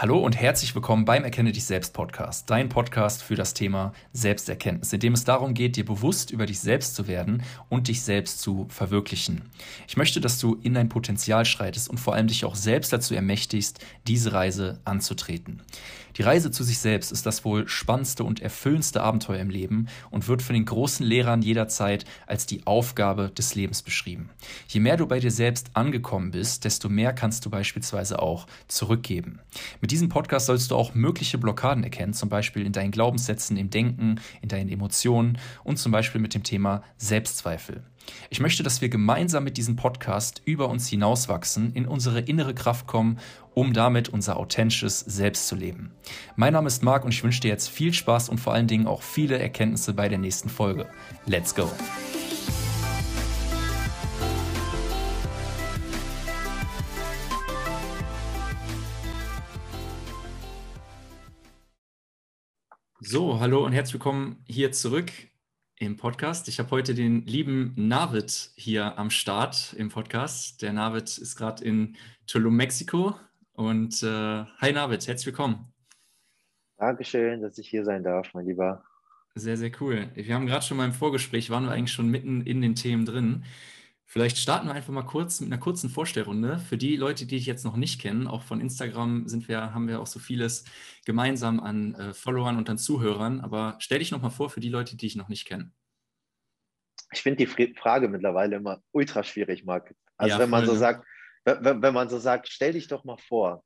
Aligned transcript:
Hallo 0.00 0.16
und 0.16 0.34
herzlich 0.34 0.74
willkommen 0.74 1.04
beim 1.04 1.24
Erkenne 1.24 1.52
dich 1.52 1.64
selbst 1.64 1.92
Podcast, 1.92 2.48
dein 2.48 2.70
Podcast 2.70 3.22
für 3.22 3.34
das 3.34 3.52
Thema 3.52 3.92
Selbsterkenntnis, 4.14 4.94
in 4.94 5.00
dem 5.00 5.12
es 5.12 5.24
darum 5.24 5.52
geht, 5.52 5.76
dir 5.76 5.84
bewusst 5.84 6.30
über 6.30 6.46
dich 6.46 6.58
selbst 6.58 6.94
zu 6.94 7.06
werden 7.06 7.42
und 7.68 7.88
dich 7.88 8.00
selbst 8.00 8.40
zu 8.40 8.64
verwirklichen. 8.70 9.42
Ich 9.86 9.98
möchte, 9.98 10.22
dass 10.22 10.38
du 10.38 10.56
in 10.62 10.72
dein 10.72 10.88
Potenzial 10.88 11.44
schreitest 11.44 11.90
und 11.90 12.00
vor 12.00 12.14
allem 12.14 12.28
dich 12.28 12.46
auch 12.46 12.54
selbst 12.54 12.94
dazu 12.94 13.14
ermächtigst, 13.14 13.84
diese 14.06 14.32
Reise 14.32 14.80
anzutreten. 14.86 15.60
Die 16.16 16.22
Reise 16.22 16.50
zu 16.50 16.64
sich 16.64 16.78
selbst 16.78 17.12
ist 17.12 17.24
das 17.26 17.44
wohl 17.44 17.68
spannendste 17.68 18.24
und 18.24 18.40
erfüllendste 18.40 19.02
Abenteuer 19.02 19.38
im 19.38 19.50
Leben 19.50 19.86
und 20.10 20.28
wird 20.28 20.42
von 20.42 20.54
den 20.54 20.64
großen 20.64 21.06
Lehrern 21.06 21.42
jederzeit 21.42 22.04
als 22.26 22.46
die 22.46 22.66
Aufgabe 22.66 23.30
des 23.30 23.54
Lebens 23.54 23.82
beschrieben. 23.82 24.30
Je 24.68 24.80
mehr 24.80 24.96
du 24.96 25.06
bei 25.06 25.20
dir 25.20 25.30
selbst 25.30 25.70
angekommen 25.74 26.32
bist, 26.32 26.64
desto 26.64 26.88
mehr 26.88 27.12
kannst 27.12 27.46
du 27.46 27.50
beispielsweise 27.50 28.20
auch 28.20 28.46
zurückgeben. 28.66 29.40
Mit 29.80 29.89
diesem 29.90 30.08
Podcast 30.08 30.46
sollst 30.46 30.70
du 30.70 30.76
auch 30.76 30.94
mögliche 30.94 31.36
Blockaden 31.36 31.84
erkennen, 31.84 32.14
zum 32.14 32.28
Beispiel 32.28 32.64
in 32.64 32.72
deinen 32.72 32.92
Glaubenssätzen, 32.92 33.56
im 33.56 33.70
Denken, 33.70 34.20
in 34.40 34.48
deinen 34.48 34.70
Emotionen 34.70 35.36
und 35.64 35.78
zum 35.78 35.92
Beispiel 35.92 36.20
mit 36.20 36.32
dem 36.32 36.42
Thema 36.42 36.82
Selbstzweifel. 36.96 37.82
Ich 38.30 38.40
möchte, 38.40 38.62
dass 38.62 38.80
wir 38.80 38.88
gemeinsam 38.88 39.44
mit 39.44 39.56
diesem 39.56 39.76
Podcast 39.76 40.42
über 40.44 40.68
uns 40.68 40.88
hinauswachsen, 40.88 41.72
in 41.74 41.86
unsere 41.86 42.20
innere 42.20 42.54
Kraft 42.54 42.86
kommen, 42.86 43.18
um 43.52 43.72
damit 43.72 44.08
unser 44.08 44.36
authentisches 44.36 45.00
Selbst 45.00 45.48
zu 45.48 45.56
leben. 45.56 45.92
Mein 46.36 46.52
Name 46.52 46.68
ist 46.68 46.82
Marc 46.82 47.04
und 47.04 47.12
ich 47.12 47.22
wünsche 47.22 47.40
dir 47.40 47.48
jetzt 47.48 47.68
viel 47.68 47.92
Spaß 47.92 48.28
und 48.28 48.38
vor 48.38 48.54
allen 48.54 48.68
Dingen 48.68 48.86
auch 48.86 49.02
viele 49.02 49.38
Erkenntnisse 49.38 49.92
bei 49.92 50.08
der 50.08 50.18
nächsten 50.18 50.48
Folge. 50.48 50.86
Let's 51.26 51.54
go! 51.54 51.68
So, 63.02 63.40
hallo 63.40 63.64
und 63.64 63.72
herzlich 63.72 63.94
willkommen 63.94 64.44
hier 64.46 64.72
zurück 64.72 65.10
im 65.78 65.96
Podcast. 65.96 66.48
Ich 66.48 66.58
habe 66.58 66.70
heute 66.70 66.94
den 66.94 67.24
lieben 67.24 67.72
Navid 67.74 68.50
hier 68.56 68.98
am 68.98 69.08
Start 69.08 69.74
im 69.78 69.88
Podcast. 69.88 70.60
Der 70.60 70.74
Navid 70.74 71.16
ist 71.16 71.34
gerade 71.34 71.64
in 71.64 71.96
Tulum, 72.26 72.56
Mexiko. 72.56 73.14
Und 73.52 74.02
äh, 74.02 74.44
hi 74.58 74.72
Navid, 74.74 75.08
herzlich 75.08 75.28
willkommen. 75.28 75.72
Dankeschön, 76.76 77.40
dass 77.40 77.56
ich 77.56 77.70
hier 77.70 77.86
sein 77.86 78.02
darf, 78.02 78.34
mein 78.34 78.44
Lieber. 78.44 78.84
Sehr, 79.34 79.56
sehr 79.56 79.70
cool. 79.80 80.10
Wir 80.12 80.34
haben 80.34 80.46
gerade 80.46 80.66
schon 80.66 80.76
mal 80.76 80.84
im 80.84 80.92
Vorgespräch, 80.92 81.48
waren 81.48 81.64
wir 81.64 81.72
eigentlich 81.72 81.92
schon 81.92 82.10
mitten 82.10 82.42
in 82.42 82.60
den 82.60 82.74
Themen 82.74 83.06
drin. 83.06 83.44
Vielleicht 84.10 84.38
starten 84.38 84.66
wir 84.66 84.74
einfach 84.74 84.92
mal 84.92 85.04
kurz 85.04 85.40
mit 85.40 85.52
einer 85.52 85.60
kurzen 85.60 85.88
Vorstellrunde. 85.88 86.58
Für 86.58 86.76
die 86.76 86.96
Leute, 86.96 87.26
die 87.26 87.36
dich 87.36 87.46
jetzt 87.46 87.64
noch 87.64 87.76
nicht 87.76 88.00
kennen, 88.00 88.26
auch 88.26 88.42
von 88.42 88.60
Instagram 88.60 89.28
sind 89.28 89.46
wir, 89.46 89.72
haben 89.72 89.86
wir 89.86 90.00
auch 90.00 90.08
so 90.08 90.18
vieles 90.18 90.64
gemeinsam 91.06 91.60
an 91.60 91.94
äh, 91.94 92.12
Followern 92.12 92.56
und 92.56 92.68
an 92.68 92.76
Zuhörern. 92.76 93.40
Aber 93.40 93.76
stell 93.78 94.00
dich 94.00 94.10
noch 94.10 94.20
mal 94.20 94.30
vor 94.30 94.50
für 94.50 94.58
die 94.58 94.68
Leute, 94.68 94.96
die 94.96 95.06
dich 95.06 95.14
noch 95.14 95.28
nicht 95.28 95.46
kennen. 95.46 95.72
Ich 97.12 97.22
finde 97.22 97.46
die 97.46 97.74
Frage 97.76 98.08
mittlerweile 98.08 98.56
immer 98.56 98.82
ultra 98.90 99.22
schwierig, 99.22 99.64
Marc. 99.64 99.94
Also 100.16 100.34
ja, 100.34 100.40
wenn 100.40 100.50
man 100.50 100.66
so 100.66 100.72
ne? 100.72 100.78
sagt, 100.78 101.06
wenn, 101.44 101.80
wenn, 101.80 101.94
man 101.94 102.08
so 102.08 102.18
sagt, 102.18 102.48
stell 102.48 102.72
dich 102.72 102.88
doch 102.88 103.04
mal 103.04 103.16
vor. 103.16 103.62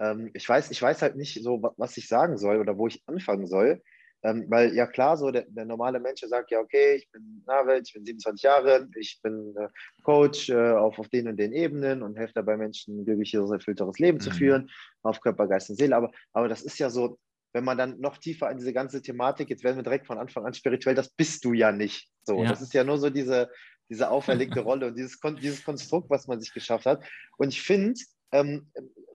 Ähm, 0.00 0.28
ich, 0.34 0.48
weiß, 0.48 0.72
ich 0.72 0.82
weiß 0.82 1.02
halt 1.02 1.14
nicht 1.14 1.40
so, 1.40 1.62
was 1.76 1.96
ich 1.96 2.08
sagen 2.08 2.36
soll 2.36 2.58
oder 2.58 2.76
wo 2.76 2.88
ich 2.88 3.00
anfangen 3.06 3.46
soll. 3.46 3.80
Ähm, 4.24 4.46
weil 4.48 4.74
ja 4.74 4.86
klar, 4.86 5.18
so 5.18 5.30
der, 5.30 5.44
der, 5.48 5.66
normale 5.66 6.00
Mensch 6.00 6.22
sagt 6.22 6.50
ja, 6.50 6.58
okay, 6.58 6.94
ich 6.94 7.10
bin 7.12 7.42
Navid, 7.46 7.86
ich 7.86 7.92
bin 7.92 8.06
27 8.06 8.42
Jahre, 8.42 8.88
ich 8.96 9.20
bin 9.22 9.54
äh, 9.58 9.68
Coach 10.02 10.48
äh, 10.48 10.72
auf, 10.72 10.98
auf 10.98 11.08
den 11.10 11.28
und 11.28 11.36
den 11.36 11.52
Ebenen 11.52 12.02
und 12.02 12.16
helfe 12.16 12.32
dabei 12.34 12.56
Menschen, 12.56 13.00
ein 13.00 13.04
glücklicheres, 13.04 13.50
erfüllteres 13.50 13.98
Leben 13.98 14.16
mhm. 14.16 14.22
zu 14.22 14.30
führen, 14.30 14.70
auf 15.02 15.20
Körper, 15.20 15.46
Geist 15.46 15.68
und 15.68 15.76
Seele. 15.76 15.94
Aber, 15.94 16.10
aber 16.32 16.48
das 16.48 16.62
ist 16.62 16.78
ja 16.78 16.88
so, 16.88 17.18
wenn 17.52 17.64
man 17.64 17.76
dann 17.76 18.00
noch 18.00 18.16
tiefer 18.16 18.50
in 18.50 18.56
diese 18.56 18.72
ganze 18.72 19.02
Thematik, 19.02 19.50
jetzt 19.50 19.62
werden 19.62 19.76
wir 19.76 19.82
direkt 19.82 20.06
von 20.06 20.18
Anfang 20.18 20.46
an 20.46 20.54
spirituell, 20.54 20.94
das 20.94 21.10
bist 21.10 21.44
du 21.44 21.52
ja 21.52 21.70
nicht. 21.70 22.08
So, 22.22 22.42
ja. 22.42 22.48
das 22.48 22.62
ist 22.62 22.72
ja 22.72 22.82
nur 22.82 22.96
so 22.96 23.10
diese, 23.10 23.50
diese 23.90 24.10
auferlegte 24.10 24.60
Rolle 24.60 24.86
und 24.86 24.96
dieses, 24.96 25.20
dieses 25.42 25.62
Konstrukt, 25.62 26.08
was 26.08 26.28
man 26.28 26.40
sich 26.40 26.54
geschafft 26.54 26.86
hat. 26.86 27.04
Und 27.36 27.48
ich 27.48 27.60
finde 27.60 28.00
ähm, 28.32 28.70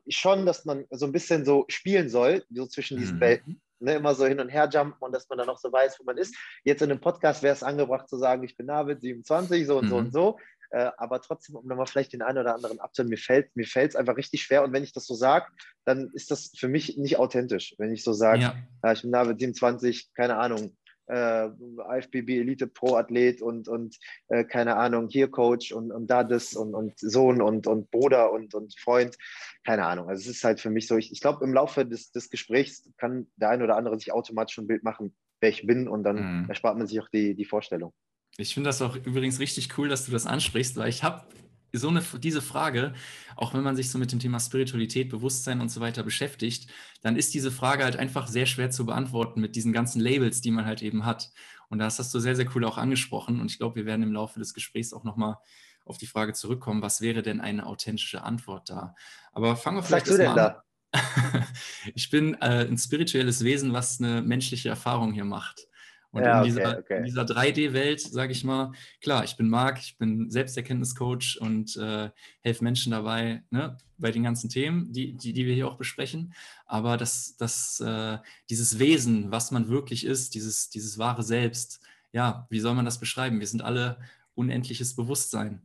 schon, 0.08 0.46
dass 0.46 0.66
man 0.66 0.86
so 0.92 1.08
ein 1.08 1.12
bisschen 1.12 1.46
so 1.46 1.66
spielen 1.68 2.10
soll, 2.10 2.44
so 2.52 2.68
zwischen 2.68 3.00
diesen 3.00 3.16
mhm. 3.16 3.22
Welten 3.22 3.62
ne, 3.80 3.96
immer 3.96 4.16
so 4.16 4.26
hin 4.26 4.40
und 4.40 4.50
her 4.50 4.70
jumpen 4.72 4.98
und 5.00 5.14
dass 5.14 5.30
man 5.30 5.38
dann 5.38 5.50
auch 5.50 5.60
so 5.60 5.72
weiß, 5.72 6.00
wo 6.00 6.04
man 6.04 6.18
ist. 6.18 6.36
Jetzt 6.64 6.82
in 6.82 6.92
einem 6.92 7.02
Podcast 7.02 7.44
wäre 7.44 7.54
es 7.54 7.64
angebracht 7.64 8.10
zu 8.10 8.18
sagen, 8.18 8.44
ich 8.44 8.56
bin 8.56 8.68
David, 8.68 9.02
27, 9.02 9.68
so 9.68 9.78
und 9.78 9.86
mhm. 9.86 9.90
so 9.90 9.98
und 9.98 10.14
so. 10.14 10.38
Äh, 10.72 10.92
aber 10.98 11.20
trotzdem, 11.22 11.56
um 11.56 11.68
nochmal 11.68 11.88
vielleicht 11.88 12.14
den 12.14 12.22
einen 12.22 12.38
oder 12.38 12.54
anderen 12.54 12.80
abzuholen, 12.80 13.10
mir 13.10 13.18
fällt 13.18 13.56
mir 13.56 13.66
es 13.66 13.96
einfach 13.96 14.18
richtig 14.18 14.44
schwer. 14.44 14.64
Und 14.64 14.72
wenn 14.72 14.84
ich 14.84 14.94
das 14.94 15.08
so 15.08 15.16
sage, 15.16 15.48
dann 15.86 16.12
ist 16.14 16.30
das 16.30 16.52
für 16.56 16.68
mich 16.68 16.98
nicht 16.98 17.18
authentisch. 17.18 17.74
Wenn 17.80 17.92
ich 17.92 18.04
so 18.04 18.14
sage, 18.14 18.42
ja. 18.42 18.56
äh, 18.84 18.94
ich 18.94 19.02
bin 19.02 19.12
David 19.12 19.40
27, 19.40 20.14
keine 20.14 20.38
Ahnung, 20.38 20.78
äh, 21.10 21.50
IFBB 21.98 22.40
Elite 22.40 22.68
Pro 22.68 22.96
Athlet 22.96 23.42
und, 23.42 23.68
und 23.68 23.98
äh, 24.30 24.44
keine 24.44 24.78
Ahnung, 24.78 25.10
hier 25.10 25.30
Coach 25.30 25.72
und, 25.72 25.92
und 25.92 26.08
da 26.08 26.24
das 26.24 26.54
und, 26.54 26.74
und 26.74 26.98
Sohn 27.00 27.42
und, 27.42 27.68
und 27.68 27.92
Bruder 27.92 28.32
und, 28.32 28.54
und 28.54 28.80
Freund. 28.80 29.18
Keine 29.66 29.86
Ahnung. 29.86 30.10
Also 30.10 30.22
es 30.22 30.38
ist 30.38 30.44
halt 30.44 30.60
für 30.60 30.70
mich 30.70 30.88
so, 30.88 30.98
ich, 30.98 31.12
ich 31.12 31.22
glaube, 31.22 31.44
im 31.44 31.54
Laufe 31.54 31.86
des, 31.86 32.12
des 32.12 32.30
Gesprächs 32.30 32.90
kann 32.98 33.28
der 33.36 33.50
ein 33.50 33.62
oder 33.62 33.76
andere 33.76 34.00
sich 34.00 34.12
automatisch 34.14 34.58
ein 34.58 34.68
Bild 34.68 34.84
machen, 34.84 35.16
wer 35.42 35.50
ich 35.50 35.66
bin 35.66 35.88
und 35.88 36.04
dann 36.04 36.44
mhm. 36.44 36.50
erspart 36.50 36.78
man 36.78 36.88
sich 36.88 37.00
auch 37.00 37.10
die, 37.10 37.36
die 37.36 37.46
Vorstellung. 37.46 37.94
Ich 38.38 38.54
finde 38.54 38.70
das 38.70 38.82
auch 38.82 38.96
übrigens 38.96 39.40
richtig 39.40 39.78
cool, 39.78 39.90
dass 39.90 40.06
du 40.06 40.12
das 40.12 40.26
ansprichst, 40.26 40.78
weil 40.78 40.90
ich 40.90 41.04
habe 41.04 41.26
so 41.74 41.90
eine, 41.90 42.02
diese 42.20 42.42
Frage, 42.42 42.94
auch 43.36 43.54
wenn 43.54 43.64
man 43.64 43.76
sich 43.76 43.92
so 43.92 43.98
mit 43.98 44.12
dem 44.12 44.20
Thema 44.20 44.40
Spiritualität, 44.40 45.10
Bewusstsein 45.10 45.62
und 45.62 45.70
so 45.70 45.82
weiter 45.82 46.04
beschäftigt, 46.04 46.70
dann 47.02 47.16
ist 47.16 47.34
diese 47.34 47.52
Frage 47.52 47.84
halt 47.84 47.96
einfach 47.96 48.28
sehr 48.28 48.46
schwer 48.46 48.72
zu 48.72 48.86
beantworten 48.86 49.42
mit 49.42 49.56
diesen 49.56 49.74
ganzen 49.74 50.00
Labels, 50.00 50.42
die 50.42 50.52
man 50.52 50.66
halt 50.66 50.82
eben 50.82 51.06
hat. 51.06 51.32
Und 51.70 51.80
das 51.80 52.00
hast 52.00 52.14
du 52.14 52.20
sehr, 52.20 52.36
sehr 52.36 52.48
cool 52.56 52.66
auch 52.66 52.78
angesprochen. 52.78 53.40
Und 53.40 53.52
ich 53.52 53.58
glaube, 53.58 53.76
wir 53.76 53.86
werden 53.86 54.04
im 54.04 54.14
Laufe 54.14 54.40
des 54.40 54.54
Gesprächs 54.54 54.94
auch 54.94 55.04
nochmal 55.04 55.38
auf 55.86 55.98
die 55.98 56.08
Frage 56.08 56.34
zurückkommen, 56.34 56.82
was 56.82 57.02
wäre 57.02 57.22
denn 57.22 57.42
eine 57.42 57.66
authentische 57.66 58.24
Antwort 58.24 58.70
da? 58.70 58.96
Aber 59.32 59.56
fangen 59.56 59.78
wir 59.78 59.84
vielleicht 59.84 60.08
erstmal 60.08 60.28
an. 60.28 60.36
Da? 60.36 60.64
ich 61.96 62.10
bin 62.10 62.36
äh, 62.36 62.68
ein 62.68 62.78
spirituelles 62.78 63.44
Wesen, 63.44 63.74
was 63.74 64.00
eine 64.00 64.22
menschliche 64.22 64.70
Erfahrung 64.70 65.14
hier 65.14 65.26
macht. 65.26 65.68
Und 66.12 66.24
ja, 66.24 66.40
in, 66.40 66.46
dieser, 66.46 66.70
okay, 66.70 66.80
okay. 66.80 67.04
dieser 67.04 67.22
3D-Welt, 67.24 68.02
sage 68.02 68.32
ich 68.32 68.44
mal, 68.44 68.72
klar, 69.00 69.24
ich 69.24 69.38
bin 69.38 69.48
Marc, 69.48 69.80
ich 69.80 69.98
bin 69.98 70.32
Selbsterkenntniscoach 70.32 71.38
und 71.40 71.78
äh, 71.78 72.10
helfe 72.42 72.64
Menschen 72.64 72.92
dabei, 72.92 73.44
ne, 73.52 73.78
bei 73.98 74.12
den 74.12 74.24
ganzen 74.24 74.50
Themen, 74.50 74.92
die, 74.92 75.14
die, 75.14 75.34
die 75.34 75.46
wir 75.46 75.54
hier 75.54 75.68
auch 75.68 75.78
besprechen. 75.78 76.34
Aber 76.66 76.98
das, 76.98 77.38
das, 77.38 77.80
äh, 77.80 78.18
dieses 78.50 78.80
Wesen, 78.80 79.32
was 79.32 79.52
man 79.52 79.70
wirklich 79.70 80.06
ist, 80.06 80.34
dieses, 80.34 80.70
dieses 80.70 80.98
wahre 80.98 81.22
Selbst, 81.22 81.80
ja, 82.12 82.48
wie 82.50 82.60
soll 82.60 82.74
man 82.74 82.86
das 82.86 83.00
beschreiben? 83.00 83.40
Wir 83.40 83.48
sind 83.48 83.62
alle 83.62 84.00
unendliches 84.34 84.96
Bewusstsein. 84.96 85.62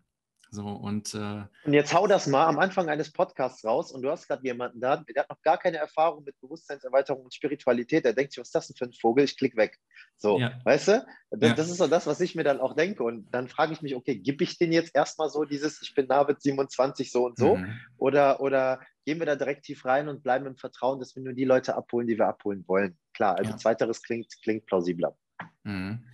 So, 0.55 0.69
und, 0.69 1.15
äh, 1.15 1.43
und 1.65 1.73
jetzt 1.73 1.93
hau 1.93 2.07
das 2.07 2.29
mal 2.29 2.47
am 2.47 2.61
Anfang 2.61 2.89
eines 2.89 3.13
Podcasts 3.13 3.65
raus 3.65 3.91
und 3.91 4.03
du 4.03 4.11
hast 4.11 4.29
gerade 4.29 4.45
jemanden 4.45 4.81
da, 4.81 4.99
der 4.99 5.23
hat 5.23 5.29
noch 5.29 5.43
gar 5.43 5.59
keine 5.59 5.79
Erfahrung 5.79 6.23
mit 6.23 6.41
Bewusstseinserweiterung 6.41 7.25
und 7.25 7.35
Spiritualität. 7.35 8.05
Der 8.05 8.13
denkt 8.13 8.33
sich, 8.33 8.41
was 8.41 8.49
ist 8.49 8.55
das 8.55 8.69
denn 8.69 8.77
für 8.77 8.85
ein 8.85 8.93
Vogel? 8.93 9.25
Ich 9.25 9.37
klick 9.37 9.57
weg. 9.57 9.77
So, 10.17 10.39
ja. 10.39 10.53
weißt 10.63 10.89
du? 10.89 11.07
Das, 11.33 11.51
ja. 11.51 11.55
das, 11.57 11.71
ist 11.71 11.79
so 11.79 11.89
das, 11.89 12.07
was 12.07 12.21
ich 12.21 12.37
mir 12.37 12.45
dann 12.45 12.61
auch 12.61 12.77
denke. 12.77 13.03
Und 13.03 13.29
dann 13.35 13.49
frage 13.49 13.73
ich 13.73 13.83
mich, 13.83 13.97
okay, 13.97 14.15
gebe 14.15 14.45
ich 14.45 14.57
den 14.57 14.71
jetzt 14.71 14.95
erstmal 14.95 15.29
so 15.29 15.45
dieses, 15.45 15.83
ich 15.83 15.93
bin 15.93 16.07
David 16.07 16.41
27 16.41 17.11
so 17.11 17.27
und 17.27 17.37
so? 17.37 17.57
Mhm. 17.57 17.81
Oder, 17.97 18.41
oder 18.41 18.81
gehen 19.05 19.19
wir 19.19 19.27
da 19.27 19.35
direkt 19.35 19.65
tief 19.65 19.85
rein 19.85 20.09
und 20.09 20.23
bleiben 20.23 20.47
im 20.47 20.57
Vertrauen, 20.57 21.01
dass 21.01 21.17
wir 21.17 21.23
nur 21.25 21.33
die 21.33 21.45
Leute 21.45 21.75
abholen, 21.75 22.07
die 22.07 22.17
wir 22.17 22.29
abholen 22.29 22.63
wollen? 22.69 22.97
Klar, 23.13 23.37
also 23.37 23.51
ja. 23.51 23.57
zweiteres 23.57 24.03
klingt, 24.03 24.33
klingt 24.41 24.67
plausibler. 24.67 25.17
Mhm 25.65 26.05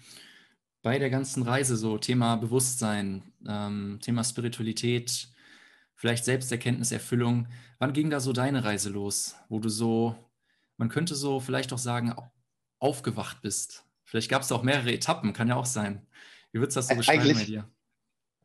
bei 0.82 0.98
der 0.98 1.10
ganzen 1.10 1.42
Reise, 1.42 1.76
so 1.76 1.98
Thema 1.98 2.36
Bewusstsein, 2.36 3.32
ähm, 3.46 3.98
Thema 4.00 4.24
Spiritualität, 4.24 5.28
vielleicht 5.94 6.24
Selbsterkenntnis, 6.24 6.92
Erfüllung, 6.92 7.48
wann 7.78 7.92
ging 7.92 8.10
da 8.10 8.20
so 8.20 8.32
deine 8.32 8.64
Reise 8.64 8.90
los, 8.90 9.36
wo 9.48 9.58
du 9.58 9.69
so, 9.69 10.16
man 10.76 10.88
könnte 10.88 11.14
so 11.14 11.40
vielleicht 11.40 11.72
auch 11.72 11.78
sagen, 11.78 12.14
aufgewacht 12.78 13.43
bist? 13.43 13.84
Vielleicht 14.05 14.31
gab 14.31 14.43
es 14.43 14.50
auch 14.50 14.62
mehrere 14.62 14.93
Etappen, 14.93 15.32
kann 15.32 15.49
ja 15.49 15.56
auch 15.56 15.66
sein. 15.66 16.06
Wie 16.52 16.58
würdest 16.58 16.76
du 16.76 16.78
das 16.78 16.88
so 16.88 16.96
beschreiben 16.96 17.20
eigentlich, 17.20 17.38
bei 17.38 17.44
dir? 17.44 17.70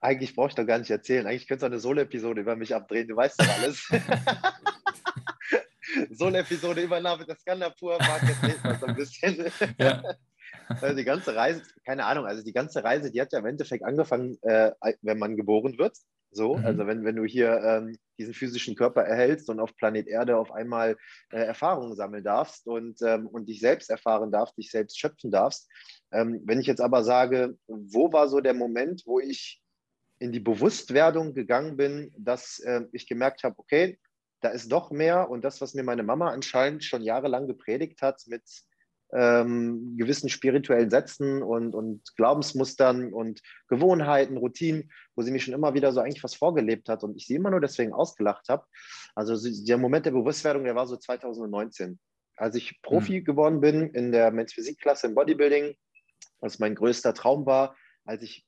Eigentlich 0.01 0.35
brauche 0.35 0.49
ich 0.49 0.55
doch 0.55 0.65
gar 0.65 0.77
nicht 0.77 0.91
erzählen. 0.91 1.25
Eigentlich 1.25 1.47
könntest 1.47 1.63
du 1.63 1.67
eine 1.67 1.79
Solo-Episode 1.79 2.41
über 2.41 2.55
mich 2.55 2.75
abdrehen, 2.75 3.07
du 3.07 3.15
weißt 3.15 3.39
doch 3.39 3.47
alles. 3.47 3.89
Solo-Episode 6.11 6.81
über 6.81 6.99
Navid 6.99 7.31
Skandapur, 7.39 7.97
mag 7.99 8.21
jetzt 8.43 8.63
mal 8.63 8.77
so 8.77 8.85
ein 8.85 8.95
bisschen. 8.95 9.51
Ja. 9.79 10.03
Also 10.81 10.95
die 10.95 11.03
ganze 11.03 11.35
Reise, 11.35 11.61
keine 11.85 12.05
Ahnung, 12.05 12.25
also 12.25 12.43
die 12.43 12.53
ganze 12.53 12.83
Reise, 12.83 13.11
die 13.11 13.21
hat 13.21 13.33
ja 13.33 13.39
im 13.39 13.45
Endeffekt 13.45 13.83
angefangen, 13.83 14.37
äh, 14.41 14.71
wenn 15.01 15.19
man 15.19 15.35
geboren 15.37 15.77
wird. 15.77 15.97
So, 16.31 16.57
mhm. 16.57 16.65
also 16.65 16.85
wenn, 16.85 17.05
wenn 17.05 17.15
du 17.15 17.23
hier 17.23 17.61
ähm, 17.63 17.97
diesen 18.17 18.33
physischen 18.33 18.75
Körper 18.75 19.03
erhältst 19.03 19.49
und 19.49 19.59
auf 19.59 19.75
Planet 19.75 20.07
Erde 20.07 20.37
auf 20.37 20.51
einmal 20.51 20.97
äh, 21.31 21.37
Erfahrungen 21.37 21.95
sammeln 21.95 22.23
darfst 22.23 22.67
und, 22.67 23.01
ähm, 23.01 23.27
und 23.27 23.47
dich 23.47 23.61
selbst 23.61 23.89
erfahren 23.89 24.31
darfst, 24.31 24.57
dich 24.57 24.69
selbst 24.69 24.99
schöpfen 24.99 25.31
darfst. 25.31 25.69
Ähm, 26.11 26.41
wenn 26.45 26.59
ich 26.59 26.67
jetzt 26.67 26.81
aber 26.81 27.03
sage, 27.03 27.57
wo 27.67 28.11
war 28.11 28.27
so 28.27 28.41
der 28.41 28.53
Moment, 28.53 29.03
wo 29.05 29.19
ich 29.19 29.61
in 30.19 30.31
die 30.31 30.39
Bewusstwerdung 30.39 31.33
gegangen 31.33 31.77
bin, 31.77 32.13
dass 32.17 32.59
äh, 32.59 32.81
ich 32.91 33.07
gemerkt 33.07 33.43
habe, 33.43 33.55
okay, 33.57 33.97
da 34.41 34.49
ist 34.49 34.71
doch 34.71 34.91
mehr 34.91 35.29
und 35.29 35.43
das, 35.43 35.61
was 35.61 35.73
mir 35.73 35.83
meine 35.83 36.03
Mama 36.03 36.29
anscheinend 36.29 36.83
schon 36.83 37.01
jahrelang 37.01 37.47
gepredigt 37.47 38.01
hat 38.01 38.21
mit 38.27 38.43
ähm, 39.15 39.95
gewissen 39.97 40.29
spirituellen 40.29 40.89
Sätzen 40.89 41.41
und, 41.41 41.73
und 41.73 42.01
Glaubensmustern 42.15 43.13
und 43.13 43.41
Gewohnheiten, 43.67 44.37
Routinen, 44.37 44.91
wo 45.15 45.21
sie 45.21 45.31
mich 45.31 45.43
schon 45.43 45.53
immer 45.53 45.73
wieder 45.73 45.91
so 45.93 46.01
eigentlich 46.01 46.23
was 46.23 46.35
vorgelebt 46.35 46.89
hat 46.89 47.03
und 47.03 47.15
ich 47.15 47.25
sie 47.25 47.35
immer 47.35 47.49
nur 47.49 47.61
deswegen 47.61 47.93
ausgelacht 47.93 48.49
habe. 48.49 48.65
Also 49.15 49.37
der 49.65 49.77
Moment 49.77 50.05
der 50.05 50.11
Bewusstwerdung, 50.11 50.65
der 50.65 50.75
war 50.75 50.87
so 50.87 50.97
2019. 50.97 51.97
Als 52.37 52.55
ich 52.55 52.81
Profi 52.81 53.21
mhm. 53.21 53.23
geworden 53.23 53.61
bin 53.61 53.89
in 53.91 54.11
der 54.11 54.31
Men's 54.31 54.53
Physikklasse 54.53 55.07
im 55.07 55.15
Bodybuilding, 55.15 55.75
was 56.41 56.59
mein 56.59 56.75
größter 56.75 57.13
Traum 57.13 57.45
war, 57.45 57.75
als 58.05 58.21
ich 58.21 58.45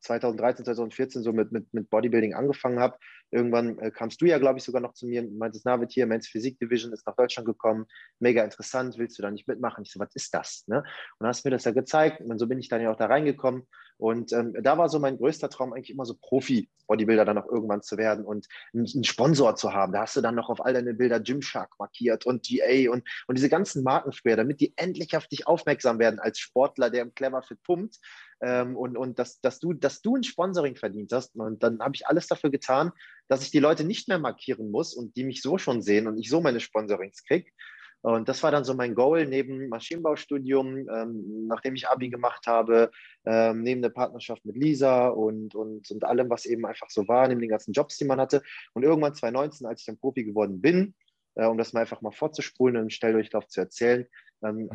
2013, 0.00 0.64
2014 0.64 1.22
so 1.22 1.32
mit, 1.32 1.52
mit, 1.52 1.72
mit 1.72 1.90
Bodybuilding 1.90 2.34
angefangen 2.34 2.80
habe, 2.80 2.98
irgendwann 3.30 3.78
äh, 3.78 3.90
kamst 3.90 4.20
du 4.20 4.26
ja, 4.26 4.38
glaube 4.38 4.58
ich, 4.58 4.64
sogar 4.64 4.80
noch 4.80 4.94
zu 4.94 5.06
mir 5.06 5.22
und 5.22 5.36
meintest, 5.36 5.66
Navid 5.66 5.92
hier, 5.92 6.06
Men's 6.06 6.28
Physik 6.28 6.58
Division 6.58 6.92
ist 6.92 7.06
nach 7.06 7.16
Deutschland 7.16 7.46
gekommen, 7.46 7.86
mega 8.18 8.42
interessant, 8.42 8.96
willst 8.98 9.18
du 9.18 9.22
da 9.22 9.30
nicht 9.30 9.46
mitmachen? 9.46 9.84
Ich 9.84 9.92
so, 9.92 10.00
was 10.00 10.14
ist 10.14 10.32
das? 10.34 10.64
Ne? 10.66 10.82
Und 11.18 11.26
hast 11.26 11.44
mir 11.44 11.50
das 11.50 11.64
ja 11.64 11.72
gezeigt 11.72 12.20
und 12.20 12.38
so 12.38 12.46
bin 12.46 12.58
ich 12.58 12.68
dann 12.68 12.80
ja 12.80 12.90
auch 12.90 12.96
da 12.96 13.06
reingekommen 13.06 13.66
und 13.96 14.32
ähm, 14.32 14.54
da 14.60 14.76
war 14.76 14.88
so 14.88 14.98
mein 14.98 15.18
größter 15.18 15.48
Traum 15.48 15.72
eigentlich 15.72 15.90
immer 15.90 16.04
so 16.04 16.14
Profi-Bodybuilder 16.14 17.24
dann 17.24 17.38
auch 17.38 17.46
irgendwann 17.46 17.82
zu 17.82 17.96
werden 17.96 18.24
und 18.24 18.46
einen 18.72 19.04
Sponsor 19.04 19.54
zu 19.54 19.72
haben. 19.72 19.92
Da 19.92 20.00
hast 20.00 20.16
du 20.16 20.20
dann 20.20 20.34
noch 20.34 20.50
auf 20.50 20.64
all 20.64 20.72
deine 20.72 20.94
Bilder 20.94 21.20
Gymshark 21.20 21.70
markiert 21.78 22.26
und 22.26 22.44
GA 22.44 22.90
und, 22.90 23.08
und 23.28 23.38
diese 23.38 23.48
ganzen 23.48 23.82
Marken 23.84 24.12
damit 24.24 24.60
die 24.60 24.72
endlich 24.76 25.16
auf 25.16 25.28
dich 25.28 25.46
aufmerksam 25.46 25.98
werden 25.98 26.18
als 26.18 26.38
Sportler, 26.38 26.90
der 26.90 27.02
im 27.02 27.14
Clever 27.14 27.42
Fit 27.42 27.62
pumpt 27.62 27.98
ähm, 28.40 28.76
und, 28.76 28.96
und 28.96 29.18
dass, 29.18 29.40
dass, 29.40 29.60
du, 29.60 29.72
dass 29.72 30.02
du 30.02 30.16
ein 30.16 30.24
Sponsoring 30.24 30.76
verdient 30.76 31.12
hast. 31.12 31.36
Und 31.36 31.62
dann 31.62 31.80
habe 31.80 31.94
ich 31.94 32.06
alles 32.06 32.26
dafür 32.26 32.50
getan, 32.50 32.92
dass 33.28 33.42
ich 33.42 33.50
die 33.50 33.60
Leute 33.60 33.84
nicht 33.84 34.08
mehr 34.08 34.18
markieren 34.18 34.70
muss 34.70 34.94
und 34.94 35.16
die 35.16 35.24
mich 35.24 35.42
so 35.42 35.58
schon 35.58 35.82
sehen 35.82 36.06
und 36.06 36.18
ich 36.18 36.28
so 36.28 36.40
meine 36.40 36.60
Sponsorings 36.60 37.24
kriege. 37.24 37.50
Und 38.04 38.28
das 38.28 38.42
war 38.42 38.50
dann 38.50 38.64
so 38.64 38.74
mein 38.74 38.94
Goal 38.94 39.24
neben 39.24 39.70
Maschinenbaustudium, 39.70 40.90
ähm, 40.90 41.46
nachdem 41.46 41.74
ich 41.74 41.88
Abi 41.88 42.10
gemacht 42.10 42.46
habe, 42.46 42.90
ähm, 43.24 43.62
neben 43.62 43.80
der 43.80 43.88
Partnerschaft 43.88 44.44
mit 44.44 44.56
Lisa 44.56 45.08
und, 45.08 45.54
und, 45.54 45.90
und 45.90 46.04
allem, 46.04 46.28
was 46.28 46.44
eben 46.44 46.66
einfach 46.66 46.90
so 46.90 47.08
war, 47.08 47.26
neben 47.26 47.40
den 47.40 47.48
ganzen 47.48 47.72
Jobs, 47.72 47.96
die 47.96 48.04
man 48.04 48.20
hatte. 48.20 48.42
Und 48.74 48.82
irgendwann 48.82 49.14
2019, 49.14 49.66
als 49.66 49.80
ich 49.80 49.86
dann 49.86 49.96
Profi 49.96 50.22
geworden 50.22 50.60
bin, 50.60 50.94
äh, 51.34 51.46
um 51.46 51.56
das 51.56 51.72
mal 51.72 51.80
einfach 51.80 52.02
mal 52.02 52.12
vorzuspulen 52.12 52.76
und 52.76 52.92
schnell 52.92 53.12
Schnelldurchlauf 53.12 53.48
zu 53.48 53.62
erzählen, 53.62 54.06
ähm, 54.42 54.68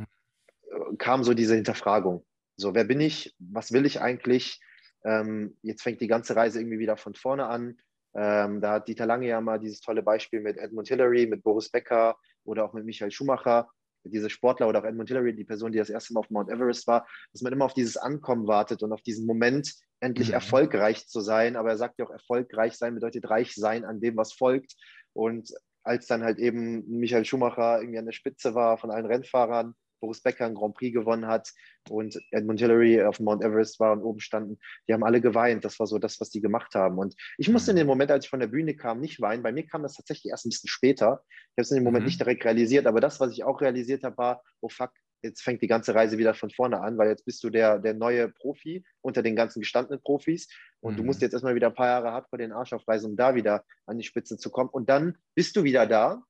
kam 0.97 1.23
so 1.23 1.35
diese 1.35 1.53
Hinterfragung. 1.53 2.25
So, 2.59 2.75
wer 2.75 2.83
bin 2.83 2.99
ich? 2.99 3.33
Was 3.39 3.71
will 3.71 3.85
ich 3.85 4.01
eigentlich? 4.01 4.59
Ähm, 5.05 5.55
jetzt 5.61 5.81
fängt 5.81 6.01
die 6.01 6.07
ganze 6.07 6.35
Reise 6.35 6.59
irgendwie 6.59 6.79
wieder 6.79 6.97
von 6.97 7.15
vorne 7.15 7.47
an. 7.47 7.77
Ähm, 8.13 8.59
da 8.59 8.73
hat 8.73 8.89
Dieter 8.89 9.05
Lange 9.05 9.27
ja 9.27 9.39
mal 9.39 9.59
dieses 9.59 9.79
tolle 9.79 10.03
Beispiel 10.03 10.41
mit 10.41 10.57
Edmund 10.57 10.89
Hillary, 10.89 11.25
mit 11.25 11.41
Boris 11.41 11.69
Becker 11.69 12.17
oder 12.43 12.65
auch 12.65 12.73
mit 12.73 12.83
Michael 12.83 13.11
Schumacher, 13.11 13.69
diese 14.03 14.29
Sportler 14.29 14.67
oder 14.67 14.79
auch 14.79 14.83
Edmund 14.83 15.07
Hillary, 15.07 15.33
die 15.33 15.45
Person, 15.45 15.71
die 15.71 15.77
das 15.77 15.89
erste 15.89 16.13
Mal 16.13 16.19
auf 16.19 16.29
Mount 16.29 16.49
Everest 16.49 16.85
war, 16.85 17.07
dass 17.31 17.41
man 17.41 17.53
immer 17.53 17.63
auf 17.63 17.73
dieses 17.73 17.95
Ankommen 17.95 18.45
wartet 18.45 18.83
und 18.83 18.91
auf 18.91 19.01
diesen 19.03 19.25
Moment, 19.25 19.73
endlich 20.01 20.29
mhm. 20.29 20.33
erfolgreich 20.33 21.07
zu 21.07 21.21
sein. 21.21 21.55
Aber 21.55 21.69
er 21.69 21.77
sagt 21.77 21.97
ja 21.97 22.05
auch, 22.05 22.11
erfolgreich 22.11 22.75
sein 22.75 22.95
bedeutet 22.95 23.29
reich 23.29 23.55
sein 23.55 23.85
an 23.85 24.01
dem, 24.01 24.17
was 24.17 24.33
folgt. 24.33 24.75
Und 25.13 25.53
als 25.83 26.07
dann 26.07 26.23
halt 26.23 26.39
eben 26.39 26.85
Michael 26.89 27.23
Schumacher 27.23 27.79
irgendwie 27.79 27.99
an 27.99 28.05
der 28.05 28.11
Spitze 28.11 28.53
war 28.53 28.77
von 28.77 28.91
allen 28.91 29.05
Rennfahrern, 29.05 29.75
Boris 29.99 30.21
Becker 30.21 30.45
einen 30.45 30.55
Grand 30.55 30.75
Prix 30.75 30.93
gewonnen 30.93 31.27
hat 31.27 31.51
und 31.89 32.19
Edmund 32.31 32.59
Hillary 32.59 33.01
auf 33.03 33.19
Mount 33.19 33.43
Everest 33.43 33.79
war 33.79 33.93
und 33.93 34.01
oben 34.01 34.19
standen, 34.19 34.59
die 34.87 34.93
haben 34.93 35.03
alle 35.03 35.21
geweint. 35.21 35.65
Das 35.65 35.79
war 35.79 35.87
so 35.87 35.99
das, 35.99 36.19
was 36.19 36.29
die 36.29 36.41
gemacht 36.41 36.75
haben. 36.75 36.97
Und 36.97 37.15
ich 37.37 37.49
musste 37.49 37.71
in 37.71 37.75
mhm. 37.75 37.81
dem 37.81 37.87
Moment, 37.87 38.11
als 38.11 38.25
ich 38.25 38.29
von 38.29 38.39
der 38.39 38.47
Bühne 38.47 38.75
kam, 38.75 38.99
nicht 38.99 39.21
weinen. 39.21 39.43
Bei 39.43 39.51
mir 39.51 39.65
kam 39.65 39.83
das 39.83 39.95
tatsächlich 39.95 40.31
erst 40.31 40.45
ein 40.45 40.49
bisschen 40.49 40.69
später. 40.69 41.23
Ich 41.29 41.51
habe 41.57 41.61
es 41.61 41.71
in 41.71 41.77
dem 41.77 41.83
Moment 41.83 42.03
mhm. 42.03 42.07
nicht 42.07 42.19
direkt 42.19 42.45
realisiert, 42.45 42.85
aber 42.87 42.99
das, 42.99 43.19
was 43.19 43.31
ich 43.31 43.43
auch 43.43 43.61
realisiert 43.61 44.03
habe, 44.03 44.17
war, 44.17 44.43
oh 44.61 44.69
fuck, 44.69 44.91
jetzt 45.21 45.41
fängt 45.41 45.61
die 45.61 45.67
ganze 45.67 45.93
Reise 45.95 46.17
wieder 46.17 46.33
von 46.33 46.49
vorne 46.49 46.81
an, 46.81 46.97
weil 46.97 47.09
jetzt 47.09 47.25
bist 47.25 47.43
du 47.43 47.49
der, 47.49 47.79
der 47.79 47.93
neue 47.93 48.29
Profi 48.29 48.83
unter 49.01 49.21
den 49.21 49.35
ganzen 49.35 49.59
gestandenen 49.59 50.01
Profis 50.01 50.47
und 50.81 50.93
mhm. 50.93 50.97
du 50.97 51.03
musst 51.03 51.21
jetzt 51.21 51.33
erstmal 51.33 51.55
wieder 51.55 51.67
ein 51.67 51.75
paar 51.75 51.87
Jahre 51.87 52.11
hart 52.11 52.29
vor 52.29 52.37
den 52.37 52.51
Arsch 52.51 52.73
aufreißen, 52.73 53.09
um 53.09 53.17
da 53.17 53.35
wieder 53.35 53.65
an 53.85 53.97
die 53.97 54.05
Spitze 54.05 54.37
zu 54.37 54.49
kommen. 54.49 54.69
Und 54.69 54.89
dann 54.89 55.17
bist 55.35 55.55
du 55.55 55.63
wieder 55.63 55.85
da 55.85 56.23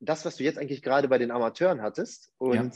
das, 0.00 0.24
was 0.24 0.36
du 0.36 0.44
jetzt 0.44 0.58
eigentlich 0.58 0.82
gerade 0.82 1.08
bei 1.08 1.18
den 1.18 1.30
Amateuren 1.30 1.82
hattest. 1.82 2.30
Und 2.38 2.54
ja. 2.54 2.70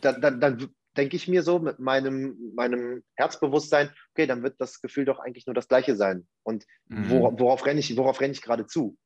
dann, 0.00 0.20
dann, 0.20 0.40
dann 0.40 0.70
denke 0.96 1.16
ich 1.16 1.28
mir 1.28 1.42
so 1.42 1.58
mit 1.58 1.78
meinem, 1.78 2.52
meinem 2.54 3.02
Herzbewusstsein, 3.14 3.90
okay, 4.12 4.26
dann 4.26 4.42
wird 4.42 4.56
das 4.58 4.80
Gefühl 4.80 5.04
doch 5.04 5.18
eigentlich 5.18 5.46
nur 5.46 5.54
das 5.54 5.68
gleiche 5.68 5.96
sein. 5.96 6.26
Und 6.42 6.66
mhm. 6.88 7.10
worauf, 7.10 7.38
worauf 7.38 7.66
renne 7.66 7.80
ich, 7.80 7.96
worauf 7.96 8.20
renne 8.20 8.32
ich 8.32 8.42
gerade 8.42 8.66
zu? 8.66 8.96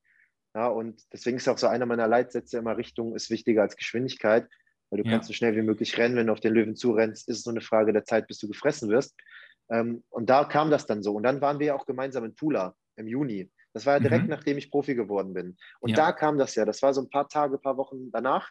Ja, 0.54 0.68
und 0.68 1.02
deswegen 1.12 1.36
ist 1.36 1.48
auch 1.48 1.58
so 1.58 1.66
einer 1.66 1.86
meiner 1.86 2.06
Leitsätze 2.06 2.58
immer, 2.58 2.76
Richtung 2.76 3.14
ist 3.14 3.28
wichtiger 3.28 3.62
als 3.62 3.76
Geschwindigkeit, 3.76 4.48
weil 4.90 5.02
du 5.02 5.08
ja. 5.08 5.12
kannst 5.12 5.26
so 5.26 5.34
schnell 5.34 5.56
wie 5.56 5.62
möglich 5.62 5.98
rennen, 5.98 6.16
wenn 6.16 6.28
du 6.28 6.32
auf 6.32 6.40
den 6.40 6.54
Löwen 6.54 6.76
zurennst, 6.76 7.28
ist 7.28 7.38
es 7.38 7.46
nur 7.46 7.54
eine 7.54 7.60
Frage 7.60 7.92
der 7.92 8.04
Zeit, 8.04 8.28
bis 8.28 8.38
du 8.38 8.46
gefressen 8.46 8.88
wirst. 8.88 9.14
Ähm, 9.70 10.04
und 10.10 10.30
da 10.30 10.44
kam 10.44 10.70
das 10.70 10.86
dann 10.86 11.02
so. 11.02 11.14
Und 11.14 11.24
dann 11.24 11.40
waren 11.40 11.58
wir 11.58 11.66
ja 11.68 11.74
auch 11.74 11.86
gemeinsam 11.86 12.24
in 12.24 12.34
Pula 12.34 12.76
im 12.96 13.08
Juni. 13.08 13.50
Das 13.74 13.84
war 13.86 13.94
ja 13.94 14.00
direkt, 14.00 14.24
mhm. 14.24 14.30
nachdem 14.30 14.56
ich 14.56 14.70
Profi 14.70 14.94
geworden 14.94 15.34
bin. 15.34 15.56
Und 15.80 15.90
ja. 15.90 15.96
da 15.96 16.12
kam 16.12 16.38
das 16.38 16.54
ja. 16.54 16.64
Das 16.64 16.80
war 16.80 16.94
so 16.94 17.02
ein 17.02 17.10
paar 17.10 17.28
Tage, 17.28 17.58
paar 17.58 17.76
Wochen 17.76 18.10
danach. 18.12 18.50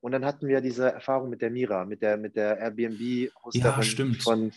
Und 0.00 0.12
dann 0.12 0.24
hatten 0.24 0.48
wir 0.48 0.60
diese 0.60 0.90
Erfahrung 0.90 1.30
mit 1.30 1.42
der 1.42 1.50
Mira, 1.50 1.84
mit 1.84 2.02
der, 2.02 2.16
mit 2.16 2.34
der 2.34 2.58
Airbnb-Hosterin 2.58 4.12
ja, 4.14 4.20
von, 4.20 4.52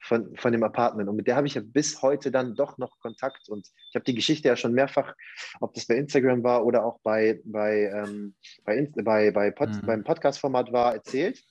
von, 0.00 0.36
von 0.36 0.52
dem 0.52 0.62
Apartment. 0.62 1.08
Und 1.08 1.16
mit 1.16 1.26
der 1.26 1.36
habe 1.36 1.46
ich 1.46 1.54
ja 1.54 1.60
bis 1.62 2.00
heute 2.00 2.30
dann 2.30 2.54
doch 2.54 2.78
noch 2.78 2.98
Kontakt. 3.00 3.48
Und 3.48 3.68
ich 3.90 3.94
habe 3.94 4.04
die 4.04 4.14
Geschichte 4.14 4.48
ja 4.48 4.56
schon 4.56 4.72
mehrfach, 4.72 5.14
ob 5.60 5.74
das 5.74 5.86
bei 5.86 5.96
Instagram 5.96 6.42
war 6.42 6.64
oder 6.64 6.84
auch 6.84 7.00
bei, 7.02 7.40
bei, 7.44 7.92
ähm, 7.92 8.34
bei, 8.64 8.88
bei, 9.02 9.30
bei 9.32 9.50
Pod, 9.50 9.70
mhm. 9.70 9.86
beim 9.86 10.04
Podcast-Format 10.04 10.72
war, 10.72 10.94
erzählt. 10.94 11.42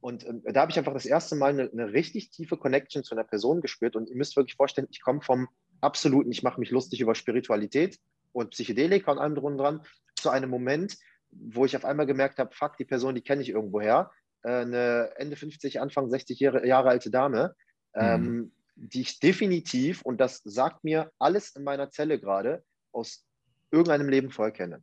Und 0.00 0.24
äh, 0.24 0.52
da 0.52 0.62
habe 0.62 0.72
ich 0.72 0.78
einfach 0.78 0.92
das 0.92 1.06
erste 1.06 1.36
Mal 1.36 1.50
eine, 1.50 1.70
eine, 1.70 1.92
richtig 1.92 2.30
tiefe 2.30 2.56
Connection 2.56 3.04
zu 3.04 3.14
einer 3.14 3.24
Person 3.24 3.60
gespürt. 3.60 3.94
Und 3.94 4.10
ihr 4.10 4.16
müsst 4.16 4.36
wirklich 4.36 4.56
vorstellen, 4.56 4.88
ich 4.90 5.00
komme 5.00 5.20
vom 5.20 5.48
absoluten, 5.84 6.32
ich 6.32 6.42
mache 6.42 6.60
mich 6.60 6.70
lustig 6.70 7.00
über 7.00 7.14
Spiritualität 7.14 7.98
und 8.32 8.50
Psychedelika 8.50 9.12
und 9.12 9.18
allem 9.18 9.34
drum 9.34 9.52
und 9.52 9.58
dran, 9.58 9.86
zu 10.16 10.30
einem 10.30 10.50
Moment, 10.50 10.96
wo 11.30 11.64
ich 11.64 11.76
auf 11.76 11.84
einmal 11.84 12.06
gemerkt 12.06 12.38
habe, 12.38 12.54
fuck, 12.54 12.76
die 12.76 12.84
Person, 12.84 13.14
die 13.14 13.22
kenne 13.22 13.42
ich 13.42 13.50
irgendwoher. 13.50 14.10
Äh, 14.42 14.48
eine 14.48 15.12
Ende 15.16 15.36
50, 15.36 15.80
Anfang 15.80 16.10
60 16.10 16.38
Jahre, 16.40 16.66
Jahre 16.66 16.88
alte 16.88 17.10
Dame, 17.10 17.54
mhm. 17.94 18.02
ähm, 18.02 18.52
die 18.76 19.02
ich 19.02 19.20
definitiv, 19.20 20.02
und 20.02 20.20
das 20.20 20.40
sagt 20.44 20.84
mir 20.84 21.12
alles 21.18 21.50
in 21.50 21.62
meiner 21.64 21.90
Zelle 21.90 22.18
gerade, 22.18 22.64
aus 22.92 23.24
irgendeinem 23.70 24.08
Leben 24.08 24.30
voll 24.30 24.52
kenne. 24.52 24.82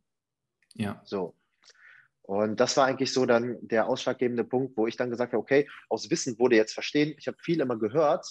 Ja. 0.74 1.00
So. 1.04 1.34
Und 2.22 2.60
das 2.60 2.76
war 2.76 2.86
eigentlich 2.86 3.12
so 3.12 3.26
dann 3.26 3.58
der 3.60 3.88
ausschlaggebende 3.88 4.44
Punkt, 4.44 4.76
wo 4.76 4.86
ich 4.86 4.96
dann 4.96 5.10
gesagt 5.10 5.32
habe, 5.32 5.42
okay, 5.42 5.68
aus 5.88 6.10
Wissen 6.10 6.38
wurde 6.38 6.56
jetzt 6.56 6.72
verstehen. 6.72 7.14
Ich 7.18 7.26
habe 7.26 7.36
viel 7.40 7.60
immer 7.60 7.76
gehört, 7.78 8.26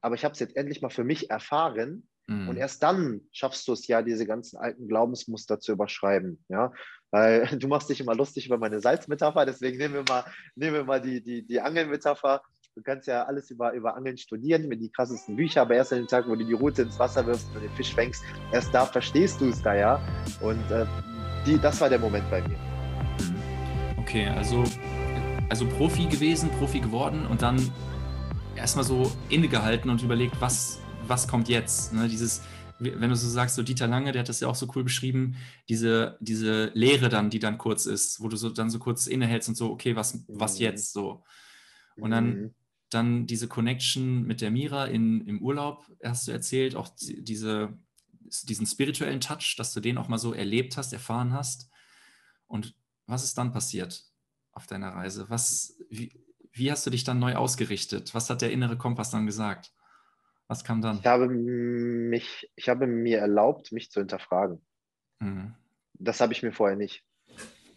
aber 0.00 0.14
ich 0.14 0.24
habe 0.24 0.32
es 0.32 0.40
jetzt 0.40 0.56
endlich 0.56 0.82
mal 0.82 0.90
für 0.90 1.04
mich 1.04 1.30
erfahren 1.30 2.08
Mhm. 2.26 2.48
Und 2.48 2.56
erst 2.56 2.82
dann 2.82 3.20
schaffst 3.32 3.68
du 3.68 3.72
es 3.72 3.86
ja, 3.86 4.02
diese 4.02 4.26
ganzen 4.26 4.56
alten 4.56 4.88
Glaubensmuster 4.88 5.60
zu 5.60 5.72
überschreiben. 5.72 6.42
Ja? 6.48 6.72
Weil 7.10 7.46
du 7.58 7.68
machst 7.68 7.90
dich 7.90 8.00
immer 8.00 8.14
lustig 8.14 8.46
über 8.46 8.58
meine 8.58 8.80
Salzmetapher, 8.80 9.46
deswegen 9.46 9.78
nehmen 9.78 9.94
wir 9.94 10.04
mal, 10.08 10.24
nehmen 10.56 10.74
wir 10.74 10.84
mal 10.84 11.00
die, 11.00 11.22
die, 11.22 11.46
die 11.46 11.60
Angelmetapher. 11.60 12.42
Du 12.76 12.82
kannst 12.82 13.06
ja 13.06 13.22
alles 13.24 13.52
über, 13.52 13.72
über 13.72 13.94
Angeln 13.94 14.18
studieren, 14.18 14.66
mit 14.66 14.80
die 14.80 14.90
krassesten 14.90 15.36
Bücher, 15.36 15.62
aber 15.62 15.76
erst 15.76 15.92
an 15.92 16.00
dem 16.00 16.08
Tag, 16.08 16.28
wo 16.28 16.34
du 16.34 16.44
die 16.44 16.54
Route 16.54 16.82
ins 16.82 16.98
Wasser 16.98 17.24
wirfst 17.24 17.46
und 17.54 17.62
den 17.62 17.70
Fisch 17.70 17.94
fängst, 17.94 18.24
erst 18.52 18.74
da 18.74 18.84
verstehst 18.84 19.40
du 19.40 19.48
es 19.48 19.62
da 19.62 19.76
ja. 19.76 20.00
Und 20.40 20.68
äh, 20.72 20.84
die, 21.46 21.56
das 21.56 21.80
war 21.80 21.88
der 21.88 22.00
Moment 22.00 22.28
bei 22.30 22.42
mir. 22.42 22.58
Mhm. 23.20 23.98
Okay, 23.98 24.26
also, 24.26 24.64
also 25.50 25.68
Profi 25.68 26.06
gewesen, 26.06 26.50
Profi 26.58 26.80
geworden 26.80 27.26
und 27.26 27.42
dann 27.42 27.70
erstmal 28.56 28.84
so 28.84 29.12
innegehalten 29.28 29.88
und 29.88 30.02
überlegt, 30.02 30.40
was, 30.40 30.80
was 31.08 31.28
kommt 31.28 31.48
jetzt? 31.48 31.92
Ne? 31.92 32.08
Dieses, 32.08 32.42
wenn 32.78 33.08
du 33.08 33.16
so 33.16 33.28
sagst, 33.28 33.56
so 33.56 33.62
Dieter 33.62 33.86
Lange, 33.86 34.12
der 34.12 34.20
hat 34.20 34.28
das 34.28 34.40
ja 34.40 34.48
auch 34.48 34.54
so 34.54 34.70
cool 34.74 34.84
beschrieben, 34.84 35.36
diese, 35.68 36.16
diese 36.20 36.70
Lehre 36.74 37.08
dann, 37.08 37.30
die 37.30 37.38
dann 37.38 37.58
kurz 37.58 37.86
ist, 37.86 38.20
wo 38.20 38.28
du 38.28 38.36
so 38.36 38.50
dann 38.50 38.70
so 38.70 38.78
kurz 38.78 39.06
innehältst 39.06 39.48
und 39.48 39.54
so, 39.54 39.70
okay, 39.70 39.96
was, 39.96 40.24
was 40.28 40.56
mhm. 40.56 40.62
jetzt 40.62 40.92
so? 40.92 41.24
Und 41.96 42.10
dann, 42.10 42.26
mhm. 42.26 42.54
dann 42.90 43.26
diese 43.26 43.48
Connection 43.48 44.24
mit 44.24 44.40
der 44.40 44.50
Mira 44.50 44.86
in, 44.86 45.26
im 45.26 45.40
Urlaub, 45.40 45.90
hast 46.02 46.26
du 46.26 46.32
erzählt, 46.32 46.74
auch 46.74 46.88
diese, 46.98 47.76
diesen 48.42 48.66
spirituellen 48.66 49.20
Touch, 49.20 49.54
dass 49.56 49.72
du 49.72 49.80
den 49.80 49.98
auch 49.98 50.08
mal 50.08 50.18
so 50.18 50.32
erlebt 50.32 50.76
hast, 50.76 50.92
erfahren 50.92 51.32
hast. 51.32 51.70
Und 52.46 52.74
was 53.06 53.24
ist 53.24 53.38
dann 53.38 53.52
passiert 53.52 54.04
auf 54.52 54.66
deiner 54.66 54.90
Reise? 54.90 55.26
Was, 55.28 55.78
wie, 55.90 56.12
wie 56.52 56.70
hast 56.70 56.86
du 56.86 56.90
dich 56.90 57.04
dann 57.04 57.18
neu 57.18 57.36
ausgerichtet? 57.36 58.14
Was 58.14 58.30
hat 58.30 58.42
der 58.42 58.52
innere 58.52 58.78
Kompass 58.78 59.10
dann 59.10 59.26
gesagt? 59.26 59.72
Was 60.48 60.64
kam 60.64 60.82
dann? 60.82 60.98
Ich 60.98 61.06
habe, 61.06 61.28
mich, 61.28 62.50
ich 62.56 62.68
habe 62.68 62.86
mir 62.86 63.18
erlaubt, 63.18 63.72
mich 63.72 63.90
zu 63.90 64.00
hinterfragen. 64.00 64.64
Mhm. 65.20 65.54
Das 65.94 66.20
habe 66.20 66.32
ich 66.32 66.42
mir 66.42 66.52
vorher 66.52 66.76
nicht. 66.76 67.04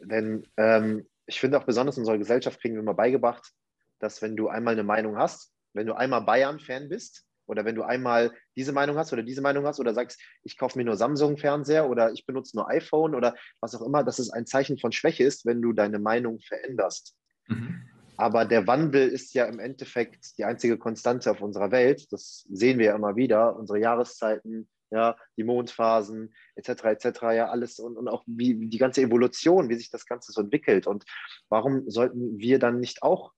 Denn 0.02 0.46
ähm, 0.58 1.08
ich 1.26 1.40
finde 1.40 1.58
auch 1.60 1.66
besonders 1.66 1.98
in 1.98 2.02
unserer 2.02 2.18
Gesellschaft 2.18 2.60
kriegen 2.60 2.76
wir 2.76 2.82
immer 2.82 2.94
beigebracht, 2.94 3.54
dass 4.00 4.22
wenn 4.22 4.36
du 4.36 4.48
einmal 4.48 4.74
eine 4.74 4.84
Meinung 4.84 5.18
hast, 5.18 5.54
wenn 5.74 5.88
du 5.88 5.94
einmal 5.94 6.22
Bayern-Fan 6.22 6.90
bist, 6.90 7.28
Oder 7.48 7.64
wenn 7.64 7.76
du 7.76 7.84
einmal 7.84 8.32
diese 8.56 8.74
Meinung 8.74 8.98
hast 8.98 9.14
oder 9.14 9.24
diese 9.24 9.42
Meinung 9.42 9.66
hast 9.66 9.80
oder 9.80 9.94
sagst, 9.94 10.22
ich 10.44 10.58
kaufe 10.58 10.78
mir 10.78 10.84
nur 10.84 10.98
Samsung-Fernseher 10.98 11.90
oder 11.90 12.12
ich 12.12 12.26
benutze 12.26 12.58
nur 12.58 12.70
iPhone 12.70 13.16
oder 13.16 13.36
was 13.62 13.74
auch 13.74 13.82
immer, 13.82 14.04
dass 14.04 14.20
es 14.20 14.30
ein 14.30 14.46
Zeichen 14.46 14.78
von 14.78 14.92
Schwäche 14.92 15.24
ist, 15.24 15.46
wenn 15.46 15.62
du 15.62 15.74
deine 15.74 15.98
Meinung 16.00 16.40
veränderst. 16.42 17.16
Mhm. 17.48 17.88
Aber 18.18 18.46
der 18.46 18.66
Wandel 18.66 19.08
ist 19.08 19.34
ja 19.36 19.46
im 19.46 19.60
Endeffekt 19.60 20.38
die 20.38 20.44
einzige 20.44 20.78
Konstante 20.78 21.30
auf 21.30 21.42
unserer 21.42 21.72
Welt. 21.72 22.12
Das 22.12 22.46
sehen 22.50 22.80
wir 22.80 22.88
ja 22.88 22.96
immer 22.96 23.16
wieder. 23.16 23.56
Unsere 23.56 23.80
Jahreszeiten, 23.80 24.68
ja, 24.90 25.16
die 25.38 25.44
Mondphasen 25.44 26.34
etc. 26.56 26.84
etc. 26.86 27.22
ja 27.34 27.50
alles 27.50 27.80
und, 27.80 27.96
und 27.96 28.08
auch 28.08 28.24
wie 28.26 28.68
die 28.68 28.78
ganze 28.78 29.02
Evolution, 29.02 29.70
wie 29.70 29.76
sich 29.76 29.92
das 29.92 30.06
Ganze 30.06 30.32
so 30.32 30.42
entwickelt 30.42 30.88
und 30.88 31.06
warum 31.50 31.90
sollten 31.90 32.40
wir 32.40 32.58
dann 32.58 32.80
nicht 32.80 33.04
auch 33.04 33.34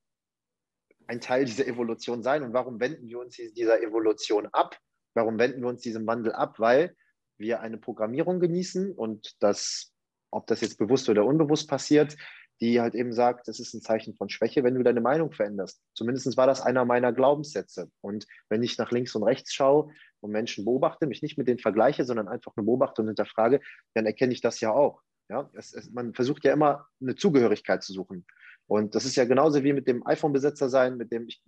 ein 1.08 1.22
Teil 1.22 1.46
dieser 1.46 1.68
Evolution 1.68 2.22
sein 2.22 2.44
und 2.44 2.54
warum 2.54 2.80
wenden 2.80 3.08
wir 3.08 3.20
uns 3.20 3.36
dieser 3.36 3.82
Evolution 3.82 4.48
ab? 4.52 4.78
Warum 5.16 5.40
wenden 5.40 5.62
wir 5.62 5.70
uns 5.70 5.82
diesem 5.82 6.06
Wandel 6.06 6.34
ab? 6.34 6.60
Weil 6.60 6.96
wir 7.38 7.62
eine 7.62 7.80
Programmierung 7.80 8.40
genießen 8.40 8.92
und 8.92 9.36
das, 9.40 9.92
ob 10.30 10.46
das 10.46 10.62
jetzt 10.62 10.78
bewusst 10.78 11.10
oder 11.10 11.26
unbewusst 11.26 11.68
passiert, 11.68 12.16
die 12.62 12.82
halt 12.82 12.96
eben 12.96 13.14
sagt, 13.14 13.48
das 13.48 13.60
ist 13.60 13.74
ein 13.74 13.82
Zeichen 13.82 14.16
von 14.16 14.30
Schwäche, 14.30 14.64
wenn 14.64 14.76
du 14.76 14.84
deine 14.84 15.02
Meinung 15.02 15.32
veränderst. 15.32 15.82
Zumindest 15.94 16.36
war 16.36 16.48
das 16.48 16.62
einer 16.62 16.86
meiner 16.86 17.14
Glaubenssätze. 17.14 17.90
Und 18.02 18.28
wenn 18.50 18.64
ich 18.64 18.78
nach 18.78 18.92
links 18.92 19.16
und 19.16 19.24
rechts 19.24 19.54
schaue 19.54 19.92
und 20.20 20.32
Menschen 20.32 20.66
beobachte, 20.66 21.08
mich 21.08 21.22
nicht 21.22 21.38
mit 21.38 21.48
denen 21.48 21.60
vergleiche, 21.60 22.04
sondern 22.04 22.28
einfach 22.28 22.56
nur 22.56 22.66
beobachte 22.66 23.02
und 23.02 23.08
hinterfrage, 23.08 23.62
dann 23.94 24.06
erkenne 24.06 24.34
ich 24.34 24.42
das 24.42 24.60
ja 24.60 24.72
auch. 24.72 25.02
Ja, 25.30 25.50
es, 25.54 25.74
es, 25.74 25.92
man 25.92 26.14
versucht 26.14 26.44
ja 26.44 26.54
immer 26.54 26.88
eine 27.02 27.16
Zugehörigkeit 27.16 27.84
zu 27.84 27.94
suchen. 27.94 28.26
Und 28.68 28.94
das 28.94 29.06
ist 29.06 29.16
ja 29.16 29.26
genauso 29.26 29.64
wie 29.64 29.74
mit 29.74 29.88
dem 29.88 30.06
iPhone-Besitzer 30.06 30.70
sein, 30.70 30.98
mit 30.98 31.12
dem 31.12 31.28
ich 31.28 31.42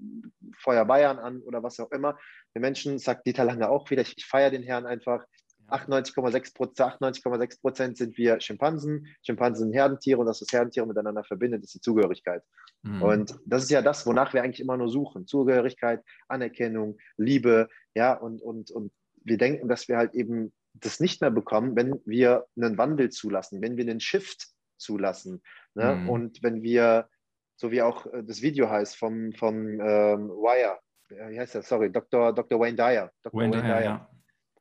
feuer 0.57 0.85
Bayern 0.85 1.19
an 1.19 1.41
oder 1.41 1.61
was 1.61 1.79
auch 1.79 1.91
immer. 1.91 2.17
Der 2.55 2.61
Menschen 2.61 2.97
sagt 2.97 3.27
Dieter 3.27 3.45
Lange 3.45 3.69
auch 3.69 3.89
wieder, 3.91 4.01
ich, 4.01 4.17
ich 4.17 4.25
feiere 4.25 4.49
den 4.49 4.63
Herrn 4.63 4.87
einfach. 4.87 5.25
98,6 5.71 6.53
Prozent, 6.53 7.61
Prozent 7.61 7.97
sind 7.97 8.17
wir 8.17 8.39
Schimpansen. 8.39 9.07
Schimpansen 9.23 9.65
sind 9.65 9.73
Herdentiere 9.73 10.19
und 10.19 10.25
das, 10.25 10.41
was 10.41 10.51
Herdentiere 10.51 10.85
miteinander 10.85 11.23
verbindet, 11.23 11.63
ist 11.63 11.75
die 11.75 11.81
Zugehörigkeit. 11.81 12.43
Mhm. 12.83 13.01
Und 13.01 13.39
das 13.45 13.63
ist 13.63 13.71
ja 13.71 13.81
das, 13.81 14.05
wonach 14.05 14.33
wir 14.33 14.43
eigentlich 14.43 14.59
immer 14.59 14.77
nur 14.77 14.89
suchen. 14.89 15.27
Zugehörigkeit, 15.27 16.01
Anerkennung, 16.27 16.97
Liebe, 17.17 17.69
ja, 17.95 18.13
und, 18.13 18.41
und, 18.41 18.71
und 18.71 18.91
wir 19.23 19.37
denken, 19.37 19.67
dass 19.67 19.87
wir 19.87 19.97
halt 19.97 20.13
eben 20.13 20.51
das 20.73 20.99
nicht 20.99 21.21
mehr 21.21 21.31
bekommen, 21.31 21.75
wenn 21.75 21.99
wir 22.05 22.45
einen 22.55 22.77
Wandel 22.77 23.09
zulassen, 23.09 23.61
wenn 23.61 23.77
wir 23.77 23.83
einen 23.83 23.99
Shift 23.99 24.47
zulassen. 24.77 25.41
Ne? 25.75 25.95
Mhm. 25.95 26.09
Und 26.09 26.43
wenn 26.43 26.63
wir, 26.63 27.07
so 27.55 27.71
wie 27.71 27.81
auch 27.81 28.05
äh, 28.07 28.23
das 28.23 28.41
Video 28.41 28.69
heißt 28.69 28.97
vom, 28.97 29.33
vom 29.33 29.79
ähm, 29.79 30.29
Wire, 30.29 30.79
wie 31.09 31.39
heißt 31.39 31.55
der, 31.55 31.61
sorry, 31.61 31.91
Dr. 31.91 32.33
Dr. 32.33 32.59
Wayne 32.59 32.77
Dyer. 32.77 33.11
Dr. 33.21 33.41
Wayne, 33.41 33.53
Wayne 33.53 33.63
Dyer, 33.63 33.79
Dyer. 33.79 33.83
Ja 33.83 34.10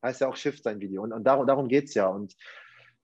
heißt 0.02 0.20
ja 0.20 0.28
auch 0.28 0.36
Shift 0.36 0.64
sein 0.64 0.80
Video. 0.80 1.02
Und, 1.02 1.12
und 1.12 1.24
darum, 1.24 1.46
darum 1.46 1.68
geht 1.68 1.86
es 1.86 1.94
ja. 1.94 2.06
Und 2.06 2.36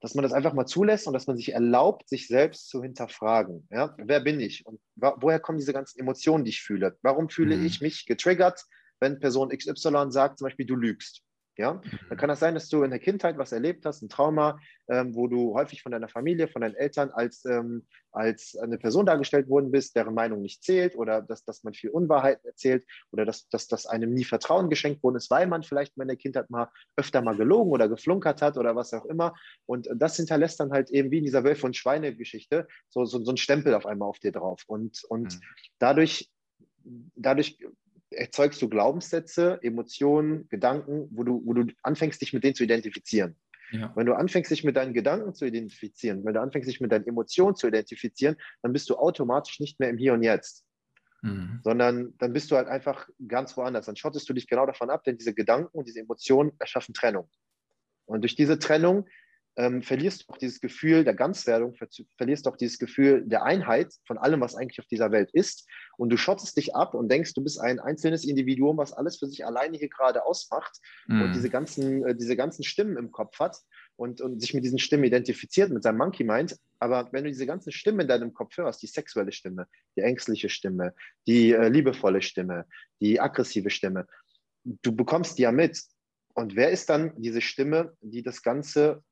dass 0.00 0.14
man 0.14 0.22
das 0.22 0.32
einfach 0.32 0.52
mal 0.52 0.66
zulässt 0.66 1.06
und 1.06 1.14
dass 1.14 1.26
man 1.26 1.36
sich 1.36 1.52
erlaubt, 1.52 2.08
sich 2.08 2.28
selbst 2.28 2.68
zu 2.68 2.82
hinterfragen. 2.82 3.66
Ja? 3.70 3.94
Wer 3.98 4.20
bin 4.20 4.40
ich? 4.40 4.66
Und 4.66 4.80
woher 4.94 5.40
kommen 5.40 5.58
diese 5.58 5.72
ganzen 5.72 5.98
Emotionen, 5.98 6.44
die 6.44 6.50
ich 6.50 6.62
fühle? 6.62 6.96
Warum 7.02 7.28
fühle 7.28 7.56
mhm. 7.56 7.66
ich 7.66 7.80
mich 7.80 8.06
getriggert, 8.06 8.62
wenn 9.00 9.18
Person 9.18 9.48
XY 9.48 10.06
sagt, 10.10 10.38
zum 10.38 10.46
Beispiel, 10.46 10.66
du 10.66 10.76
lügst? 10.76 11.22
Ja, 11.58 11.74
mhm. 11.74 11.82
dann 12.08 12.18
kann 12.18 12.28
das 12.28 12.40
sein, 12.40 12.54
dass 12.54 12.68
du 12.68 12.82
in 12.82 12.90
der 12.90 12.98
Kindheit 12.98 13.38
was 13.38 13.52
erlebt 13.52 13.86
hast, 13.86 14.02
ein 14.02 14.08
Trauma, 14.08 14.58
ähm, 14.88 15.14
wo 15.14 15.26
du 15.26 15.54
häufig 15.54 15.82
von 15.82 15.92
deiner 15.92 16.08
Familie, 16.08 16.48
von 16.48 16.60
deinen 16.62 16.74
Eltern 16.74 17.10
als, 17.10 17.44
ähm, 17.46 17.86
als 18.12 18.56
eine 18.56 18.76
Person 18.76 19.06
dargestellt 19.06 19.48
worden 19.48 19.70
bist, 19.70 19.96
deren 19.96 20.14
Meinung 20.14 20.42
nicht 20.42 20.62
zählt 20.62 20.96
oder 20.96 21.22
dass, 21.22 21.44
dass 21.44 21.64
man 21.64 21.72
viel 21.72 21.90
Unwahrheit 21.90 22.44
erzählt 22.44 22.84
oder 23.10 23.24
dass, 23.24 23.48
dass, 23.48 23.68
dass 23.68 23.86
einem 23.86 24.12
nie 24.12 24.24
Vertrauen 24.24 24.68
geschenkt 24.68 25.02
worden 25.02 25.16
ist, 25.16 25.30
weil 25.30 25.46
man 25.46 25.62
vielleicht 25.62 25.96
in 25.96 26.08
der 26.08 26.16
Kindheit 26.16 26.50
mal 26.50 26.70
öfter 26.96 27.22
mal 27.22 27.36
gelogen 27.36 27.70
oder 27.70 27.88
geflunkert 27.88 28.42
hat 28.42 28.58
oder 28.58 28.76
was 28.76 28.92
auch 28.92 29.06
immer. 29.06 29.34
Und 29.64 29.88
das 29.94 30.16
hinterlässt 30.16 30.60
dann 30.60 30.72
halt 30.72 30.90
eben 30.90 31.10
wie 31.10 31.18
in 31.18 31.24
dieser 31.24 31.44
Wölfe- 31.44 31.66
und 31.66 31.76
Schweine-Geschichte 31.76 32.68
so, 32.88 33.04
so, 33.06 33.24
so 33.24 33.32
ein 33.32 33.36
Stempel 33.36 33.74
auf 33.74 33.86
einmal 33.86 34.08
auf 34.08 34.18
dir 34.18 34.32
drauf. 34.32 34.62
Und, 34.66 35.04
und 35.08 35.34
mhm. 35.34 35.40
dadurch 35.78 36.30
dadurch 37.14 37.58
erzeugst 38.16 38.60
du 38.62 38.68
Glaubenssätze, 38.68 39.58
Emotionen, 39.62 40.48
Gedanken, 40.48 41.08
wo 41.10 41.22
du, 41.22 41.42
wo 41.44 41.52
du 41.52 41.72
anfängst, 41.82 42.20
dich 42.20 42.32
mit 42.32 42.44
denen 42.44 42.54
zu 42.54 42.64
identifizieren. 42.64 43.36
Ja. 43.72 43.92
Wenn 43.96 44.06
du 44.06 44.14
anfängst, 44.14 44.50
dich 44.50 44.64
mit 44.64 44.76
deinen 44.76 44.94
Gedanken 44.94 45.34
zu 45.34 45.44
identifizieren, 45.44 46.24
wenn 46.24 46.34
du 46.34 46.40
anfängst, 46.40 46.68
dich 46.68 46.80
mit 46.80 46.92
deinen 46.92 47.06
Emotionen 47.06 47.56
zu 47.56 47.66
identifizieren, 47.66 48.36
dann 48.62 48.72
bist 48.72 48.88
du 48.88 48.96
automatisch 48.96 49.60
nicht 49.60 49.80
mehr 49.80 49.90
im 49.90 49.98
Hier 49.98 50.12
und 50.12 50.22
Jetzt. 50.22 50.64
Mhm. 51.22 51.60
Sondern 51.64 52.14
dann 52.18 52.32
bist 52.32 52.50
du 52.50 52.56
halt 52.56 52.68
einfach 52.68 53.08
ganz 53.26 53.56
woanders. 53.56 53.86
Dann 53.86 53.96
schottest 53.96 54.28
du 54.28 54.34
dich 54.34 54.46
genau 54.46 54.66
davon 54.66 54.90
ab, 54.90 55.02
denn 55.04 55.16
diese 55.18 55.34
Gedanken 55.34 55.76
und 55.76 55.88
diese 55.88 56.00
Emotionen 56.00 56.52
erschaffen 56.58 56.94
Trennung. 56.94 57.28
Und 58.04 58.20
durch 58.22 58.36
diese 58.36 58.58
Trennung 58.58 59.06
ähm, 59.56 59.82
verlierst 59.82 60.22
du 60.22 60.32
auch 60.32 60.36
dieses 60.36 60.60
Gefühl 60.60 61.04
der 61.04 61.14
Ganzwerdung, 61.14 61.74
ver 61.74 61.88
verlierst 62.16 62.46
auch 62.46 62.56
dieses 62.56 62.78
Gefühl 62.78 63.24
der 63.26 63.42
Einheit 63.44 63.92
von 64.06 64.18
allem, 64.18 64.40
was 64.40 64.54
eigentlich 64.54 64.78
auf 64.80 64.86
dieser 64.86 65.10
Welt 65.12 65.30
ist. 65.32 65.66
Und 65.96 66.10
du 66.10 66.18
schottest 66.18 66.56
dich 66.58 66.74
ab 66.74 66.94
und 66.94 67.10
denkst, 67.10 67.32
du 67.32 67.42
bist 67.42 67.58
ein 67.58 67.80
einzelnes 67.80 68.24
Individuum, 68.24 68.76
was 68.76 68.92
alles 68.92 69.18
für 69.18 69.26
sich 69.26 69.46
alleine 69.46 69.78
hier 69.78 69.88
gerade 69.88 70.26
ausmacht 70.26 70.78
mhm. 71.06 71.22
und 71.22 71.34
diese 71.34 71.48
ganzen, 71.48 72.04
äh, 72.04 72.14
diese 72.14 72.36
ganzen 72.36 72.64
Stimmen 72.64 72.98
im 72.98 73.10
Kopf 73.12 73.38
hat 73.38 73.56
und, 73.96 74.20
und 74.20 74.40
sich 74.40 74.52
mit 74.52 74.62
diesen 74.62 74.78
Stimmen 74.78 75.04
identifiziert, 75.04 75.70
mit 75.70 75.82
seinem 75.82 75.98
Monkey 75.98 76.24
Mind. 76.24 76.58
Aber 76.78 77.08
wenn 77.12 77.24
du 77.24 77.30
diese 77.30 77.46
ganzen 77.46 77.72
Stimmen 77.72 78.00
in 78.00 78.08
deinem 78.08 78.34
Kopf 78.34 78.58
hörst, 78.58 78.82
die 78.82 78.86
sexuelle 78.86 79.32
Stimme, 79.32 79.66
die 79.96 80.02
ängstliche 80.02 80.50
Stimme, 80.50 80.94
die 81.26 81.52
äh, 81.52 81.68
liebevolle 81.68 82.20
Stimme, 82.20 82.66
die 83.00 83.18
aggressive 83.18 83.70
Stimme, 83.70 84.06
du 84.64 84.94
bekommst 84.94 85.38
die 85.38 85.42
ja 85.42 85.52
mit. 85.52 85.80
Und 86.34 86.56
wer 86.56 86.70
ist 86.70 86.90
dann 86.90 87.14
diese 87.16 87.40
Stimme, 87.40 87.96
die 88.02 88.22
das 88.22 88.42
Ganze 88.42 89.02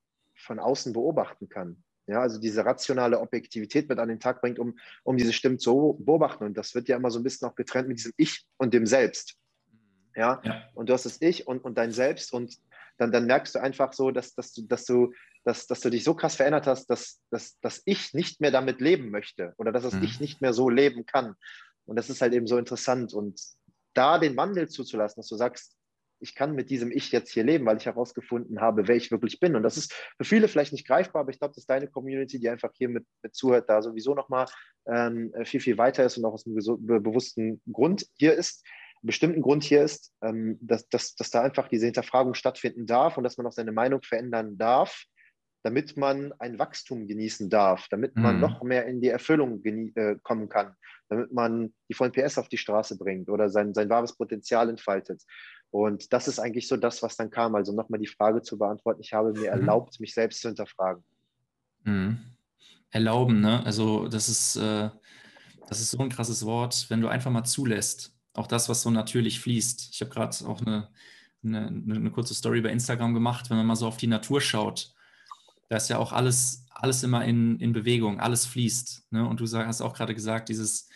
von 0.45 0.59
außen 0.59 0.93
beobachten 0.93 1.49
kann. 1.49 1.83
Ja, 2.07 2.21
also 2.21 2.39
diese 2.39 2.65
rationale 2.65 3.19
Objektivität 3.19 3.89
mit 3.89 3.99
an 3.99 4.09
den 4.09 4.21
Tag 4.21 4.43
bringt, 4.43 4.59
um, 4.59 4.79
um 5.05 5.17
diese 5.17 5.33
Stimmen 5.33 5.59
zu 5.59 5.99
beobachten. 6.05 6.45
Und 6.45 6.57
das 6.57 6.75
wird 6.75 6.89
ja 6.89 6.97
immer 6.97 7.11
so 7.11 7.19
ein 7.19 7.23
bisschen 7.23 7.49
auch 7.49 7.55
getrennt 7.55 7.89
mit 7.89 7.99
diesem 7.99 8.13
Ich 8.19 8.45
und 8.59 8.75
dem 8.75 8.87
Selbst. 8.87 9.37
Ja, 10.15 10.41
ja. 10.45 10.63
und 10.75 10.89
du 10.89 10.93
hast 10.93 11.07
das 11.07 11.21
Ich 11.21 11.47
und, 11.47 11.65
und 11.65 11.77
dein 11.79 11.91
Selbst 11.93 12.33
und 12.33 12.57
dann, 12.99 13.11
dann 13.11 13.27
merkst 13.27 13.55
du 13.55 13.61
einfach 13.61 13.93
so, 13.93 14.11
dass, 14.11 14.35
dass, 14.35 14.53
du, 14.53 14.63
dass, 14.63 14.85
du, 14.85 15.13
dass, 15.45 15.67
dass 15.67 15.81
du 15.81 15.91
dich 15.91 16.05
so 16.05 16.15
krass 16.15 16.37
verändert 16.37 16.67
hast, 16.67 16.87
dass, 16.87 17.21
dass, 17.31 17.59
dass 17.61 17.83
ich 17.87 18.15
nicht 18.15 18.41
mehr 18.41 18.51
damit 18.51 18.81
leben 18.81 19.11
möchte 19.11 19.55
oder 19.57 19.73
dass 19.73 19.83
das 19.83 19.95
mhm. 19.95 20.05
Ich 20.05 20.21
nicht 20.21 20.41
mehr 20.41 20.53
so 20.53 20.69
leben 20.69 21.07
kann. 21.07 21.35
Und 21.87 21.97
das 21.97 22.11
ist 22.11 22.21
halt 22.21 22.35
eben 22.35 22.47
so 22.47 22.59
interessant. 22.59 23.13
Und 23.13 23.41
da 23.95 24.19
den 24.19 24.37
Wandel 24.37 24.69
zuzulassen, 24.69 25.21
dass 25.21 25.29
du 25.29 25.37
sagst, 25.37 25.75
ich 26.25 26.35
kann 26.35 26.55
mit 26.55 26.71
diesem 26.71 26.91
Ich 26.91 27.13
jetzt 27.13 27.31
hier 27.31 27.45
leben, 27.45 27.67
weil 27.67 27.77
ich 27.77 27.85
herausgefunden 27.85 28.63
habe, 28.63 28.89
wer 28.89 28.97
ich 28.97 29.11
wirklich 29.11 29.41
bin. 29.41 29.57
Und 29.57 29.63
das 29.63 29.77
ist 29.77 29.93
für 29.93 30.25
viele 30.25 30.49
vielleicht 30.49 30.73
nicht 30.73 30.87
greifbar, 30.87 31.21
aber 31.21 31.31
ich 31.31 31.39
glaube, 31.39 31.55
dass 31.55 31.67
deine 31.67 31.87
Community, 31.87 32.41
die 32.41 32.49
einfach 32.49 32.71
hier 32.73 32.89
mit, 32.89 33.05
mit 33.23 33.35
zuhört, 33.35 33.69
da 33.69 33.83
sowieso 33.83 34.15
nochmal 34.15 34.47
ähm, 34.87 35.35
viel, 35.45 35.61
viel 35.61 35.77
weiter 35.77 36.03
ist 36.03 36.17
und 36.17 36.25
auch 36.25 36.33
aus 36.33 36.47
einem 36.47 36.57
bewussten 36.57 37.61
Grund 37.71 38.07
hier 38.17 38.33
ist, 38.33 38.65
bestimmten 39.03 39.43
Grund 39.43 39.65
hier 39.65 39.83
ist, 39.83 40.13
ähm, 40.23 40.59
dass, 40.63 40.89
dass, 40.89 41.15
dass 41.15 41.29
da 41.29 41.43
einfach 41.43 41.69
diese 41.69 41.85
Hinterfragung 41.85 42.33
stattfinden 42.33 42.87
darf 42.87 43.19
und 43.19 43.25
dass 43.25 43.37
man 43.37 43.47
auch 43.47 43.53
seine 43.53 43.73
Meinung 43.73 44.01
verändern 44.01 44.57
darf, 44.57 45.05
damit 45.63 45.97
man 45.97 46.33
ein 46.39 46.59
Wachstum 46.59 47.07
genießen 47.07 47.49
darf, 47.49 47.87
damit 47.89 48.17
man 48.17 48.37
mhm. 48.37 48.41
noch 48.41 48.63
mehr 48.63 48.87
in 48.87 49.01
die 49.01 49.09
Erfüllung 49.09 49.63
äh, 49.65 50.17
kommen 50.23 50.49
kann, 50.49 50.75
damit 51.09 51.33
man 51.33 51.75
die 51.89 51.95
vollen 51.95 52.13
PS 52.13 52.39
auf 52.39 52.49
die 52.49 52.59
Straße 52.59 52.99
bringt 52.99 53.29
oder 53.29 53.49
sein, 53.49 53.73
sein 53.73 53.89
wahres 53.89 54.17
Potenzial 54.17 54.69
entfaltet. 54.69 55.23
Und 55.75 56.13
das 56.13 56.29
ist 56.29 56.39
eigentlich 56.39 56.69
so 56.69 56.77
das, 56.77 57.03
was 57.03 57.17
dann 57.17 57.31
kam. 57.31 57.57
Also 57.57 57.73
nochmal 57.73 57.99
die 57.99 58.07
Frage 58.07 58.43
zu 58.43 58.57
beantworten. 58.57 59.01
Ich 59.01 59.13
habe 59.13 59.33
mir 59.33 59.41
mhm. 59.41 59.59
erlaubt, 59.59 59.99
mich 59.99 60.15
selbst 60.15 60.41
zu 60.41 60.47
hinterfragen. 60.47 61.03
Mhm. 61.83 62.21
Erlauben, 62.91 63.41
ne? 63.41 63.61
Also 63.67 64.07
das 64.07 64.29
ist, 64.29 64.55
äh, 64.55 64.89
das 65.69 65.81
ist 65.81 65.91
so 65.91 65.99
ein 65.99 66.11
krasses 66.11 66.47
Wort, 66.47 66.87
wenn 66.91 67.01
du 67.01 67.09
einfach 67.09 67.33
mal 67.33 67.43
zulässt, 67.43 68.17
auch 68.35 68.47
das, 68.47 68.69
was 68.69 68.83
so 68.83 68.91
natürlich 68.93 69.41
fließt. 69.41 69.89
Ich 69.93 70.01
habe 70.01 70.13
gerade 70.13 70.37
auch 70.47 70.61
eine, 70.61 70.91
eine, 71.43 71.67
eine, 71.67 72.11
kurze 72.13 72.35
Story 72.35 72.61
bei 72.61 72.71
Instagram 72.71 73.13
gemacht, 73.13 73.51
wenn 73.51 73.57
man 73.57 73.67
mal 73.67 73.75
so 73.75 73.89
auf 73.89 73.97
die 73.97 74.07
Natur 74.07 74.41
schaut. 74.41 74.95
Da 75.71 75.77
ist 75.77 75.91
ja 75.91 75.99
auch 75.99 76.13
alles, 76.13 76.67
alles 76.71 77.03
immer 77.03 77.25
in, 77.25 77.59
in 77.59 77.73
Bewegung, 77.73 78.21
alles 78.21 78.47
fließt. 78.47 79.09
Ne? 79.11 79.27
Und 79.29 79.41
du 79.41 79.45
hast 79.45 79.81
auch 79.81 79.95
gerade 79.95 80.15
gesagt, 80.15 80.51
dieses, 80.51 80.89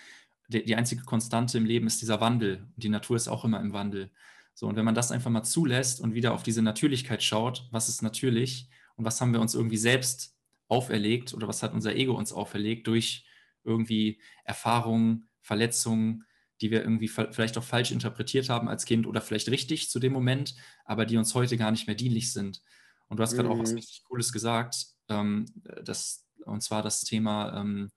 die, 0.46 0.64
die 0.64 0.76
einzige 0.76 1.02
Konstante 1.02 1.58
im 1.58 1.64
Leben 1.64 1.88
ist 1.88 2.00
dieser 2.00 2.20
Wandel. 2.20 2.68
Und 2.76 2.84
die 2.84 2.90
Natur 2.90 3.16
ist 3.16 3.26
auch 3.26 3.44
immer 3.44 3.60
im 3.60 3.72
Wandel. 3.72 4.12
So, 4.58 4.66
und 4.66 4.74
wenn 4.74 4.84
man 4.84 4.96
das 4.96 5.12
einfach 5.12 5.30
mal 5.30 5.44
zulässt 5.44 6.00
und 6.00 6.14
wieder 6.14 6.34
auf 6.34 6.42
diese 6.42 6.62
Natürlichkeit 6.62 7.22
schaut, 7.22 7.68
was 7.70 7.88
ist 7.88 8.02
natürlich 8.02 8.68
und 8.96 9.04
was 9.04 9.20
haben 9.20 9.32
wir 9.32 9.40
uns 9.40 9.54
irgendwie 9.54 9.76
selbst 9.76 10.36
auferlegt 10.66 11.32
oder 11.32 11.46
was 11.46 11.62
hat 11.62 11.74
unser 11.74 11.94
Ego 11.94 12.14
uns 12.14 12.32
auferlegt 12.32 12.88
durch 12.88 13.24
irgendwie 13.62 14.20
Erfahrungen, 14.42 15.28
Verletzungen, 15.42 16.24
die 16.60 16.72
wir 16.72 16.82
irgendwie 16.82 17.06
vielleicht 17.06 17.56
auch 17.56 17.62
falsch 17.62 17.92
interpretiert 17.92 18.48
haben 18.48 18.68
als 18.68 18.84
Kind 18.84 19.06
oder 19.06 19.20
vielleicht 19.20 19.48
richtig 19.48 19.90
zu 19.90 20.00
dem 20.00 20.12
Moment, 20.12 20.56
aber 20.84 21.06
die 21.06 21.18
uns 21.18 21.36
heute 21.36 21.56
gar 21.56 21.70
nicht 21.70 21.86
mehr 21.86 21.94
dienlich 21.94 22.32
sind. 22.32 22.60
Und 23.06 23.18
du 23.18 23.22
hast 23.22 23.36
gerade 23.36 23.50
auch 23.50 23.60
was 23.60 23.70
mhm. 23.70 23.76
richtig 23.76 24.02
Cooles 24.08 24.32
gesagt, 24.32 24.86
ähm, 25.08 25.46
das, 25.84 26.26
und 26.46 26.64
zwar 26.64 26.82
das 26.82 27.02
Thema 27.02 27.60
ähm, 27.60 27.92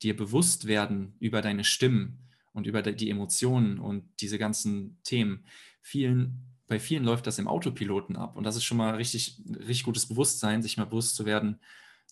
dir 0.00 0.16
bewusst 0.16 0.68
werden 0.68 1.16
über 1.18 1.42
deine 1.42 1.64
Stimmen 1.64 2.28
und 2.52 2.68
über 2.68 2.82
die 2.82 3.10
Emotionen 3.10 3.78
und 3.80 4.08
diese 4.20 4.38
ganzen 4.38 5.00
Themen. 5.02 5.44
Vielen, 5.80 6.48
bei 6.66 6.78
vielen 6.78 7.04
läuft 7.04 7.26
das 7.26 7.38
im 7.38 7.48
Autopiloten 7.48 8.16
ab. 8.16 8.36
Und 8.36 8.44
das 8.44 8.56
ist 8.56 8.64
schon 8.64 8.76
mal 8.76 8.94
richtig, 8.94 9.42
richtig 9.48 9.84
gutes 9.84 10.06
Bewusstsein, 10.06 10.62
sich 10.62 10.76
mal 10.76 10.84
bewusst 10.84 11.16
zu 11.16 11.24
werden, 11.24 11.60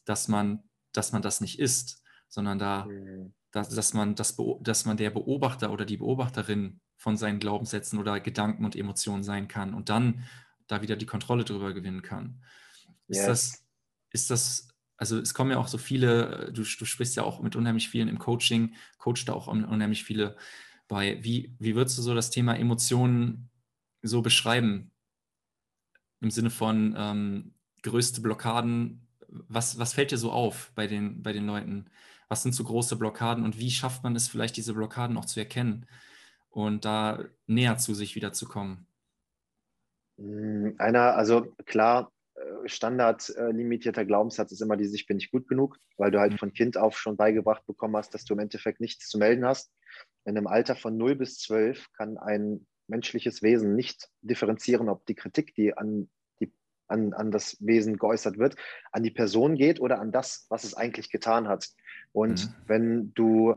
dass 0.05 0.29
man, 0.29 0.63
dass 0.93 1.13
man 1.13 1.23
das 1.23 1.41
nicht 1.41 1.59
ist, 1.59 2.03
sondern 2.29 2.59
da, 2.59 2.87
mhm. 2.87 3.35
dass, 3.53 3.69
dass, 3.69 3.95
man 3.95 4.15
das, 4.15 4.37
dass 4.61 4.85
man 4.85 4.97
der 4.97 5.11
Beobachter 5.11 5.71
oder 5.71 5.85
die 5.85 5.99
Beobachterin 5.99 6.81
von 6.97 7.17
seinen 7.17 7.39
Glaubenssätzen 7.39 7.99
oder 7.99 8.19
Gedanken 8.21 8.65
und 8.65 8.75
Emotionen 8.75 9.23
sein 9.23 9.49
kann 9.49 9.75
und 9.75 9.91
dann 9.91 10.25
da 10.67 10.83
wieder 10.83 10.97
die 10.97 11.07
Kontrolle 11.07 11.45
drüber 11.45 11.73
gewinnen 11.73 12.03
kann. 12.03 12.43
Ist 13.09 13.19
yes. 13.19 13.27
das, 13.27 13.65
ist 14.11 14.31
das, 14.31 14.69
also 14.97 15.19
es 15.19 15.35
kommen 15.35 15.51
ja 15.51 15.59
auch 15.59 15.69
so 15.69 15.79
viele, 15.79 16.51
du, 16.53 16.63
du 16.63 16.85
sprichst 16.85 17.17
ja 17.17 17.23
auch 17.23 17.41
mit 17.41 17.55
unheimlich 17.55 17.89
vielen 17.89 18.09
im 18.09 18.19
Coaching, 18.19 18.75
coachst 18.99 19.29
da 19.29 19.35
auch 19.35 19.47
unheimlich 19.47 20.05
viele 20.05 20.37
bei. 20.89 21.23
Wie, 21.23 21.55
wie 21.59 21.75
würdest 21.75 21.99
du 21.99 22.03
so 22.03 22.15
das 22.15 22.31
Thema 22.31 22.55
Emotionen 22.55 23.51
so 24.07 24.23
beschreiben? 24.23 24.91
Im 26.21 26.31
Sinne 26.31 26.51
von 26.51 26.95
ähm, 26.97 27.55
größte 27.83 28.21
Blockaden, 28.21 29.07
was, 29.29 29.79
was 29.79 29.95
fällt 29.95 30.11
dir 30.11 30.19
so 30.19 30.33
auf 30.33 30.73
bei 30.75 30.87
den, 30.87 31.23
bei 31.23 31.33
den 31.33 31.47
Leuten? 31.47 31.91
Was 32.29 32.43
sind 32.43 32.55
so 32.55 32.65
große 32.65 32.97
Blockaden 32.97 33.45
und 33.45 33.59
wie 33.59 33.71
schafft 33.71 34.03
man 34.03 34.17
es 34.17 34.29
vielleicht, 34.29 34.57
diese 34.57 34.75
Blockaden 34.75 35.17
auch 35.17 35.27
zu 35.27 35.39
erkennen 35.39 35.87
und 36.49 36.85
da 36.85 37.25
näher 37.47 37.77
zu 37.79 37.95
sich 37.95 38.17
wieder 38.17 38.33
zu 38.33 38.47
kommen? 38.47 38.87
Hm, 40.19 40.75
einer, 40.79 41.15
also 41.15 41.55
klar, 41.67 42.13
äh, 42.35 42.69
Standard 42.69 43.31
äh, 43.37 43.51
limitierter 43.53 44.05
Glaubenssatz 44.05 44.53
ist 44.53 44.63
immer 44.63 44.77
dieses, 44.77 44.95
ich 44.95 45.07
bin 45.07 45.19
nicht 45.19 45.31
gut 45.31 45.49
genug, 45.49 45.79
weil 45.97 46.11
du 46.11 46.19
halt 46.19 46.33
mhm. 46.33 46.39
von 46.39 46.53
Kind 46.53 46.77
auf 46.77 46.99
schon 46.99 47.17
beigebracht 47.17 47.65
bekommen 47.67 47.97
hast, 47.97 48.15
dass 48.15 48.25
du 48.25 48.35
im 48.35 48.41
Endeffekt 48.41 48.81
nichts 48.81 49.09
zu 49.09 49.19
melden 49.19 49.45
hast. 49.45 49.73
In 50.25 50.37
einem 50.37 50.47
Alter 50.47 50.75
von 50.77 50.97
0 50.97 51.15
bis 51.15 51.39
12 51.39 51.93
kann 51.93 52.19
ein 52.19 52.67
menschliches 52.89 53.43
Wesen 53.43 53.75
nicht 53.75 54.09
differenzieren, 54.23 54.89
ob 54.89 55.07
die 55.07 55.15
Kritik, 55.15 55.55
die 55.55 55.77
an, 55.77 56.09
die 56.41 56.53
an, 56.89 57.13
an 57.13 57.31
das 57.31 57.57
Wesen 57.61 57.97
geäußert 57.97 58.39
wird, 58.39 58.57
an 58.93 59.03
die 59.03 59.11
Person 59.11 59.57
geht 59.57 59.81
oder 59.81 60.01
an 60.01 60.13
das, 60.13 60.47
was 60.49 60.65
es 60.65 60.75
eigentlich 60.75 61.11
getan 61.11 61.49
hat. 61.49 61.69
Und 62.13 62.47
mhm. 62.47 62.55
wenn 62.67 63.15
du 63.15 63.55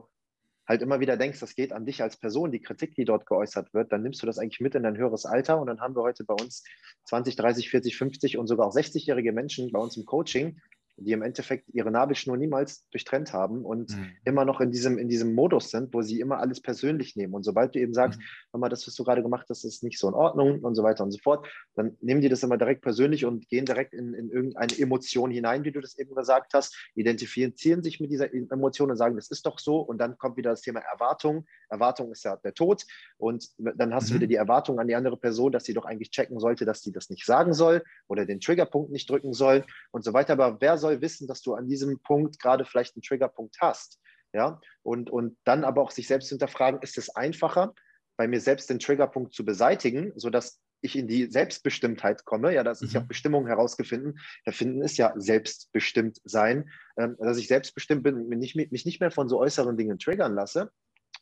halt 0.67 0.83
immer 0.83 0.99
wieder 0.99 1.17
denkst, 1.17 1.39
das 1.39 1.55
geht 1.55 1.73
an 1.73 1.85
dich 1.85 2.03
als 2.03 2.17
Person, 2.17 2.51
die 2.51 2.61
Kritik, 2.61 2.93
die 2.93 3.03
dort 3.03 3.25
geäußert 3.25 3.73
wird, 3.73 3.91
dann 3.91 4.03
nimmst 4.03 4.21
du 4.21 4.27
das 4.27 4.37
eigentlich 4.37 4.59
mit 4.59 4.75
in 4.75 4.83
dein 4.83 4.97
höheres 4.97 5.25
Alter. 5.25 5.59
Und 5.59 5.67
dann 5.67 5.81
haben 5.81 5.95
wir 5.95 6.03
heute 6.03 6.23
bei 6.23 6.35
uns 6.35 6.63
20, 7.05 7.35
30, 7.35 7.69
40, 7.71 7.97
50 7.97 8.37
und 8.37 8.45
sogar 8.45 8.67
auch 8.67 8.75
60-jährige 8.75 9.33
Menschen 9.33 9.71
bei 9.71 9.79
uns 9.79 9.97
im 9.97 10.05
Coaching, 10.05 10.61
die 10.97 11.11
im 11.11 11.21
Endeffekt 11.21 11.69
ihre 11.73 11.91
Nabelschnur 11.91 12.37
niemals 12.37 12.87
durchtrennt 12.89 13.33
haben 13.33 13.65
und 13.65 13.95
mhm. 13.95 14.11
immer 14.25 14.45
noch 14.45 14.61
in 14.61 14.71
diesem, 14.71 14.97
in 14.97 15.07
diesem 15.07 15.33
Modus 15.33 15.71
sind, 15.71 15.93
wo 15.93 16.01
sie 16.01 16.19
immer 16.19 16.39
alles 16.39 16.61
persönlich 16.61 17.15
nehmen. 17.15 17.33
Und 17.33 17.43
sobald 17.43 17.75
du 17.75 17.79
eben 17.79 17.93
sagst, 17.93 18.19
mhm. 18.19 18.23
Mama, 18.53 18.69
das, 18.69 18.85
was 18.87 18.95
du 18.95 19.03
gerade 19.03 19.21
gemacht 19.21 19.47
hast, 19.49 19.63
ist 19.63 19.83
nicht 19.83 19.99
so 19.99 20.07
in 20.07 20.13
Ordnung 20.13 20.59
und 20.59 20.75
so 20.75 20.83
weiter 20.83 21.03
und 21.03 21.11
so 21.11 21.19
fort, 21.19 21.47
dann 21.75 21.97
nehmen 22.01 22.21
die 22.21 22.29
das 22.29 22.43
immer 22.43 22.57
direkt 22.57 22.81
persönlich 22.81 23.25
und 23.25 23.47
gehen 23.49 23.65
direkt 23.65 23.93
in, 23.93 24.13
in 24.13 24.29
irgendeine 24.29 24.77
Emotion 24.77 25.31
hinein, 25.31 25.63
wie 25.63 25.71
du 25.71 25.81
das 25.81 25.97
eben 25.97 26.15
gesagt 26.15 26.53
hast, 26.53 26.75
identifizieren 26.95 27.83
sich 27.83 27.99
mit 27.99 28.11
dieser 28.11 28.33
Emotion 28.33 28.91
und 28.91 28.97
sagen, 28.97 29.15
das 29.15 29.29
ist 29.29 29.45
doch 29.45 29.59
so. 29.59 29.79
Und 29.79 29.97
dann 29.99 30.17
kommt 30.17 30.37
wieder 30.37 30.51
das 30.51 30.61
Thema 30.61 30.79
Erwartung. 30.79 31.45
Erwartung 31.69 32.11
ist 32.11 32.23
ja 32.23 32.35
der 32.37 32.53
Tod. 32.53 32.85
Und 33.17 33.49
dann 33.57 33.93
hast 33.93 34.05
mhm. 34.05 34.07
du 34.07 34.15
wieder 34.15 34.27
die 34.27 34.35
Erwartung 34.35 34.79
an 34.79 34.87
die 34.87 34.95
andere 34.95 35.17
Person, 35.17 35.51
dass 35.51 35.65
sie 35.65 35.73
doch 35.73 35.85
eigentlich 35.85 36.11
checken 36.11 36.39
sollte, 36.39 36.65
dass 36.65 36.81
sie 36.81 36.91
das 36.91 37.09
nicht 37.09 37.25
sagen 37.25 37.53
soll 37.53 37.83
oder 38.07 38.25
den 38.25 38.39
Triggerpunkt 38.39 38.91
nicht 38.91 39.09
drücken 39.09 39.33
soll 39.33 39.63
und 39.91 40.03
so 40.03 40.13
weiter. 40.13 40.33
Aber 40.33 40.59
wer 40.59 40.77
soll 40.77 40.88
soll 40.89 41.01
wissen, 41.01 41.27
dass 41.27 41.41
du 41.41 41.53
an 41.53 41.67
diesem 41.67 41.99
Punkt 41.99 42.39
gerade 42.39 42.65
vielleicht 42.65 42.95
einen 42.95 43.03
Triggerpunkt 43.03 43.57
hast. 43.61 43.99
Ja, 44.33 44.61
und, 44.83 45.09
und 45.09 45.37
dann 45.43 45.63
aber 45.63 45.81
auch 45.81 45.91
sich 45.91 46.07
selbst 46.07 46.29
hinterfragen, 46.29 46.81
ist 46.83 46.99
es 46.99 47.15
einfacher, 47.15 47.73
bei 48.15 48.27
mir 48.27 48.39
selbst 48.39 48.69
den 48.69 48.77
Triggerpunkt 48.77 49.33
zu 49.33 49.43
beseitigen, 49.43 50.13
sodass 50.15 50.59
ich 50.81 50.95
in 50.95 51.07
die 51.07 51.25
Selbstbestimmtheit 51.25 52.25
komme. 52.25 52.53
Ja, 52.53 52.63
das 52.63 52.81
ist 52.81 52.93
ja 52.93 53.01
mhm. 53.01 53.07
Bestimmung 53.07 53.47
herausgefunden. 53.47 54.19
Erfinden 54.45 54.81
ist 54.81 54.97
ja 54.97 55.13
selbstbestimmt 55.15 56.19
sein, 56.23 56.69
ähm, 56.97 57.17
dass 57.19 57.37
ich 57.37 57.47
selbstbestimmt 57.47 58.03
bin 58.03 58.15
und 58.15 58.29
mich 58.29 58.55
nicht, 58.55 58.71
mich 58.71 58.85
nicht 58.85 58.99
mehr 58.99 59.11
von 59.11 59.29
so 59.29 59.39
äußeren 59.39 59.77
Dingen 59.77 59.99
triggern 59.99 60.35
lasse. 60.35 60.71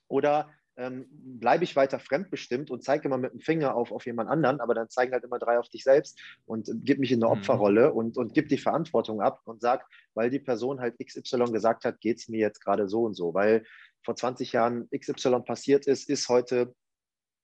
Oder 0.08 0.50
ähm, 0.78 1.08
bleibe 1.10 1.64
ich 1.64 1.76
weiter 1.76 2.00
fremdbestimmt 2.00 2.70
und 2.70 2.84
zeige 2.84 3.08
immer 3.08 3.18
mit 3.18 3.34
dem 3.34 3.40
Finger 3.40 3.76
auf, 3.76 3.92
auf 3.92 4.06
jemand 4.06 4.30
anderen, 4.30 4.60
aber 4.62 4.76
dann 4.76 4.90
zeigen 4.90 5.12
halt 5.12 5.24
immer 5.24 5.40
drei 5.40 5.58
auf 5.58 5.70
dich 5.70 5.84
selbst 5.84 6.20
und 6.46 6.70
gib 6.84 7.00
mich 7.00 7.12
in 7.12 7.24
eine 7.24 7.34
mhm. 7.34 7.40
Opferrolle 7.40 7.94
und, 7.94 8.18
und 8.18 8.34
gib 8.34 8.48
die 8.50 8.58
Verantwortung 8.58 9.22
ab 9.22 9.42
und 9.46 9.60
sag, 9.62 9.86
weil 10.14 10.30
die 10.30 10.40
Person 10.40 10.80
halt 10.80 10.96
XY 11.04 11.52
gesagt 11.52 11.84
hat, 11.84 12.00
geht 12.00 12.20
es 12.20 12.30
mir 12.30 12.40
jetzt 12.40 12.64
gerade 12.64 12.88
so 12.88 13.04
und 13.04 13.16
so, 13.16 13.34
weil 13.34 13.66
vor 14.04 14.16
20 14.16 14.52
Jahren 14.54 14.88
XY 14.96 15.42
passiert 15.42 15.88
ist, 15.88 16.10
ist 16.10 16.30
heute, 16.30 16.74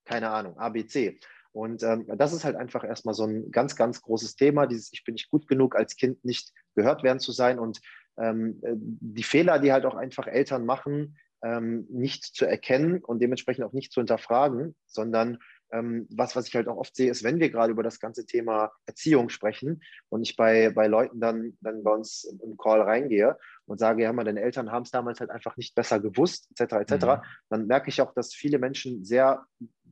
keine 0.05 0.29
Ahnung, 0.29 0.57
ABC. 0.57 1.19
Und 1.51 1.83
ähm, 1.83 2.05
das 2.17 2.33
ist 2.33 2.45
halt 2.45 2.55
einfach 2.55 2.83
erstmal 2.83 3.13
so 3.13 3.25
ein 3.25 3.51
ganz, 3.51 3.75
ganz 3.75 4.01
großes 4.01 4.35
Thema, 4.35 4.65
dieses 4.65 4.91
Ich 4.91 5.03
bin 5.03 5.13
nicht 5.13 5.29
gut 5.29 5.47
genug, 5.47 5.75
als 5.75 5.95
Kind 5.95 6.23
nicht 6.25 6.51
gehört 6.75 7.03
werden 7.03 7.19
zu 7.19 7.31
sein 7.31 7.59
und 7.59 7.79
ähm, 8.17 8.59
äh, 8.63 8.73
die 8.75 9.23
Fehler, 9.23 9.59
die 9.59 9.71
halt 9.71 9.85
auch 9.85 9.95
einfach 9.95 10.27
Eltern 10.27 10.65
machen, 10.65 11.17
ähm, 11.43 11.85
nicht 11.89 12.23
zu 12.23 12.45
erkennen 12.45 13.03
und 13.03 13.21
dementsprechend 13.21 13.65
auch 13.65 13.73
nicht 13.73 13.91
zu 13.91 13.99
hinterfragen, 13.99 14.75
sondern 14.85 15.39
ähm, 15.73 16.07
was, 16.11 16.35
was 16.35 16.47
ich 16.47 16.55
halt 16.55 16.67
auch 16.67 16.77
oft 16.77 16.95
sehe, 16.95 17.09
ist, 17.09 17.23
wenn 17.23 17.39
wir 17.39 17.49
gerade 17.49 17.71
über 17.71 17.83
das 17.83 17.99
ganze 17.99 18.25
Thema 18.25 18.71
Erziehung 18.85 19.29
sprechen 19.29 19.81
und 20.09 20.21
ich 20.21 20.35
bei, 20.35 20.69
bei 20.69 20.87
Leuten 20.87 21.19
dann, 21.19 21.57
dann 21.61 21.83
bei 21.83 21.91
uns 21.91 22.23
im 22.43 22.57
Call 22.57 22.81
reingehe 22.81 23.37
und 23.65 23.79
sage, 23.79 24.03
ja, 24.03 24.13
mal, 24.13 24.23
deine 24.23 24.41
Eltern 24.41 24.71
haben 24.71 24.83
es 24.83 24.91
damals 24.91 25.19
halt 25.19 25.31
einfach 25.31 25.57
nicht 25.57 25.75
besser 25.75 25.99
gewusst, 25.99 26.49
etc., 26.51 26.73
etc., 26.73 27.05
mhm. 27.05 27.21
dann 27.49 27.67
merke 27.67 27.89
ich 27.89 28.01
auch, 28.01 28.13
dass 28.13 28.33
viele 28.33 28.59
Menschen 28.59 29.03
sehr 29.03 29.45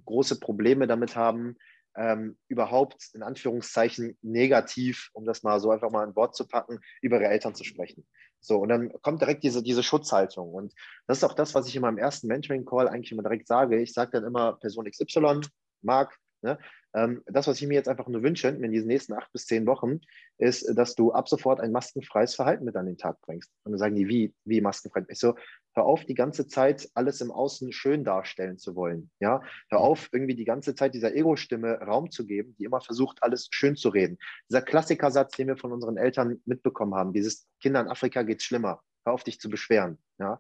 große 0.06 0.40
Probleme 0.40 0.88
damit 0.88 1.16
haben, 1.16 1.58
ähm, 1.96 2.38
überhaupt 2.48 3.10
in 3.14 3.24
Anführungszeichen 3.24 4.18
negativ, 4.22 5.10
um 5.14 5.26
das 5.26 5.44
mal 5.44 5.60
so 5.60 5.72
einfach 5.72 5.92
mal 5.92 6.06
ein 6.06 6.16
Wort 6.16 6.36
zu 6.36 6.48
packen, 6.48 6.80
über 7.02 7.20
ihre 7.20 7.30
Eltern 7.30 7.56
zu 7.56 7.64
sprechen. 7.64 8.06
So, 8.40 8.58
und 8.58 8.70
dann 8.70 8.92
kommt 9.02 9.22
direkt 9.22 9.44
diese, 9.44 9.62
diese 9.62 9.84
Schutzhaltung. 9.84 10.52
Und 10.54 10.74
das 11.08 11.20
ist 11.20 11.24
auch 11.24 11.36
das, 11.36 11.54
was 11.54 11.68
ich 11.68 11.76
in 11.76 11.82
meinem 11.82 11.98
ersten 11.98 12.28
Mentoring-Call 12.28 12.88
eigentlich 12.88 13.12
immer 13.12 13.24
direkt 13.24 13.48
sage. 13.48 13.80
Ich 13.80 13.94
sage 13.94 14.12
dann 14.14 14.26
immer 14.26 14.54
Person 14.54 14.90
XY, 14.90 15.42
Marc, 15.82 16.18
ne? 16.42 16.58
Ähm, 16.94 17.22
das, 17.26 17.48
was 17.48 17.62
ich 17.62 17.68
mir 17.68 17.76
jetzt 17.76 17.88
einfach 17.88 18.08
nur 18.08 18.24
wünsche 18.24 18.50
in 18.50 18.72
diesen 18.72 18.88
nächsten 18.88 19.14
acht 19.14 19.32
bis 19.32 19.46
zehn 19.46 19.66
Wochen, 19.66 20.02
ist, 20.38 20.66
dass 20.76 20.96
du 20.96 21.12
ab 21.12 21.30
sofort 21.30 21.60
ein 21.60 21.72
maskenfreies 21.72 22.36
Verhalten 22.36 22.66
mit 22.66 22.76
an 22.76 22.86
den 22.86 22.98
Tag 22.98 23.20
bringst. 23.22 23.52
Und 23.64 23.72
dann 23.72 23.80
sagen 23.80 23.96
die, 23.96 24.08
wie, 24.08 24.34
wie 24.46 24.62
maskenfrei? 24.62 25.06
Ich 25.08 25.20
so, 25.20 25.36
hör 25.74 25.86
auf, 25.86 26.06
die 26.06 26.16
ganze 26.16 26.48
Zeit 26.48 26.90
alles 26.94 27.22
im 27.22 27.32
Außen 27.32 27.72
schön 27.72 28.04
darstellen 28.04 28.58
zu 28.58 28.76
wollen. 28.76 29.10
Ja, 29.20 29.42
hör 29.70 29.80
auf, 29.80 30.10
irgendwie 30.12 30.36
die 30.36 30.46
ganze 30.46 30.76
Zeit 30.76 30.94
dieser 30.94 31.16
Ego-Stimme 31.16 31.80
Raum 31.80 32.12
zu 32.12 32.26
geben, 32.26 32.56
die 32.58 32.66
immer 32.66 32.82
versucht, 32.82 33.24
alles 33.24 33.48
schön 33.52 33.76
zu 33.76 33.90
reden. 33.90 34.18
Dieser 34.50 34.62
Klassikersatz, 34.62 35.36
den 35.36 35.48
wir 35.48 35.58
von 35.58 35.72
unseren 35.72 35.98
Eltern 35.98 36.42
mitbekommen 36.46 36.96
haben, 36.96 37.14
dieses 37.14 37.48
Kinder 37.62 37.82
in 37.82 37.88
Afrika 37.88 38.24
geht's 38.24 38.44
schlimmer. 38.44 38.82
Hör 39.06 39.14
auf, 39.14 39.24
dich 39.24 39.40
zu 39.40 39.50
beschweren. 39.50 39.98
Ja, 40.20 40.40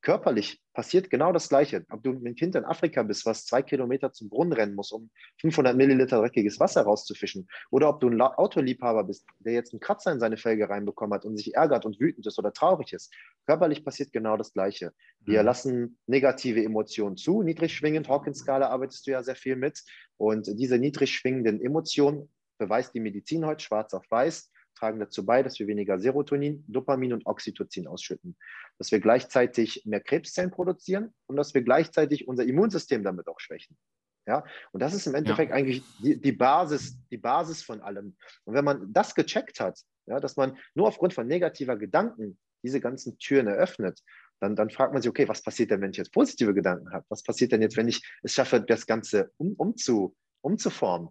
körperlich 0.00 0.60
passiert 0.74 1.10
genau 1.10 1.32
das 1.32 1.48
Gleiche. 1.48 1.84
Ob 1.90 2.02
du 2.02 2.12
ein 2.12 2.34
Kind 2.34 2.54
in 2.54 2.64
Afrika 2.64 3.02
bist, 3.02 3.26
was 3.26 3.44
zwei 3.46 3.62
Kilometer 3.62 4.12
zum 4.12 4.28
Brunnen 4.28 4.52
rennen 4.52 4.74
muss, 4.74 4.92
um 4.92 5.10
500 5.40 5.76
Milliliter 5.76 6.20
dreckiges 6.20 6.60
Wasser 6.60 6.82
rauszufischen, 6.82 7.48
oder 7.70 7.88
ob 7.88 8.00
du 8.00 8.08
ein 8.08 8.20
Autoliebhaber 8.20 9.04
bist, 9.04 9.26
der 9.40 9.54
jetzt 9.54 9.72
einen 9.72 9.80
Kratzer 9.80 10.12
in 10.12 10.20
seine 10.20 10.36
Felge 10.36 10.68
reinbekommen 10.68 11.14
hat 11.14 11.24
und 11.24 11.36
sich 11.36 11.54
ärgert 11.54 11.84
und 11.84 11.98
wütend 11.98 12.26
ist 12.26 12.38
oder 12.38 12.52
traurig 12.52 12.92
ist. 12.92 13.12
Körperlich 13.46 13.84
passiert 13.84 14.12
genau 14.12 14.36
das 14.36 14.52
Gleiche. 14.52 14.92
Wir 15.20 15.40
mhm. 15.40 15.46
lassen 15.46 15.98
negative 16.06 16.62
Emotionen 16.62 17.16
zu, 17.16 17.42
niedrig 17.42 17.74
schwingend. 17.74 18.08
Hawkins-Skala 18.08 18.68
arbeitest 18.68 19.06
du 19.06 19.10
ja 19.10 19.22
sehr 19.22 19.36
viel 19.36 19.56
mit. 19.56 19.82
Und 20.16 20.46
diese 20.58 20.78
niedrig 20.78 21.14
schwingenden 21.14 21.60
Emotionen 21.60 22.30
beweist 22.58 22.94
die 22.94 23.00
Medizin 23.00 23.46
heute 23.46 23.64
schwarz 23.64 23.94
auf 23.94 24.04
weiß 24.10 24.50
tragen 24.78 25.00
dazu 25.00 25.24
bei, 25.24 25.42
dass 25.42 25.58
wir 25.58 25.66
weniger 25.66 25.98
Serotonin, 25.98 26.64
Dopamin 26.68 27.12
und 27.12 27.26
Oxytocin 27.26 27.86
ausschütten, 27.86 28.36
dass 28.78 28.92
wir 28.92 29.00
gleichzeitig 29.00 29.82
mehr 29.84 30.00
Krebszellen 30.00 30.50
produzieren 30.50 31.12
und 31.26 31.36
dass 31.36 31.54
wir 31.54 31.62
gleichzeitig 31.62 32.28
unser 32.28 32.44
Immunsystem 32.44 33.02
damit 33.02 33.28
auch 33.28 33.40
schwächen. 33.40 33.76
Ja, 34.26 34.44
und 34.72 34.82
das 34.82 34.92
ist 34.92 35.06
im 35.06 35.14
Endeffekt 35.14 35.50
ja. 35.50 35.56
eigentlich 35.56 35.82
die, 36.02 36.20
die, 36.20 36.32
Basis, 36.32 36.98
die 37.10 37.16
Basis 37.16 37.62
von 37.62 37.80
allem. 37.80 38.14
Und 38.44 38.54
wenn 38.54 38.64
man 38.64 38.92
das 38.92 39.14
gecheckt 39.14 39.58
hat, 39.58 39.80
ja, 40.06 40.20
dass 40.20 40.36
man 40.36 40.58
nur 40.74 40.86
aufgrund 40.86 41.14
von 41.14 41.26
negativer 41.26 41.78
Gedanken 41.78 42.38
diese 42.62 42.80
ganzen 42.80 43.16
Türen 43.18 43.46
eröffnet, 43.46 44.02
dann, 44.40 44.54
dann 44.54 44.68
fragt 44.68 44.92
man 44.92 45.00
sich, 45.00 45.08
okay, 45.08 45.28
was 45.28 45.42
passiert 45.42 45.70
denn, 45.70 45.80
wenn 45.80 45.92
ich 45.92 45.96
jetzt 45.96 46.12
positive 46.12 46.52
Gedanken 46.52 46.92
habe? 46.92 47.06
Was 47.08 47.22
passiert 47.22 47.52
denn 47.52 47.62
jetzt, 47.62 47.76
wenn 47.76 47.88
ich 47.88 48.06
es 48.22 48.34
schaffe, 48.34 48.60
das 48.60 48.86
Ganze 48.86 49.32
um, 49.38 49.54
umzu, 49.54 50.14
umzuformen? 50.42 51.08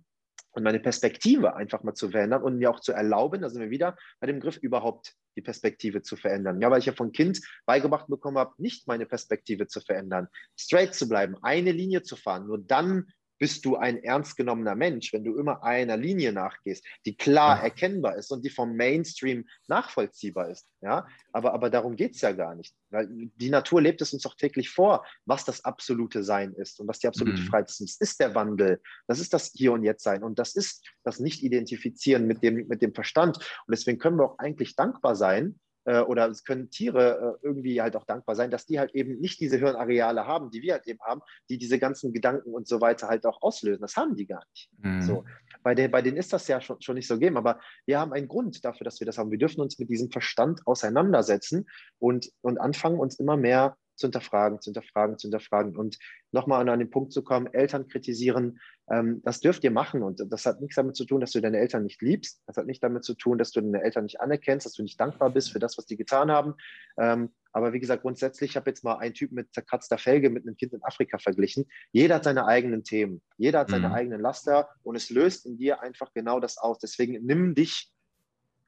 Und 0.57 0.63
meine 0.63 0.79
Perspektive 0.79 1.55
einfach 1.55 1.83
mal 1.83 1.93
zu 1.93 2.09
verändern 2.09 2.41
und 2.41 2.57
mir 2.57 2.71
auch 2.71 2.79
zu 2.79 2.91
erlauben, 2.91 3.43
da 3.43 3.49
sind 3.51 3.61
wir 3.61 3.69
wieder 3.69 3.95
bei 4.19 4.25
dem 4.25 4.39
Griff, 4.39 4.57
überhaupt 4.57 5.13
die 5.35 5.43
Perspektive 5.43 6.01
zu 6.01 6.15
verändern. 6.15 6.59
Ja, 6.59 6.71
weil 6.71 6.79
ich 6.79 6.87
ja 6.87 6.93
von 6.93 7.11
Kind 7.11 7.39
beigebracht 7.67 8.07
bekommen 8.07 8.39
habe, 8.39 8.55
nicht 8.57 8.87
meine 8.87 9.05
Perspektive 9.05 9.67
zu 9.67 9.81
verändern, 9.81 10.27
straight 10.59 10.95
zu 10.95 11.07
bleiben, 11.07 11.35
eine 11.43 11.71
Linie 11.71 12.01
zu 12.01 12.15
fahren. 12.15 12.47
Nur 12.47 12.57
dann 12.57 13.05
bist 13.39 13.65
du 13.65 13.75
ein 13.75 14.03
ernst 14.03 14.37
genommener 14.37 14.75
Mensch, 14.75 15.13
wenn 15.13 15.23
du 15.23 15.37
immer 15.37 15.63
einer 15.63 15.97
Linie 15.97 16.33
nachgehst, 16.33 16.85
die 17.05 17.15
klar 17.15 17.61
erkennbar 17.61 18.15
ist 18.15 18.31
und 18.31 18.43
die 18.43 18.49
vom 18.49 18.75
Mainstream 18.75 19.47
nachvollziehbar 19.67 20.49
ist. 20.49 20.67
Ja? 20.81 21.07
Aber, 21.31 21.53
aber 21.53 21.69
darum 21.69 21.95
geht 21.95 22.15
es 22.15 22.21
ja 22.21 22.31
gar 22.31 22.55
nicht. 22.55 22.75
Weil 22.89 23.07
die 23.09 23.49
Natur 23.49 23.81
lebt 23.81 24.01
es 24.01 24.13
uns 24.13 24.23
doch 24.23 24.35
täglich 24.35 24.69
vor, 24.69 25.05
was 25.25 25.45
das 25.45 25.65
absolute 25.65 26.23
Sein 26.23 26.53
ist 26.53 26.79
und 26.79 26.87
was 26.87 26.99
die 26.99 27.07
absolute 27.07 27.41
mhm. 27.41 27.45
Freiheit 27.45 27.69
ist. 27.69 27.79
Das 27.79 28.09
ist 28.09 28.19
der 28.19 28.35
Wandel. 28.35 28.81
Das 29.07 29.19
ist 29.19 29.33
das 29.33 29.51
Hier 29.53 29.73
und 29.73 29.83
Jetzt 29.83 30.03
sein. 30.03 30.23
Und 30.23 30.39
das 30.39 30.55
ist 30.55 30.85
das 31.03 31.19
Nicht-Identifizieren 31.19 32.27
mit 32.27 32.43
dem, 32.43 32.67
mit 32.67 32.81
dem 32.81 32.93
Verstand. 32.93 33.37
Und 33.37 33.71
deswegen 33.71 33.99
können 33.99 34.17
wir 34.17 34.25
auch 34.25 34.39
eigentlich 34.39 34.75
dankbar 34.75 35.15
sein, 35.15 35.59
äh, 35.87 36.01
oder 36.01 36.27
es 36.27 36.43
können 36.43 36.69
Tiere 36.69 37.39
äh, 37.41 37.45
irgendwie 37.45 37.81
halt 37.81 37.95
auch 37.95 38.05
dankbar 38.05 38.35
sein, 38.35 38.51
dass 38.51 38.65
die 38.65 38.77
halt 38.77 38.93
eben 38.93 39.19
nicht 39.19 39.39
diese 39.39 39.57
Hirnareale 39.57 40.27
haben, 40.27 40.51
die 40.51 40.61
wir 40.61 40.73
halt 40.73 40.85
eben 40.85 40.99
haben, 40.99 41.21
die 41.49 41.57
diese 41.57 41.79
ganzen 41.79 42.13
Gedanken 42.13 42.53
und 42.53 42.67
so 42.67 42.81
weiter 42.81 43.07
halt 43.07 43.25
auch 43.25 43.41
auslösen. 43.41 43.81
Das 43.81 43.95
haben 43.95 44.15
die 44.15 44.27
gar 44.27 44.43
nicht. 44.51 44.69
Mhm. 44.79 45.01
So. 45.01 45.25
Bei, 45.63 45.73
den, 45.73 45.89
bei 45.89 46.01
denen 46.01 46.17
ist 46.17 46.33
das 46.33 46.47
ja 46.47 46.59
schon, 46.59 46.81
schon 46.81 46.95
nicht 46.95 47.07
so 47.07 47.15
gegeben, 47.15 47.37
aber 47.37 47.59
wir 47.85 47.99
haben 47.99 48.11
einen 48.11 48.27
Grund 48.27 48.63
dafür, 48.65 48.83
dass 48.83 48.99
wir 48.99 49.05
das 49.05 49.17
haben. 49.17 49.31
Wir 49.31 49.37
dürfen 49.37 49.61
uns 49.61 49.79
mit 49.79 49.89
diesem 49.89 50.11
Verstand 50.11 50.61
auseinandersetzen 50.65 51.65
und, 51.99 52.29
und 52.41 52.59
anfangen, 52.59 52.99
uns 52.99 53.17
immer 53.17 53.37
mehr 53.37 53.77
zu 53.97 54.07
hinterfragen, 54.07 54.61
zu 54.61 54.69
hinterfragen, 54.69 55.17
zu 55.17 55.27
hinterfragen. 55.27 55.75
Und 55.75 55.97
nochmal 56.31 56.67
an 56.67 56.79
den 56.79 56.89
Punkt 56.89 57.11
zu 57.11 57.23
kommen, 57.23 57.47
Eltern 57.53 57.87
kritisieren, 57.87 58.59
ähm, 58.89 59.21
das 59.23 59.39
dürft 59.39 59.63
ihr 59.63 59.71
machen. 59.71 60.03
Und 60.03 60.23
das 60.31 60.45
hat 60.45 60.61
nichts 60.61 60.75
damit 60.75 60.95
zu 60.95 61.05
tun, 61.05 61.19
dass 61.19 61.31
du 61.31 61.41
deine 61.41 61.57
Eltern 61.57 61.83
nicht 61.83 62.01
liebst. 62.01 62.41
Das 62.47 62.57
hat 62.57 62.67
nicht 62.67 62.83
damit 62.83 63.03
zu 63.03 63.15
tun, 63.15 63.37
dass 63.37 63.51
du 63.51 63.61
deine 63.61 63.81
Eltern 63.81 64.03
nicht 64.03 64.21
anerkennst, 64.21 64.65
dass 64.65 64.73
du 64.73 64.83
nicht 64.83 64.99
dankbar 64.99 65.31
bist 65.31 65.51
für 65.51 65.59
das, 65.59 65.77
was 65.77 65.85
die 65.85 65.97
getan 65.97 66.31
haben. 66.31 66.55
Ähm, 66.97 67.31
aber 67.51 67.73
wie 67.73 67.79
gesagt, 67.79 68.03
grundsätzlich, 68.03 68.51
ich 68.51 68.55
habe 68.55 68.69
jetzt 68.69 68.83
mal 68.83 68.97
einen 68.97 69.15
Typ 69.15 69.31
mit 69.31 69.53
zerkratzter 69.53 69.97
Felge 69.97 70.29
mit 70.29 70.45
einem 70.45 70.55
Kind 70.55 70.73
in 70.73 70.83
Afrika 70.83 71.17
verglichen. 71.17 71.65
Jeder 71.91 72.15
hat 72.15 72.23
seine 72.23 72.45
eigenen 72.45 72.83
Themen. 72.83 73.21
Jeder 73.37 73.59
hat 73.59 73.69
seine 73.69 73.89
mhm. 73.89 73.93
eigenen 73.95 74.21
Laster 74.21 74.69
und 74.83 74.95
es 74.95 75.09
löst 75.09 75.45
in 75.45 75.57
dir 75.57 75.81
einfach 75.81 76.13
genau 76.13 76.39
das 76.39 76.57
aus. 76.57 76.77
Deswegen 76.79 77.25
nimm 77.25 77.55
dich 77.55 77.91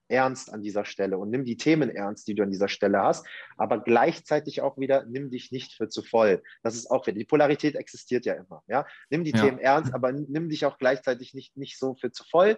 ernst 0.10 0.52
an 0.52 0.62
dieser 0.62 0.86
Stelle 0.86 1.18
und 1.18 1.30
nimm 1.30 1.46
die 1.46 1.58
Themen 1.58 1.90
ernst, 1.90 2.28
die 2.28 2.36
du 2.36 2.44
an 2.44 2.52
dieser 2.52 2.68
Stelle 2.68 3.02
hast, 3.02 3.26
aber 3.58 3.80
gleichzeitig 3.80 4.62
auch 4.62 4.78
wieder 4.78 5.06
nimm 5.06 5.30
dich 5.30 5.52
nicht 5.52 5.74
für 5.74 5.88
zu 5.88 6.02
voll. 6.02 6.44
Das 6.64 6.76
ist 6.76 6.92
auch 6.92 7.08
wieder, 7.08 7.18
die 7.18 7.26
Polarität 7.26 7.76
existiert 7.76 8.26
ja 8.26 8.34
immer. 8.34 8.64
Ja? 8.68 8.86
Nimm 9.10 9.24
die 9.24 9.32
ja. 9.32 9.42
Themen 9.42 9.60
ernst, 9.60 9.94
aber 9.94 10.12
nimm 10.12 10.50
dich 10.50 10.66
auch 10.66 10.78
gleichzeitig 10.78 11.34
nicht, 11.34 11.56
nicht 11.56 11.80
so 11.80 11.96
für 11.96 12.12
zu 12.12 12.24
voll. 12.30 12.58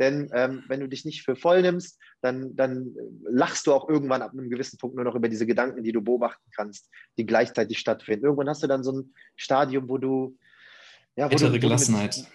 Denn 0.00 0.30
ähm, 0.32 0.64
wenn 0.68 0.80
du 0.80 0.88
dich 0.88 1.04
nicht 1.04 1.22
für 1.22 1.36
voll 1.36 1.62
nimmst, 1.62 2.00
dann, 2.22 2.56
dann 2.56 2.94
lachst 3.24 3.66
du 3.66 3.72
auch 3.74 3.88
irgendwann 3.88 4.22
ab 4.22 4.32
einem 4.32 4.48
gewissen 4.48 4.78
Punkt 4.78 4.96
nur 4.96 5.04
noch 5.04 5.14
über 5.14 5.28
diese 5.28 5.46
Gedanken, 5.46 5.82
die 5.82 5.92
du 5.92 6.00
beobachten 6.00 6.50
kannst, 6.56 6.88
die 7.18 7.26
gleichzeitig 7.26 7.78
stattfinden. 7.78 8.24
Irgendwann 8.24 8.48
hast 8.48 8.62
du 8.62 8.66
dann 8.66 8.82
so 8.82 8.92
ein 8.92 9.14
Stadium, 9.36 9.88
wo 9.88 9.98
du 9.98 10.38
ja, 11.16 11.28
Ältere 11.28 11.58
Gelassenheit. 11.58 12.26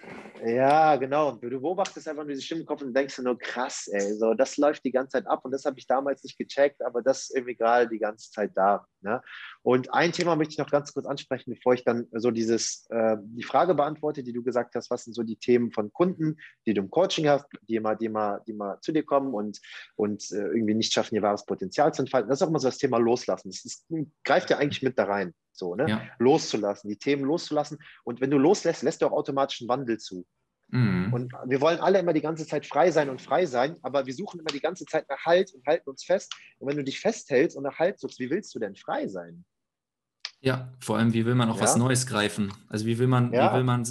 Ja, 0.44 0.96
genau. 0.96 1.30
Und 1.30 1.42
du 1.42 1.60
beobachtest 1.60 2.06
einfach 2.08 2.22
nur 2.22 2.32
diese 2.32 2.42
Stimme 2.42 2.60
im 2.60 2.66
Kopf 2.66 2.82
und 2.82 2.94
denkst 2.94 3.16
dir 3.16 3.22
nur, 3.22 3.38
krass, 3.38 3.88
ey, 3.88 4.14
so, 4.14 4.34
das 4.34 4.56
läuft 4.56 4.84
die 4.84 4.92
ganze 4.92 5.18
Zeit 5.18 5.26
ab 5.26 5.44
und 5.44 5.50
das 5.50 5.64
habe 5.64 5.78
ich 5.78 5.86
damals 5.86 6.22
nicht 6.22 6.38
gecheckt, 6.38 6.84
aber 6.84 7.02
das 7.02 7.22
ist 7.22 7.34
irgendwie 7.34 7.56
gerade 7.56 7.88
die 7.88 7.98
ganze 7.98 8.30
Zeit 8.30 8.52
da. 8.54 8.86
Ne? 9.00 9.20
Und 9.62 9.92
ein 9.92 10.12
Thema 10.12 10.36
möchte 10.36 10.52
ich 10.52 10.58
noch 10.58 10.70
ganz 10.70 10.92
kurz 10.92 11.06
ansprechen, 11.06 11.54
bevor 11.54 11.74
ich 11.74 11.84
dann 11.84 12.06
so 12.12 12.30
dieses, 12.30 12.86
äh, 12.90 13.16
die 13.20 13.42
Frage 13.42 13.74
beantworte, 13.74 14.22
die 14.22 14.32
du 14.32 14.42
gesagt 14.42 14.74
hast, 14.74 14.90
was 14.90 15.04
sind 15.04 15.14
so 15.14 15.22
die 15.22 15.36
Themen 15.36 15.72
von 15.72 15.92
Kunden, 15.92 16.36
die 16.66 16.74
du 16.74 16.82
im 16.82 16.90
Coaching 16.90 17.28
hast, 17.28 17.46
die 17.68 17.76
immer, 17.76 17.96
die 17.96 18.06
immer, 18.06 18.40
die 18.46 18.52
immer 18.52 18.80
zu 18.80 18.92
dir 18.92 19.04
kommen 19.04 19.34
und, 19.34 19.60
und 19.96 20.30
äh, 20.30 20.36
irgendwie 20.36 20.74
nicht 20.74 20.92
schaffen, 20.92 21.14
ihr 21.16 21.22
wahres 21.22 21.46
Potenzial 21.46 21.92
zu 21.92 22.02
entfalten. 22.02 22.28
Das 22.28 22.38
ist 22.38 22.42
auch 22.42 22.50
immer 22.50 22.60
so 22.60 22.68
das 22.68 22.78
Thema 22.78 22.98
Loslassen. 22.98 23.50
Das 23.50 23.64
ist, 23.64 23.86
greift 24.24 24.50
ja 24.50 24.58
eigentlich 24.58 24.82
mit 24.82 24.98
da 24.98 25.04
rein 25.04 25.34
so, 25.58 25.74
ne? 25.74 25.88
Ja. 25.88 26.02
Loszulassen, 26.18 26.88
die 26.88 26.96
Themen 26.96 27.24
loszulassen. 27.24 27.78
Und 28.04 28.20
wenn 28.20 28.30
du 28.30 28.38
loslässt, 28.38 28.82
lässt 28.82 29.02
du 29.02 29.06
auch 29.06 29.12
automatisch 29.12 29.60
einen 29.60 29.68
Wandel 29.68 29.98
zu. 29.98 30.26
Mhm. 30.70 31.12
Und 31.12 31.32
wir 31.46 31.60
wollen 31.60 31.78
alle 31.78 31.98
immer 31.98 32.12
die 32.12 32.20
ganze 32.20 32.46
Zeit 32.46 32.66
frei 32.66 32.90
sein 32.90 33.08
und 33.08 33.22
frei 33.22 33.46
sein, 33.46 33.76
aber 33.82 34.06
wir 34.06 34.14
suchen 34.14 34.40
immer 34.40 34.50
die 34.50 34.60
ganze 34.60 34.84
Zeit 34.84 35.08
nach 35.08 35.24
Halt 35.24 35.54
und 35.54 35.66
halten 35.66 35.88
uns 35.88 36.04
fest. 36.04 36.32
Und 36.58 36.68
wenn 36.68 36.76
du 36.76 36.84
dich 36.84 37.00
festhältst 37.00 37.56
und 37.56 37.62
nach 37.62 37.78
Halt 37.78 37.98
suchst, 37.98 38.20
wie 38.20 38.30
willst 38.30 38.54
du 38.54 38.58
denn 38.58 38.76
frei 38.76 39.08
sein? 39.08 39.44
Ja, 40.40 40.72
vor 40.80 40.98
allem, 40.98 41.14
wie 41.14 41.24
will 41.26 41.34
man 41.34 41.50
auch 41.50 41.56
ja. 41.56 41.62
was 41.62 41.76
Neues 41.76 42.06
greifen? 42.06 42.52
Also 42.68 42.86
wie 42.86 42.98
will 42.98 43.06
man, 43.06 43.32
ja. 43.32 43.50
wie 43.50 43.56
will 43.56 43.64
man, 43.64 43.84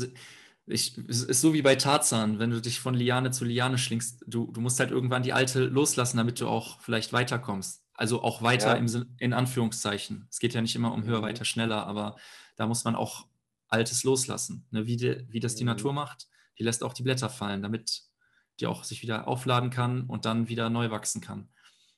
ich, 0.68 0.98
es 1.08 1.24
ist 1.24 1.42
so 1.42 1.54
wie 1.54 1.62
bei 1.62 1.76
Tarzan, 1.76 2.40
wenn 2.40 2.52
du 2.52 2.62
dich 2.62 2.80
von 2.80 2.94
Liane 2.94 3.32
zu 3.32 3.44
Liane 3.44 3.78
schlingst, 3.78 4.24
du, 4.28 4.52
du 4.52 4.62
musst 4.62 4.80
halt 4.80 4.92
irgendwann 4.92 5.24
die 5.24 5.34
alte 5.34 5.66
loslassen, 5.66 6.18
damit 6.18 6.40
du 6.40 6.48
auch 6.48 6.80
vielleicht 6.82 7.12
weiterkommst. 7.12 7.84
Also 7.98 8.22
auch 8.22 8.44
weiter 8.44 8.76
ja. 8.76 8.76
im, 8.76 9.16
in 9.18 9.34
Anführungszeichen. 9.34 10.28
Es 10.30 10.40
geht 10.40 10.54
ja 10.54 10.62
nicht 10.62 10.76
immer 10.76 10.94
um 10.94 11.04
höher, 11.04 11.20
mhm. 11.20 11.24
weiter, 11.24 11.46
schneller, 11.46 11.86
aber 11.88 12.16
da 12.56 12.68
muss 12.68 12.84
man 12.86 12.96
auch 12.96 13.28
Altes 13.68 14.04
loslassen. 14.04 14.68
Ne? 14.72 14.86
Wie, 14.86 14.96
de, 14.96 15.26
wie 15.30 15.40
das 15.40 15.56
die 15.56 15.64
mhm. 15.64 15.72
Natur 15.72 15.94
macht, 15.94 16.28
die 16.60 16.64
lässt 16.64 16.84
auch 16.84 16.94
die 16.94 17.04
Blätter 17.04 17.30
fallen, 17.30 17.64
damit 17.64 18.04
die 18.60 18.68
auch 18.68 18.84
sich 18.84 19.02
wieder 19.02 19.28
aufladen 19.28 19.72
kann 19.72 20.06
und 20.06 20.26
dann 20.26 20.48
wieder 20.48 20.70
neu 20.70 20.90
wachsen 20.92 21.22
kann. 21.22 21.50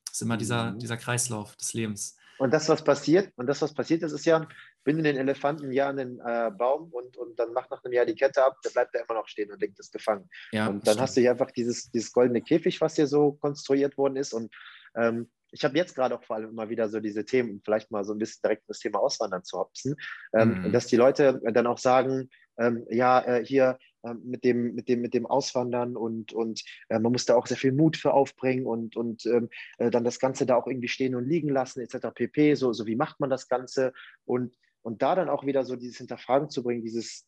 Das 0.06 0.16
ist 0.16 0.22
immer 0.22 0.38
dieser, 0.38 0.72
mhm. 0.72 0.80
dieser 0.80 0.98
Kreislauf 0.98 1.56
des 1.58 1.74
Lebens. 1.74 2.18
Und 2.38 2.54
das, 2.54 2.70
was 2.70 2.82
passiert, 2.82 3.34
und 3.36 3.48
das, 3.48 3.62
was 3.62 3.74
passiert 3.74 4.02
ist, 4.02 4.14
ist 4.14 4.26
ja, 4.26 4.48
binde 4.86 5.04
den 5.04 5.18
Elefanten 5.18 5.74
ja 5.74 5.90
an 5.90 5.98
den 5.98 6.20
äh, 6.20 6.50
Baum 6.58 6.90
und, 6.94 7.18
und 7.18 7.38
dann 7.38 7.52
mach 7.52 7.70
nach 7.70 7.84
einem 7.84 7.94
Jahr 7.94 8.06
die 8.06 8.16
Kette 8.16 8.44
ab, 8.44 8.56
der 8.64 8.70
bleibt 8.70 8.96
ja 8.96 9.02
immer 9.02 9.20
noch 9.20 9.28
stehen 9.28 9.52
und 9.52 9.62
denkt, 9.62 9.78
ist 9.78 9.92
gefangen. 9.92 10.30
Ja, 10.54 10.68
und 10.68 10.88
dann 10.88 10.94
stimmt. 10.94 11.02
hast 11.02 11.18
du 11.18 11.22
hier 11.22 11.32
einfach 11.32 11.52
dieses, 11.52 11.92
dieses 11.92 12.14
goldene 12.14 12.42
Käfig, 12.42 12.80
was 12.80 12.96
hier 12.96 13.08
so 13.08 13.34
konstruiert 13.34 13.98
worden 13.98 14.16
ist. 14.16 14.34
Und 14.34 14.56
ähm, 14.96 15.30
ich 15.52 15.64
habe 15.64 15.78
jetzt 15.78 15.96
gerade 15.96 16.16
auch 16.16 16.24
vor 16.24 16.36
allem 16.36 16.50
immer 16.50 16.70
wieder 16.70 16.90
so 16.90 17.00
diese 17.00 17.26
Themen, 17.26 17.52
um 17.52 17.62
vielleicht 17.64 17.92
mal 17.92 18.04
so 18.04 18.14
ein 18.14 18.20
bisschen 18.20 18.42
direkt 18.44 18.70
das 18.70 18.80
Thema 18.80 19.00
Auswandern 19.00 19.44
zu 19.44 19.58
hopsen, 19.58 19.96
ähm, 20.34 20.64
mhm. 20.64 20.72
dass 20.72 20.88
die 20.88 20.96
Leute 20.96 21.42
dann 21.54 21.68
auch 21.68 21.78
sagen, 21.78 22.30
ähm, 22.58 22.86
ja, 22.90 23.22
äh, 23.22 23.46
hier 23.46 23.78
äh, 24.04 24.14
mit, 24.14 24.44
dem, 24.44 24.76
mit, 24.76 24.90
dem, 24.90 25.02
mit 25.02 25.14
dem 25.14 25.26
Auswandern 25.26 25.96
und, 25.96 26.34
und 26.34 26.64
äh, 26.90 27.00
man 27.00 27.12
muss 27.12 27.26
da 27.26 27.36
auch 27.36 27.48
sehr 27.48 27.58
viel 27.58 27.72
Mut 27.72 27.98
für 27.98 28.14
aufbringen 28.14 28.66
und, 28.66 28.96
und 28.96 29.26
ähm, 29.26 29.50
äh, 29.78 29.90
dann 29.90 30.04
das 30.04 30.20
Ganze 30.20 30.46
da 30.46 30.56
auch 30.56 30.68
irgendwie 30.68 30.90
stehen 30.90 31.16
und 31.16 31.28
liegen 31.28 31.50
lassen, 31.50 31.82
etc. 31.82 32.08
pp. 32.14 32.56
So, 32.56 32.74
so 32.74 32.86
wie 32.86 32.96
macht 32.96 33.20
man 33.20 33.30
das 33.30 33.48
Ganze? 33.48 33.94
Und, 34.26 34.56
und 34.82 35.02
da 35.02 35.16
dann 35.16 35.30
auch 35.30 35.46
wieder 35.46 35.64
so 35.64 35.76
dieses 35.76 35.98
Hinterfragen 35.98 36.50
zu 36.50 36.64
bringen, 36.64 36.82
dieses, 36.82 37.26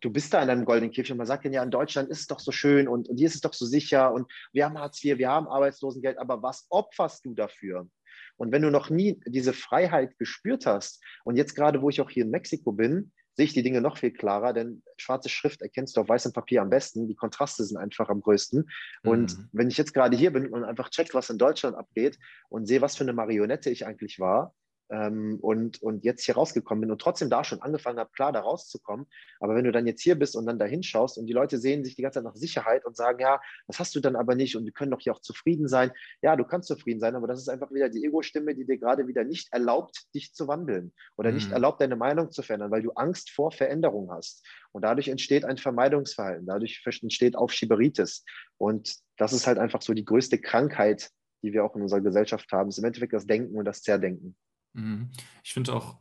du 0.00 0.10
bist 0.10 0.32
da 0.32 0.42
in 0.42 0.50
einem 0.50 0.64
goldenen 0.64 0.90
Käfig 0.90 1.12
und 1.12 1.18
man 1.18 1.26
sagt 1.26 1.44
dann 1.44 1.52
ja, 1.52 1.62
in 1.62 1.70
Deutschland 1.70 2.10
ist 2.10 2.20
es 2.20 2.26
doch 2.26 2.40
so 2.40 2.52
schön 2.52 2.88
und, 2.88 3.08
und 3.08 3.16
hier 3.16 3.26
ist 3.26 3.36
es 3.36 3.40
doch 3.40 3.54
so 3.54 3.66
sicher 3.66 4.12
und 4.12 4.30
wir 4.52 4.64
haben 4.64 4.78
Hartz 4.78 5.02
IV, 5.02 5.18
wir 5.18 5.28
haben 5.28 5.46
Arbeitslosengeld, 5.46 6.18
aber 6.18 6.42
was 6.42 6.66
opferst 6.70 7.24
du 7.24 7.34
dafür? 7.34 7.88
Und 8.36 8.52
wenn 8.52 8.62
du 8.62 8.70
noch 8.70 8.90
nie 8.90 9.20
diese 9.26 9.52
Freiheit 9.52 10.18
gespürt 10.18 10.66
hast 10.66 11.02
und 11.24 11.36
jetzt 11.36 11.54
gerade, 11.54 11.82
wo 11.82 11.90
ich 11.90 12.00
auch 12.00 12.10
hier 12.10 12.24
in 12.24 12.30
Mexiko 12.30 12.72
bin, 12.72 13.12
sehe 13.34 13.46
ich 13.46 13.54
die 13.54 13.62
Dinge 13.62 13.80
noch 13.80 13.96
viel 13.96 14.12
klarer, 14.12 14.52
denn 14.52 14.82
schwarze 14.96 15.28
Schrift 15.28 15.62
erkennst 15.62 15.96
du 15.96 16.02
auf 16.02 16.08
weißem 16.08 16.32
Papier 16.32 16.60
am 16.60 16.70
besten. 16.70 17.08
Die 17.08 17.14
Kontraste 17.14 17.64
sind 17.64 17.78
einfach 17.78 18.08
am 18.10 18.20
größten. 18.20 18.68
Und 19.04 19.38
mhm. 19.38 19.48
wenn 19.52 19.68
ich 19.68 19.78
jetzt 19.78 19.94
gerade 19.94 20.16
hier 20.16 20.32
bin 20.32 20.48
und 20.48 20.64
einfach 20.64 20.90
check, 20.90 21.14
was 21.14 21.30
in 21.30 21.38
Deutschland 21.38 21.76
abgeht 21.76 22.18
und 22.50 22.66
sehe, 22.66 22.82
was 22.82 22.96
für 22.96 23.04
eine 23.04 23.14
Marionette 23.14 23.70
ich 23.70 23.86
eigentlich 23.86 24.18
war, 24.18 24.54
ähm, 24.92 25.38
und, 25.40 25.82
und 25.82 26.04
jetzt 26.04 26.24
hier 26.24 26.34
rausgekommen 26.34 26.82
bin 26.82 26.90
und 26.90 27.00
trotzdem 27.00 27.30
da 27.30 27.42
schon 27.44 27.62
angefangen 27.62 27.98
habe, 27.98 28.10
klar 28.12 28.30
da 28.30 28.40
rauszukommen. 28.40 29.06
Aber 29.40 29.54
wenn 29.54 29.64
du 29.64 29.72
dann 29.72 29.86
jetzt 29.86 30.02
hier 30.02 30.16
bist 30.16 30.36
und 30.36 30.44
dann 30.44 30.58
da 30.58 30.66
hinschaust 30.66 31.16
und 31.16 31.26
die 31.26 31.32
Leute 31.32 31.58
sehen 31.58 31.82
sich 31.82 31.96
die 31.96 32.02
ganze 32.02 32.18
Zeit 32.18 32.24
nach 32.24 32.36
Sicherheit 32.36 32.84
und 32.84 32.94
sagen, 32.94 33.18
ja, 33.18 33.40
das 33.66 33.78
hast 33.78 33.94
du 33.94 34.00
dann 34.00 34.16
aber 34.16 34.34
nicht 34.34 34.54
und 34.54 34.66
wir 34.66 34.72
können 34.72 34.90
doch 34.90 35.00
hier 35.00 35.14
auch 35.14 35.20
zufrieden 35.20 35.66
sein. 35.66 35.92
Ja, 36.20 36.36
du 36.36 36.44
kannst 36.44 36.68
zufrieden 36.68 37.00
sein, 37.00 37.16
aber 37.16 37.26
das 37.26 37.40
ist 37.40 37.48
einfach 37.48 37.72
wieder 37.72 37.88
die 37.88 38.04
Ego-Stimme, 38.04 38.54
die 38.54 38.66
dir 38.66 38.76
gerade 38.76 39.08
wieder 39.08 39.24
nicht 39.24 39.50
erlaubt, 39.52 40.14
dich 40.14 40.34
zu 40.34 40.46
wandeln 40.46 40.92
oder 41.16 41.30
mhm. 41.30 41.36
nicht 41.36 41.52
erlaubt, 41.52 41.80
deine 41.80 41.96
Meinung 41.96 42.30
zu 42.30 42.42
verändern, 42.42 42.70
weil 42.70 42.82
du 42.82 42.90
Angst 42.92 43.30
vor 43.30 43.50
Veränderung 43.50 44.10
hast. 44.10 44.46
Und 44.72 44.82
dadurch 44.82 45.08
entsteht 45.08 45.46
ein 45.46 45.56
Vermeidungsverhalten, 45.56 46.46
dadurch 46.46 46.82
entsteht 46.84 47.34
Aufschieberitis. 47.34 48.24
Und 48.58 48.94
das 49.16 49.32
ist 49.32 49.46
halt 49.46 49.58
einfach 49.58 49.80
so 49.80 49.94
die 49.94 50.04
größte 50.04 50.38
Krankheit, 50.38 51.10
die 51.42 51.52
wir 51.54 51.64
auch 51.64 51.74
in 51.76 51.82
unserer 51.82 52.00
Gesellschaft 52.02 52.52
haben, 52.52 52.68
ist 52.68 52.78
im 52.78 52.84
Endeffekt 52.84 53.14
das 53.14 53.26
Denken 53.26 53.56
und 53.56 53.64
das 53.64 53.82
Zerdenken. 53.82 54.36
Mhm. 54.72 55.10
Ich 55.42 55.52
finde 55.52 55.74
auch, 55.74 55.98